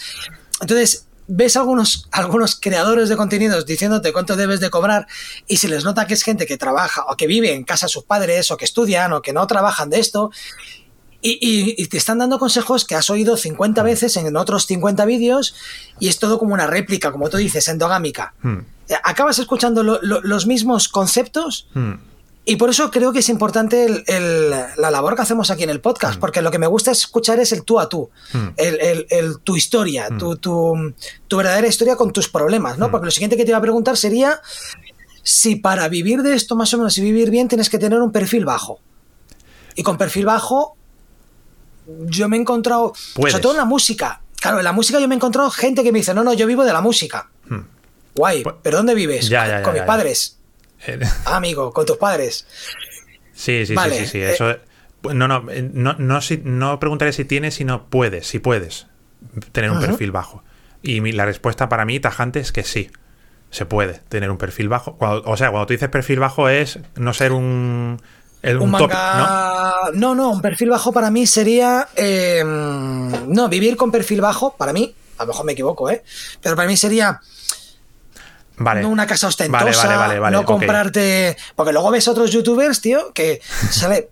[0.58, 5.07] Entonces, ves algunos, algunos creadores de contenidos diciéndote cuánto debes de cobrar
[5.47, 7.91] y se les nota que es gente que trabaja o que vive en casa de
[7.91, 10.31] sus padres o que estudian o que no trabajan de esto
[11.20, 13.84] y, te están dando consejos que has oído 50 mm.
[13.84, 15.55] veces en otros 50 vídeos
[16.00, 18.33] y es todo como una réplica, como tú dices, endogámica.
[18.41, 18.60] Mm.
[19.05, 21.68] Acabas escuchando los mismos conceptos
[22.49, 24.05] y por eso creo que es importante
[24.78, 26.20] la labor que hacemos aquí en el podcast, mm.
[26.20, 28.47] porque lo que me gusta escuchar es el tú a tú, mm.
[28.57, 30.18] el, tu historia, mm.
[30.18, 32.89] tu, tu, verdadera historia con tus problemas, ¿no?
[32.92, 34.41] Porque lo siguiente que te iba a preguntar sería
[35.25, 38.12] si para vivir de esto más o menos y vivir bien tienes que tener un
[38.12, 38.78] perfil bajo.
[39.75, 40.76] Y con perfil bajo
[42.07, 45.16] yo me he encontrado, sobre todo en la música, claro, en la música yo me
[45.16, 47.28] he encontrado gente que me dice, no, no, yo vivo de la música.
[48.15, 49.28] Guay, pues ¿pero dónde vives?
[49.65, 50.35] con mis padres.
[51.24, 52.46] Ah, amigo, con tus padres.
[53.32, 54.60] Sí, sí, sí, sí, Eso, eh,
[55.14, 58.86] no, no, eh, no, no, no preguntaré si tienes, sino puedes, si puedes
[59.52, 60.42] tener un perfil bajo.
[60.82, 62.90] Y la respuesta para mí, tajante, es que sí.
[63.50, 64.96] Se puede tener un perfil bajo.
[64.98, 68.00] o sea, cuando tú dices perfil bajo es no ser un.
[68.42, 68.88] un, ¿no?
[69.94, 70.14] ¿no?
[70.14, 71.88] no, un perfil bajo para mí sería.
[71.94, 76.02] Em, no, vivir con perfil bajo, para mí, a lo mejor me equivoco, ¿eh?
[76.42, 77.20] Pero para mí sería
[78.58, 81.36] no una casa ostentosa, no comprarte.
[81.54, 84.10] Porque luego ves otros youtubers, tío, que sale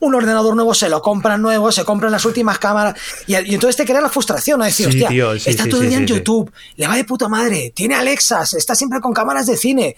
[0.00, 2.98] un ordenador nuevo, se lo compran nuevo, se compran las últimas cámaras.
[3.26, 4.64] Y, entonces te crea la frustración, ¿no?
[4.64, 8.54] Decir, hostia, está todo el día en YouTube, le va de puta madre, tiene Alexas,
[8.54, 9.96] está siempre con cámaras de cine.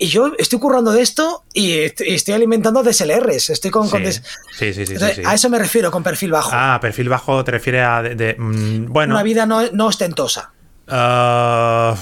[0.00, 3.50] Y yo estoy currando de esto y estoy, alimentando DSLRs.
[3.50, 3.88] Estoy con.
[3.88, 4.94] Sí, sí, sí,
[5.24, 6.50] A eso me refiero con perfil bajo.
[6.52, 8.00] Ah, perfil bajo te refiere a.
[8.02, 9.14] De, mm, bueno.
[9.14, 10.52] Una vida no, ostentosa.
[10.86, 11.96] Uh...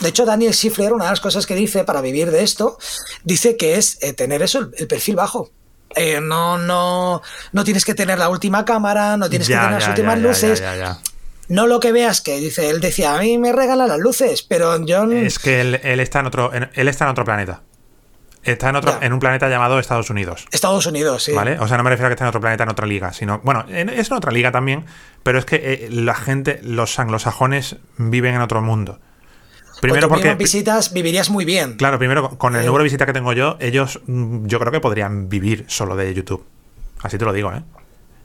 [0.00, 2.78] De hecho, Daniel Schiffler, una de las cosas que dice para vivir de esto,
[3.24, 5.50] dice que es eh, tener eso, el, perfil bajo.
[5.94, 9.88] Eh, no, no, no tienes que tener la última cámara, no tienes que tener las
[9.88, 10.62] últimas luces.
[11.48, 14.84] No lo que veas que dice, él decía, a mí me regalan las luces, pero
[14.84, 15.04] yo...
[15.12, 17.62] Es que él, está, en otro, él está en otro planeta.
[18.46, 20.46] Está en, otro, en un planeta llamado Estados Unidos.
[20.52, 21.32] Estados Unidos, sí.
[21.32, 21.58] ¿Vale?
[21.58, 23.40] O sea, no me refiero a que esté en otro planeta, en otra liga, sino.
[23.42, 24.86] Bueno, es en otra liga también,
[25.24, 29.00] pero es que eh, la gente, los anglosajones, viven en otro mundo.
[29.80, 31.76] Primero porque visitas vivirías muy bien.
[31.76, 34.80] Claro, primero con el número de visitas que tengo yo, ellos mm, yo creo que
[34.80, 36.44] podrían vivir solo de YouTube.
[37.02, 37.62] Así te lo digo, ¿eh?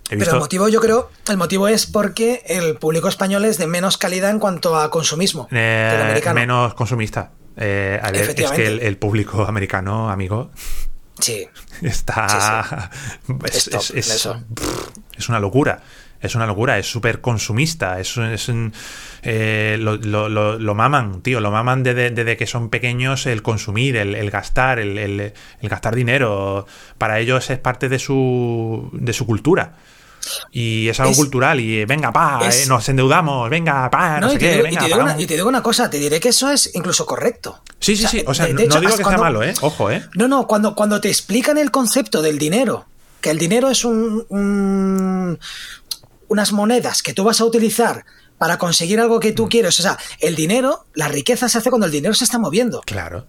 [0.09, 3.97] Pero el motivo, yo creo, el motivo es porque el público español es de menos
[3.97, 5.47] calidad en cuanto a consumismo.
[5.51, 7.31] Eh, menos consumista.
[7.55, 10.51] Eh, es que el, público americano, amigo.
[11.19, 11.47] Sí.
[11.81, 12.89] Está.
[13.45, 15.81] Es, es, una locura.
[16.21, 18.51] Es una locura, es súper consumista, es, es
[19.23, 24.79] eh, lo, lo, maman, tío, lo maman desde, que son pequeños el consumir, el, gastar,
[24.79, 26.65] el, gastar dinero.
[26.97, 29.73] Para ellos es parte de su, de su cultura.
[30.51, 34.61] Y es algo cultural y venga, pa, eh, nos endeudamos, venga, pa, no, sé qué,
[34.61, 34.85] venga,
[35.17, 37.61] y te, digo una, cosa, te diré que eso es incluso correcto.
[37.79, 39.53] Sí, sí, sí, o sea, no, digo que sea malo, ¿eh?
[39.61, 40.03] Ojo, ¿eh?
[40.13, 42.85] No, no, cuando, cuando te explican el concepto del dinero,
[43.21, 45.39] que el dinero es un,
[46.31, 48.05] unas monedas que tú vas a utilizar
[48.37, 49.49] para conseguir algo que tú mm.
[49.49, 49.79] quieres.
[49.79, 52.81] O sea, el dinero, la riqueza se hace cuando el dinero se está moviendo.
[52.85, 53.27] Claro.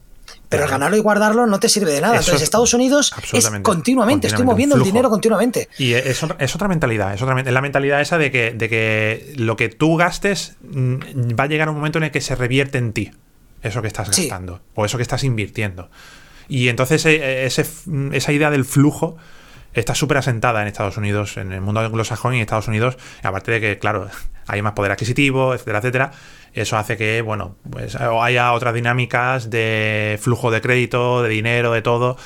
[0.49, 2.19] Pero ganarlo y guardarlo no te sirve de nada.
[2.19, 5.69] Entonces, Estados Unidos es continuamente, estoy moviendo el dinero continuamente.
[5.79, 9.57] Y es, otra mentalidad, es, otra, es la mentalidad esa de que, de que lo
[9.57, 12.93] que tú gastes mm, va a llegar un momento en el que se revierte en
[12.93, 13.11] ti,
[13.63, 15.91] eso que estás gastando, o eso que estás invirtiendo.
[16.49, 17.67] Y entonces e, ese,
[18.13, 19.17] esa idea del flujo
[19.75, 23.53] está súper asentada en Estados Unidos, en el mundo anglosajón y en Estados Unidos, aparte
[23.53, 24.09] de que, claro,
[24.47, 26.11] hay más poder adquisitivo, etcétera, etcétera.
[26.55, 31.81] Eso hace que, bueno, pues haya otras dinámicas de flujo de crédito, de dinero, de
[31.81, 32.19] todo.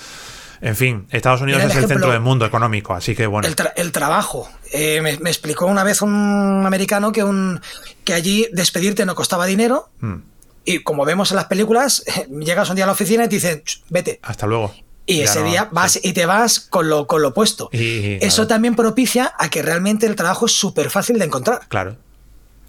[0.61, 3.47] En fin, Estados Unidos es el centro del mundo económico, así que bueno.
[3.77, 4.49] El, trabajo.
[4.73, 7.61] Eh, me, explicó una vez un americano que, un,
[8.05, 9.91] que allí despedirte no costaba dinero.
[10.01, 10.17] Hmm.
[10.65, 12.03] Y como vemos en las películas,
[12.41, 14.19] llegas un día a la oficina y te dicen, vete.
[14.23, 14.75] Hasta luego.
[15.07, 17.69] Y ese día vas y te vas con lo, con lo puesto.
[17.73, 21.61] Eso también propicia a que realmente el trabajo es súper fácil de encontrar.
[21.69, 21.97] Claro.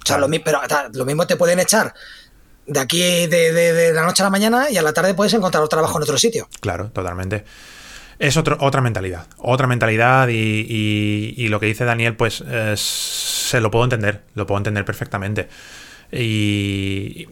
[0.04, 0.62] O sea, lo, pero,
[0.94, 1.94] lo mismo te pueden echar
[2.68, 5.78] de aquí de, la noche a la mañana y a la tarde puedes encontrar otro
[5.78, 6.48] trabajo en otro sitio.
[6.60, 7.44] Claro, totalmente.
[8.20, 9.28] Es otra mentalidad.
[9.38, 12.44] Otra mentalidad y, lo que dice Daniel, pues
[12.76, 14.24] se lo puedo entender.
[14.36, 15.50] Lo puedo entender perfectamente.
[16.12, 17.28] Y,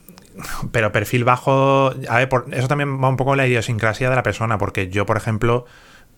[0.72, 4.24] pero perfil bajo, a ver, eso también va un poco en la idiosincrasia de la
[4.24, 5.66] persona, porque yo, por ejemplo,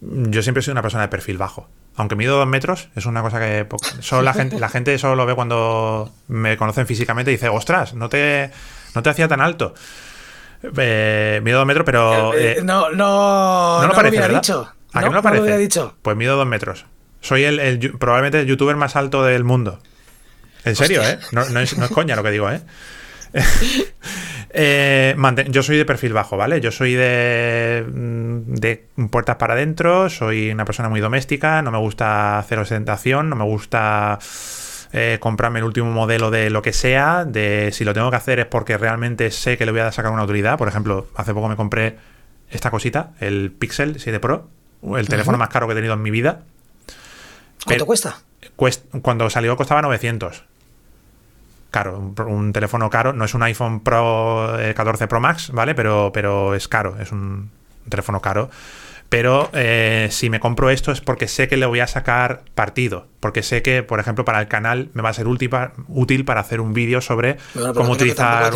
[0.02, 1.70] yo siempre he sido una persona de perfil bajo.
[1.96, 3.68] Aunque mido dos metros, es una cosa que
[4.00, 7.96] solo la gente, la gente solo lo ve cuando me conocen físicamente y dice, ostras,
[7.96, 8.52] no te,
[8.94, 9.74] no te hacía tan alto.
[10.78, 12.34] Eh, mido dos metros, pero.
[12.34, 14.72] Eh, eh, no, no, no, lo parece, dicho.
[14.94, 15.58] ¿A no, no lo parece?
[15.58, 15.96] dicho.
[16.02, 16.86] Pues mido dos metros.
[17.22, 19.80] Soy el, probablemente el youtuber más alto del mundo.
[20.66, 21.20] En serio, ¿eh?
[21.32, 22.62] No, no, es, no es coña lo que digo, ¿eh?
[24.60, 25.16] Eh,
[25.50, 26.60] yo soy de perfil bajo, ¿vale?
[26.62, 31.78] Yo soy de, mm, de puertas para adentro, soy una persona muy doméstica, no me
[31.78, 34.18] gusta hacer ostentación, no me gusta
[34.94, 38.40] eh, comprarme el último modelo de lo que sea, de si lo tengo que hacer
[38.40, 40.58] es porque realmente sé que le voy a sacar una utilidad.
[40.58, 41.98] Por ejemplo, hace poco me compré
[42.50, 44.50] esta cosita, el Pixel 7 Pro,
[44.98, 46.42] el teléfono más caro que he tenido en mi vida.
[47.64, 48.22] ¿Cuánto cuesta?
[49.02, 50.46] Cuando salió costaba 900
[51.72, 55.76] caro, un, teléfono caro, no es un iPhone Pro 14 eh, Pro Max, ¿vale?
[55.76, 57.50] Pero, pero es caro, es un,
[57.90, 58.50] teléfono caro.
[59.10, 63.08] Pero eh, si me compro esto es porque sé que le voy a sacar partido.
[63.22, 66.26] Porque sé que, por ejemplo, para el canal me va a ser útil para, útil
[66.26, 67.38] para hacer un vídeo sobre
[67.74, 68.52] cómo utilizar.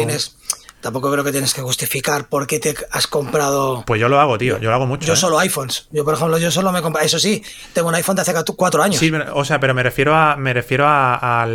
[0.81, 3.83] Tampoco creo que tienes que justificar por qué te has comprado.
[3.85, 4.57] Pues yo lo hago, tío.
[4.59, 5.05] Yo lo hago mucho.
[5.05, 5.17] Yo ¿eh?
[5.17, 5.87] solo iPhones.
[5.91, 7.01] Yo, por ejemplo, yo solo me compro.
[7.01, 7.43] Eso sí,
[7.73, 8.97] tengo un iPhone de hace cuatro años.
[8.97, 10.35] Sí, o sea, pero me refiero a.
[10.35, 11.45] Me refiero a,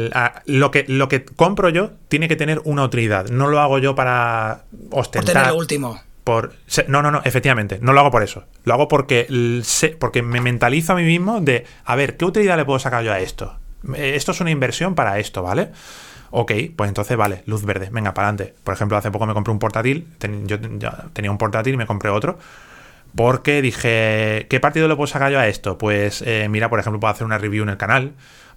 [0.46, 3.28] lo que lo que compro yo tiene que tener una utilidad.
[3.28, 5.24] No lo hago yo para ostentar.
[5.24, 6.00] Por tener lo último.
[6.22, 6.54] Por,
[6.88, 7.78] no, no, no, efectivamente.
[7.80, 8.44] No lo hago por eso.
[8.64, 9.28] Lo hago porque,
[10.00, 13.12] porque me mentalizo a mí mismo de, a ver, ¿qué utilidad le puedo sacar yo
[13.12, 13.58] a esto?
[13.94, 15.70] Esto es una inversión para esto, ¿vale?
[16.30, 18.54] Ok, pues entonces vale, luz verde, venga, para adelante.
[18.64, 20.08] Por ejemplo, hace poco me compré un portátil,
[20.44, 20.58] yo
[21.12, 22.38] tenía un portátil y me compré otro.
[23.14, 25.78] Porque dije, ¿qué partido le puedo sacar yo a esto?
[25.78, 28.12] Pues eh, mira, por ejemplo, puedo hacer una review en el canal.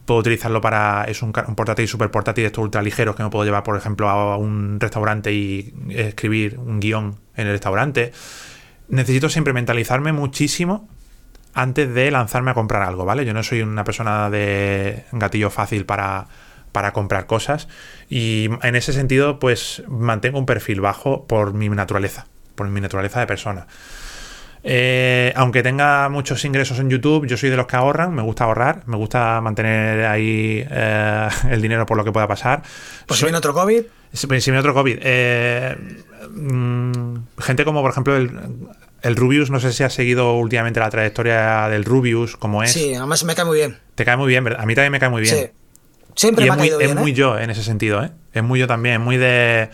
[0.05, 1.05] Puedo utilizarlo para.
[1.05, 4.35] Es un, portátil súper portátil, estos ultra ligeros que me puedo llevar, por ejemplo, a
[4.35, 8.11] un restaurante y escribir un guion en el restaurante.
[8.89, 10.89] Necesito siempre mentalizarme muchísimo
[11.53, 13.25] antes de lanzarme a comprar algo, ¿vale?
[13.25, 16.27] Yo no soy una persona de gatillo fácil para
[16.71, 17.67] para comprar cosas
[18.09, 23.19] y en ese sentido pues mantengo un perfil bajo por mi naturaleza, por mi naturaleza
[23.19, 23.67] de persona.
[24.63, 28.43] Eh, aunque tenga muchos ingresos en YouTube, yo soy de los que ahorran, me gusta
[28.43, 32.61] ahorrar, me gusta mantener ahí eh, el dinero por lo que pueda pasar.
[33.05, 33.83] Pues si viene otro COVID.
[34.11, 34.99] Si, viene otro COVID.
[35.01, 35.75] Eh,
[36.31, 38.31] mm, gente como por ejemplo el,
[39.01, 42.73] el, Rubius, no sé si has seguido últimamente la trayectoria del Rubius, como es.
[42.73, 43.77] Sí, además me cae muy bien.
[43.95, 44.61] Te cae muy bien, ¿verdad?
[44.61, 45.35] A mí también me cae muy bien.
[45.35, 45.51] Sí.
[46.19, 48.11] Siempre es, muy, es muy, yo en ese sentido, ¿eh?
[48.33, 49.69] Es muy yo también, es muy de...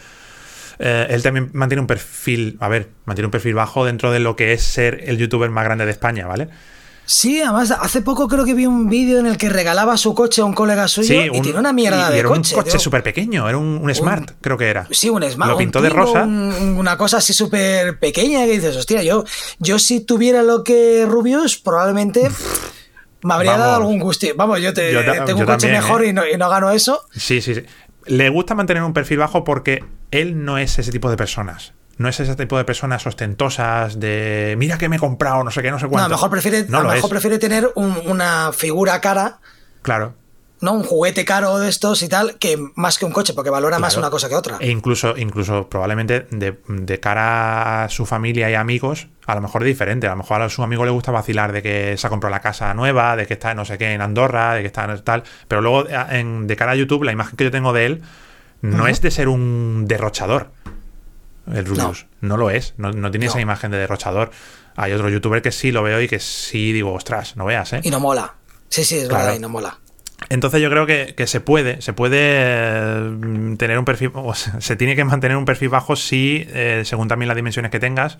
[0.78, 4.36] Eh, él también mantiene un perfil, a ver, mantiene un perfil bajo dentro de lo
[4.36, 6.50] que es ser el youtuber más grande de España, ¿vale?
[7.08, 10.44] Sí, además hace poco creo que vi un vídeo en el que regalaba su coche
[10.44, 12.56] a un colega suyo y tiene una mierda de era coche.
[12.56, 14.88] un coche súper pequeño, era un, Smart, creo que era.
[14.92, 15.50] Sí, un Smart.
[15.50, 16.26] Lo pintó de rosa.
[16.26, 19.24] una cosa así súper pequeña que dices, hostia, yo,
[19.58, 22.30] yo si tuviera lo que Rubius, probablemente
[23.26, 24.28] me habría dado algún gusto.
[24.36, 24.94] Vamos, yo, te,
[25.26, 26.10] tengo un coche mejor ¿eh?
[26.10, 27.06] y, no, y no gano eso.
[27.12, 27.64] Sí, sí, sí.
[28.06, 31.74] Le gusta mantener un perfil bajo porque él no es ese tipo de personas.
[31.98, 35.62] No es ese tipo de personas ostentosas de mira que me he comprado, no sé
[35.62, 35.98] qué, no sé cuánto.
[35.98, 39.40] No, a lo mejor prefiere, a lo mejor prefiere tener una figura cara.
[39.82, 40.16] Claro.
[40.62, 40.74] ¿No?
[40.74, 43.98] Un juguete caro de estos y tal, que más que un coche, porque valora más
[43.98, 44.58] una cosa que otra.
[44.60, 49.68] E incluso, incluso probablemente de, cara a su familia y amigos, a lo mejor es
[49.68, 50.08] diferente.
[50.08, 52.42] A lo mejor a su amigo le gusta vacilar de que se ha comprado la
[52.42, 55.24] casa nueva, de que está no sé qué en Andorra, de que está en tal.
[55.48, 58.02] Pero luego, de cara a YouTube, la imagen que yo tengo de él
[58.62, 60.52] no es de ser un derrochador.
[61.52, 62.08] El Rubius.
[62.22, 62.74] No, lo es.
[62.78, 64.32] No, tiene esa imagen de derrochador.
[64.76, 67.82] Hay otro youtuber que sí lo veo y que sí digo, ostras, no veas, ¿eh?
[67.84, 68.34] Y no mola.
[68.68, 69.80] Sí, sí, es verdad, y no mola.
[70.30, 74.96] Entonces yo creo que, se puede, se puede eh, tener un perfil, o se tiene
[74.96, 78.18] que mantener un perfil bajo si, eh, según también las dimensiones que tengas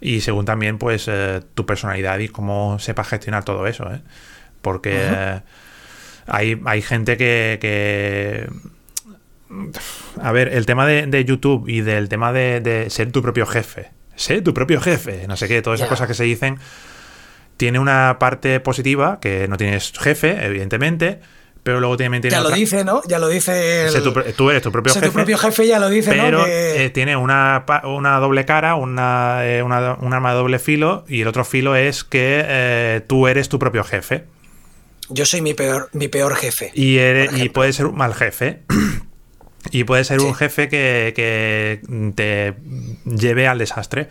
[0.00, 3.90] y según también pues eh, tu personalidad y cómo sepas gestionar todo eso,
[4.62, 5.40] porque
[6.26, 8.48] hay, hay, gente que,
[10.20, 14.42] A ver, el tema de, YouTube y del tema de, ser tu propio jefe, ser
[14.42, 16.58] tu propio jefe, no sé qué, todas esas cosas que se dicen
[17.56, 21.20] tiene una parte positiva, que no tienes jefe, evidentemente,
[21.62, 22.36] pero luego también tiene.
[22.36, 23.02] Ya lo dice, ¿no?
[23.08, 23.88] Ya lo dice.
[24.36, 25.06] tú eres tu propio jefe.
[25.06, 27.64] tu propio jefe ya lo dice, pero eh, tiene una,
[28.20, 32.04] doble cara, una, eh, una, un arma de doble filo, y el otro filo es
[32.04, 34.24] que eh, tú eres tu propio jefe.
[35.08, 36.70] Yo soy mi peor, mi peor jefe.
[36.74, 38.62] Y, eres, y puede ser un mal jefe.
[39.72, 41.80] y puede ser un jefe que, que
[42.14, 42.54] te
[43.04, 44.08] lleve al desastre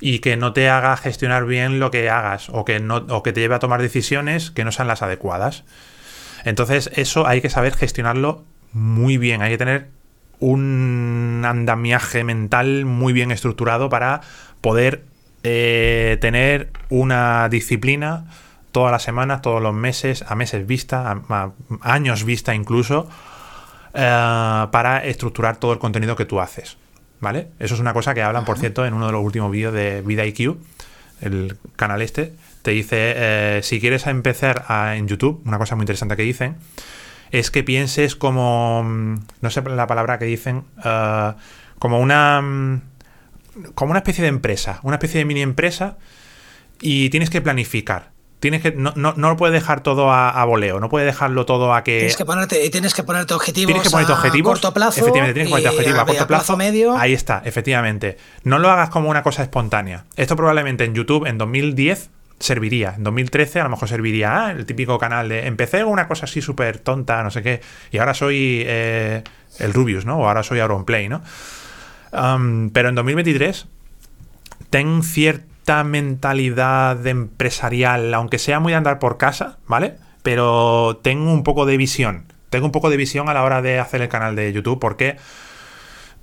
[0.00, 3.32] y que no te haga gestionar bien lo que hagas o que, no, o que
[3.32, 5.64] te lleve a tomar decisiones que no sean las adecuadas.
[6.44, 9.88] Entonces eso hay que saber gestionarlo muy bien, hay que tener
[10.40, 14.20] un andamiaje mental muy bien estructurado para
[14.60, 15.04] poder
[15.42, 18.26] eh, tener una disciplina
[18.72, 23.08] todas las semanas, todos los meses, a meses vista, a, años vista incluso,
[23.94, 26.76] eh, para estructurar todo el contenido que tú haces.
[27.20, 27.48] ¿Vale?
[27.58, 30.02] Eso es una cosa que hablan, por cierto, en uno de los últimos vídeos de
[30.02, 30.56] Vida IQ,
[31.20, 32.32] el canal este.
[32.62, 34.64] Te dice, eh, si quieres empezar
[34.96, 36.56] en YouTube, una cosa muy interesante que dicen,
[37.30, 41.32] es que pienses como, mm, no sé la palabra que dicen, eh,
[41.78, 42.82] como una, mm,
[43.74, 45.98] como una especie de empresa, una especie de mini empresa
[46.80, 48.10] y tienes que planificar.
[48.40, 51.44] Tienes que, no, no, no lo puedes dejar todo a, a, voleo, no puedes dejarlo
[51.44, 51.98] todo a que.
[51.98, 53.66] Tienes que ponerte, tienes que ponerte objetivos.
[53.66, 54.50] Tienes que ponerte objetivos.
[54.50, 55.00] A corto plazo.
[55.00, 56.56] Efectivamente, tienes que ponerte objetivos a, corto plazo.
[56.56, 56.96] medio.
[56.96, 58.16] Ahí está, efectivamente.
[58.44, 60.04] No lo hagas como una cosa espontánea.
[60.16, 62.94] Esto probablemente en YouTube en 2010 serviría.
[62.96, 66.40] En 2013 a lo mejor serviría ah, el típico canal de empecé una cosa así
[66.40, 67.60] súper tonta, no sé qué,
[67.90, 69.24] y ahora soy eh,
[69.58, 70.18] el Rubius, ¿no?
[70.18, 71.22] O ahora soy Auronplay, ¿no?
[72.12, 73.66] Um, pero en 2023
[74.70, 75.44] ten cierto
[75.84, 79.96] mentalidad empresarial, aunque sea muy de andar por casa, ¿vale?
[80.22, 82.24] Pero tengo un poco de visión.
[82.50, 85.16] Tengo un poco de visión a la hora de hacer el canal de YouTube porque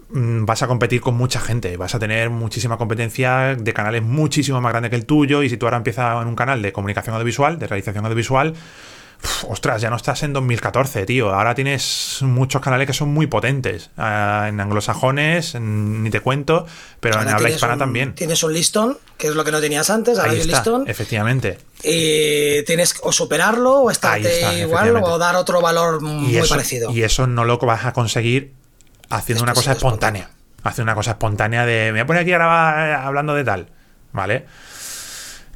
[0.09, 4.59] mm, vas a competir con mucha gente, vas a tener muchísima competencia de canales muchísimo
[4.61, 7.15] más grandes que el tuyo y si tú ahora empiezas en un canal de comunicación
[7.15, 8.53] audiovisual, de realización audiovisual,
[9.47, 11.33] ostras, ya no estás en 2014, tío.
[11.33, 13.89] Ahora tienes muchos canales que son muy potentes.
[13.97, 16.65] Ah, en anglosajones, ni te cuento,
[16.99, 18.15] pero en habla hispana también.
[18.15, 20.83] Tienes un listón, que es lo que no tenías antes, ahora hay un listón.
[20.87, 21.57] Efectivamente.
[21.83, 26.91] Y tienes o superarlo, o estarte igual, o dar otro valor muy parecido.
[26.91, 28.53] Y eso no lo vas a conseguir
[29.09, 30.29] haciendo una cosa espontánea.
[30.63, 31.85] Haciendo una cosa espontánea de.
[31.87, 33.67] Me voy a poner aquí a grabar eh, hablando de tal.
[34.11, 34.45] ¿Vale?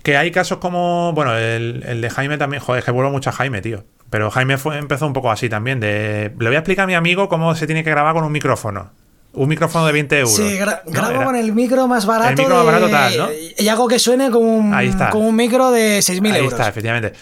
[0.03, 3.33] Que hay casos como, bueno, el, de Jaime también, joder, es que vuelvo mucho a
[3.33, 3.83] Jaime, tío.
[4.09, 6.33] Pero Jaime fue, empezó un poco así también, de...
[6.39, 8.91] Le voy a explicar a mi amigo cómo se tiene que grabar con un micrófono.
[9.33, 10.35] Un micrófono de 20 euros.
[10.35, 12.29] Sí, grabo con el micro más barato.
[12.29, 13.27] El micro más barato tal, ¿no?
[13.57, 16.35] Y hago que suene como un, un micro de 6.000 euros.
[16.35, 17.13] Ahí está, efectivamente.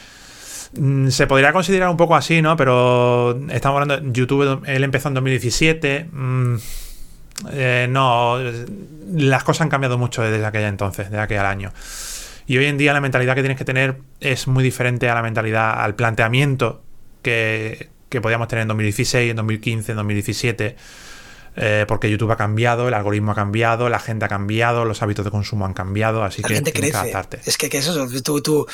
[0.77, 2.55] Mm, se podría considerar un poco así, ¿no?
[2.55, 6.09] Pero estamos hablando de YouTube, él empezó en 2017.
[6.11, 6.55] Mm,
[7.51, 8.37] eh, no,
[9.13, 11.71] las cosas han cambiado mucho desde aquella entonces, desde aquel año.
[12.47, 15.21] Y hoy en día la mentalidad que tienes que tener es muy diferente a la
[15.21, 16.81] mentalidad, al planteamiento
[17.21, 17.89] que,
[18.21, 20.75] podíamos tener en 2016, en 2015, en 2017.
[21.59, 25.25] Eh, porque YouTube ha cambiado, el algoritmo ha cambiado, la gente ha cambiado, los hábitos
[25.25, 27.41] de consumo han cambiado, así que tienes que adaptarte.
[27.45, 28.67] Es que, que eso, tú, tú,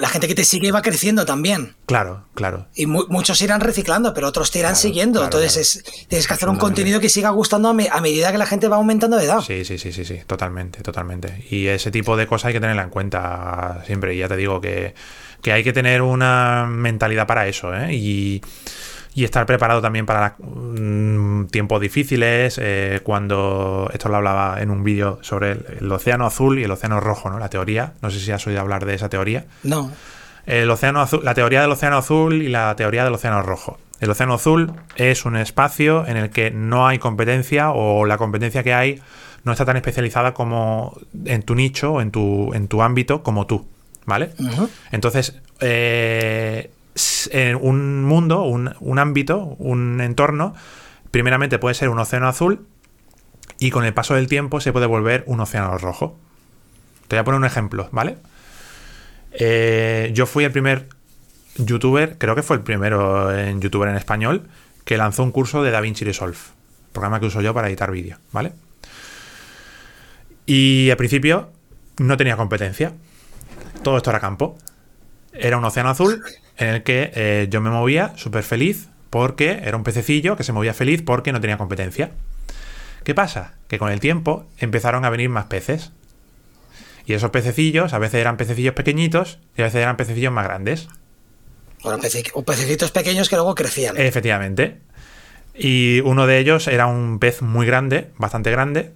[0.00, 1.74] la gente que te sigue va creciendo también.
[1.86, 2.66] Claro, claro.
[2.74, 5.22] Y muchos irán reciclando, pero otros te irán siguiendo.
[5.22, 8.76] Entonces tienes que hacer un contenido que siga gustando a, medida que la gente va
[8.76, 9.40] aumentando de edad.
[9.40, 11.44] Sí, sí, sí, sí, sí, totalmente, totalmente.
[11.50, 14.14] Y ese tipo de cosas hay que tenerla en cuenta siempre.
[14.14, 14.94] Y ya te digo que,
[15.42, 17.74] que hay que tener una mentalidad para eso.
[17.74, 17.94] ¿eh?
[17.94, 18.42] Y
[19.14, 24.82] y estar preparado también para mm, tiempos difíciles, eh, cuando esto lo hablaba en un
[24.82, 27.38] vídeo sobre el, océano azul y el océano rojo, ¿no?
[27.38, 29.44] La teoría, no sé si has oído hablar de esa teoría.
[29.62, 29.90] No.
[30.46, 33.78] El océano azul, la teoría del océano azul y la teoría del océano rojo.
[34.00, 38.62] El océano azul es un espacio en el que no hay competencia o la competencia
[38.62, 39.00] que hay
[39.44, 43.46] no está tan especializada como en tu nicho o en tu, en tu ámbito como
[43.46, 43.66] tú,
[44.06, 44.30] ¿vale?
[44.90, 46.70] Entonces, eh,
[47.60, 50.54] un mundo, un, un ámbito, un entorno,
[51.10, 52.66] primeramente puede ser un océano azul
[53.58, 56.18] y con el paso del tiempo se puede volver un océano rojo.
[57.08, 58.16] Te voy a poner un ejemplo, ¿vale?
[59.32, 60.88] Eh, yo fui el primer
[61.56, 64.48] youtuber, creo que fue el primero en youtuber en español,
[64.84, 66.36] que lanzó un curso de DaVinci Resolve,
[66.92, 68.52] programa que uso yo para editar vídeo, ¿vale?
[70.46, 71.50] Y al principio
[71.98, 72.92] no tenía competencia.
[73.82, 74.58] Todo esto era campo.
[75.32, 76.22] Era un océano azul
[76.56, 80.52] en el que eh, yo me movía súper feliz porque era un pececillo que se
[80.52, 82.10] movía feliz porque no tenía competencia.
[83.04, 83.54] ¿Qué pasa?
[83.68, 85.92] Que con el tiempo empezaron a venir más peces.
[87.06, 90.88] Y esos pececillos a veces eran pececillos pequeñitos y a veces eran pececillos más grandes.
[91.82, 93.96] O pececitos pequeños que luego crecían.
[93.98, 94.78] Efectivamente.
[95.54, 98.92] Y uno de ellos era un pez muy grande, bastante grande,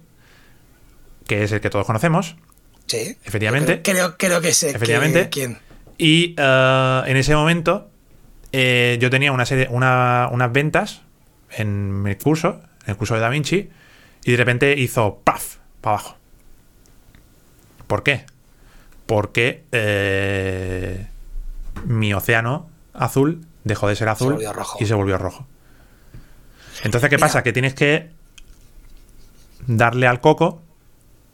[1.27, 2.35] que es el que todos conocemos.
[2.87, 3.15] Sí.
[3.23, 3.81] Efectivamente.
[3.83, 4.71] Creo, creo, que sé.
[4.71, 5.29] Efectivamente.
[5.29, 5.59] ¿Quién?
[5.99, 7.89] Y eh, en ese momento
[8.53, 11.01] eh, yo tenía una serie, unas ventas
[11.51, 13.69] en mi curso, en el curso de Da Vinci,
[14.23, 15.57] y de repente hizo ¡paf!
[15.81, 16.17] para abajo.
[17.85, 18.25] ¿Por qué?
[19.05, 21.07] Porque eh,
[21.85, 24.39] mi océano azul dejó de ser azul
[24.79, 25.47] y se volvió rojo.
[26.83, 27.43] Entonces, ¿qué pasa?
[27.43, 28.11] Que tienes que
[29.67, 30.61] darle al coco,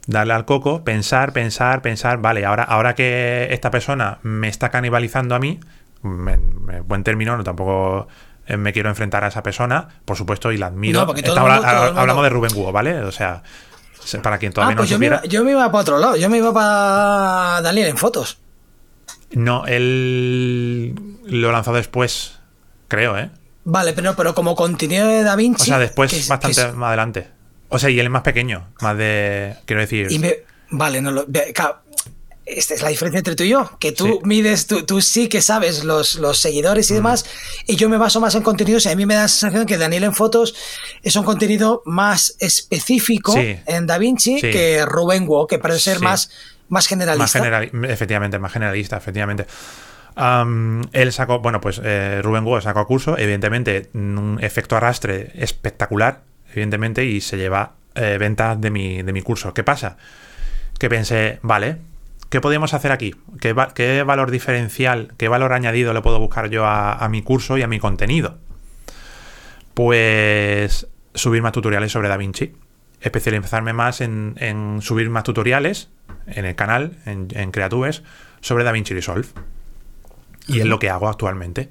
[0.08, 5.36] darle al coco, pensar, pensar, pensar, vale, ahora, ahora que esta persona me está canibalizando
[5.36, 5.60] a mí,
[6.04, 8.08] en buen término, no tampoco
[8.48, 11.02] eh, me quiero enfrentar a esa persona, por supuesto, y la admiro.
[11.02, 13.02] hablamos de Rubén Guo, ¿vale?
[13.02, 13.42] O sea,
[14.22, 16.16] para quien todavía ah, no pues yo Me iba, yo me iba para otro lado,
[16.16, 18.38] yo me iba para Daniel en fotos.
[19.32, 20.94] No, él
[21.26, 22.40] lo lanzó después,
[22.88, 23.32] creo, ¿eh?
[23.64, 25.64] Vale, pero, pero como contenido de Da Vinci.
[25.64, 27.35] O sea, después, bastante más adelante.
[27.76, 29.56] O sea, y él es más pequeño, más de.
[29.66, 30.08] Quiero decir.
[30.70, 31.26] vale, no lo.
[32.46, 35.84] esta es la diferencia entre tú y yo, que tú mides, tú, sí que sabes
[35.84, 36.96] los, los seguidores y mm.
[36.96, 37.26] demás,
[37.68, 39.78] y yo me baso más en contenidos, y a mí me da la sensación que
[39.78, 40.56] Daniel en fotos
[41.04, 46.30] es un contenido más específico en Da Vinci que Rubén Wo, que parece ser más
[46.70, 47.40] más generalista.
[47.90, 49.48] efectivamente, más generalista, efectivamente.
[50.94, 56.22] él sacó, bueno, pues eh, Rubén Guo sacó curso, evidentemente un efecto arrastre espectacular,
[56.56, 59.54] evidentemente, y se lleva eh, ventas de mi, de mi curso.
[59.54, 59.98] ¿Qué pasa?
[60.80, 61.78] Que pensé, vale,
[62.30, 63.16] ¿qué podemos hacer aquí?
[63.40, 63.54] ¿Qué,
[64.04, 67.80] valor diferencial, qué valor añadido le puedo buscar yo a, mi curso y a mi
[67.80, 68.38] contenido?
[69.74, 72.54] Pues subir más tutoriales sobre DaVinci.
[73.02, 75.90] Especializarme más en, en subir más tutoriales
[76.28, 78.04] en el canal, en, en Creatubes,
[78.42, 79.28] sobre DaVinci Resolve.
[80.48, 81.70] Y es lo que hago actualmente.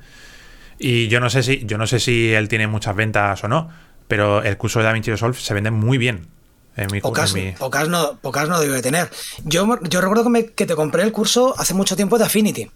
[0.78, 3.70] Y yo no sé si, yo no sé si él tiene muchas ventas o no,
[4.08, 6.28] pero el curso de DaVinci Resolve se vende muy bien.
[6.76, 9.08] En mi, pocas, pocas, no, pocas no debe tener.
[9.44, 12.68] Yo, yo recuerdo que, que, te compré el curso hace mucho tiempo de Affinity.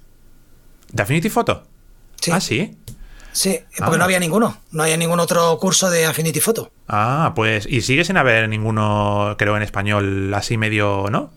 [0.93, 1.65] ¿De Affinity Photo?
[2.21, 2.31] Sí.
[2.31, 2.77] Ah, sí.
[3.33, 4.07] Sí, porque no ah.
[4.07, 4.57] había ninguno.
[4.73, 6.71] No había ningún otro curso de Affinity Photo.
[6.89, 7.67] Ah, pues.
[7.67, 11.31] Y sigue sin haber ninguno, creo, en español así medio, ¿no?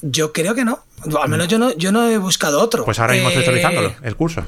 [0.00, 0.84] Yo creo que no.
[1.20, 2.84] Al menos yo no, yo no he buscado otro.
[2.84, 4.44] Pues ahora mismo estoy eh, actualizándolo, el curso.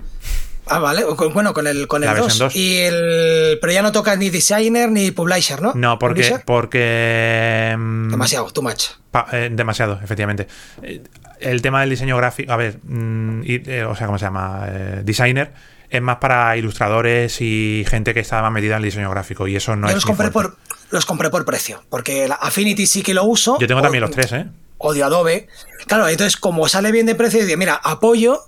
[0.70, 1.04] Ah, vale.
[1.34, 2.54] Bueno, con el, con el 2.
[2.54, 5.72] Y el, pero ya no toca ni designer ni publisher, ¿no?
[5.74, 6.40] No, porque.
[6.44, 8.84] porque mm, demasiado, too much.
[9.32, 10.46] Eh, demasiado, efectivamente.
[10.82, 11.02] Eh,
[11.40, 12.52] el tema del diseño gráfico.
[12.52, 13.42] A ver, mm,
[13.88, 14.66] o sea, ¿cómo se llama?
[15.02, 15.52] designer.
[15.90, 19.48] Es más para ilustradores y gente que está más metida en el diseño gráfico.
[19.48, 19.94] Y eso no es.
[19.94, 20.56] Los compré, por,
[20.90, 21.82] los compré por precio.
[21.90, 23.58] Porque la Affinity sí que lo uso.
[23.58, 24.46] Yo tengo también los tres, ¿eh?
[24.80, 25.46] o de Adobe.
[25.86, 28.46] Claro, entonces como sale bien de precio, digo, mira, apoyo,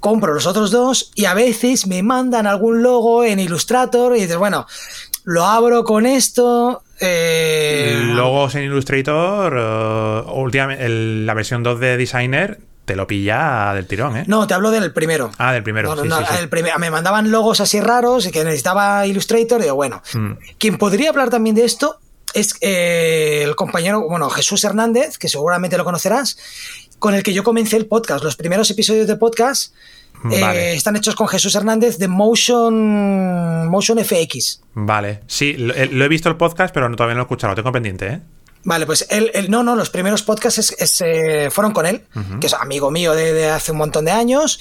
[0.00, 4.36] compro los otros dos y a veces me mandan algún logo en Illustrator y dices,
[4.36, 4.66] bueno,
[5.24, 6.82] lo abro con esto.
[7.00, 8.00] Eh...
[8.14, 14.16] Logos en Illustrator, uh, últimamente, la versión 2 de Designer te lo pilla del tirón,
[14.16, 14.24] ¿eh?
[14.28, 15.32] No, te hablo del primero.
[15.38, 15.96] Ah, del primero.
[16.78, 19.60] me mandaban logos así raros y que necesitaba Illustrator.
[19.60, 20.32] Y digo, bueno, mm.
[20.56, 21.98] quien podría hablar también de esto
[22.32, 26.38] es eh, el compañero, bueno, Jesús Hernández, que seguramente lo conocerás,
[26.98, 28.24] con el que yo comencé el podcast.
[28.24, 29.74] Los primeros episodios de podcast
[30.30, 34.62] eh, están hechos con Jesús Hernández de Motion, Motion FX.
[34.74, 37.72] Vale, sí, lo, he visto el podcast, pero todavía no lo he escuchado, lo tengo
[37.72, 38.20] pendiente, ¿eh?
[38.64, 42.02] Vale, pues él, no, no, los primeros podcasts eh, fueron con él,
[42.40, 44.58] que es amigo mío de, hace un montón de años,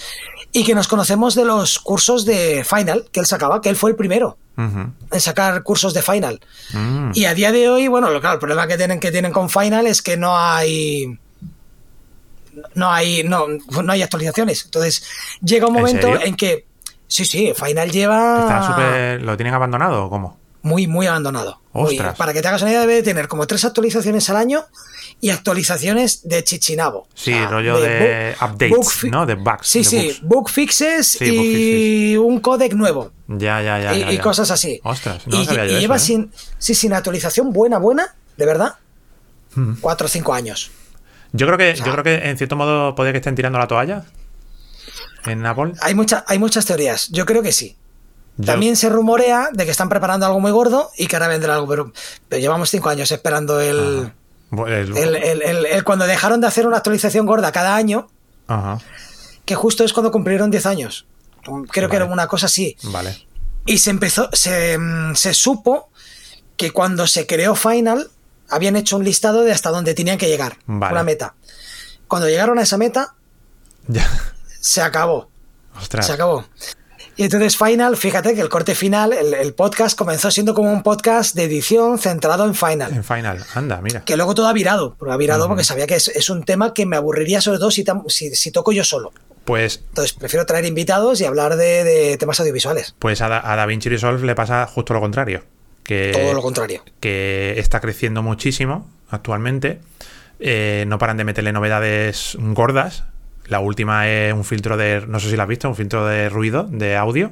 [0.51, 3.89] y que nos conocemos de los cursos de Final que él sacaba, que él fue
[3.89, 6.39] el primero en sacar cursos de Final.
[6.71, 7.11] Mm.
[7.15, 9.87] Y a día de hoy, bueno, claro, el problema que tienen, que tienen con Final
[9.87, 11.17] es que no hay
[12.73, 14.65] no hay, no, no hay actualizaciones.
[14.65, 15.03] Entonces,
[15.41, 16.65] llega un momento ¿En, que.
[17.07, 18.41] Sí, sí, Final lleva.
[18.41, 20.39] Está ¿Lo tienen abandonado o cómo?
[20.61, 21.61] Muy, muy abandonado.
[22.17, 24.65] para que te hagas una idea, debe tener como tres actualizaciones al año
[25.21, 27.07] y actualizaciones de chichinabo.
[27.13, 29.25] Sí, rollo de, updates, ¿no?
[29.25, 29.67] De bugs.
[29.67, 33.11] Sí, sí, bug fixes y un codec nuevo.
[33.27, 34.11] Ya, ya, ya.
[34.11, 34.79] Y, cosas así.
[34.83, 35.99] Ostras, no y, sabía y lleva ¿eh?
[35.99, 38.75] sin, sí, sin actualización buena, buena, de verdad,
[39.55, 39.73] hmm.
[39.81, 40.71] cuatro o cinco años.
[41.35, 44.05] Yo creo que, yo creo que en cierto modo puede que estén tirando la toalla
[45.25, 45.73] en Apple.
[45.81, 47.09] Hay, mucha, hay muchas teorías.
[47.09, 47.75] Yo creo que sí.
[48.43, 51.67] También se rumorea de que están preparando algo muy gordo y que ahora vendrá algo,
[51.67, 51.93] pero,
[52.37, 54.11] llevamos cinco años esperando el,
[54.51, 58.09] el, cuando dejaron de hacer una actualización gorda cada año,
[59.45, 61.05] que justo es cuando cumplieron 10 años.
[61.71, 62.75] Creo que era una cosa así.
[62.83, 63.25] Vale.
[63.65, 64.77] Y se empezó, se,
[65.13, 65.89] se supo
[66.57, 68.09] que cuando se creó Final
[68.49, 71.35] habían hecho un listado de hasta dónde tenían que llegar, una meta.
[72.07, 73.15] Cuando llegaron a esa meta,
[73.87, 74.07] ya.
[74.59, 75.29] se acabó.
[75.75, 76.05] Ostras.
[76.05, 76.45] Se acabó.
[77.17, 81.33] Y entonces Final, fíjate que el corte final, el, podcast comenzó siendo como un podcast
[81.33, 82.93] de edición centrado en Final.
[82.93, 84.03] En Final, anda, mira.
[84.03, 86.85] Que luego todo ha virado, pero ha virado porque sabía que es, un tema que
[86.85, 89.13] me aburriría sobre todo si, si, toco yo solo.
[89.45, 89.83] Pues.
[89.89, 92.95] Entonces prefiero traer invitados y hablar de, temas audiovisuales.
[92.99, 95.43] Pues a, a DaVinci Resolve le pasa justo lo contrario.
[95.85, 96.83] Que, todo lo contrario.
[96.99, 99.79] Que está creciendo muchísimo actualmente.
[100.39, 103.05] Eh, no paran de meterle novedades gordas
[103.47, 106.29] la última es un filtro de, no sé si lo has visto, un filtro de
[106.29, 107.31] ruido, de audio.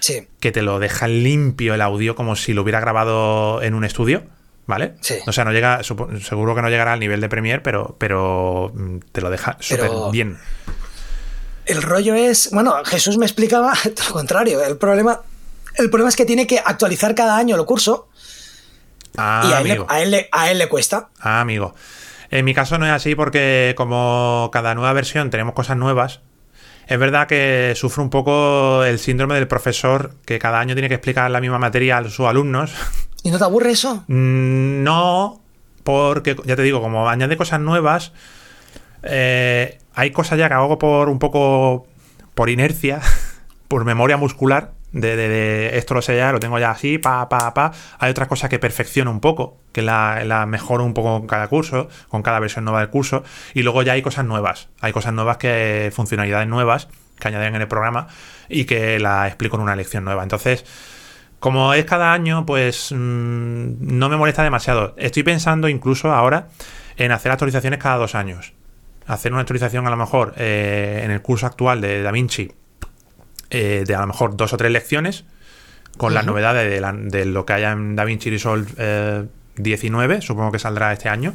[0.00, 0.26] Sí.
[0.40, 4.22] Que te lo deja limpio el audio como si lo hubiera grabado en un estudio.
[4.66, 4.94] ¿Vale?
[5.02, 5.16] Sí.
[5.26, 8.98] O sea, no llega, seguro que no llegará al nivel de Premiere, pero, pero mm,
[9.12, 10.38] te lo deja súper bien.
[11.66, 13.74] El rollo es, bueno, Jesús me explicaba
[14.08, 14.64] lo contrario.
[14.64, 15.20] El problema,
[15.76, 18.08] el problema es que tiene que actualizar cada año el curso.
[19.16, 21.08] Ah, y a él, a él le cuesta.
[21.20, 21.74] Ah, amigo.
[22.30, 26.20] En mi caso no es así porque como cada nueva versión tenemos cosas nuevas,
[26.86, 30.96] es verdad que sufro un poco el síndrome del profesor que cada año tiene que
[30.96, 32.72] explicar la misma materia a sus alumnos.
[33.22, 34.04] ¿Y no te aburre eso?
[34.08, 35.40] Mm, no,
[35.82, 38.12] porque ya te digo, como añade cosas nuevas,
[39.02, 41.86] eh, hay cosas ya que hago por un poco
[42.34, 43.00] por inercia,
[43.68, 47.72] por memoria muscular, de, esto lo sé ya, lo tengo ya así, pa, pa, pa.
[47.98, 51.48] Hay otras cosas que perfecciono un poco, que la, la, mejoro un poco con cada
[51.48, 53.24] curso, con cada versión nueva del curso.
[53.54, 54.68] Y luego ya hay cosas nuevas.
[54.80, 58.08] Hay cosas nuevas que, funcionalidades nuevas que añaden en el programa
[58.48, 60.22] y que la explico en una lección nueva.
[60.22, 60.64] Entonces,
[61.40, 64.94] como es cada año, pues mm, no me molesta demasiado.
[64.96, 66.48] Estoy pensando incluso ahora
[66.96, 68.52] en hacer actualizaciones cada dos años.
[69.06, 72.52] Hacer una actualización a lo mejor eh, en el curso actual de DaVinci
[73.54, 75.24] eh, de a lo mejor dos o tres lecciones
[75.96, 80.92] con las novedades de, lo que haya en DaVinci Resolve 19, eh, supongo que saldrá
[80.92, 81.34] este año.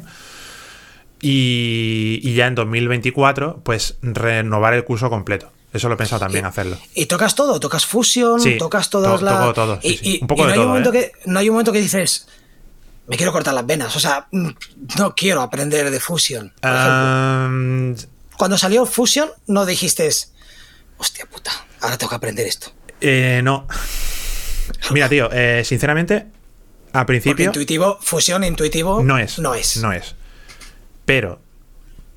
[1.22, 5.50] Y, ya en 2024, pues renovar el curso completo.
[5.72, 6.76] Eso lo he pensado también hacerlo.
[6.94, 7.58] ¿Y tocas todo?
[7.58, 8.40] ¿Tocas Fusion?
[8.58, 9.54] ¿Tocas todas las...?
[9.54, 11.12] todo, y, Un poco no hay un momento ¿eh?
[11.14, 12.26] que No hay un momento que dices,
[13.06, 13.94] me quiero cortar las venas.
[13.96, 14.48] O sea, mm,
[14.98, 16.52] no quiero aprender de Fusion.
[16.60, 20.10] Cuando salió Fusion, no dijiste,
[21.00, 22.72] hostia puta, ahora tengo que aprender esto.
[23.00, 23.66] Eh, no.
[24.92, 26.26] Mira, tío, eh, sinceramente,
[26.92, 27.46] al principio.
[27.46, 29.02] intuitivo, fusión intuitivo.
[29.02, 29.38] No es.
[29.38, 29.78] No es.
[29.78, 30.14] No es.
[31.06, 31.40] Pero,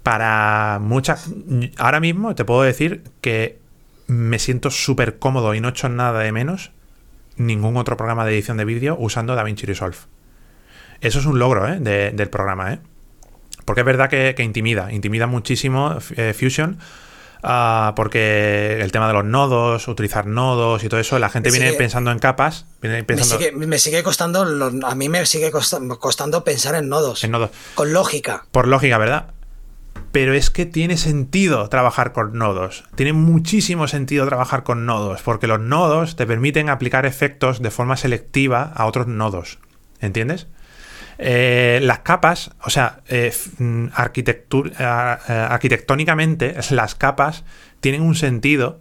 [0.03, 1.29] para muchas.
[1.77, 3.59] Ahora mismo te puedo decir que
[4.07, 6.71] me siento súper cómodo y no he hecho nada de menos
[7.37, 9.97] ningún otro programa de edición de vídeo usando DaVinci Resolve.
[11.01, 11.79] Eso es un logro ¿eh?
[11.79, 12.79] del programa, ¿eh?
[13.65, 16.79] Porque es verdad que, que intimida, intimida muchísimo eh, Fusion
[17.45, 21.73] Ah, porque el tema de los nodos, utilizar nodos y todo eso, la gente viene
[21.73, 22.65] pensando en capas.
[22.81, 24.43] Me, sigue, costando,
[24.85, 27.23] a mí me sigue costando, pensar en nodos.
[27.25, 27.51] En nodos.
[27.75, 28.45] Con lógica.
[28.51, 29.33] Por lógica, ¿verdad?
[30.13, 32.85] Pero es que tiene sentido trabajar con nodos.
[32.95, 37.97] Tiene muchísimo sentido trabajar con nodos, porque los nodos te permiten aplicar efectos de forma
[37.97, 39.59] selectiva a otros nodos.
[39.99, 40.47] ¿Entiendes?
[41.17, 43.93] Eh, las capas, o sea, eh, mm, eh,
[45.49, 47.43] arquitectónicamente, las capas
[47.79, 48.79] tienen un sentido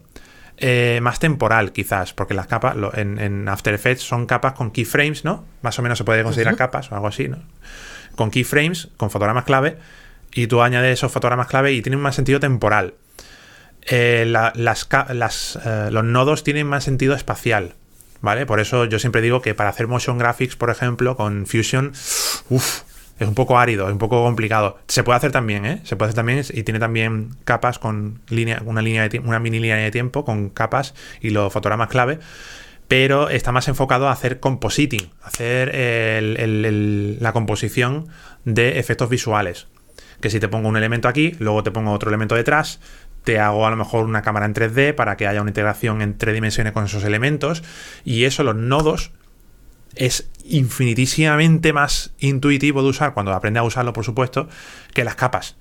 [1.01, 5.45] más temporal, quizás, porque las capas en, After Effects son capas con keyframes, ¿no?
[5.61, 7.39] Más o menos se puede considerar capas o algo así, ¿no?
[8.15, 9.79] Con keyframes, con fotogramas clave,
[10.33, 12.95] y tú añades esos fotogramas clave y tienen más sentido temporal.
[13.91, 14.87] las,
[15.91, 17.75] los nodos tienen más sentido espacial.
[18.23, 18.47] ¿Vale?
[18.47, 21.93] Por eso yo siempre digo que para hacer motion graphics, por ejemplo, con Fusion,
[22.49, 22.83] uff,
[23.19, 24.79] es un poco árido, es un poco complicado.
[24.89, 25.81] Se puede hacer también, ¿eh?
[25.85, 29.77] Se puede hacer también y tiene también capas con línea, una línea una mini línea
[29.77, 32.19] de tiempo con capas y los fotogramas clave.
[32.89, 35.73] Pero está más enfocado a hacer compositing, hacer
[37.21, 38.09] la composición
[38.45, 39.67] de efectos visuales
[40.21, 42.79] que si te pongo un elemento aquí, luego te pongo otro elemento detrás,
[43.25, 46.19] te hago a lo mejor una cámara en 3D para que haya una integración en
[46.19, 47.63] tres dimensiones con esos elementos.
[48.05, 49.13] Y eso, los nodos,
[49.95, 54.49] es infinitísimamente más intuitivo de usar cuando aprendes a usarlo, por supuesto,
[54.95, 55.57] que las capas.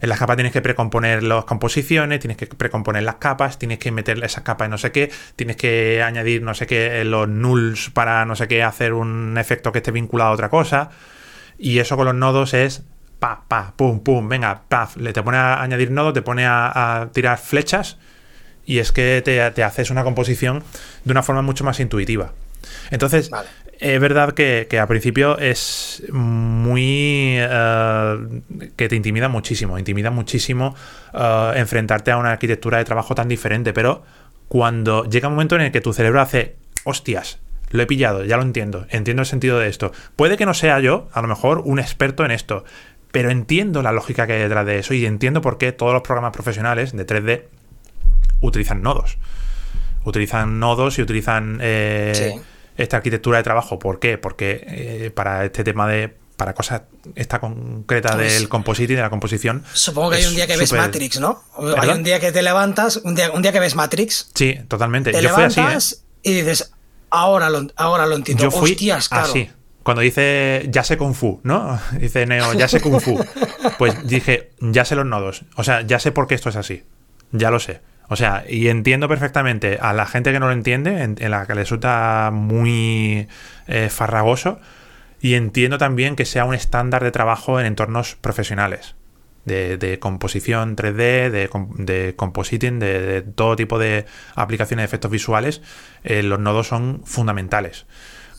[0.00, 3.90] En las capas tienes que precomponer las composiciones, tienes que precomponer las capas, tienes que
[3.90, 7.90] meter esas capas en no sé qué, tienes que añadir no sé qué, los nulls
[7.90, 10.90] para no sé qué, hacer un efecto que esté vinculado a otra cosa.
[11.58, 12.82] Y eso con los nodos es
[13.18, 17.08] pa, pa, pum, pum, venga, paf, le te pone a añadir nodos, te pone a,
[17.12, 17.98] tirar flechas
[18.64, 20.62] y es que te, haces una composición
[21.04, 22.32] de una forma mucho más intuitiva.
[22.90, 23.30] Entonces,
[23.78, 27.36] es verdad que, que, al principio es muy...
[27.38, 28.42] Eh,
[28.76, 30.74] que te intimida muchísimo, intimida muchísimo
[31.14, 34.02] eh, enfrentarte a una arquitectura de trabajo tan diferente, pero
[34.48, 37.38] cuando llega un momento en el que tu cerebro hace, hostias,
[37.70, 39.92] lo he pillado, ya lo entiendo, entiendo el sentido de esto.
[40.14, 42.64] Puede que no sea yo, a lo mejor, un experto en esto,
[43.16, 46.02] pero entiendo la lógica que hay detrás de eso y entiendo por qué todos los
[46.02, 47.44] programas profesionales de 3D
[48.42, 49.16] utilizan nodos.
[50.04, 52.38] Utilizan nodos y utilizan eh,
[52.76, 53.78] esta arquitectura de trabajo.
[53.78, 54.18] ¿Por qué?
[54.18, 56.82] Porque eh, para este tema de para cosas
[57.14, 59.64] esta concreta pues del compositing, de la composición.
[59.72, 61.42] Supongo que hay un día que ves Matrix, ¿no?
[61.78, 64.28] Hay un día que te levantas, un día, un día que ves Matrix.
[64.34, 65.10] Sí, totalmente.
[65.10, 66.70] Te levantas y dices,
[67.08, 68.42] ahora lo, ahora lo entiendo.
[68.42, 69.48] Yo fui así.
[69.86, 71.78] Cuando dice ya sé Kung Fu, ¿no?
[71.92, 73.24] Dice Neo, ya sé Kung Fu.
[73.78, 75.44] Pues dije, ya sé los nodos.
[75.54, 76.82] O sea, ya sé por qué esto es así.
[77.30, 77.82] Ya lo sé.
[78.08, 81.54] O sea, y entiendo perfectamente a la gente que no lo entiende, en, la que
[81.54, 83.28] le resulta muy
[83.68, 84.58] eh, farragoso,
[85.20, 88.96] y entiendo también que sea un estándar de trabajo en entornos profesionales.
[89.44, 91.48] De, composición 3D, de,
[91.78, 95.62] de compositing, de, todo tipo de aplicaciones de efectos visuales,
[96.02, 97.86] eh, los nodos son fundamentales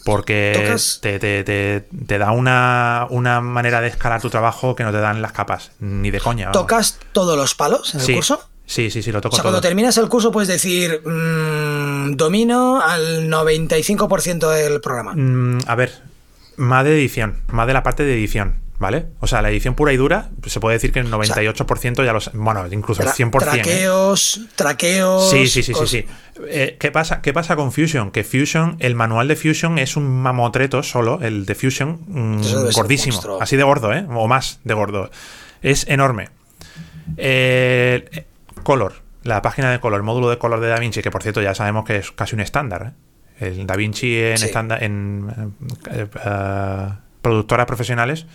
[0.07, 5.71] porque te, da una, manera de escalar tu trabajo que no te dan las capas,
[5.81, 6.53] ni de coña.
[6.53, 8.41] ¿Tocas todos los palos en el curso?
[8.65, 9.35] Sí, sí, sí, lo toco.
[9.35, 15.13] O sea, cuando terminas el curso puedes decir, mm, domino al 95% del programa.
[15.13, 15.91] Mm, a ver,
[16.55, 18.61] más de edición, más de la parte de edición.
[18.79, 19.07] ¿Vale?
[19.21, 22.19] O sea, la edición pura y dura, se puede decir que el 98% ya lo
[22.33, 23.25] Bueno, incluso el 100%.
[23.25, 23.39] ¿eh?
[23.39, 25.31] Traqueos, traqueos.
[25.31, 25.87] Sí, sí, sí, sí.
[25.87, 26.05] sí.
[26.47, 28.11] Eh, ¿qué, pasa, ¿Qué pasa con Fusion?
[28.11, 33.39] Que Fusion, el manual de Fusion es un mamotreto solo, el de Fusion, mm, gordísimo.
[33.41, 34.05] Así de gordo, ¿eh?
[34.09, 35.09] O más de gordo.
[35.63, 36.29] Es enorme.
[37.17, 38.25] Eh,
[38.61, 41.55] color, la página de color, el módulo de color de DaVinci, que por cierto ya
[41.55, 42.93] sabemos que es casi un estándar.
[43.39, 45.55] El DaVinci en, estándar, en
[47.23, 48.27] productoras profesionales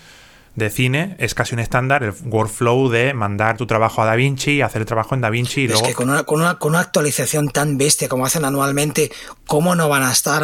[0.54, 4.82] de cine es casi un estándar el workflow de mandar tu trabajo a DaVinci, hacer
[4.82, 5.82] el trabajo en DaVinci y luego...
[5.82, 9.10] Es que con una, con, una, actualización tan bestia como hacen anualmente,
[9.46, 10.42] ¿cómo no van a estar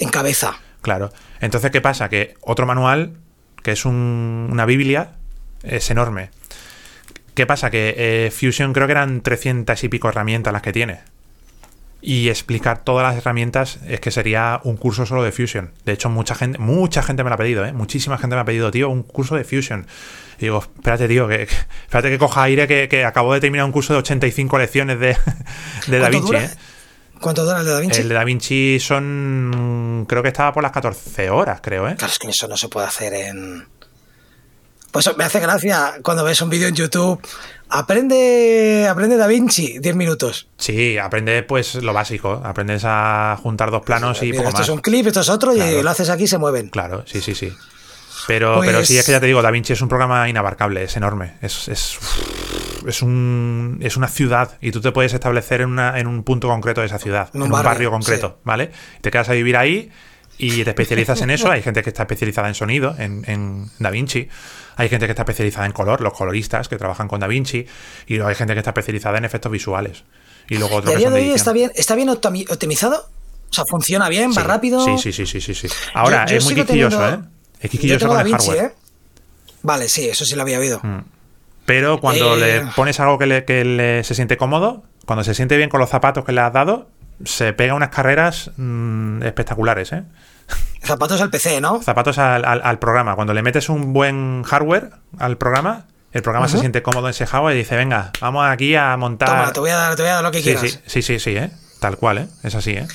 [0.00, 0.58] en cabeza?
[0.80, 1.12] Claro.
[1.40, 2.08] Entonces, ¿qué pasa?
[2.08, 3.14] Que otro manual,
[3.62, 5.12] que es una Biblia,
[5.62, 6.30] es enorme.
[7.34, 7.70] ¿Qué pasa?
[7.70, 11.00] Que eh, Fusion creo que eran 300 y pico herramientas las que tiene
[12.00, 15.72] y explicar todas las herramientas es que sería un curso solo de Fusion.
[15.84, 17.72] De hecho, mucha gente, mucha gente me lo ha pedido, ¿eh?
[17.72, 19.86] Muchísima gente me ha pedido, tío, un curso de Fusion.
[20.38, 23.92] Y digo, espérate, tío, que, espérate que coja aire, que, acabo de terminar un curso
[23.94, 25.16] de 85 lecciones de,
[25.88, 26.50] de DaVinci, ¿eh?
[27.20, 28.00] ¿Cuánto dura el de DaVinci?
[28.00, 30.06] El de DaVinci son.
[30.08, 31.96] Creo que estaba por las 14 horas, creo, ¿eh?
[31.96, 33.66] Claro, es que eso no se puede hacer en.
[34.92, 37.20] Pues me hace gracia cuando ves un vídeo en YouTube
[37.70, 40.48] Aprende, aprende Da Vinci, 10 minutos.
[40.56, 42.40] Sí, aprende pues lo básico.
[42.42, 45.82] Aprendes a juntar dos planos y poco esto es un clip, esto es otro, y
[45.82, 46.70] lo haces aquí y se mueven.
[46.70, 47.52] Claro, sí, sí, sí.
[48.26, 50.96] Pero, pero sí, es que ya te digo, Da Vinci es un programa inabarcable, es
[50.96, 51.34] enorme.
[51.40, 51.98] Es, es,
[52.86, 56.48] es, un, es una ciudad y tú te puedes establecer en, una, en un punto
[56.48, 58.70] concreto de esa ciudad, en un, barrio, concreto, ¿vale?
[59.02, 59.90] Te quedas a vivir ahí
[60.36, 61.50] y te especializas en eso.
[61.50, 64.28] Hay gente que está especializada en sonido, en, en Da Vinci.
[64.78, 67.66] Hay gente que está especializada en color, los coloristas que trabajan con Da Vinci,
[68.06, 70.04] y hay gente que está especializada en efectos visuales.
[70.48, 73.08] Y luego otro que de está bien, está bien optimizado.
[73.50, 74.84] O sea, funciona bien, va rápido.
[74.84, 77.18] Sí, sí, sí, sí, sí, Ahora, es muy quisquilloso, ¿eh?
[77.60, 78.64] Es quisquilloso con el hardware.
[78.64, 78.72] ¿eh?
[79.62, 80.80] Vale, sí, eso sí lo había oído.
[80.82, 81.00] Mm.
[81.66, 82.62] Pero cuando le eh.
[82.76, 85.90] pones algo que, le, que le, se siente cómodo, cuando se siente bien con los
[85.90, 86.88] zapatos que le has dado,
[87.24, 90.04] se pega unas carreras mm, espectaculares, ¿eh?
[90.82, 91.82] Zapatos al PC, ¿no?
[91.82, 93.14] Zapatos al, programa.
[93.14, 97.26] Cuando le metes un buen hardware al programa, el programa se siente cómodo en ese
[97.26, 99.28] hardware y dice, venga, vamos aquí a montar...
[99.28, 100.62] Toma, te voy a dar, te voy a dar lo que quieras.
[100.62, 101.50] Sí, sí, sí, sí, ¿eh?
[101.80, 102.28] Tal cual, ¿eh?
[102.42, 102.86] Es así, ¿eh?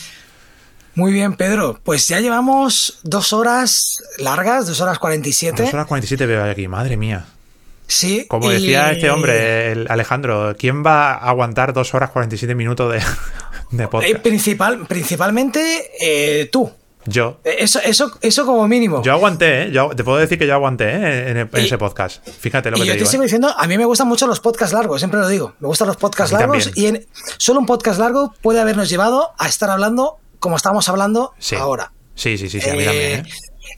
[0.95, 1.79] Muy bien, Pedro.
[1.83, 5.63] Pues ya llevamos dos horas largas, dos horas 47.
[5.63, 7.25] Dos horas 47 veo aquí, madre mía.
[7.87, 8.25] Sí.
[8.27, 13.01] Como decía este hombre, Alejandro, ¿quién va a aguantar dos horas 47 minutos de,
[13.71, 14.15] de podcast?
[14.15, 16.71] Eh, principal, principalmente eh, tú.
[17.05, 17.39] Yo.
[17.43, 19.01] Eh, eso, eso, eso como mínimo.
[19.03, 19.71] Yo aguanté, ¿eh?
[19.71, 21.29] Yo, te puedo decir que yo aguanté ¿eh?
[21.31, 22.27] en, ese podcast.
[22.27, 23.25] Fíjate lo que y te yo te sigo ¿eh?
[23.25, 25.53] diciendo, a mí me gustan mucho los podcasts largos, siempre lo digo.
[25.59, 27.05] Me gustan los podcasts largos y en,
[27.37, 31.93] solo un podcast largo puede habernos llevado a estar hablando como estamos hablando ahora.
[32.15, 33.25] Sí, sí, sí, sí, a mí también.
[33.25, 33.29] ¿eh?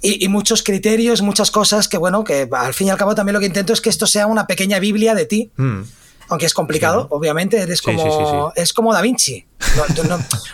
[0.01, 3.39] Y, muchos criterios, muchas cosas que, bueno, que al fin y al cabo también lo
[3.39, 5.51] que intento es que esto sea una pequeña Biblia de ti.
[5.55, 5.83] Hmm.
[6.29, 9.45] Aunque es complicado, obviamente, eres como, es como Da Vinci.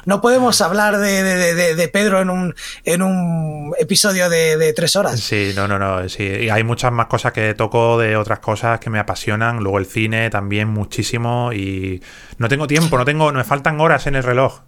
[0.05, 5.19] No, podemos hablar de, Pedro en un, en un episodio de, tres horas.
[5.19, 6.07] Sí, no, no, no.
[6.09, 6.23] Sí.
[6.23, 9.57] Y hay muchas más cosas que toco de otras cosas que me apasionan.
[9.59, 11.51] Luego el cine también muchísimo.
[11.53, 12.01] Y
[12.37, 14.61] no tengo tiempo, no tengo, me faltan horas en el reloj.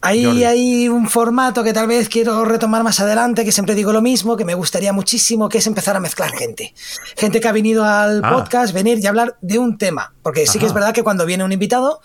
[0.00, 4.00] Ahí hay un formato que tal vez quiero retomar más adelante, que siempre digo lo
[4.00, 6.72] mismo, que me gustaría muchísimo, que es empezar a mezclar gente.
[7.16, 8.30] Gente que ha venido al ah.
[8.30, 10.14] podcast, venir y hablar de un tema.
[10.22, 12.00] Porque sí que es verdad que cuando viene un invitado,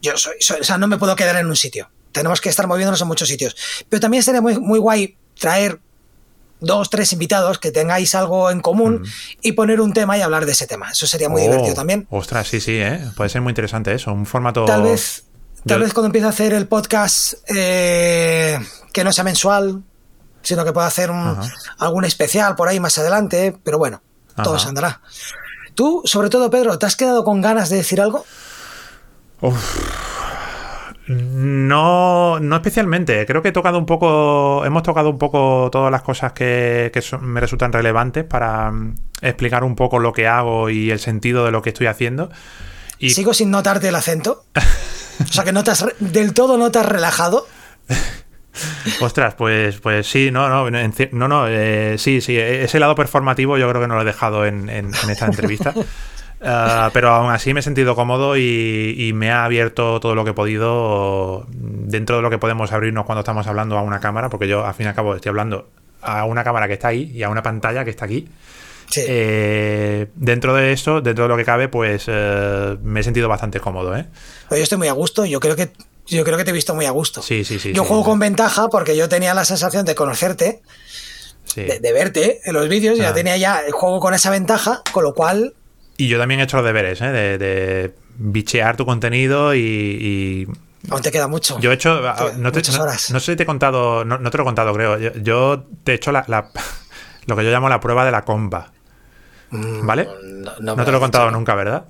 [0.00, 1.90] yo soy, o sea, no me puedo quedar en un sitio.
[2.12, 3.56] Tenemos que estar moviéndonos en muchos sitios.
[3.88, 5.80] Pero también sería muy, muy guay traer
[6.60, 9.06] dos, tres invitados que tengáis algo en común mm.
[9.42, 10.90] y poner un tema y hablar de ese tema.
[10.90, 12.06] Eso sería muy divertido oh, también.
[12.10, 13.00] Ostras, sí, sí, ¿eh?
[13.16, 14.12] puede ser muy interesante eso.
[14.12, 14.64] Un formato.
[14.64, 15.25] Tal vez
[15.66, 18.58] Tal vez cuando empiece a hacer el podcast eh,
[18.92, 19.82] que no sea mensual,
[20.42, 21.10] sino que pueda hacer
[21.78, 24.00] algún especial por ahí más adelante, pero bueno,
[24.42, 25.00] todo se andará.
[25.74, 28.24] Tú, sobre todo, Pedro, ¿te has quedado con ganas de decir algo?
[31.08, 33.26] No, no especialmente.
[33.26, 37.40] Creo que he tocado un poco, hemos tocado un poco todas las cosas que, me
[37.40, 41.60] resultan relevantes para mm, explicar un poco lo que hago y el sentido de lo
[41.60, 42.30] que estoy hacino.
[42.98, 43.10] Y...
[43.10, 44.44] ¿Sigo sin notarte el acento?
[45.22, 47.46] O sea que no te has, del todo no te has relajado.
[49.00, 53.68] Ostras, pues, pues sí, no, no, no, no, eh, sí, sí, ese lado performativo yo
[53.68, 55.74] creo que no lo he dejado en, esta entrevista.
[56.42, 60.30] Ah, pero aún así me he sentido cómodo y, me ha abierto todo lo que
[60.30, 64.46] he podido dentro de lo que podemos abrirnos cuando estamos hablando a una cámara, porque
[64.46, 65.70] yo al fin y al cabo estoy hablando
[66.02, 68.28] a una cámara que está ahí y a una pantalla que está aquí.
[68.96, 73.60] Eh, dentro de eso, dentro de lo que cabe, pues eh, me he sentido bastante
[73.60, 73.96] cómodo.
[73.96, 74.06] ¿eh?
[74.50, 75.72] Yo estoy muy a gusto, yo creo que
[76.06, 77.20] yo creo que te he visto muy a gusto.
[77.20, 77.72] Sí, sí, sí.
[77.72, 80.62] Yo juego con ventaja porque yo tenía la sensación de conocerte,
[81.56, 83.14] de, verte en los vídeos, ya ah.
[83.14, 85.54] tenía ya el juego con esa ventaja, con lo cual.
[85.96, 87.06] Y yo también he hecho los deberes, ¿eh?
[87.06, 90.48] de, bichear tu contenido y,
[90.88, 91.58] Aún te queda mucho.
[91.58, 92.00] Yo he hecho.
[92.36, 93.10] No, te, horas.
[93.10, 94.04] No, sé si te he contado.
[94.04, 94.96] No, te lo he contado, creo.
[94.98, 96.24] Yo, te he hecho la,
[97.26, 98.72] lo que yo llamo la prueba de la comba.
[99.50, 100.08] Mm, ¿Vale?
[100.60, 101.84] No, te lo he contado nunca, ¿verdad?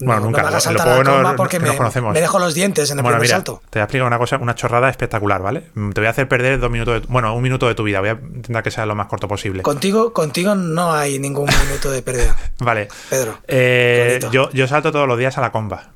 [0.00, 0.42] Bueno, nunca.
[0.42, 2.12] No me lo, no, porque me, conocemos.
[2.12, 3.62] me dejo los dientes en el bueno, primer salto.
[3.70, 5.70] Te voy a explicar una cosa, una chorrada espectacular, ¿vale?
[5.74, 8.00] Mm, te voy a hacer perder dos minutos, de, bueno, un minuto de tu vida.
[8.00, 9.62] Voy a intentar que sea lo más corto posible.
[9.62, 12.36] Contigo, contigo no hay ningún minuto de pérdida.
[12.58, 12.88] vale.
[13.08, 13.38] Pedro.
[13.46, 15.90] Eh, yo, yo salto todos los días a la comba,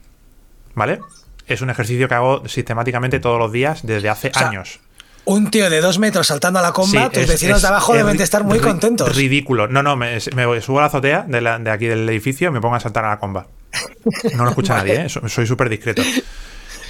[0.75, 1.01] ¿vale?
[1.47, 4.81] Es un ejercicio que hago sistemáticamente todos los días desde hace años
[5.29, 8.25] un tío de dos metros saltando a la comba, tus vecinos de abajo deben de
[8.25, 9.15] estar muy contentos.
[9.15, 9.69] Ridículo.
[9.69, 12.81] No, no, me, subo a la azotea de, aquí del edificio y me pongo a
[12.81, 13.47] saltar a la comba.
[14.35, 15.09] No lo escucha nadie, ¿eh?
[15.09, 16.03] soy súper discreto.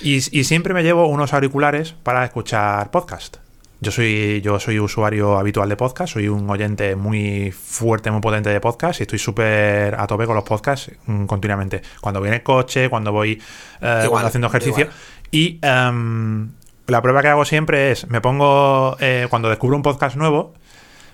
[0.03, 3.39] Y, siempre me llevo unos auriculares para escuchar podcast.
[3.81, 8.51] Yo soy, yo soy usuario habitual de podcast, soy un oyente muy fuerte, muy potente
[8.51, 11.83] de podcast y estoy súper a tope con los podcasts mm, continuamente.
[12.01, 13.43] Cuando voy en el coche, cuando voy
[13.81, 14.89] eh, haciendo ejercicio.
[15.31, 16.51] Y em,
[16.89, 20.55] la prueba que hago siempre es, me pongo, eh, cuando descubro un podcast nuevo,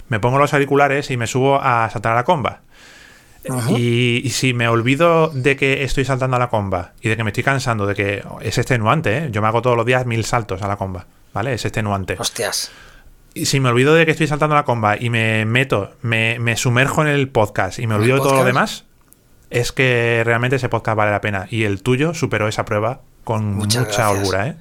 [0.09, 2.61] me pongo los auriculares y me subo a saltar a la comba.
[3.77, 7.31] Y, si me olvido de que estoy saltando a la comba y de que me
[7.31, 9.29] estoy cansando, de que es extenuante, ¿eh?
[9.31, 11.53] yo me hago todos los días mil saltos a la comba, ¿vale?
[11.53, 12.17] Es extenuante.
[12.19, 12.71] Hostias.
[13.35, 16.39] Y si me olvido de que estoy saltando a la comba y me meto, me,
[16.39, 18.87] me sumerjo en el podcast y me olvido de todo lo demás,
[19.51, 21.47] es que realmente ese podcast vale la pena.
[21.51, 24.57] Y el tuyo superó esa prueba con mucha holgura, ¿eh?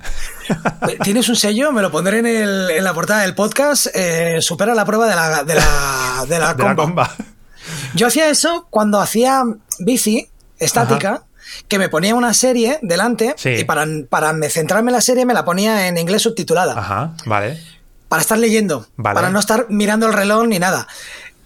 [1.04, 1.72] ¿Tienes un sello?
[1.72, 3.88] Me lo pondré en, el, en la portada del podcast.
[3.94, 7.12] Eh, supera la prueba de la, de la, de la, comba.
[7.94, 9.44] Yo hacía eso cuando hacía
[9.80, 11.24] bici estática.
[11.68, 15.46] Que me ponía una serie delante y para, para centrarme en la serie me la
[15.46, 16.74] ponía en inglés subtitulada.
[16.80, 17.62] Ajá, vale.
[18.08, 20.88] Para estar leyendo, para no estar mirando el reloj ni nada.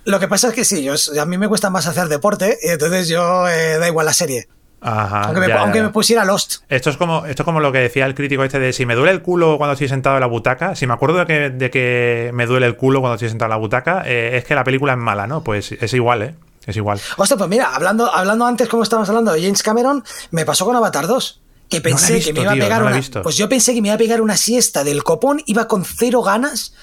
[0.05, 2.69] Lo que pasa es que sí, yo, a mí me cuesta más hacer deporte y
[2.69, 4.47] entonces yo eh, da igual la serie.
[4.79, 6.57] Ajá, aunque, me, pusiera Lost.
[6.69, 8.93] Esto es, como, esto es como lo que decía el crítico este de si me
[8.93, 11.71] duele el culo cuando estoy sentado en la butaca, si me acuerdo de que, de
[11.71, 14.63] que me duele el culo cuando estoy sentado en la butaca, eh, es que la
[14.63, 15.43] película es mala, ¿no?
[15.43, 16.35] Pues es igual, ¿eh?
[16.67, 16.99] Es igual.
[17.15, 20.75] Hostia, pues mira, hablando, hablando antes, como estábamos hablando de James Cameron, me pasó con
[20.75, 21.41] Avatar 2.
[21.69, 23.01] Que pensé que me iba a pegar una.
[23.23, 26.21] Pues yo pensé que me iba a pegar una siesta del copón, iba con cero
[26.21, 26.73] ganas,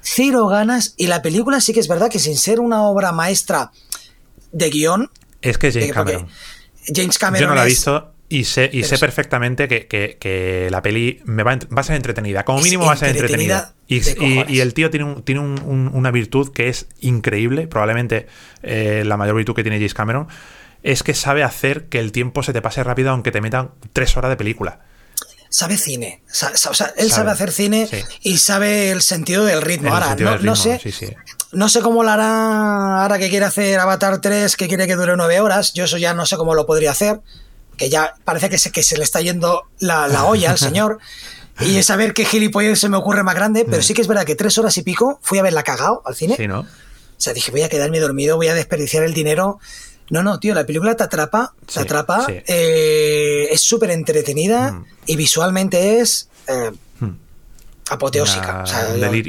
[0.00, 3.70] cero ganas, y la película sí que es verdad que sin ser una obra maestra
[4.50, 5.10] de guion.
[5.42, 6.28] Es que James Cameron.
[6.86, 7.42] James Cameron.
[7.42, 11.52] Yo no la he visto Y sé, y sé perfectamente que, la peli me va,
[11.52, 12.44] a ser entretenida.
[12.44, 13.74] Como mínimo va a ser entretenida.
[13.86, 18.26] Y, el tío tiene, tiene una virtud que es increíble, probablemente
[18.62, 20.28] eh, la mayor virtud que tiene James Cameron,
[20.82, 24.16] es que sabe hacer que el tiempo se te pase rápido aunque te metan tres
[24.16, 24.80] horas de película
[25.52, 26.22] sabe cine.
[26.28, 27.88] o sea, él sabe, hacer cine
[28.22, 29.94] y sabe el sentido del ritmo.
[29.94, 30.80] ahora, no, sé.
[31.52, 35.16] No sé cómo lo hará ahora que quiere hacer Avatar 3, que quiere que dure
[35.16, 35.72] nueve horas.
[35.72, 37.20] Yo eso ya no sé cómo lo podría hacer.
[37.76, 40.98] Que ya parece que se, que se le está yendo la, olla al señor.
[41.60, 43.66] Y es saber qué gilipollas se me ocurre más grande.
[43.66, 43.82] Pero mm.
[43.82, 46.34] sí que es verdad que tres horas y pico fui a verla cagado al cine.
[46.34, 46.60] Sí, ¿no?
[46.60, 46.66] O
[47.18, 49.60] sea, dije, voy a quedarme dormido, voy a desperdiciar el dinero
[50.12, 54.84] no, no, tío, la película te atrapa, te atrapa, eh, es súper entretenida mm.
[55.06, 56.70] y visualmente es eh,
[57.92, 57.96] mm.
[57.96, 58.64] apoteósica.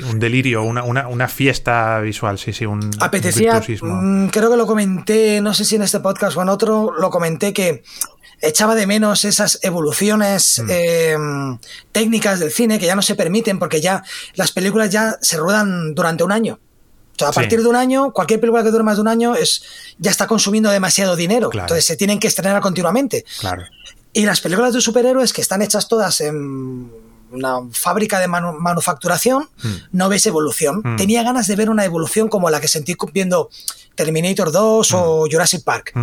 [0.09, 5.53] un, delirio, una, fiesta visual, sí, sí, un Apetecía, mm, creo que lo comenté, no
[5.53, 7.83] sé si en este podcast o en otro, lo comenté que
[8.42, 11.16] echaba de menos esas evoluciones eh,
[11.92, 14.03] técnicas del cine que ya no se permiten porque ya
[14.35, 16.59] las películas ya se ruedan durante un año.
[17.16, 19.35] O sea, a partir de un año, cualquier película que dure más de un año
[19.35, 19.64] es,
[20.00, 21.50] ya está consumiendo demasiado dinero.
[21.53, 23.24] Entonces se tienen que estrenar continuamente.
[23.40, 23.64] Claro.
[24.14, 26.92] Y las películas de superhéroes que están hechas todas en
[27.34, 29.76] una fábrica de manufacturación, hmm.
[29.92, 30.82] no ves evolución.
[30.84, 30.95] Hmm.
[30.95, 33.50] Tenía ganas de ver una evolución como la que sentí viendo
[33.95, 35.30] Terminator 2 o hmm.
[35.32, 35.94] Jurassic Park.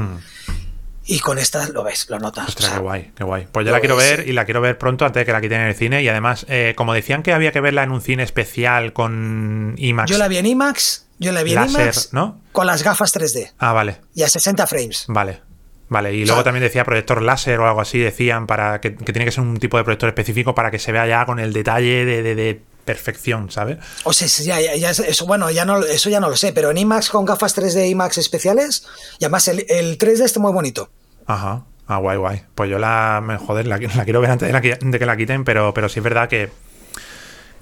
[1.07, 2.49] Y con esta lo ves, lo notas.
[2.51, 3.49] Ostras, qué guay, qué guay.
[3.51, 5.63] Pues yo la quiero ver y la quiero ver pronto antes de que la quiten
[5.63, 6.03] en el cine.
[6.03, 10.11] Y además, eh, como decían que había que verla en un cine especial con IMAX.
[10.11, 12.41] Yo la vi en IMAX, yo la vi en IMAX ¿no?
[12.53, 13.53] con las gafas 3D.
[13.59, 14.01] Ah, vale.
[14.15, 15.07] Y a 60 frames.
[15.09, 15.50] Vale.
[15.91, 19.33] Vale, y luego también decía proyector láser o algo así, decían para que, tiene que
[19.33, 22.23] ser un tipo de proyector específico para que se vea ya con el detalle de,
[22.23, 23.79] de, perfección, ¿sabes?
[24.05, 26.79] O sea, ya, ya, eso, bueno, ya no, eso ya no lo sé, pero en
[26.79, 28.87] IMAX con gafas 3D IMAX especiales,
[29.19, 30.91] y además el, el 3D está muy bonito.
[31.27, 31.65] Ajá.
[31.89, 32.43] Ah, guay, guay.
[32.55, 35.99] Pues yo la, joder, la, quiero ver antes de, que la quiten, pero, pero sí
[35.99, 36.51] es verdad que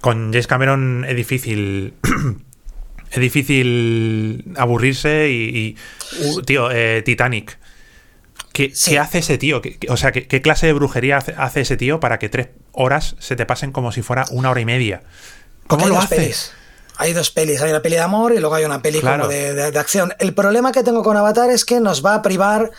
[0.03, 1.95] con James Cameron es difícil.
[3.11, 5.77] es difícil aburrirse y.
[6.21, 7.59] Uh, tío, eh, Titanic.
[8.53, 9.63] ¿Qué, hace ese tío?
[9.89, 13.47] o sea, ¿qué, clase de brujería hace, ese tío para que tres horas se te
[13.47, 15.03] pasen como si fuera una hora y media?
[15.67, 16.53] ¿Cómo lo haces?
[16.97, 20.13] Hay dos pelis, hay una peli de amor y luego hay una peli de, acción.
[20.19, 22.73] El problema que tengo con Avatar es que nos va a privar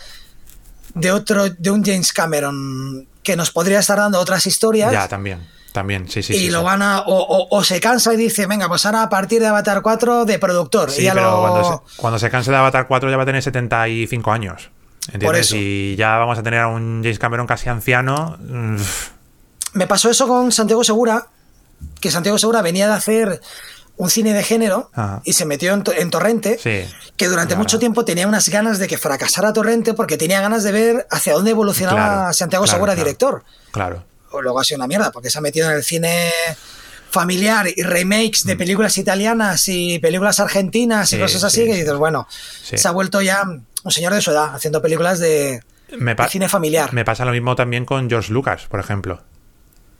[0.94, 4.92] de otro, de un James Cameron que nos podría estar dando otras historias.
[4.92, 5.48] Ya, también.
[5.72, 6.34] También, sí, sí.
[6.34, 7.04] Y lo van a.
[7.06, 10.90] O, se cansa y dice, venga, pues ahora a partir de Avatar 4 de productor.
[10.90, 14.32] Sí, pero cuando, se, cuando se canse de Avatar 4 ya va a tener 75
[14.32, 14.70] años.
[15.12, 15.52] ¿Entiendes?
[15.52, 18.38] Y ya vamos a tener a un James Cameron casi anciano.
[19.72, 21.26] Me pasó eso con Santiago Segura,
[22.00, 23.40] que Santiago Segura venía de hacer
[23.96, 24.90] un cine de género
[25.24, 26.58] y se metió en, Torrente,
[27.16, 30.72] que durante mucho tiempo tenía unas ganas de que fracasara Torrente porque tenía ganas de
[30.72, 33.44] ver hacia dónde evolucionaba Santiago Segura, director.
[33.70, 34.04] Claro.
[34.32, 36.30] O luego ha sido una mierda, porque se ha metido en el cine
[37.10, 38.58] familiar y remakes de mm.
[38.58, 43.42] películas italianas y películas argentinas y cosas así, que dices, bueno, se ha vuelto ya
[43.84, 46.92] un señor de su edad haciendo películas de, de cine familiar.
[46.92, 49.22] Me pasa lo mismo también con George Lucas, por ejemplo.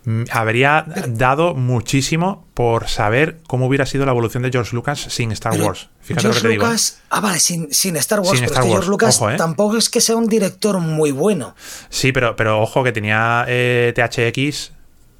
[0.04, 5.30] Mm, habría dado muchísimo por saber cómo hubiera sido la evolución de George Lucas sin
[5.32, 5.90] Star Wars.
[6.00, 6.66] Fíjate lo que te digo.
[6.66, 6.76] ¿eh?
[7.10, 8.40] Ah, vale, sin, Star Wars.
[8.40, 9.36] pero George Lucas ¿eh?
[9.36, 11.54] tampoco es que sea un director muy bueno.
[11.90, 14.72] Sí, pero, pero ojo que tenía eh, THX,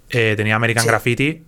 [0.08, 1.44] tenía American Graffiti.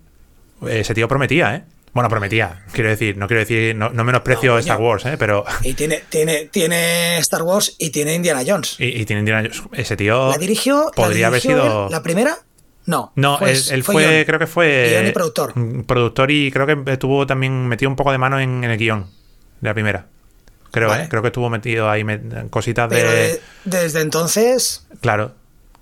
[0.67, 1.63] ese tío prometía, ¿eh?
[1.93, 5.15] Bueno, prometía, quiero decir, no quiero decir, no, menosprecio Star Wars, ¿eh?
[5.17, 5.45] pero.
[5.61, 8.77] Y tiene, tiene, tiene Star Wars y tiene Indiana Jones.
[8.79, 9.69] Y, tiene Indiana Jones.
[9.73, 10.31] Ese tío.
[10.31, 10.91] ¿La dirigió?
[10.95, 11.89] ¿Podría haber sido.
[11.89, 12.35] ¿La primera?
[12.85, 13.13] No.
[13.15, 15.11] No, él, fue, creo que fue.
[15.13, 15.53] productor.
[15.85, 19.09] Productor y creo que estuvo también metido un poco de mano en, el guion
[19.61, 20.07] de la primera.
[20.71, 21.07] Creo, ¿eh?
[21.07, 22.03] Creo que estuvo metido ahí
[22.49, 23.39] cositas de...
[23.63, 24.87] Desde entonces.
[25.01, 25.35] Claro.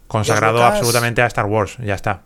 [0.07, 1.77] Consagrado absolutamente a Star Wars.
[1.79, 2.23] Ya está.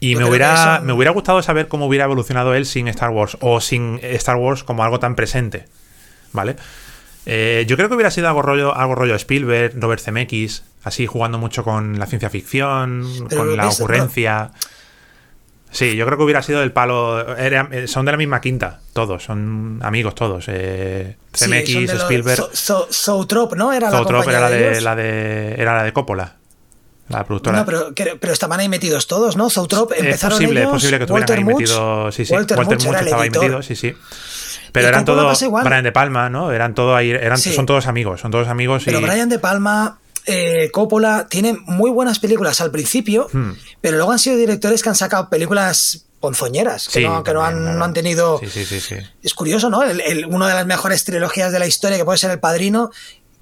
[0.00, 3.36] Y me hubiera, me hubiera gustado saber cómo hubiera evolucionado él sin Star Wars.
[3.40, 5.66] O sin Star Wars como algo tan presente.
[6.32, 6.56] ¿Vale?
[7.24, 11.36] Eh, yo creo que hubiera sido algo rollo, algo rollo Spielberg, Robert Zemeckis así jugando
[11.36, 14.52] mucho con la ciencia ficción, con la ocurrencia.
[15.72, 17.26] Sí, yo creo que hubiera sido el palo.
[17.88, 20.44] Son de la misma quinta, todos, son amigos todos.
[20.46, 22.40] Eh, CMX, Spielberg.
[23.56, 23.72] ¿no?
[23.72, 26.36] Era la era la de, la de, era la de Coppola.
[27.08, 27.58] La productora.
[27.58, 29.48] No, pero, pero estaban ahí metidos todos, ¿no?
[29.48, 32.14] Zootrop empezaron es posible, ellos, es posible que estuvieran ahí metidos.
[32.14, 32.34] Sí, sí.
[32.34, 33.94] Walter, Walter estaba ahí metido, sí, sí.
[34.72, 35.44] Pero eran todos.
[35.64, 36.52] Brian De Palma, ¿no?
[36.52, 37.10] Eran todos ahí.
[37.10, 38.82] Eran, Son todos amigos, son todos amigos.
[38.84, 43.52] Pero Brian De Palma, eh, Coppola tiene muy buenas películas al principio, hmm.
[43.80, 48.40] pero luego han sido directores que han sacado películas ponzoñeras, que, no, han, tenido...
[48.40, 49.80] Sí, sí, es curioso, ¿no?
[49.80, 52.90] uno una de las mejores trilogías de la historia, que puede ser El Padrino,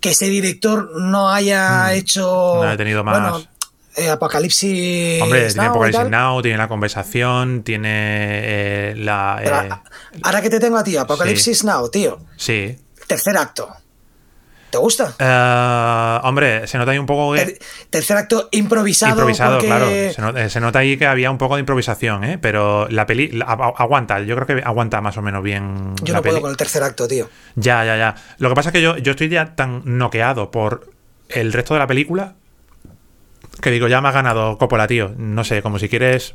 [0.01, 1.93] que ese director no haya mm.
[1.93, 2.61] hecho.
[2.63, 3.19] No ha tenido más.
[3.19, 3.47] Bueno,
[3.97, 5.23] eh, Apocalipsis.
[5.23, 9.41] Hombre, tiene Apocalipsis Now, tiene la conversación, tiene eh, la.
[9.43, 9.71] Eh,
[10.23, 12.19] ahora que te tengo a ti, Apocalipsis Now, tío.
[12.37, 12.77] Sí.
[13.07, 13.69] Tercer acto.
[14.71, 15.15] ¿Te gusta?
[16.25, 17.37] hombre, se nota ahí un poco.
[17.91, 19.13] tercer acto improvisado.
[19.13, 19.87] Improvisado, claro.
[20.51, 22.39] Se nota, ahí que había un poco de improvisación, ¿eh?
[22.39, 24.21] Pero la peli aguanta.
[24.21, 25.95] Yo creo que aguanta más o menos bien.
[26.03, 27.29] Yo no puedo con el tercer acto, tío.
[27.55, 28.17] Ya, ya, ya.
[28.39, 30.91] Lo que pasa es que yo, yo estoy ya tan noqueado por
[31.29, 32.35] el resto de la película
[33.61, 35.13] que digo, ya me ha ganado Coppola, tío.
[35.17, 36.35] No sé, como si quieres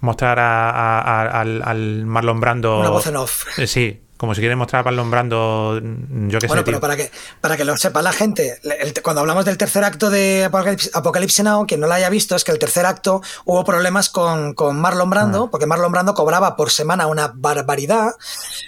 [0.00, 2.80] mostrar al, Marlon Brando.
[2.80, 3.46] Una voz en off.
[3.66, 6.46] Sí, como si quieres mostrar a Marlon Brando, yo qué sé.
[6.46, 7.10] Bueno, pero para que,
[7.40, 8.60] para que lo sepa la gente,
[9.02, 12.52] cuando hablamos del tercer acto de Apocalipsis Now, quien no lo haya visto, es que
[12.52, 15.48] el tercer acto hubo problemas con, Marlon Brando, ah.
[15.50, 18.12] porque Marlon Brando cobraba por semana una barbaridad.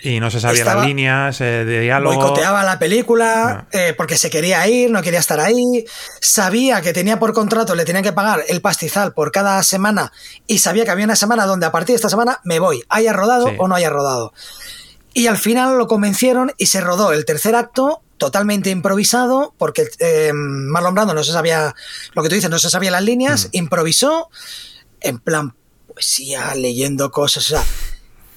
[0.03, 2.17] Y no se sabían las líneas eh, de diálogo.
[2.17, 3.67] Boicoteaba la película ah.
[3.71, 5.85] eh, porque se quería ir, no quería estar ahí.
[6.21, 10.11] Sabía que tenía por contrato, le tenían que pagar el pastizal por cada semana
[10.49, 13.13] y sabía que había una semana donde a partir de esta semana me voy, haya
[13.13, 14.33] rodado o no haya rodado.
[15.15, 20.33] Y al final lo convencieron y se rodó el tercer acto totalmente improvisado, porque eh,
[20.35, 21.75] Marlon Brando no se sabía,
[22.13, 23.49] lo que tú dices, no se sabía las líneas, mm.
[23.53, 24.29] improvisó,
[25.01, 25.55] en plan
[25.87, 27.65] poesía, leyendo cosas, o sea,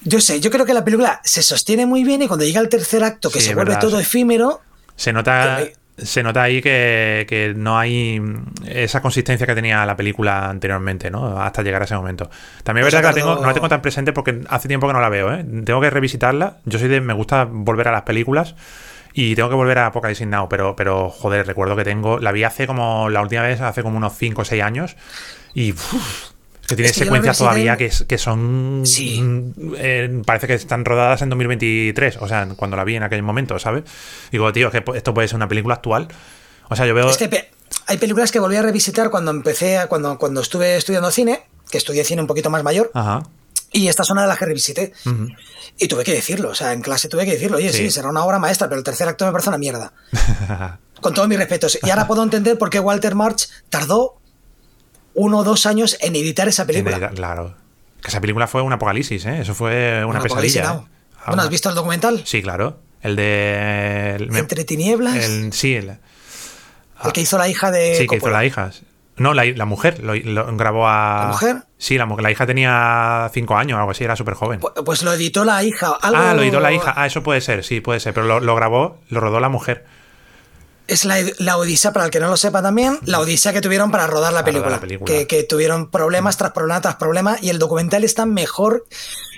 [0.02, 2.70] yo sé, yo creo que la película se sostiene muy bien y cuando llega el
[2.70, 4.62] tercer acto, que se vuelve todo efímero...
[4.96, 5.68] Se nota
[5.98, 8.22] se nota ahí que, no hay
[8.66, 11.40] esa consistencia que tenía la película anteriormente, ¿no?
[11.40, 12.30] Hasta llegar a ese momento.
[12.64, 15.10] También es verdad que no la tengo tan presente porque hace tiempo que no la
[15.10, 15.46] veo, ¿eh?
[15.66, 16.58] Tengo que revisitarla.
[16.66, 17.02] Yo soy de.
[17.02, 18.56] Me gusta volver a las películas.
[19.14, 22.20] Y tengo que volver a Apocalypse Now, pero, pero joder, recuerdo que tengo.
[22.20, 23.10] La vi hace como.
[23.10, 24.96] La última vez, hace como unos 5 o 6 años.
[25.56, 25.74] Y.
[26.68, 28.82] Que tiene secuencias todavía que, que, son.
[28.86, 29.24] Sí.
[29.78, 32.18] Eh, parece que están rodadas en 2023.
[32.18, 33.84] O sea, cuando la vi en aquel momento, ¿sabes?
[34.32, 36.10] Digo, tío, que esto puede ser una película actual.
[36.70, 37.10] O sea, yo veo.
[37.10, 37.50] Es que
[37.86, 42.04] hay películas que volví a revisitar cuando empecé, cuando, cuando estuve estudiando cine, que estudié
[42.04, 42.92] cine un poquito más mayor.
[42.94, 43.24] Ajá.
[43.72, 44.94] Y esta es una de las que revisité.
[45.78, 47.58] Y tuve que decirlo, o sea, en clase tuve que decirlo.
[47.58, 47.92] Oye, sí.
[47.92, 49.94] será una obra maestra, pero el tercer acto me parece una mierda.
[51.02, 51.78] Con todos mis respetos.
[51.84, 54.17] Y ahora puedo entender por qué Walter March tardó
[55.18, 57.10] uno o dos años en editar esa película.
[57.10, 57.56] claro.
[58.02, 59.42] Que esa película fue un apocalipsis, ¿eh?
[59.42, 60.82] Eso fue una pesadilla.
[61.28, 61.36] ¿eh?
[61.36, 62.22] ¿No has visto el documental?
[62.24, 62.80] Sí, claro.
[63.02, 64.30] El de.
[64.34, 65.18] Entre tinieblas.
[65.52, 65.98] sí, el.
[67.04, 67.96] El que hizo la hija de.
[67.96, 68.72] Sí, que hizo la hija.
[69.18, 70.14] No, la, mujer lo,
[70.56, 71.22] grabó a.
[71.22, 71.64] ¿La mujer?
[71.80, 74.60] Sí, la, la hija tenía cinco años o algo así, era súper joven.
[74.60, 75.98] Pues, pues, lo editó la hija.
[76.02, 76.94] Ah, lo editó la hija.
[76.96, 78.14] Ah, eso puede ser, sí, puede ser.
[78.14, 79.86] Pero lo, lo grabó, lo rodó la mujer
[80.88, 84.08] es la, odisea, para el que no lo sepa también, la odisea que tuvieron para
[84.08, 84.80] rodar la película.
[85.06, 88.86] Que, tuvieron problemas tras problemas tras problemas y el documental está mejor.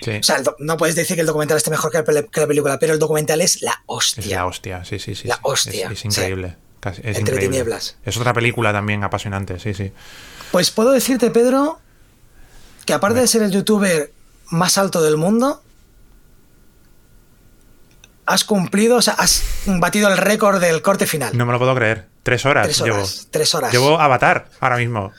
[0.02, 2.98] O sea, no puedes decir que el documental esté mejor que la, película, pero el
[2.98, 4.22] documental es la hostia.
[4.22, 5.28] Es la hostia, sí, sí, sí.
[5.28, 5.90] La hostia.
[5.90, 6.56] Es, increíble.
[7.02, 7.96] es Entre tinieblas.
[8.04, 9.92] Es otra película también apasionante, sí, sí.
[10.52, 11.80] Pues puedo decirte, Pedro,
[12.86, 14.12] que aparte de ser el youtuber
[14.50, 15.62] más alto del mundo,
[18.30, 21.36] has cumplido, o sea, has batido el récord del corte final.
[21.36, 22.06] No me lo puedo creer.
[22.22, 22.66] Tres horas.
[22.66, 22.96] Tres horas.
[22.96, 23.28] Llevo.
[23.30, 23.72] Tres horas.
[23.72, 25.12] Llevo Avatar ahora mismo.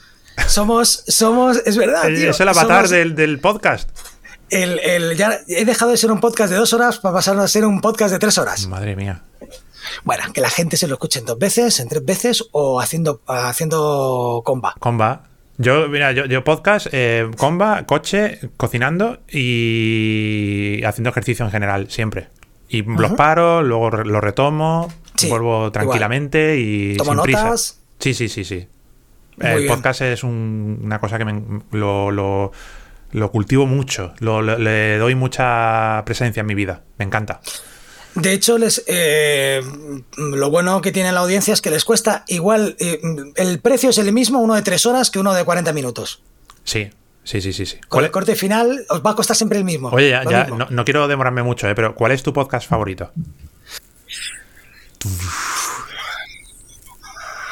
[0.46, 2.08] Somos, somos, es verdad.
[2.10, 3.90] es el avatar del, podcast.
[4.48, 7.64] El, ya he dejado de ser un podcast de dos horas para pasar a ser
[7.64, 8.66] un podcast de tres horas.
[8.66, 9.22] Madre mía.
[10.04, 13.20] Bueno, que la gente se lo escuche en dos veces, en tres veces o haciendo,
[13.26, 14.74] haciendo comba.
[14.78, 15.24] Comba.
[15.58, 22.28] Yo, mira, yo, podcast, eh, comba, coche, cocinando y haciendo ejercicio en general, siempre.
[22.72, 24.90] Y los paro, luego lo retomo,
[25.28, 27.80] vuelvo tranquilamente y sin notas.
[27.98, 28.66] Sí, sí, sí, sí.
[29.38, 36.40] el podcast es una cosa que me, lo, lo, cultivo mucho, le doy mucha presencia
[36.40, 37.42] en mi vida, me encanta.
[38.14, 39.62] De hecho, les, eh,
[40.16, 43.00] lo bueno que tiene la audiencia es que les cuesta igual, eh,
[43.36, 46.22] el precio es el mismo uno de tres horas que uno de 40 minutos.
[46.64, 46.90] Sí,
[47.24, 47.78] Sí, sí, sí, sí.
[47.88, 49.88] Con el corte final os va a costar siempre el mismo.
[49.88, 51.74] Oye, ya, no, quiero demorarme mucho, ¿eh?
[51.74, 53.12] pero ¿cuál es tu podcast favorito?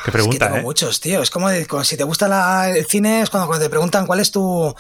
[0.05, 1.23] Qué pregunta, es tengo muchos, tío.
[1.23, 1.49] Es como,
[1.85, 4.75] si te gusta el cine, es cuando, te preguntan cuál es tu,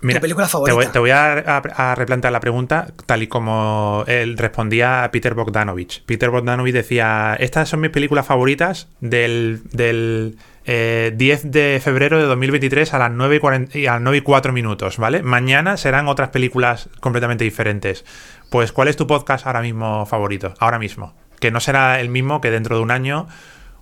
[0.00, 0.92] película favorita.
[0.92, 6.04] Te voy, a, replantear la pregunta tal y como él respondía a Peter Bogdanovich.
[6.04, 12.24] Peter Bogdanovich decía: Estas son mis películas favoritas del, del 10 eh, de febrero de
[12.24, 13.40] 2023 a las 9
[13.72, 15.22] y, a 9 y 4 minutos, ¿vale?
[15.22, 18.04] Mañana serán otras películas completamente diferentes.
[18.50, 20.54] Pues, ¿cuál es tu podcast ahora mismo favorito?
[20.58, 21.14] Ahora mismo.
[21.38, 23.28] Que no será el mismo que dentro de un año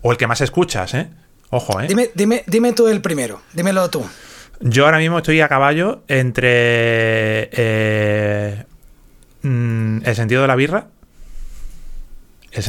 [0.03, 1.09] o el que más escuchas, ¿eh?
[1.49, 1.87] Ojo, ¿eh?
[1.89, 4.05] Dime, dime, dime tú el primero, dímelo tú.
[4.61, 8.65] Yo ahora mismo estoy a caballo entre eh,
[9.43, 10.89] mm, el sentido de la birra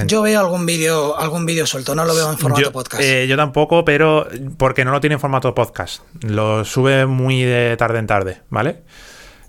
[0.07, 3.03] Yo veo algún vídeo algún vídeo suelto, no lo veo en formato podcast.
[3.03, 6.01] Eh, yo tampoco, pero porque no lo tiene en formato podcast.
[6.21, 8.81] Lo sube muy de tarde en tarde, ¿vale?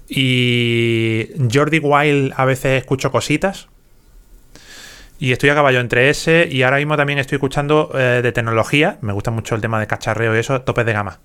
[0.09, 3.69] Y Jordi Wild a veces escucho cositas.
[5.19, 8.99] Y estoy a caballo entre ese y ahora mismo también estoy escuchando eh, de tecnología.
[9.01, 11.21] Me gusta mucho el tema de cacharreo y eso, topes de gama.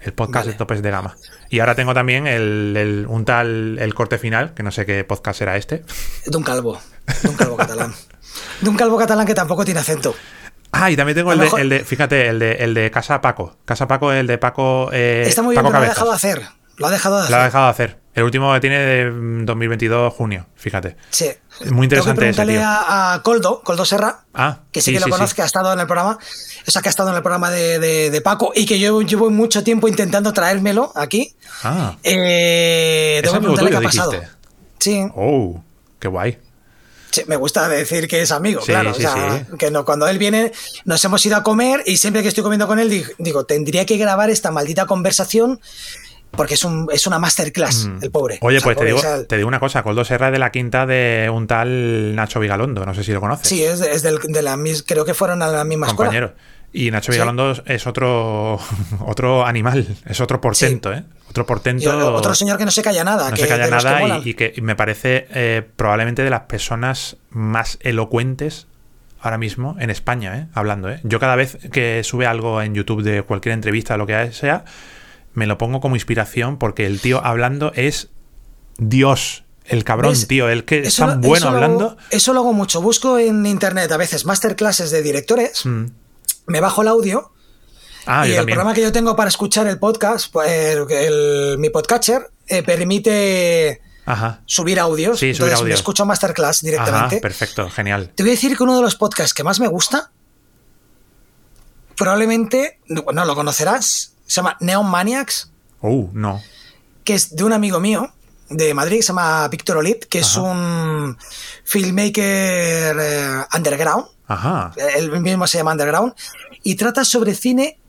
[0.00, 1.16] El podcast de topes de gama.
[1.50, 5.38] Y ahora tengo también el, un tal El Corte Final, que no sé qué podcast
[5.38, 5.84] será este.
[6.26, 6.80] De un calvo.
[7.22, 7.94] De un calvo catalán.
[8.60, 10.14] De un calvo catalán que tampoco tiene acento.
[10.72, 13.56] Ah, y también tengo el de, fíjate, el de, el de Casa Paco.
[13.64, 14.90] Casa Paco, el de Paco.
[14.92, 16.42] Eh, Está muy bien, lo ha dejado de hacer.
[16.76, 17.36] Lo ha dejado de hacer.
[17.36, 17.99] Lo ha dejado de hacer.
[18.12, 19.04] El último que tiene de
[19.44, 20.96] 2022, junio, fíjate.
[21.10, 21.30] Sí.
[21.70, 22.60] Muy interesante ese, tío.
[22.62, 25.86] A, Coldo, Coldo Serra, ah, que sí, que lo conozco, que ha estado en el
[25.86, 26.18] programa,
[26.66, 29.62] o sea, que ha estado en el programa de, Paco y que yo llevo mucho
[29.62, 31.36] tiempo intentando traérmelo aquí.
[31.62, 31.96] Ah.
[32.02, 34.12] Eh, tengo que preguntarle qué ha pasado.
[34.78, 35.06] Sí.
[35.14, 35.62] Oh,
[36.00, 36.38] qué guay.
[37.10, 38.92] Sí, me gusta decir que es amigo, claro.
[38.92, 40.52] o sea, que no, cuando él viene,
[40.84, 43.96] nos hemos ido a comer y siempre que estoy comiendo con él, digo, tendría que
[43.96, 45.60] grabar esta maldita conversación
[46.30, 47.98] porque es, un, es una masterclass, mm.
[48.02, 48.38] el pobre.
[48.42, 51.30] Oye, pues te, digo, te digo una cosa, Coldo Serra es de la quinta de
[51.32, 53.48] un tal Nacho Vigalondo, no sé si lo conoces.
[53.48, 56.34] Sí, es, de, es del, de la creo que fueron a la misma Compañero.
[56.72, 58.60] Y Nacho Vigalondo es otro,
[59.00, 61.02] otro animal, es otro portento, ¿eh?
[61.28, 62.14] Otro portento.
[62.14, 63.30] otro señor que no se calla nada.
[63.30, 68.66] No se calla nada y, que me parece eh, probablemente de las personas más elocuentes
[69.20, 70.46] ahora mismo en España, ¿eh?
[70.54, 71.00] Hablando, ¿eh?
[71.02, 74.64] Yo cada vez que sube algo en YouTube de cualquier entrevista, lo que sea,
[75.34, 78.08] me lo pongo como inspiración porque el tío hablando es
[78.78, 79.44] Dios.
[79.64, 81.96] El cabrón, tío, el que es tan bueno hablando.
[82.10, 82.82] eso lo hago mucho.
[82.82, 85.84] Busco en internet a veces masterclasses de directores, mm.
[86.46, 87.32] me bajo el audio.
[88.06, 90.78] Ah, y el programa que yo tengo para escuchar el podcast, pues,
[91.58, 93.80] mi podcatcher, eh, permite
[94.46, 95.20] subir audios.
[95.20, 97.20] Sí, subir Entonces me escucho masterclass directamente.
[97.20, 98.10] perfecto, genial.
[98.14, 100.10] Te voy a decir que uno de los podcasts que más me gusta,
[101.96, 105.50] probablemente, no lo conocerás, se llama Neon Maniacs.
[105.80, 106.40] Oh, no.
[107.02, 108.12] Que es de un amigo mío
[108.48, 111.18] de Madrid, se llama Víctor Olit, que es un
[111.64, 114.06] filmmaker eh, underground.
[114.28, 114.72] Ajá.
[114.96, 116.14] Él mismo se llama Underground.
[116.62, 117.80] Y trata sobre cine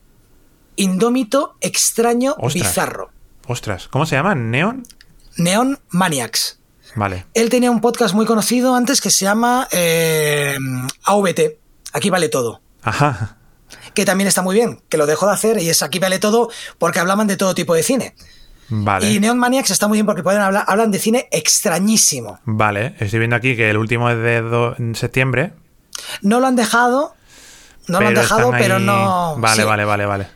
[0.77, 3.11] indómito, extraño, bizarro.
[3.45, 4.33] Ostras, ¿cómo se llama?
[4.33, 4.83] ¿Neon?
[5.37, 6.59] Neon Maniacs.
[6.95, 7.27] Vale.
[7.35, 10.57] Él tenía un podcast muy conocido antes que se llama eh,
[11.03, 11.59] AVT.
[11.93, 12.61] Aquí vale todo.
[12.81, 13.37] Ajá
[13.93, 16.49] que también está muy bien, que lo dejó de hacer y es aquí vale todo
[16.77, 18.15] porque hablaban de todo tipo de cine.
[18.73, 19.11] Vale.
[19.11, 22.39] Y Neon Maniacs está muy bien porque pueden hablar, hablan de cine extrañísimo.
[22.45, 25.53] Vale, estoy viendo aquí que el último es de septiembre.
[26.21, 27.13] No lo han dejado,
[27.87, 29.35] no lo han dejado, pero no.
[29.37, 30.27] Vale, vale, vale, vale.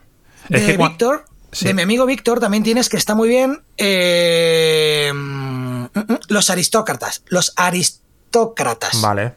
[0.49, 1.25] De Víctor,
[1.61, 3.63] de mi amigo Víctor, también tienes que está muy bien.
[3.77, 7.23] Eh, mm, mm, mm, los aristócratas.
[7.27, 9.01] Los aristócratas.
[9.01, 9.33] Vale.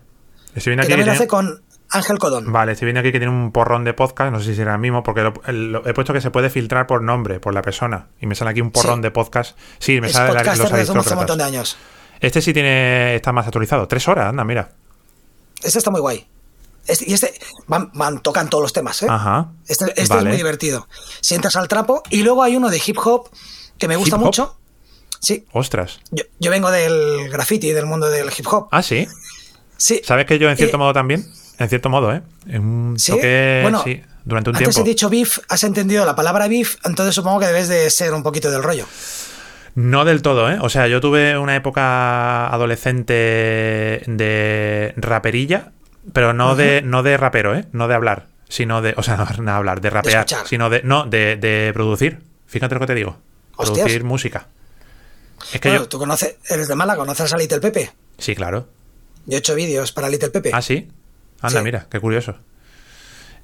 [0.55, 2.52] Estoy viendo aquí que también lo hace con Ángel Codón.
[2.52, 4.81] Vale, estoy viendo aquí que tiene un porrón de podcast, no sé si será el
[4.81, 5.33] mismo, porque
[5.86, 8.60] he puesto que se puede filtrar por nombre, por la persona, y me sale aquí
[8.60, 9.57] un porrón de podcast.
[9.78, 11.76] Sí, me sale la, los desde un montón de años.
[12.20, 13.86] Este sí tiene está más actualizado.
[13.89, 14.73] Tres horas, anda, mira.
[15.62, 16.26] Este está muy guay.
[16.86, 17.34] Este, y este
[17.67, 19.07] van, tocan todos los temas, ¿eh?
[19.08, 19.52] Ajá.
[19.67, 20.89] Este, este es muy divertido.
[21.20, 22.02] Sientas al trapo.
[22.10, 23.28] Y luego hay uno de hip hop
[23.78, 24.57] que me gusta mucho.
[25.20, 25.47] Sí.
[25.52, 26.00] Ostras.
[26.10, 28.68] Yo, vengo del graffiti, del mundo del hip hop.
[28.70, 29.07] Ah, sí.
[29.76, 30.00] Sí.
[30.05, 31.26] ¿Sabes que yo en cierto eh, modo también?
[31.58, 32.22] En cierto modo, ¿eh?
[32.56, 33.12] un ¿Sí?
[33.12, 34.86] bueno, sí, durante un antes tiempo.
[34.86, 38.22] he dicho beef, has entendido la palabra beef, entonces supongo que debes de ser un
[38.22, 38.86] poquito del rollo.
[39.74, 40.58] No del todo, ¿eh?
[40.60, 45.72] O sea, yo tuve una época adolescente de raperilla,
[46.12, 47.64] pero no, de, no de rapero, ¿eh?
[47.72, 48.94] No de hablar, sino de.
[48.96, 50.82] O sea, no de hablar, de rapear, sino de.
[50.82, 52.20] No, de, producir.
[52.46, 53.18] Fíjate lo que te digo.
[53.56, 54.48] Producir música.
[55.52, 55.88] Es que yo...
[55.88, 57.92] tú conoces, eres de mala, ¿conoces a Little Pepe?
[58.18, 58.68] Sí, claro.
[59.26, 60.50] Yo he hecho vídeos para Little Pepe.
[60.52, 60.88] Ah, sí.
[61.41, 62.36] Anda, mira, qué curioso.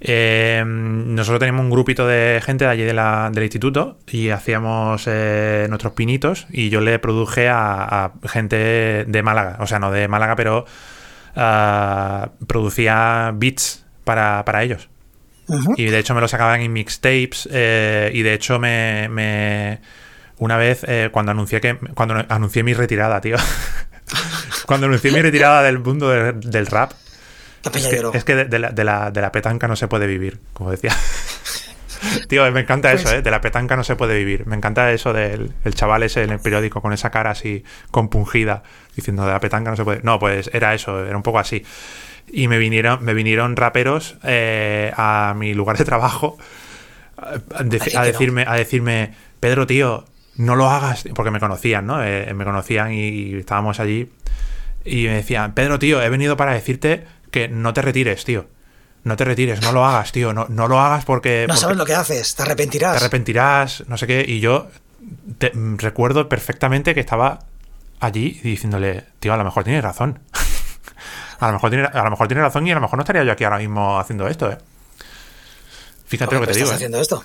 [0.00, 5.94] Eh, nosotros teníamos un grupito de gente de allí del instituto y hacíamos eh, nuestros
[5.94, 10.66] pinitos y yo le produje a, gente de Málaga, o sea, no de Málaga, pero
[11.36, 14.90] ah, producía beats para, ellos.
[15.76, 19.80] Y de hecho me lo sacaban en mixtapes eh, y de hecho me,
[20.38, 23.36] una vez cuando anuncié que cuando anuncié mi retirada, tío.
[24.66, 26.92] cuando anuncié mi retirada del mundo del rap,
[27.72, 30.94] es que, de, la, petanca no se puede vivir, como decía.
[32.28, 33.22] Tío, me encanta eso, pues ¿eh?
[33.22, 34.46] De la petanca no se puede vivir.
[34.46, 38.62] Me encanta eso del chaval ese en el periódico con esa cara así compungida,
[38.94, 40.00] diciendo de la petanca no se puede.
[40.02, 41.64] No, pues era eso, era un poco así.
[42.28, 46.36] Y me vinieron, me vinieron raperos eh, a mi lugar de trabajo
[47.16, 50.04] a, decirme, a decirme, Pedro, tío,
[50.36, 52.02] no lo hagas, porque me conocían, ¿no?
[52.04, 54.10] Eh, me conocían y estábamos allí
[54.84, 57.04] y me decía, Pedro, tío, he venido para decirte
[57.34, 58.46] que no te retires, tío.
[59.02, 60.32] No te retires, no lo hagas, tío.
[60.32, 61.46] No, no lo hagas porque.
[61.48, 62.92] No sabes lo que haces, te arrepentirás.
[62.92, 64.24] Te arrepentirás, no sé qué.
[64.26, 64.68] Y yo
[65.76, 67.40] recuerdo perfectamente que estaba
[67.98, 70.20] allí diciéndole, tío, a lo mejor tienes razón.
[71.40, 73.24] a, lo mejor tiene, a lo mejor tiene razón y a lo mejor no estaría
[73.24, 74.58] yo aquí ahora mismo haciendo esto, ¿eh?
[76.06, 76.66] Fíjate lo que te digo.
[76.66, 76.76] Estás ¿eh?
[76.76, 77.24] haciendo esto.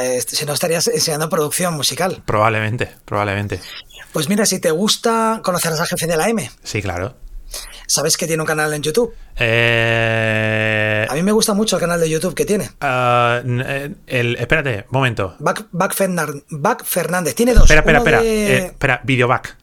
[0.00, 2.22] Eh, si no estarías enseñando producción musical.
[2.24, 3.60] Probablemente, probablemente.
[4.12, 6.48] Pues mira, si te gusta, conocerás al jefe de la M.
[6.62, 7.16] Sí, claro.
[7.86, 9.14] ¿Sabes que tiene un canal en YouTube?
[9.36, 11.06] Eh...
[11.08, 12.70] A mí me gusta mucho el canal de YouTube que tiene.
[12.82, 15.36] Eh, el, espérate, momento.
[15.38, 15.94] Back,
[16.84, 17.34] Fernández.
[17.34, 17.62] Tiene dos.
[17.62, 18.22] Espera, espera, espera.
[18.22, 19.56] Eh, espera, Videoback.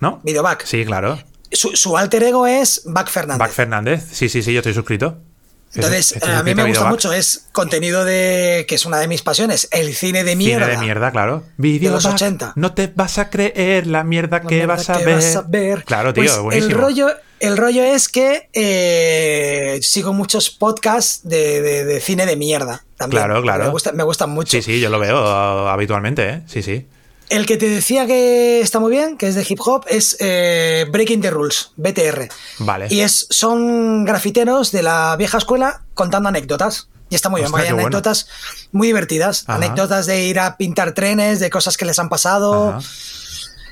[0.00, 0.20] ¿No?
[0.22, 0.64] Videoback.
[0.64, 1.18] Sí, claro.
[1.50, 3.38] Su, su, alter ego es Back Fernández.
[3.38, 4.04] Back Fernández.
[4.12, 5.18] Sí, sí, sí, yo estoy suscrito.
[5.74, 9.68] Entonces, a mí me gusta mucho, es contenido de, que es una de mis pasiones,
[9.72, 10.66] el cine de mierda.
[10.66, 11.42] Cine de mierda, claro.
[11.56, 12.52] Video de los 80.
[12.56, 15.84] No te vas a creer la mierda, que, vas a, ver.
[15.84, 16.74] Claro, tío, pues buenísimo.
[16.74, 17.08] El rollo,
[17.40, 22.84] el rollo es que eh, sigo muchos podcasts de, cine de mierda.
[22.96, 23.24] También.
[23.24, 23.64] Claro, claro.
[23.64, 24.52] Me, gusta, me gustan mucho.
[24.52, 26.42] Sí, sí, yo lo veo uh, habitualmente, ¿eh?
[26.46, 26.86] Sí, sí.
[27.28, 30.86] El que te decía que está muy bien, que es de hip hop, es eh,
[30.90, 32.28] Breaking the Rules, BTR.
[32.58, 32.88] Vale.
[32.90, 36.88] Y es, son grafiteros de la vieja escuela contando anécdotas.
[37.10, 38.26] Y está muy bien, hay anécdotas
[38.72, 39.44] muy divertidas.
[39.46, 42.78] Anécdotas de ir a pintar trenes, de cosas que les han pasado.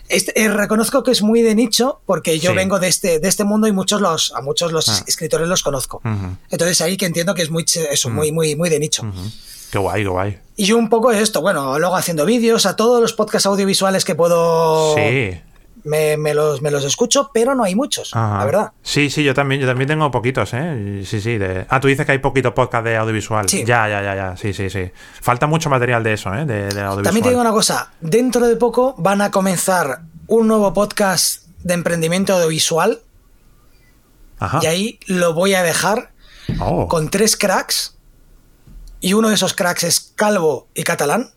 [0.08, 3.44] Este, eh, reconozco que es muy de nicho porque yo vengo de este, de este
[3.44, 5.04] mundo y muchos los, a muchos los ah.
[5.06, 6.02] escritores los conozco.
[6.50, 8.14] Entonces ahí que entiendo que es muy, eso, mm.
[8.14, 9.10] muy, muy, muy de nicho.
[9.72, 10.38] Qué guay, qué guay.
[10.54, 14.14] Y yo un poco esto, bueno, luego haciendo vídeos, a todos los podcasts audiovisuales que
[14.14, 14.94] puedo.
[14.94, 15.40] Sí.
[15.84, 18.72] Me, los, me los escucho, pero no hay muchos, la verdad.
[18.82, 21.02] Sí, sí, yo también, yo también tengo poquitos, ¿eh?
[21.06, 21.38] Sí, sí.
[21.38, 21.64] De...
[21.70, 23.48] Ah, tú dices que hay poquitos podcasts de audiovisual.
[23.48, 23.64] Sí.
[23.64, 24.36] Ya, ya, ya, ya.
[24.36, 24.90] Sí, sí, sí.
[25.22, 26.44] Falta mucho material de eso, ¿eh?
[26.44, 27.02] De, audiovisual.
[27.02, 27.92] También te digo una cosa.
[28.02, 33.00] Dentro de poco van a comenzar un nuevo podcast de emprendimiento audiovisual.
[34.38, 34.60] Ajá.
[34.62, 36.12] Y ahí lo voy a dejar
[36.60, 36.88] oh.
[36.88, 37.96] con tres cracks
[39.02, 41.30] y uno de esos cracks es Calvo y Catalán.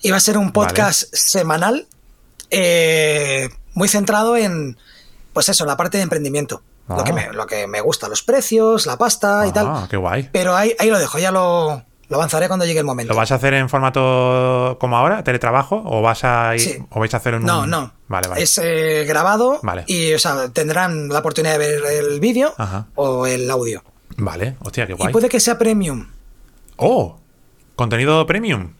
[0.00, 1.86] Y va a ser un podcast semanal
[2.50, 4.78] eh, muy centrado en,
[5.32, 6.62] pues eso, en la parte de emprendimiento.
[6.88, 7.14] Lo, que ah.
[7.14, 9.66] me, lo que me gusta, los precios, la pasta y tal.
[9.68, 10.28] Ah, qué guay.
[10.32, 13.12] Pero ahí, ahí lo dejo, ya lo, lo avanzaré cuando llegue el momento.
[13.12, 15.82] ¿Lo vas a hacer en formato como ahora, teletrabajo?
[15.84, 17.44] ¿O vas a ir, o vais a hacer un.?
[17.44, 17.92] No, no.
[18.08, 18.42] Vale, vale.
[18.42, 22.54] Es eh, grabado y o sea, tendrán la oportunidad de ver el vídeo
[22.94, 23.82] o el audio.
[24.16, 25.10] Vale, hostia, qué guay.
[25.10, 26.06] Y puede que sea premium.
[26.80, 27.18] ¡Oh!
[27.76, 28.72] ¿Contenido premium?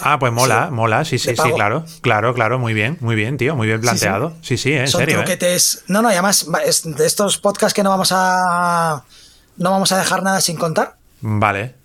[0.00, 1.84] Ah, pues mola, mola, sí, sí, sí, claro.
[2.00, 4.32] Claro, claro, muy bien, muy bien, tío, muy bien planteado.
[4.42, 5.22] Sí, sí, en Son serio.
[5.26, 5.58] ¿eh?
[5.86, 6.46] No, no, y además
[6.84, 9.04] de estos podcasts que no vamos a.
[9.56, 10.96] No vamos a dejar nada sin contar.
[11.20, 11.76] Vale.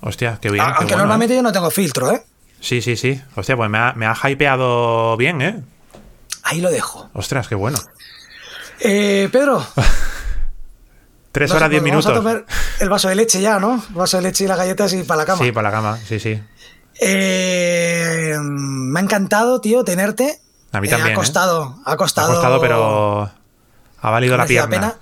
[0.00, 0.64] Hostia, qué bien.
[0.66, 1.36] Aunque normalmente ¿eh?
[1.36, 2.24] yo no tengo filtro, ¿eh?
[2.60, 3.20] Sí, sí, sí.
[3.36, 5.62] Hostia, pues me ha, me ha hypeado bien, ¿eh?
[6.42, 7.08] Ahí lo dejo.
[7.14, 7.78] Ostras, qué bueno.
[8.80, 9.64] Eh, Pedro.
[11.34, 12.06] Tres horas, diez minutos.
[12.06, 12.46] Vamos a tomar
[12.78, 13.82] el vaso de leche ya, ¿no?
[13.88, 15.44] El vaso de leche y las galletas y para la cama.
[15.44, 16.40] Sí, para la cama, sí, sí.
[17.00, 20.40] Eh, me ha encantado, tío, tenerte.
[20.70, 21.12] A mí también.
[21.12, 22.30] ha costado, ha costado.
[22.30, 23.32] Ha costado, pero
[24.00, 24.94] ha valido la pierna.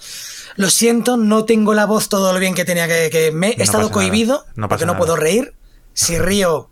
[0.57, 3.31] Lo siento, no tengo la voz todo lo bien que tenía que.
[3.35, 5.53] me he estado cohibido porque no puedo reír.
[5.93, 6.71] Si río,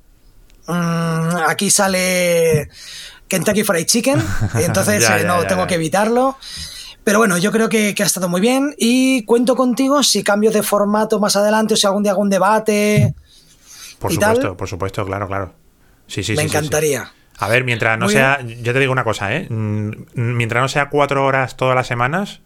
[0.69, 2.71] mm, aquí sale
[3.29, 4.25] Kentucky Fried Chicken,
[4.59, 6.39] y entonces eh, no tengo que evitarlo.
[7.05, 10.63] Pero bueno, yo creo que, ha estado muy bien y cuento contigo si cambio de
[10.63, 13.15] formato más adelante o si algún día hago un debate.
[13.99, 15.55] Por supuesto, por supuesto, claro, claro.
[16.07, 17.13] Sí, sí, Me encantaría.
[17.39, 19.47] A ver, mientras no sea, yo te digo una cosa, ¿eh?
[19.49, 22.41] Mm, mientras no sea cuatro horas todas las semanas,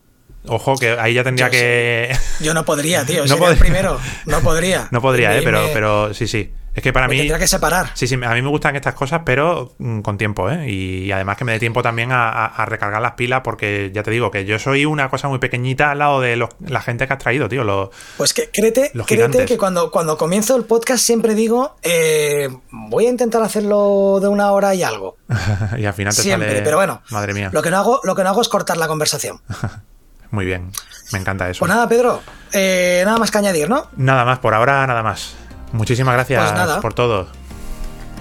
[0.47, 2.15] ojo que ahí ya tendría que...
[2.41, 3.24] Yo no podría, tío.
[3.26, 3.58] No podría.
[3.58, 4.89] primero, no podría.
[4.92, 5.42] No podría, ¿eh?
[5.42, 6.52] Pero, pero sí, sí.
[6.74, 7.16] Es que para mí.
[7.16, 7.90] Tendría que separar.
[7.94, 10.68] Sí, sí, a mí me gustan estas cosas, pero mm, con tiempo, ¿eh?
[10.68, 14.30] Y, además que me dé tiempo también a, recargar las pilas, porque ya te digo
[14.30, 17.48] que yo soy una cosa muy pequeñita al lado de la gente que has traído,
[17.48, 17.62] tío.
[17.62, 23.06] Los, pues que créete, créete que cuando, cuando comienzo el podcast siempre digo, eh, voy
[23.06, 25.16] a intentar hacerlo de una hora y algo.
[25.78, 27.02] y al final te siempre, pero bueno.
[27.10, 27.50] Madre mía.
[27.52, 29.40] Lo que no hago, lo que no hago es cortar la conversación.
[30.32, 30.72] muy bien,
[31.12, 31.60] me encanta eso.
[31.60, 32.20] Pues nada, Pedro,
[32.52, 33.88] eh, nada más que añadir, ¿no?
[33.96, 35.36] Nada más, por ahora nada más.
[35.74, 37.26] Muchísimas gracias pues por todo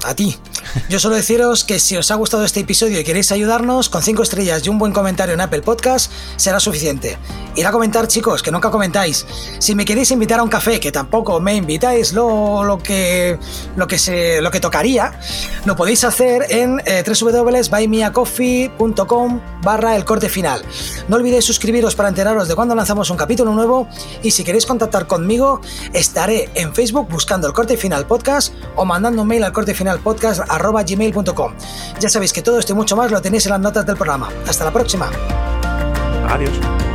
[0.05, 0.37] a ti.
[0.89, 4.23] Yo solo deciros que si os ha gustado este episodio y queréis ayudarnos, con 5
[4.23, 7.17] estrellas y un buen comentario en Apple Podcast será suficiente.
[7.55, 9.25] Ir a comentar, chicos, que nunca comentáis.
[9.59, 13.37] Si me queréis invitar a un café, que tampoco me invitáis, lo, lo que,
[13.75, 15.19] lo, que se, lo que tocaría,
[15.65, 20.63] lo podéis hacer en eh, www.buymeacoffee.com barra el corte final.
[21.07, 23.87] No olvidéis suscribiros para enteraros de cuando lanzamos un capítulo nuevo
[24.21, 25.61] y si queréis contactar conmigo,
[25.93, 29.99] estaré en Facebook buscando el corte final podcast o mandando un mail al corte final
[30.57, 31.53] podcast.gmail.com.
[31.99, 34.29] Ya sabéis que todo esto y mucho más lo tenéis en las notas del programa.
[34.47, 35.09] Hasta la próxima.
[36.29, 36.92] Adiós.